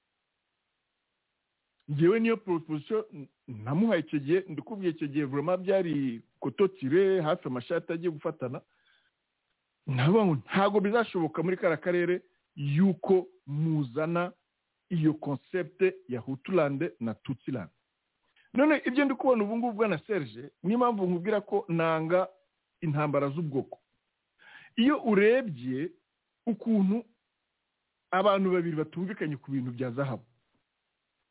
[1.91, 3.03] Ngewe niyo proposition
[3.47, 8.61] namuhaye icyo gihe ndikubwiye icyo gihe vraiment byari kototire hafi amashati agiye gufatana.
[9.87, 12.21] Ntabwo bizashoboka muri kara karere
[12.55, 14.31] yuko muzana
[14.89, 17.69] iyo concept ya hutuland na tutsiland
[18.53, 22.27] none ibyo ndi kubona ubu ngubu bwana serge niyo mpamvu nkubwira ko nanga
[22.81, 23.79] intambara z'ubwoko.
[24.75, 25.91] Iyo urebye
[26.45, 27.03] ukuntu
[28.11, 30.23] abantu babiri batumvikanye ku bintu bya zahabu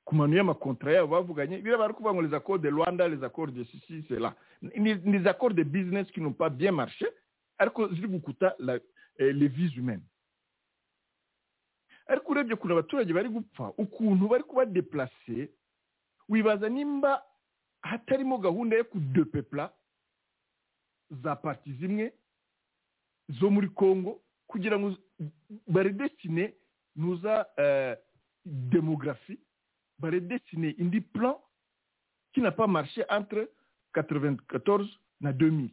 [0.05, 3.53] ku manu y'amakontara yabo bavuganye biraba ari kuvuga ngo les accords de rwanda les accords
[3.55, 4.35] de ceci cela.
[4.63, 7.07] Ni ni des accords de business qui n'ont pas bien marché
[7.59, 8.57] ariko ziri gukuta
[9.19, 10.03] eh, les vies humaines.
[12.13, 15.49] Ariko urebye ukuntu abaturage bari gupfa ukuntu bari kuba deplace
[16.29, 17.23] wibaza nimba
[17.83, 19.73] hatarimo gahunda yo kudepepla
[21.23, 22.13] za parti zimwe
[23.29, 24.97] zo muri congo kugira ngo
[25.67, 26.55] baredesine
[26.97, 27.97] nuza euh,
[28.45, 29.39] demographie
[29.99, 31.37] baredesine indi plan
[32.33, 33.49] qui n'a pas marché entre
[33.95, 34.89] 94
[35.21, 35.69] na 2000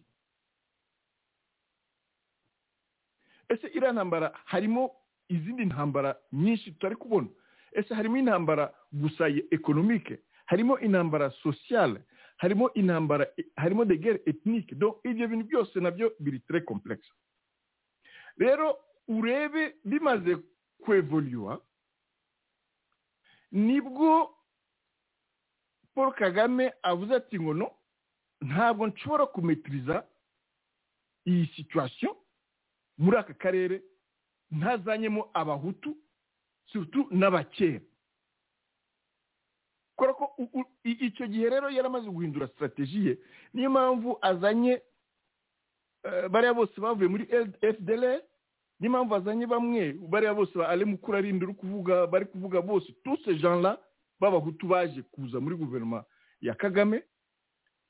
[3.50, 4.92] ese iriya ntambara harimo
[5.30, 7.27] izindi ntambara nyinshi tutari kubona.
[7.72, 12.01] Ese harimo intambara gusa ya ekonomike harimo intambara sociale
[12.38, 14.72] harimo intambara harimo de guerre ethnique
[15.03, 17.11] ibyo bintu byose na byo biri très complexe.
[18.38, 18.77] Rero
[19.08, 20.38] urebe bimaze
[20.82, 21.61] kwevoluwa
[23.51, 24.35] ni bwo
[25.95, 27.72] paul kagame avuze ati ngo no
[28.41, 30.08] ntabwo nshobora kumetiriza
[31.27, 32.16] iyi situation
[32.98, 33.82] muri aka karere
[34.52, 35.95] ntazanyemo abahutu
[36.72, 37.80] surtout n'abakera.
[39.95, 40.26] Kubera ko
[40.84, 43.18] icyo gihe rero yari amaze guhindura strategie ye
[43.53, 44.82] niyo mpamvu azanye
[46.03, 47.26] eh, bariya bose bavuye muri
[47.60, 48.22] fdr
[48.80, 52.88] niyo mpamvu azanye bamwe bariya bose ba ale mukuru arinde uri kuvuga bari kuvuga bose
[53.36, 53.76] gens là
[54.19, 56.06] b'abahutu baje kuza muri guverinoma
[56.42, 57.03] ya kagame.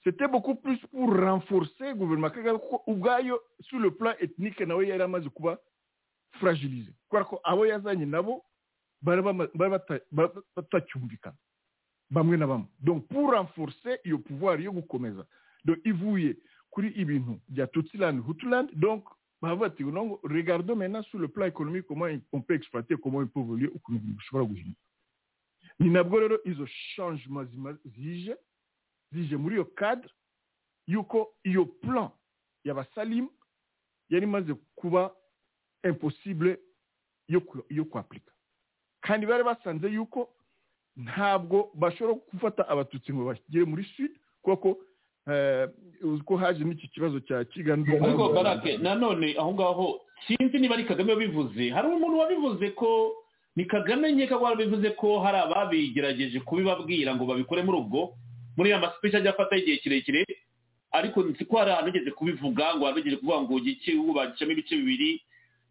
[0.04, 5.04] C'était beaucoup plus pour renforcer guverinoma kagame kuko ubwayo sur le plan ethnique nawe yari
[5.04, 5.58] amaze kuba
[6.32, 8.44] fragilize kubera ko abo yazanye nabo
[9.02, 9.22] bari
[10.56, 11.38] batacyumvikana.
[12.12, 12.68] Bamwe na bamwe.
[12.80, 13.34] Donc pour
[14.06, 15.26] iyo pouvoir yo gukomeza.
[15.86, 16.36] Ivuye
[16.72, 17.68] kuri ibintu bya
[19.42, 19.84] bavuga ati
[20.24, 23.98] regardons maintenant sur le plan économique comment on peut exploiter comment on peut évoluer ukuntu
[24.00, 24.80] ibintu bishobora guhinduka
[25.80, 27.50] ni nabwo rero izo changement
[27.86, 28.36] zije
[29.12, 30.10] zije muri iyo cadre
[30.88, 32.10] yuko iyo plan
[32.66, 33.30] y'abasalimu
[34.10, 35.16] yari imaze kuba
[35.84, 36.58] impossible
[37.70, 38.32] yo kwapurika
[39.02, 40.30] kandi bari basanze yuko
[40.98, 44.78] ntabwo bashobora gufata abatutsi ngo bashyire muri sud kuko
[45.32, 45.70] eh,
[46.26, 51.14] ko haje n'iki kibazo cya kiganiro ariko barake nanone aho ngaho sinzi niba ari kagame
[51.14, 51.70] wabivuze.
[51.70, 53.16] Hari umuntu wabivuze ko
[53.56, 58.14] ni kagame nkeka warabivuze ko hari ababigerageje kubibabwira ngo babikore muri ubwo
[58.58, 60.26] muri ya masipeshi ajya afata igihe kirekire.
[60.92, 65.22] Ariko nzi ko hari ahantu ugeze kubivuga ngo wabigeze kuvuga ngo iki bagicamo ibice bibiri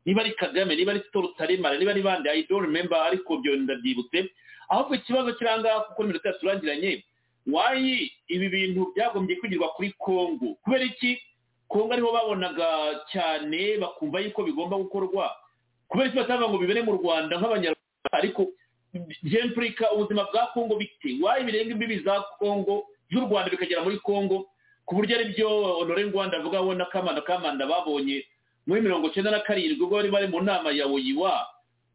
[0.08, 3.56] niba ari kagame niba ari sito rutaremara niba ari bandi i don't remember ariko byo
[3.56, 4.32] ndabyibutse.
[4.68, 7.04] Ahubwo ikibazo kirangaha kuko n'iminota yaturangiranye
[7.52, 11.20] wayi ibi bintu byagombye kwigirwa kuri kongo kubera iki?
[11.68, 12.68] Kongo ariho babonaga
[13.12, 15.28] cyane bakumva yuko bigomba gukorwa.
[15.88, 18.08] Kubera iki batavuga ngo bibere mu rwanda nk'abanyarwanda?
[18.12, 18.48] Ariko
[19.22, 21.16] jempurika ubuzima bwa kongo bite?
[21.22, 24.46] Wayi birenga imbibi za kongo z'u rwanda bikagera muri kongo
[24.88, 25.48] ku buryo ari byo
[25.84, 28.24] honore rwanda avuga we na kamanda kamanda babonye
[28.68, 31.32] muri mirongo icyenda na karindwi ubwo bari bari mu nama ya oyiwa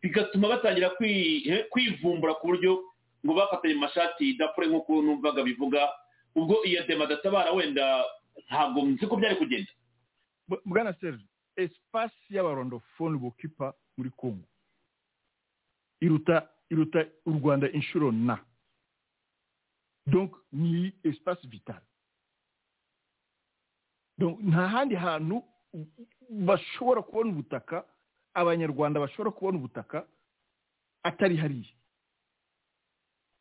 [0.02, 2.82] bigatuma batangira kwi- kwivumbura ku buryo
[3.26, 5.85] ngo bafatanye mu mashati dapure nk'uko numvaga bivuga
[6.35, 8.03] ubwo iyo dema databara wenda
[8.50, 9.72] ntabwo nzi ko byari kugenda.
[10.66, 11.24] Bwana serge
[11.56, 14.43] espace y'abarondofone bokipa muri congo
[16.02, 18.42] iruta iruta u rwanda inshuro na.
[20.10, 21.80] Donc ni espace vital.
[24.18, 25.43] Donc nta handi hantu
[26.45, 27.86] bashobora kubona ubutaka
[28.34, 30.08] abanyarwanda bashobora kubona ubutaka
[31.03, 31.74] atari hariya.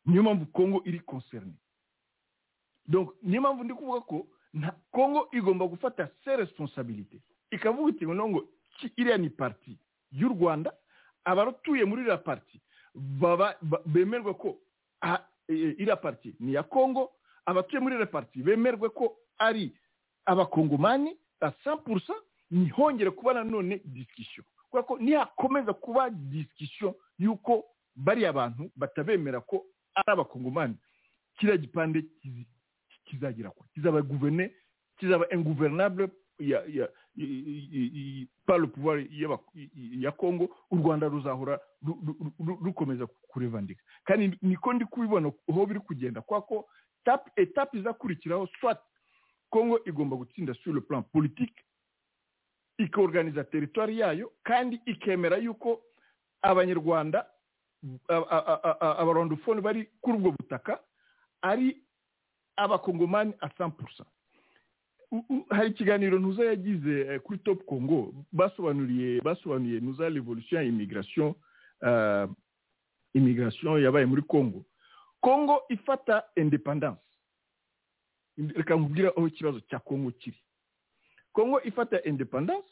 [0.05, 0.99] Niyo mpamvu congo iri
[2.87, 7.17] donc niyo mpamvu ndi kuvuga ko nta congo igomba gufata se responsabilité
[7.51, 8.47] ikavuga iti ngo
[8.97, 9.77] iriya ni parti
[10.11, 10.73] y'u rwanda
[11.23, 12.17] abatuye muri iriya
[13.61, 14.59] ba- bemerwe ko
[15.01, 17.11] ah, eh, iriya parti ni iya congo
[17.45, 19.71] abatuye muri iriya parti bemerwe ko ari
[20.25, 22.13] abakongomani a 100%
[22.53, 24.45] ntihongere kuba nanone discussion.
[24.69, 27.65] Kubera ko nihakomeza kuba discussion y'uko
[27.95, 29.65] bariya bantu batabemera ko
[29.95, 30.75] ari abakongomani.
[31.37, 32.05] Kiriya gipande
[33.05, 34.51] kizagira ko kizaba gouverne
[34.97, 36.09] kizaba ingouvernable
[36.39, 41.07] ya ya i- i- i- par le pouvoir y'aba- i- i- ya congo u rwanda
[41.07, 46.21] ruzahora ru- ru- ru- rukomeza kurevandika kandi niko ndi kubibona aho biri kugenda.
[46.21, 46.65] Kubera ko
[47.03, 48.79] tape etape izakurikiraho swat
[49.49, 51.55] congo igomba gutsinda sur le plan politique
[52.77, 55.81] ikaorganiza teritwari yayo kandi ikemera yuko
[56.41, 57.25] abanyarwanda
[58.79, 60.79] abarondofone bari kuri ubwo butaka
[61.41, 61.77] ari
[62.55, 64.05] abakongomani a 100%
[65.11, 70.67] U- u- hari ikiganiro ntuza yagize eh, kuri top congo basobanuriye basobanuriye ntuza revolution ya
[70.69, 71.33] immigration
[71.81, 72.31] uh,
[73.13, 74.65] immigration yabaye muri congo.
[75.21, 77.01] Congo ifata independence.
[78.37, 80.37] Reka nkubwire aho ikibazo cya congo kiri.
[81.33, 82.67] Congo ifata independence.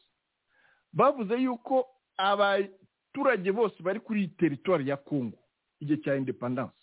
[0.94, 5.38] Bavuze yuko abaturage bose bari kuri teritwari ya congo
[5.80, 6.74] igihe cya independence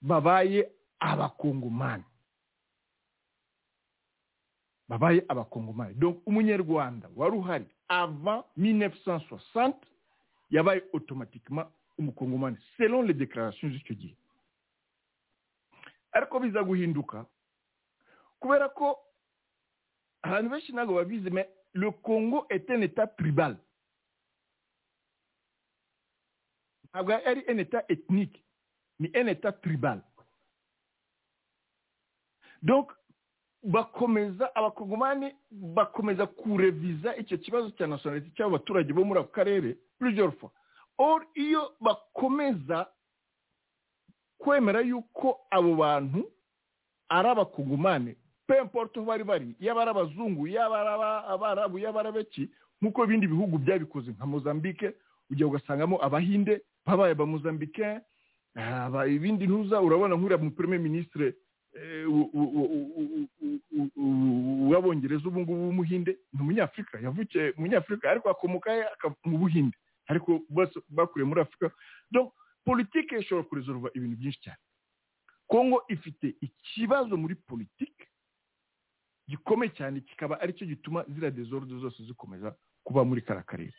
[0.00, 2.04] babaye abakongomani.
[4.88, 5.94] Babaye abakongomani.
[5.94, 9.72] Donc umunyarwanda wari uhari avant 1960
[10.50, 11.66] yabaye automatiquement
[11.98, 14.16] umukongomani selon les déclarations z'icyo gihe.
[16.12, 17.26] Ariko biza guhinduka
[18.40, 18.98] kubera ko
[20.24, 23.56] benshi ntabwo babizi mais le congo est un état tribal.
[26.92, 28.42] Ari un état ethnique
[28.98, 30.02] ni un état tribal.
[32.62, 32.92] Donc
[33.62, 40.34] bakomeza abakongomani bakomeza kureviza icyo kibazo cya nationality cy'abo baturage bo muri ako karere plusieurs
[40.38, 40.50] fois.
[40.98, 42.90] Or iyo bakomeza
[44.38, 46.32] kwemera yuko abo bantu
[47.08, 48.16] ari abakongomani
[48.48, 50.90] pe importe aho bari bari yaba ari abazungu yaba ari
[51.34, 52.48] abarabu yaba ari abeki
[52.80, 54.10] nk'uko ibindi bihugu byabikoze.
[54.16, 54.94] Nka mozambique
[55.30, 58.00] ujya ugasangamo abahinde babaye aba mozambique
[59.08, 61.34] ibindi ntuza urabona nk'uriya mu premier ministre
[64.70, 68.70] w'abongereza ubu ngubu w'umuhinde ni umunyafurika yavukiye umunyafurika ariko akomoka
[69.24, 69.76] mu buhinde.
[70.08, 70.40] Ariko
[70.88, 71.70] bakuriye muri afurika
[72.64, 74.58] politike ishobora kuresolva ibintu byinshi cyane.
[75.46, 78.07] Kongo ifite ikibazo muri politike
[79.28, 83.72] gikomeye cyane kikaba ari cyo gituma ziriya desorde zose zikomeza kuba muri kara karere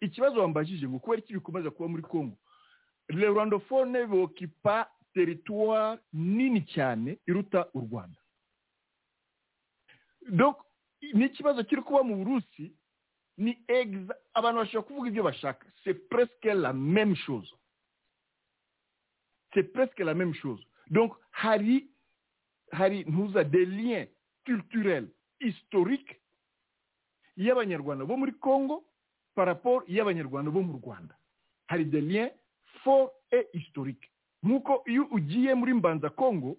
[0.00, 2.36] ikibazo wambajije ngo kubera iki bikomeza kuba muri kongo
[3.08, 8.20] le rwandophone bokipa teritwari nini cyane iruta u rwanda.
[11.12, 12.72] Ni ikibazo kiri kuba mu burusi
[13.38, 15.66] ni exa abantu bashobora kuvuga ibyo bashaka.
[15.84, 17.48] C'est presque la même chose.
[19.54, 20.62] C'est presque la même chose.
[20.90, 21.90] Donc hari
[22.72, 24.06] hari ntuza des liens
[24.50, 25.06] culturels
[25.40, 26.16] historiques
[27.36, 28.82] y'abanyarwanda bo muri congo
[29.34, 31.14] par rapport y'abanyarwanda bo mu rwanda.
[31.68, 32.30] Hari des liens
[32.82, 34.10] forts et historiques
[34.42, 36.56] nk'uko iyo ugiye muri mbanza congo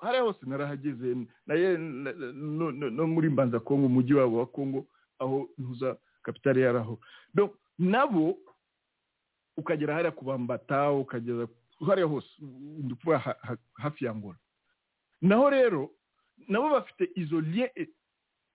[0.00, 1.14] hariya hose narahageze
[1.46, 4.86] no muri mbanza congo umujyi wabo wa congo
[5.18, 6.98] aho ntuza kapitale yaraho
[7.78, 8.38] nabo
[9.56, 11.46] ukagera hariya ku bambata ukagera
[11.86, 12.28] hariya hose
[13.74, 14.38] hafi ya ngora
[15.22, 15.90] naho rero
[16.48, 17.68] nabo bafite izo lien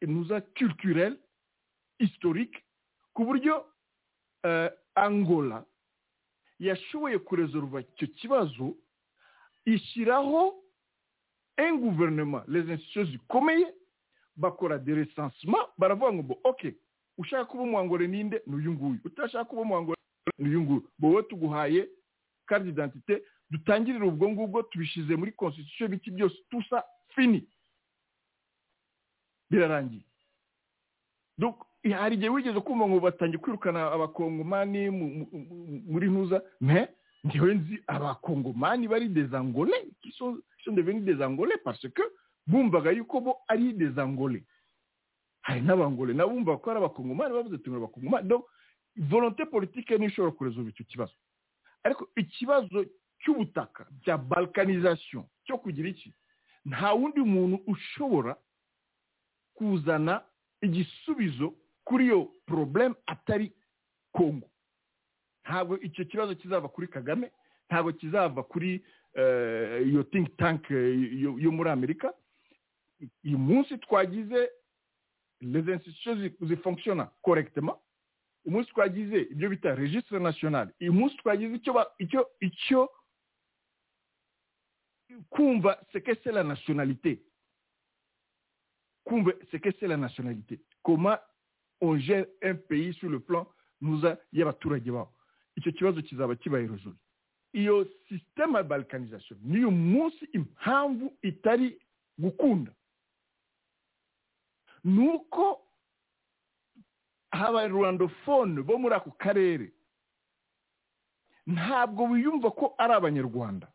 [0.02, 1.18] ntuza culturel
[2.00, 2.64] historique.
[3.26, 3.66] Buryo
[4.96, 5.66] angola.
[6.60, 8.08] Yashoboye kuresolva icyo
[11.58, 12.44] un gouvernement.
[12.48, 13.74] Les institutions zikomeye
[14.36, 16.76] bakora de recensement baravuga ngo ok
[17.18, 18.42] ushaka kuba umwangore ninde?
[18.48, 19.00] Ni uyu nguyu.
[19.06, 19.98] Utashaka kuba umwangore
[22.66, 24.64] d'identité dutangirire ubwo ngubwo
[27.16, 27.48] fini
[29.52, 30.04] birarangiye.
[31.98, 34.90] Hari igihe wigeze kumva ngo batangiye kwirukana abakongomani
[35.92, 36.42] muri ntuza?
[36.62, 36.88] Me
[37.26, 39.10] ngewe nzi abakongomani bari
[40.02, 42.04] qui sont, devenus des angolais parce que
[42.48, 44.44] bumvaga yuko bo ari des angolais
[45.42, 48.28] hari n'abangole nabo bumva ko ari abakongomani bavuze ati abakongomani.
[48.28, 48.46] Donc
[48.96, 51.14] volonté politique niyo ishobora kuresolva icyo kibazo.
[51.84, 52.86] Ariko ikibazo
[53.26, 56.14] cy'ubutaka bya balkanisation cyo kugira iki?
[56.66, 58.36] Nta wundi muntu ushobora
[59.62, 60.24] kuzana
[60.62, 61.54] igisubizo
[61.86, 63.52] kuri iyo problème atari
[64.12, 64.50] kongo
[65.46, 67.32] ntabwo icyo kibazo kizava kuri kagame
[67.70, 68.82] ntabwo kizava kuri
[69.86, 70.66] iyo think tank
[71.38, 72.14] yo muri amerika.
[73.26, 74.50] Uyu munsi twagize
[75.42, 77.78] les institutions zifonctionna correctement.
[78.46, 80.70] Umunsi twagize ibyo bita registre national.
[80.82, 82.90] Uyu munsi twagize icyo icyo icyo
[85.30, 87.20] kumva seke c'est
[89.06, 90.60] kumva seke c'est la nationalité.
[90.84, 91.18] Comment
[91.82, 93.48] on gère un pays sur le plan
[93.82, 95.10] nuza y'abaturage babo
[95.58, 96.96] icyo kibazo kizaba kibaye rejuru
[97.54, 99.38] iyo système ya balkanisation.
[99.44, 101.78] Niyo munsi impamvu itari
[102.18, 102.72] gukunda
[104.84, 105.62] ni uko
[107.32, 109.72] abarwandofone bo muri ako karere
[111.48, 113.71] ntabwo biyumva ko ari abanyarwanda.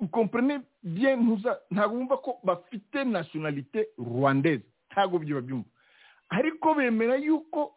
[0.00, 4.64] Ukomprene bien ntuza ntabwo bumva ko bafite nationalité rwandaise.
[4.90, 5.68] Ntabwo byo babyumva
[6.30, 7.74] ariko bemera yuko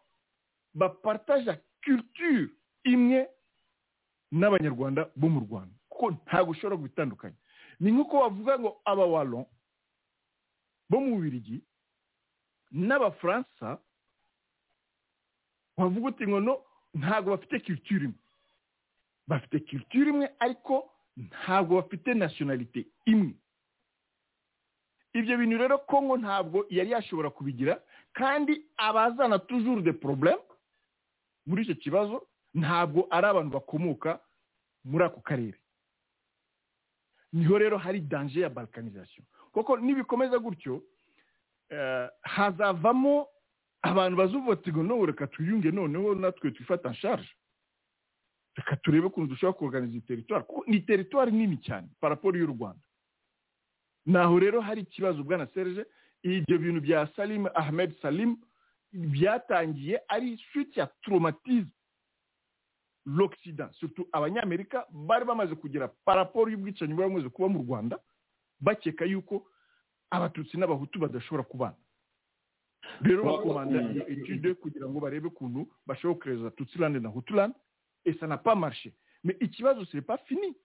[0.73, 2.49] bapartaja culture
[2.83, 3.27] imwe
[4.31, 5.73] n'abanyarwanda bo mu rwanda.
[5.89, 7.35] Kuko ntabwo ushobora kubitandukanya.
[7.79, 9.45] Ni nk'uko bavuga ngo abawalo
[10.89, 11.61] bo mu bubirigi
[12.71, 13.77] n'abafaransa
[15.77, 16.53] bavuga uti ngo no
[16.93, 18.19] ntabwo bafite culture imwe.
[19.27, 23.33] Bafite culture imwe ariko ntabwo bafite nationalité imwe.
[25.13, 27.81] Ibyo bintu rero kongo ntabwo yari yashobora kubigira
[28.13, 30.39] kandi abazana toujours de problème
[31.45, 34.19] muri icyo kibazo ntabwo ari abantu bakomoka
[34.83, 35.57] muri ako karere.
[37.33, 39.25] Niho rero hari danger ya balkanisation.
[39.53, 40.81] Kuko nibikomeza gutyo
[42.21, 43.27] hazavamo
[43.81, 47.29] abantu bazuvota ngo no reka tuyunge noneho natwe twifata nsharje
[48.55, 51.87] reka turebe ukuntu dushobora kuganiza iyi teritwari kuko ni teritwari nini cyane.
[51.99, 52.81] Paraporo y'u rwanda.
[54.05, 55.85] Naho rero hari ikibazo bwana serge
[56.23, 58.37] ibyo bintu bya salim ahmed salim
[58.93, 61.71] byatangiye ari switi ya traumatisme.
[63.05, 63.71] L'occident.
[63.73, 67.99] Surtout abanyamerika bari bamaze kugira paraporo y'ubwicanyi bari bamaze kuba mu rwanda
[68.61, 69.43] bakeka yuko
[70.09, 71.75] abatutsi n'abahutu badashobora kubana.
[73.01, 77.55] Rero bakomanda iyo etude kugira ngo barebe ukuntu bashobora kureza tutsilande na hutulande
[78.05, 80.55] et ça n'a pas marché mais ikibazo ce n'est pas fini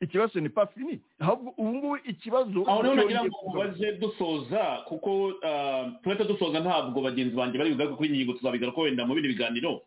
[0.00, 4.82] ikibazo ce n'est pas fini ahubwo ubu ngubu ikibazo aho rero nagira ngo mubaze dusoza
[4.88, 9.14] kuko ah, turahita dusoza ntabwo bagenzi banjye bari bugaruke kuri iyi ngingo tuzabigaruka wenda mu
[9.14, 9.82] bindi biganiro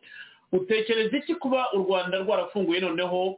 [0.51, 3.37] utekereza iki kuba u rwanda rwarafunguye noneho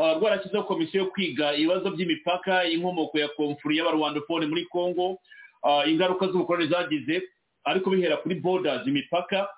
[0.00, 5.18] ah, rwarashyizeho komisiyo yo kwiga ibibazo by'imipaka inkomoko ya komfuri y'abarwandofone muri congo
[5.62, 7.22] ah, ingaruka z'ubukoroni zagize
[7.64, 9.48] ariko bihera kuri borders imipaka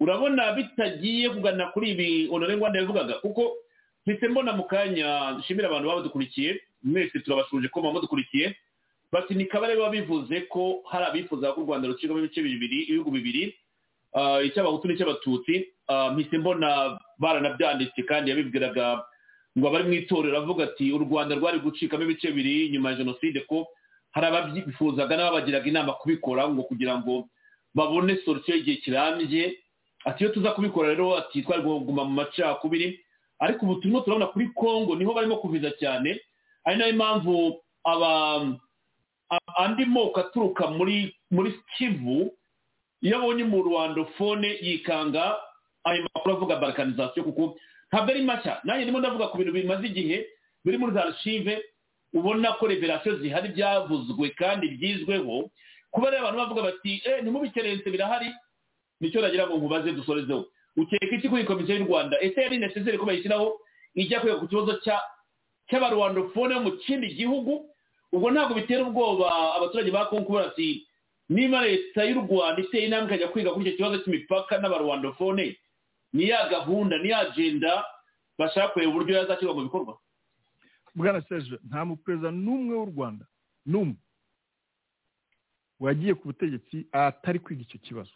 [0.00, 3.56] urabona bitagiye kugana kuri ibi honore rwanda yavugaga kuko
[4.06, 8.56] mpise mbona mu kanya nshimira abantu baba badukurikiye mwese turabashuje ko muba mudukurikiye
[9.12, 13.10] bati ni kabare biba bivuze ko hari abifuza ko u rwanda rucibwamo ibice bibiri ibihugu
[13.10, 13.54] bibiri
[14.14, 15.68] ah, icy'abahutu n'icy'abatutsi.
[15.88, 19.04] Ah, mpise mbona baranabyanditse kandi yabibwiraga
[19.58, 23.40] ngo abari mu itorero avuga ati u rwanda rwari gucikamo ibice bibiri nyuma ya jenoside
[23.48, 23.66] ko
[24.14, 27.28] hari ababyifuzaga n'ababagiraga inama kubikora ngo kugira ngo
[27.74, 29.58] babone solusiyo y'igihe kirambye
[30.04, 33.00] ati iyo tuza kubikora rero ati twari kuguma mu macakubiri.
[33.40, 36.20] Ariko ubu turimo turabona kuri congo ni ho barimo kuviza cyane.
[36.64, 38.10] Ari na yo mpamvu aba
[39.56, 42.32] andi moko aturuka muri muri kivu
[43.02, 45.36] iyo abonye mu rwandofone yikanga
[45.84, 47.56] ayo makuru avuga balkanizasiyo kuko
[47.92, 48.60] ntabwo ari mashya.
[48.64, 50.26] Nanjye ndimo ndavuga ku bintu bimaze igihe
[50.64, 51.62] biri muri za archive
[52.14, 55.50] ubona ko reverasiyo zihari byavuzwe kandi byizweho.
[55.90, 58.28] Kuba rero abantu bavuga bati eh ntimubikerense birahari.
[59.00, 60.46] Ni cyo nagira ngo nkubaze dusorezeho
[60.76, 62.16] ukeka iki kuri komisiyo y'u rwanda?
[62.20, 63.58] Ese yari necessaire ko bayishyiraho
[63.94, 64.98] ijya kwiga ku kibazo cya
[65.70, 67.66] cy'abarwandofone bo mu kindi gihugu?
[68.12, 69.28] Ubwo ntabwo bitera ubwoba
[69.58, 70.86] abaturage ba kongo kubera ati
[71.28, 75.58] niba leta y'u rwanda iteye intambwe ikajya kwiga kuri icyo kibazo cy'imipaka n'abarwandofone
[76.16, 77.84] ni ya gahunda ni ya agenda
[78.38, 79.98] bashaka kureba uburyo yazashyirwa mu bikorwa?
[80.94, 83.24] Bwana serge nta muperezida n'umwe w'u rwanda
[83.66, 83.96] n'umwe
[85.80, 88.14] wagiye ku butegetsi atari kwiga icyo kibazo.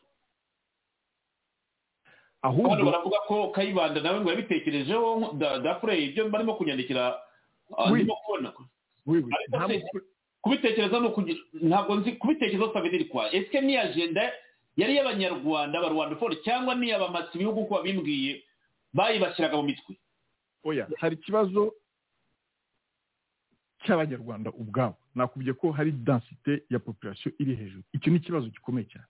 [2.43, 7.15] Ahubwo baravuga ko kayibanda nawe ngo yabitekerejeho da- dafure ibyo barimo kunyandikira
[7.79, 8.53] ah, ndimo kubona
[10.43, 13.31] kubitekereza ni ukugira ntabwo nzi kubitekerezo sabidiri kwa.
[13.35, 14.33] Ese ni agenda
[14.77, 18.43] yari iy'abanyarwanda abarwandofone cyangwa ni iy'abamatsi ibihugu uko babimbwiye
[18.95, 19.95] bayibashyiraga mu mitwe?
[20.65, 21.75] Oya hari ikibazo
[23.87, 24.97] cy'abanyarwanda ubwabo.
[25.15, 27.83] Nakubwiye ko hari densite ya population iri hejuru.
[27.93, 29.07] Icyo ni ikibazo gikomeye cyane.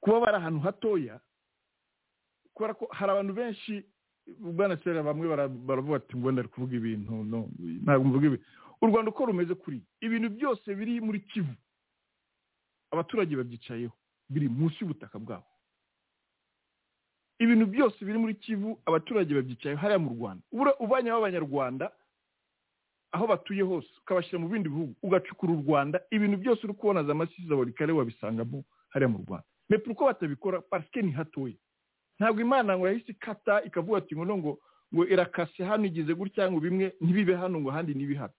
[0.00, 1.20] Kuba bari ahantu hatoya
[2.62, 3.82] kubera ko hari abantu benshi
[4.38, 7.12] bwana sera bamwe bara- baravuga ati ngo ndari kuvuga ibintu
[7.82, 8.38] ntabwo mvuga ibi
[8.82, 11.50] u rwanda uko rumeze kuri ibintu byose biri muri kivu
[12.94, 13.92] abaturage babyicayeho
[14.30, 15.46] biri munsi y'ubutaka bwabo.
[17.38, 20.42] Ibintu byose biri muri kivu abaturage babyicayeho hariya mu rwanda.
[20.52, 21.90] Ubura uvanyeho abanyarwanda
[23.12, 27.14] aho batuye hose ukabashyira mu bindi bihugu ugacukura u rwanda ibintu byose uri kubona za
[27.14, 28.62] masisi za buri kare wabisangamo
[28.94, 29.46] hariya mu rwanda.
[29.68, 30.62] Mais pourquoi batabikora?
[30.92, 31.54] Que ni hatoya.
[32.22, 34.52] Ntabwo imana ngo yahise ikata ikavuga ati ngo ngo
[34.94, 38.34] ngo irakase hano igeze gutya ngo bimwe ntibibe hano ngo ahandi ntibihabe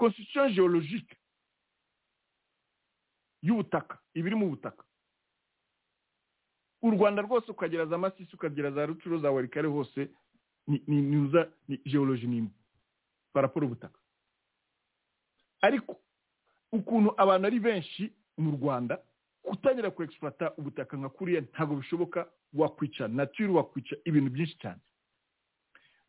[0.00, 1.12] constitution géologique
[3.42, 4.84] y'ubutaka ibiri mu butaka.
[6.82, 10.08] U rwanda rwose ukagera za masisi ukagera za rucuro za warikare hose
[10.66, 12.50] ni ni ni uza ni geology ni imwe.
[13.32, 13.98] Paraporo ubutaka.
[15.60, 16.00] Ariko
[16.72, 19.02] ukuntu abantu ari benshi mu rwanda
[19.50, 20.02] gutangira ku
[20.56, 24.80] ubutaka nka kuriya ntabwo bishoboka wakwica nature wakwica ibintu byinshi cyane.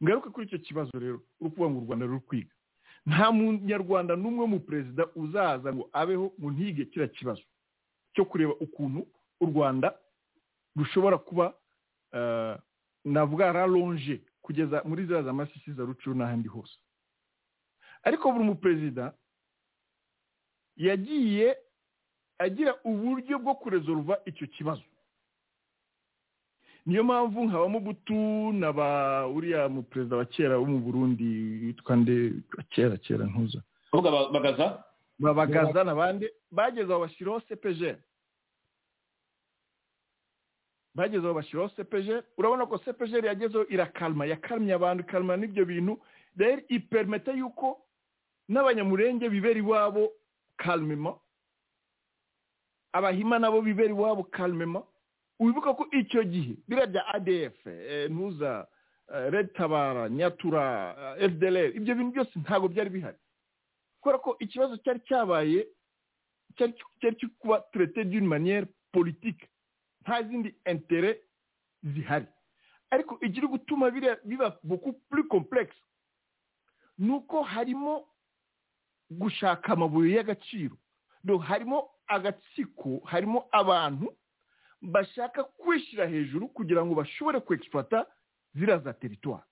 [0.03, 2.53] Ngaruka kuri icyo kibazo rero uri kuvuga ngo u rwanda ruri kwiga.
[3.06, 7.43] Nta munyarwanda n'umwe mu perezida uzaza ngo abeho mu ntige kiriya kibazo
[8.16, 9.08] cyo kureba ukuntu
[9.40, 9.95] u rwanda
[10.76, 11.53] rushobora kuba
[12.16, 12.56] eh,
[13.06, 16.76] navuga ralonje kugeza muri ziriya za masisi za rucuru n'ahandi hose.
[18.03, 19.14] Ariko buri muperezida
[20.77, 21.58] yagiye
[22.40, 24.84] agira uburyo bwo kurezoruva icyo kibazo.
[26.85, 31.27] Niyo mpamvu nka bamubutu na ba uriya mu perezida wa kera wo mu burundi
[31.66, 32.34] witwa nde?
[32.72, 33.59] Kera kera ntuza.
[34.34, 34.84] Bagaza?
[35.19, 36.26] Babagaza n'abandi.
[36.51, 37.82] Bageze aho bashyiraho cpg
[40.95, 46.00] bageze aho bashyiraho cpg urabona ko cpg yagezeho irakalma yakalmye abantu ikalma n'ibyo bintu.
[46.38, 47.77] Rero ipermete yuko
[48.50, 50.11] n'abanyamurenge bibera iwabo
[50.58, 51.14] kalmema
[52.93, 54.84] abahima nabo bibera iwabo kalmema.
[55.40, 58.68] Wibuka ko icyo gihe biriya bya adf eh, ntuza
[59.14, 63.18] eh, red tabara nyatura eh, fdlr ibyo bintu byose ntabwo byari bihari.
[64.01, 65.68] Kubera ko ikibazo cyari cyabaye
[66.58, 69.48] cyari cyo kuba traité d'une manière politique.
[70.01, 71.22] Nta zindi intere
[71.84, 72.26] zihari.
[72.92, 73.92] Ariko ikiri gutuma
[74.26, 75.77] biba beaucoup plus complexe.
[76.98, 78.06] Ni uko harimo
[79.11, 80.76] gushaka amabuye y'agaciro.
[81.48, 84.13] Harimo agatsiko harimo abantu
[84.81, 88.05] bashaka kwishyira hejuru kugira ngo bashobore kwegifata
[88.55, 89.43] ziriya za teritwari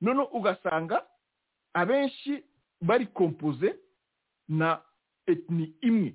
[0.00, 1.06] noneho ugasanga
[1.72, 2.44] abenshi
[2.80, 3.76] bari kompoze
[4.48, 4.82] na
[5.26, 6.14] etini imwe.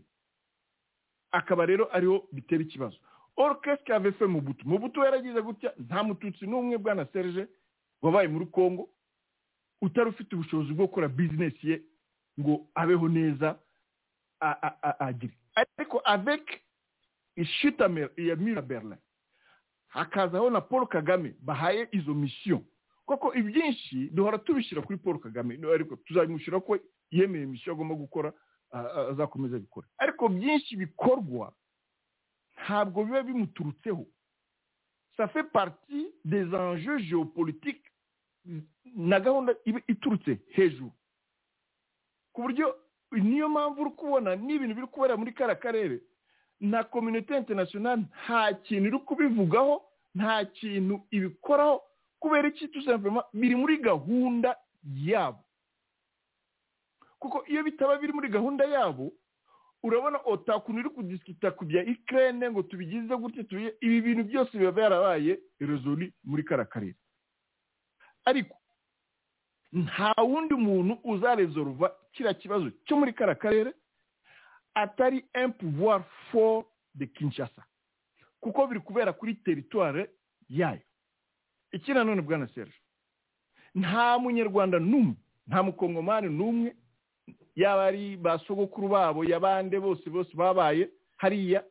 [1.31, 2.97] Akaba rero ariho bitera ikibazo.
[3.38, 7.47] Orukesike avefe mu butu mu butu yaragize gutya nta mututsi n'umwe bwana serge
[8.01, 8.89] wabaye muri congo
[9.81, 11.81] utari ufite ubushobozi bwo gukora bizinesi ye
[12.39, 13.59] ngo abeho neza
[14.99, 16.61] agire ariko avec
[17.35, 18.98] ishita ya mira berlin
[19.88, 22.61] hakazaho na paul kagame bahaye izo misiyo
[23.06, 26.77] koko ibyinshi duhora tubishyira kuri paul kagame ariko tuzabimushyira ko
[27.11, 28.33] yemeye misiyo agomba gukora
[29.11, 31.53] azakomeza gukora ariko byinshi bikorwa
[32.56, 34.06] ntabwo biba bimuturutseho
[35.17, 37.85] ça fait partie des enjeux géopolitiques
[38.95, 40.91] na gahunda iba iturutse hejuru
[42.33, 42.75] ku buryo
[43.22, 46.00] niyo mpamvu uri kubona n'ibintu biri kubera muri kariya karere
[46.60, 49.82] na kominote interinasiyonari nta kintu iri kubivugaho
[50.16, 51.82] nta kintu ibikoraho
[52.19, 52.68] kubera iki?
[52.68, 54.56] Tuzavemo biri muri gahunda
[55.06, 55.40] yabo.
[57.19, 59.11] Kuko iyo bitaba biri muri gahunda yabo
[59.84, 64.72] urabona otakuntu iri kudisikita ku bya ikirere ngo tubigize gutya tubiye ibi bintu byose biba
[64.72, 66.95] byarabaye rezoli muri kariya karere
[68.26, 68.56] ariko
[69.74, 73.72] nta wundi muntu uzarezoruva kiriya kibazo cyo muri kariya karere
[74.76, 75.24] atari
[75.60, 77.64] pouvoir fort de kinshasa
[78.42, 80.10] kuko biri kubera kuri teritware
[80.50, 80.82] yayo.
[81.72, 82.74] Iki nanone bwana serge?
[83.76, 85.16] Nta munyarwanda n'umwe
[85.48, 86.76] nta mukongomani n'umwe
[87.56, 91.64] yaba ari ba sogokuru babo yabande bose bose babaye hariya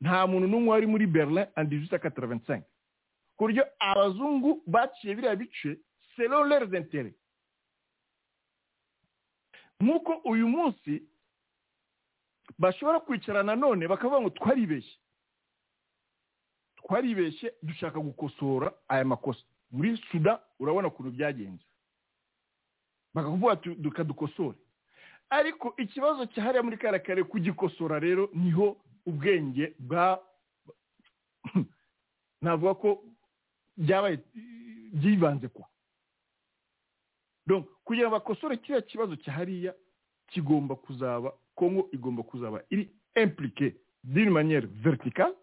[0.00, 2.26] nta muntu n'umwe wari muri berlin andi juste quatre
[3.36, 5.76] ku buryo abazungu baciye biriya bice
[6.16, 7.16] selon leurs intérêts.
[9.80, 11.02] Nk'uko uyu munsi
[12.58, 14.98] bashobora kwicara nanone bakavuga ngo twaribeshye.
[16.76, 19.44] Twaribeshye dushaka gukosora aya makosa.
[19.70, 21.64] Muri suda urabona ukuntu byagenze.
[23.14, 24.58] Bakavuga tukadukosore
[25.30, 28.76] ariko ikibazo cyahariye muri kariya kare kugikosora rero ni ho
[29.06, 30.18] ubwenge bwa
[32.42, 32.90] navuga ko
[33.76, 34.18] byabaye
[34.92, 35.69] byibanze kwa.
[37.84, 39.74] Kugira ngo bakosore kiriya kibazo cyahariya
[40.28, 45.34] kigomba kuzaba kongo igomba kuzaba iri implike d'une manière verticale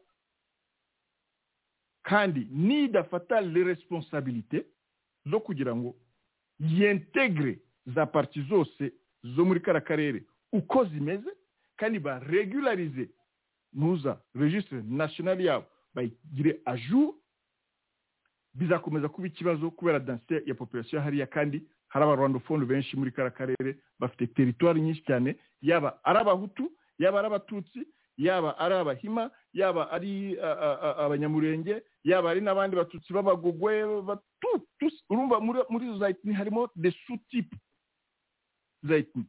[2.04, 4.66] kandi nidafata le responsabilité
[5.26, 5.96] zo kugira ngo
[6.60, 11.30] yentegre za parti zose zo muri kara karere uko zimeze
[11.76, 13.10] kandi baregularize
[13.74, 17.14] nuza registre national yabo bayigire a jour
[18.54, 21.62] bizakomeza kuba ikibazo kubera densite ya population hariya kandi
[21.98, 26.70] hari abarwandofone benshi muri kara karere bafite teritwari nyinshi cyane yaba ari abahutu
[27.02, 27.82] yaba ari abatutsi
[28.18, 30.38] yaba ari abahima yaba ari
[31.04, 33.84] abanyamurenge yaba ari n'abandi batutsi b'abagogwe
[35.10, 37.58] urumva muri izo za etini harimo de sutipe
[38.84, 39.26] za etini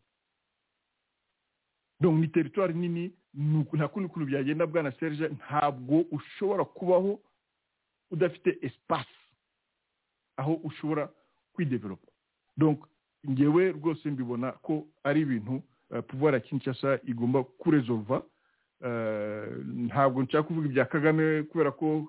[2.00, 3.12] donc ni teritwari nini
[3.72, 7.20] nta kundi kuntu byagenda bwana serge ntabwo ushobora kubaho
[8.10, 9.14] udafite espace
[10.36, 11.08] aho ushobora
[11.52, 12.17] kwidevelopa donc
[13.30, 15.62] ngewe rwose mbibona ko ari ibintu
[16.08, 18.22] pouvoir ya kinshasa igomba kuresolva.
[19.86, 22.06] Ntabwo nshaka kuvuga ibya kagame kubera ko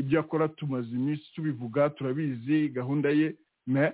[0.00, 3.92] ibyo akora tumaze iminsi tubivuga turabizi gahunda ye me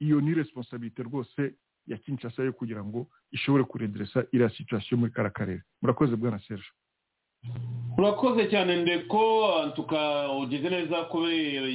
[0.00, 1.54] iyo ni responsabilite rwose
[1.86, 6.66] ya kinshasa yo kugira ngo ishobore kurediresa iriya situwasiyo muri kara karere murakoze bwana serge.
[7.98, 9.20] Urakoze cyane ndeko.
[10.42, 11.66] Ugeze neza kubera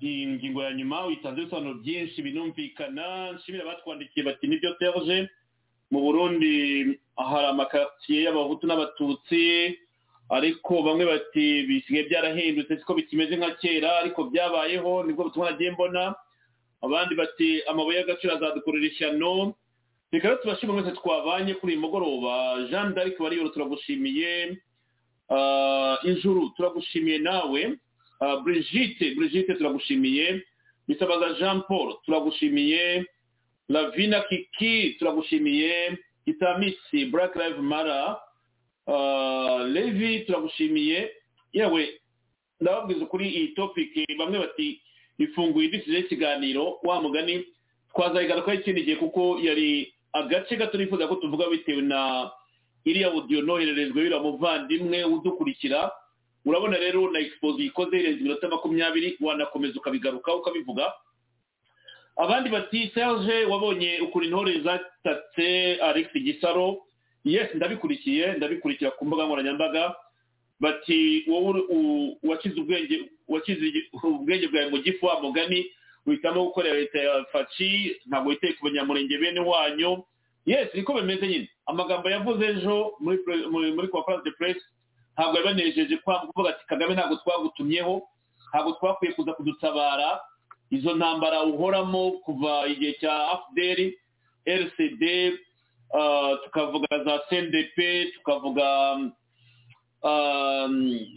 [0.00, 1.04] ingingo ya nyuma.
[1.06, 3.32] Witanze ibisobanuro byinshi binumvikana.
[3.32, 5.28] Nshimira batwandikiye bati ni byo serge.
[5.90, 9.78] Mu burundi hari amakaritsiye y'abahutu n'abatutsi.
[10.30, 15.70] Ariko bamwe bati bisigaye byarahindutse siko bikimeze nka kera ariko byabayeho ni bwo butumwa nagiye
[15.70, 16.14] mbona.
[16.82, 19.54] Abandi bati amabuye y'agaciro azadukorera ishyano.
[20.12, 22.66] Reka rero tubashime mwese twabanye kuri uyu mugoroba.
[22.70, 24.56] Jean d'arc bariyoro turagushimiye.
[26.04, 27.72] Ijuru turagushimiye nawe
[28.44, 30.42] brigitte brigitte turagushimiye
[30.88, 33.04] bisabaza jean paul turagushimiye
[33.68, 38.20] lavina kiki turagushimiye itamisi black live mara
[39.68, 41.10] levi turagushimiye
[41.52, 42.00] yewe
[42.60, 44.80] ndababwiza kuri iyi topiki bamwe bati
[45.18, 47.44] ifunguye idisize y'ikiganiro wa mugani
[47.94, 52.30] twazayigarukaho ikindi gihe kuko yari agace gato nifuza ko tuvuga bitewe na
[52.84, 55.90] iriya audio nohererejwe biriya muvandimwe udukurikira
[56.44, 60.92] urabona rero na expoze ikoze irenze iminota makumyabiri wanakomeza ukabigaruka ukabivuga
[62.16, 66.82] abandi bati serge wabonye ukuntu intore zatatse alex gisaro.
[67.24, 69.94] Yes ndabikurikiye ndabikurikira ku mbuga nkoranyambaga.
[70.60, 73.72] Bati wowe wakize ubwenge wakize
[74.02, 75.66] ubwenge bwawe mu gifu wa mugani
[76.06, 80.04] uhitamo gukorera leta ya faci ntabwo witeye ku banyamurenge bene wanyu.
[80.46, 81.48] Yes niko bimeze nyine.
[81.66, 84.64] Amagambo yavuze ejo muri conference de presse
[85.14, 88.02] ntabwo yabanejeje kuvuga ati kagame ntabwo twagutumyeho
[88.50, 90.20] ntabwo twakwiye kuza kudutabara
[90.70, 93.98] izo ntambara uhoramo kuva igihe cya afuderi
[94.46, 95.02] rcd
[96.44, 97.78] tukavuga za cndp
[98.14, 98.66] tukavuga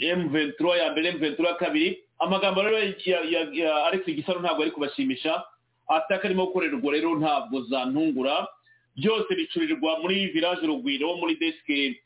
[0.02, 2.04] m ventura ya mbere m ventura ya kabiri.
[2.20, 5.44] Amagambo rero ya alex gisaro ntabwo ari kubashimisha.
[5.88, 8.48] Ataka arimo gukorerwa rero ntabwo zantungura.
[8.98, 12.02] Byose bicurirwa muri village rugwiro muri desike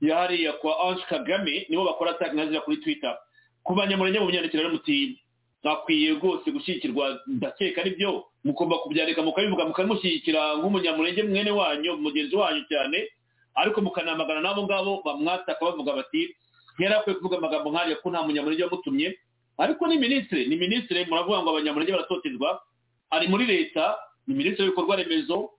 [0.00, 3.16] ya hariya kwa ange kagame nibo bakora ataka nka kuri twitter.
[3.64, 5.16] Ku banyamurenge mu myandikire rero muti
[5.64, 12.62] akwiye rwose gushyigikirwa ndakeka ari byo mugomba kubyandika mukabivuga mukamushyigikira nk'umunyamurenge mwene wanyu mugenzi wanyu
[12.68, 13.08] cyane.
[13.56, 16.36] Ariko mukanamagana n'abo ngabo bamwataka bavuga bati
[16.76, 19.08] ntiyari akwiye kuvuga amagambo nk'ariya ko nta munyamurenge wamutumye.
[19.56, 22.60] Ariko ni minisitiri ni minisitiri muravuga ngo abanyamurenge baratotezwa
[23.10, 23.96] ari muri leta
[24.28, 25.50] ni minisitiri w'ibikorwa remezo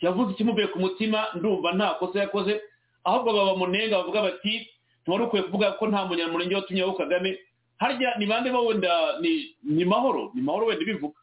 [0.00, 1.26] yavuze ikimuvuye ku mutima?
[1.34, 2.60] Ndumva nta kosa yakoze.
[3.04, 4.68] Ahubwo bamunenga bavuga bati
[5.02, 7.38] ntiwari ukwiye kuvuga ko nta munyamurenge watumyeho kagame.
[7.78, 9.20] Harya ni bande bo wenda?
[9.64, 10.30] Ni mahoro.
[10.34, 11.18] Ni mahoro wenda ibivuga.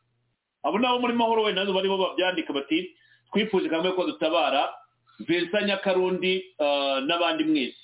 [0.64, 2.96] Abo nabo muri mahoro wenda na zo baribo babyandika bati
[3.34, 4.70] twifuje kagame ko dutabara
[5.20, 6.46] vincent nyakarundi
[7.08, 7.78] n'abandi mwese.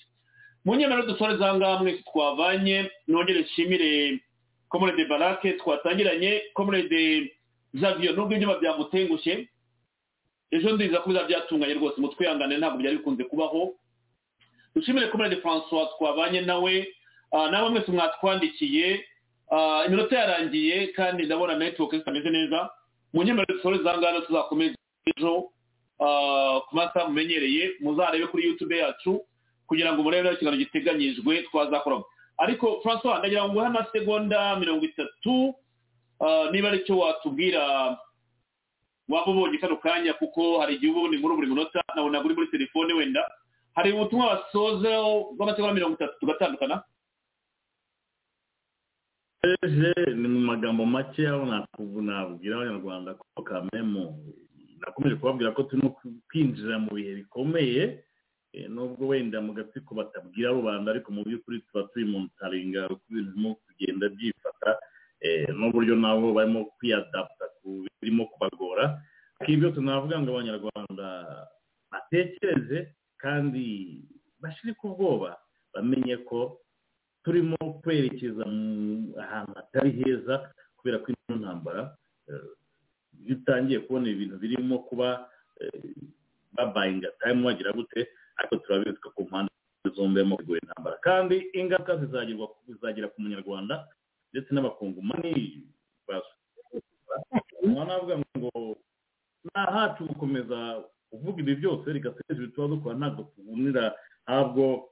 [0.66, 4.20] Mu nyemero dusore za ngaha mwese twavanye nongere nshimire
[4.70, 7.32] komurede barake twatangiranye komurede
[7.74, 9.48] zavio nubwo ibyuma byamutengushye
[10.52, 13.74] ejo ndiza ko byatunganye rwose mutwihangane ntabwo byari bikunze kubaho.
[14.76, 16.88] Dushimire komurede francois twabanye nawe
[17.52, 19.06] nawe mwese mwatwandikiye.
[19.88, 22.70] Iminota yarangiye kandi ndabona netiwoke zitameze neza.
[23.14, 24.76] Mu nyemero dusore za ngaha tuzakomeza
[25.18, 25.50] ejo.
[26.68, 29.26] Ku masaha mumenyereye muzarebe kuri yutube yacu
[29.68, 32.06] kugira ngo murebe ikiganiro giteganyijwe twazakoramo.
[32.38, 35.56] Ariko francois ndagira ngo nguhe amasegonda mirongo itatu.
[36.52, 37.98] Niba ari cyo watubwira
[39.08, 42.48] waba ubonye kano kanya kuko hari igihe uba ubona inkuru buri munota nabona uri muri
[42.52, 43.24] telefone wenda.
[43.76, 44.90] Hari ubutumwa basoza
[45.38, 46.84] bw'amasegonda mirongo itatu tugatandukana?
[50.16, 51.46] Ni mu magambo make aho
[52.02, 54.18] nabwira abanyarwanda ko kamemo
[54.82, 55.96] nakomeje kubabwira ko turimo
[56.30, 58.04] kwinjira mu bihe bikomeye
[58.70, 63.32] nubwo wenda mu gatsiko batabwira rubanda ariko mu by'ukuri tuba turi mu ntaringa uko ibintu
[63.32, 64.70] birimo kugenda byifata
[65.58, 69.02] n'uburyo nabo barimo kwiyadaputa ku birimo kubagora.
[69.48, 71.06] Ibyo tunavuga ngo abanyarwanda
[71.92, 73.66] batekereze kandi
[74.42, 75.38] bashire ku bwoba.
[75.74, 76.62] Bamenye ko
[77.24, 78.44] turimo kwerekeza
[79.24, 80.36] ahantu hatari heza
[80.78, 81.82] kubera ko ino ntambara
[83.26, 85.28] iyo utangiye kubona ibintu birimo kuba
[86.56, 89.52] babayinga tayimu wagira gute ariko turabizi ko ku mpande
[89.96, 90.96] zombi harimo kugura intambara.
[91.02, 91.98] Kandi ingaruka
[92.68, 93.88] zizagera ku munyarwanda
[94.38, 95.34] ndetse n'abakongomani
[97.88, 98.78] navuga ngo
[99.50, 104.90] nta hacu gukomeza kuvuga ibi byose rigateza ibi tuba dukora ntabwo tubunira ntabwo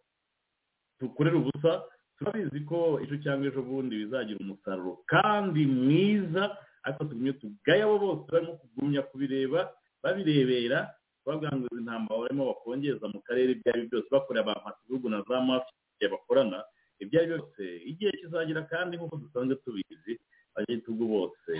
[1.00, 1.72] dukorera ubusa
[2.18, 6.58] turabizi ko ejo cyangwa ejo bundi bizagira umusaruro kandi mwiza.
[6.86, 10.94] Ariko tugumye tugaye abo bose barimo kugumya kubireba babirebera
[11.26, 15.08] bavuga ngo izi ntambaro barimo bakongeza mu karere ibyo ari byo byose bakorera abantu ibihugu
[15.10, 16.64] na za mafiya bakorana.
[17.04, 20.14] Ibyo ari byo byose igihe kizagera kandi nk'uko dusanzwe tubizi
[20.56, 21.52] abanyagitugu bose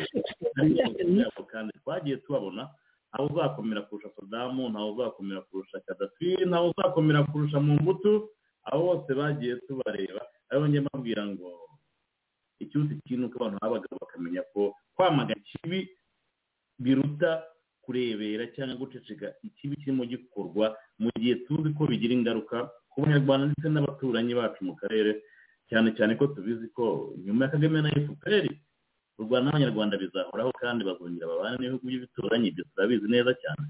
[1.52, 2.64] kandi twagiye tubabona
[3.12, 8.30] ntawe uzakomera kurusha sodamu ntawe uzakomera kurusha kadafi ntawe uzakomera kurusha mu mbuto
[8.68, 11.50] abo bose bagiye tubareba ari bo njye mbabwira ngo
[12.60, 14.62] ikiruta ikintu ko abantu babaga bakamenya ko
[14.96, 15.80] kwamagana ikibi
[16.80, 17.44] biruta
[17.84, 22.58] kurebera cyangwa guceceka ikibi kirimo gikorwa mu gihe tuzi ko bigira ingaruka
[22.96, 25.12] ku banyarwanda ndetse n'abaturanyi bacu mu karere
[25.70, 28.52] cyane cyane ko tubizi ko nyuma ya kagame na efuperi
[29.20, 32.48] u rwanda n'abanyarwanda bizahoraho kandi bazongera babane n'ibihugu by'ibituranyi.
[32.52, 33.66] Ibyo turabizi neza cyane.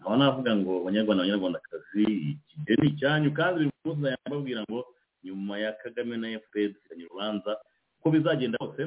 [0.00, 2.02] Aho navuga ngo abanyarwanda abanyarwandakazi
[2.32, 4.80] igihe ni icyanyu kandi buri munsi ndababwira ngo
[5.24, 7.52] nyuma ya kagame na efuperi dufitanye urubanza
[7.98, 8.82] uko bizagenda hose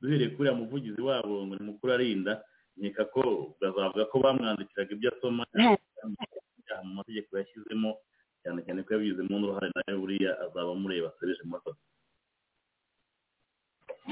[0.00, 2.32] duhereye kuri uriya muvugizi wabo ngo ni mukuru arinda
[2.78, 3.22] nkeka ko
[3.60, 5.42] bazavuga ko bamwandikiraga ibyo asoma
[6.86, 7.90] mu mategeko yashyizemo.
[8.42, 11.78] Cyane cyane ko yabigizemo n'uruhare nawe buriya azaba amureba asebeje mu mafoto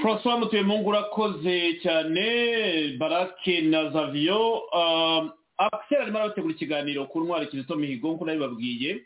[0.01, 2.25] francois mutuyemungu urakoze cyane.
[2.97, 4.63] Barake na zaviyo
[5.57, 9.03] akiseri arimo arabategura ikiganiro ku ntwari kizito mihigo nk'uko nabibabwiye.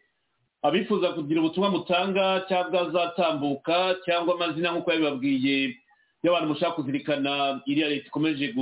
[0.61, 5.75] Abifuza kugira ubutumwa mutanga cyangwa azatambuka cyangwa amazina nk'uko yabibabwiye
[6.23, 8.53] y'abantu mushaka kuzirikana iriya leta ikomeje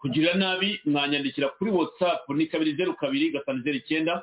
[0.00, 4.22] kugirira nabi mwanyandikira kuri watsapu ni kabiri zeru kabiri gatanu zeru icyenda.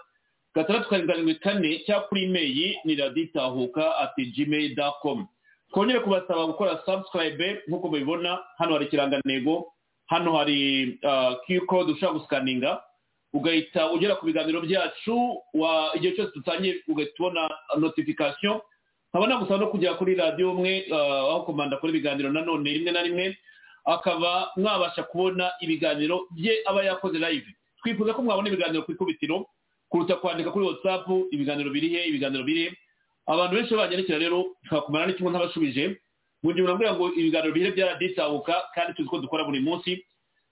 [0.60, 5.28] Gatandatu karindwi kane cyangwa kuri imeri ni raditahuka ati gmail dakomu
[5.72, 9.72] twongere kubasaba gukora sabusikarayibe nk'uko mubibona hano hari ikirangantego
[10.08, 11.00] hano hari
[11.46, 12.82] kiyu kode ushobora gusikaninga
[13.34, 15.16] ugahita ugera ku biganiro byacu
[15.96, 17.42] igihe cyose dutangiye ugahita ubona
[17.78, 18.62] notifikasiyo
[19.14, 23.38] nkaba nagusaba no kujya kuri radiyo umwe aho komanda akora ibiganiro nanone rimwe na rimwe
[23.86, 27.48] akaba mwabasha kubona ibiganiro bye aba yakoze live.
[27.82, 29.46] Twifuza ko mwabona ibiganiro ku ikubitiro
[29.90, 32.78] kuruta kwandika kuri watsapu ibiganiro biri he ibiganiro biri he.
[33.28, 35.98] Abantu benshi banyandikira rero twakumara n'ikimwe ntabashubije.
[36.44, 40.06] Mu gihe murambwira ngo ibiganiro bihire byaraditabuka kandi tuzi ko dukora buri munsi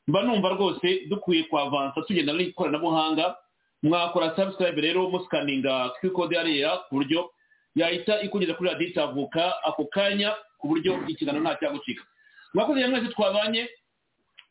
[0.07, 3.35] mba numva rwose dukwiye kwavansa tugenda n'ikoranabuhanga
[3.83, 7.29] mwakora sabusikarayibe rero musikaninga kode hariya ku buryo
[7.75, 9.03] yahita ikugeza kuri radiyo
[9.67, 12.03] ako kanya ku buryo ikiganiro nta cyagucika
[12.53, 13.67] mwakoze rero mwese twabanye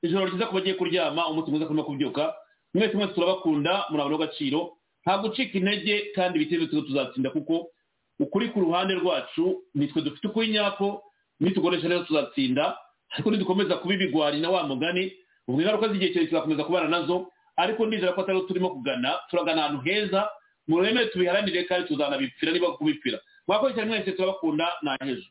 [0.02, 2.34] ijoro ryiza ku bagiye kuryama umunsi mwiza kurimo kubyuka.
[2.74, 4.75] Mwese mwese turabakunda murabona agaciro.
[5.06, 7.70] Nta gucika intege kandi ibitego tuzatsinda kuko
[8.18, 11.02] ukuri ku ruhande rwacu nitwe dufite ukuri nyako
[11.40, 12.74] nitukoresha rero tuzatsinda
[13.14, 15.12] ariko nidukomeza kuba ibigwari na wa mugani
[15.48, 19.64] ubwo ingaruka z'igihe kirekire tuzakomeza kubana na zo ariko ndizera ko atari turimo kugana turagana
[19.64, 20.26] ahantu heza
[20.68, 23.18] muremere tubiharanire kandi tuzanabipfira niba kubipfira.
[23.46, 25.28] Mwakoze cyane mwese turabakunda na hejo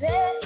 [0.00, 0.39] say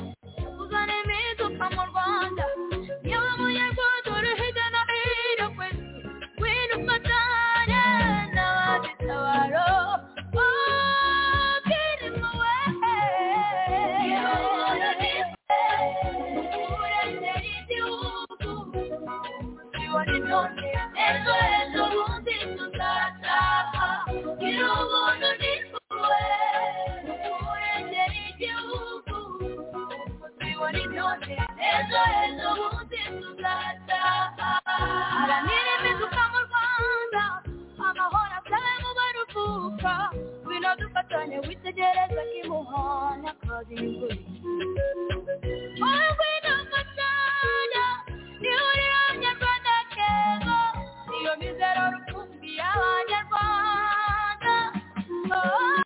[41.65, 44.27] Usijere za kimuhona kazi nguli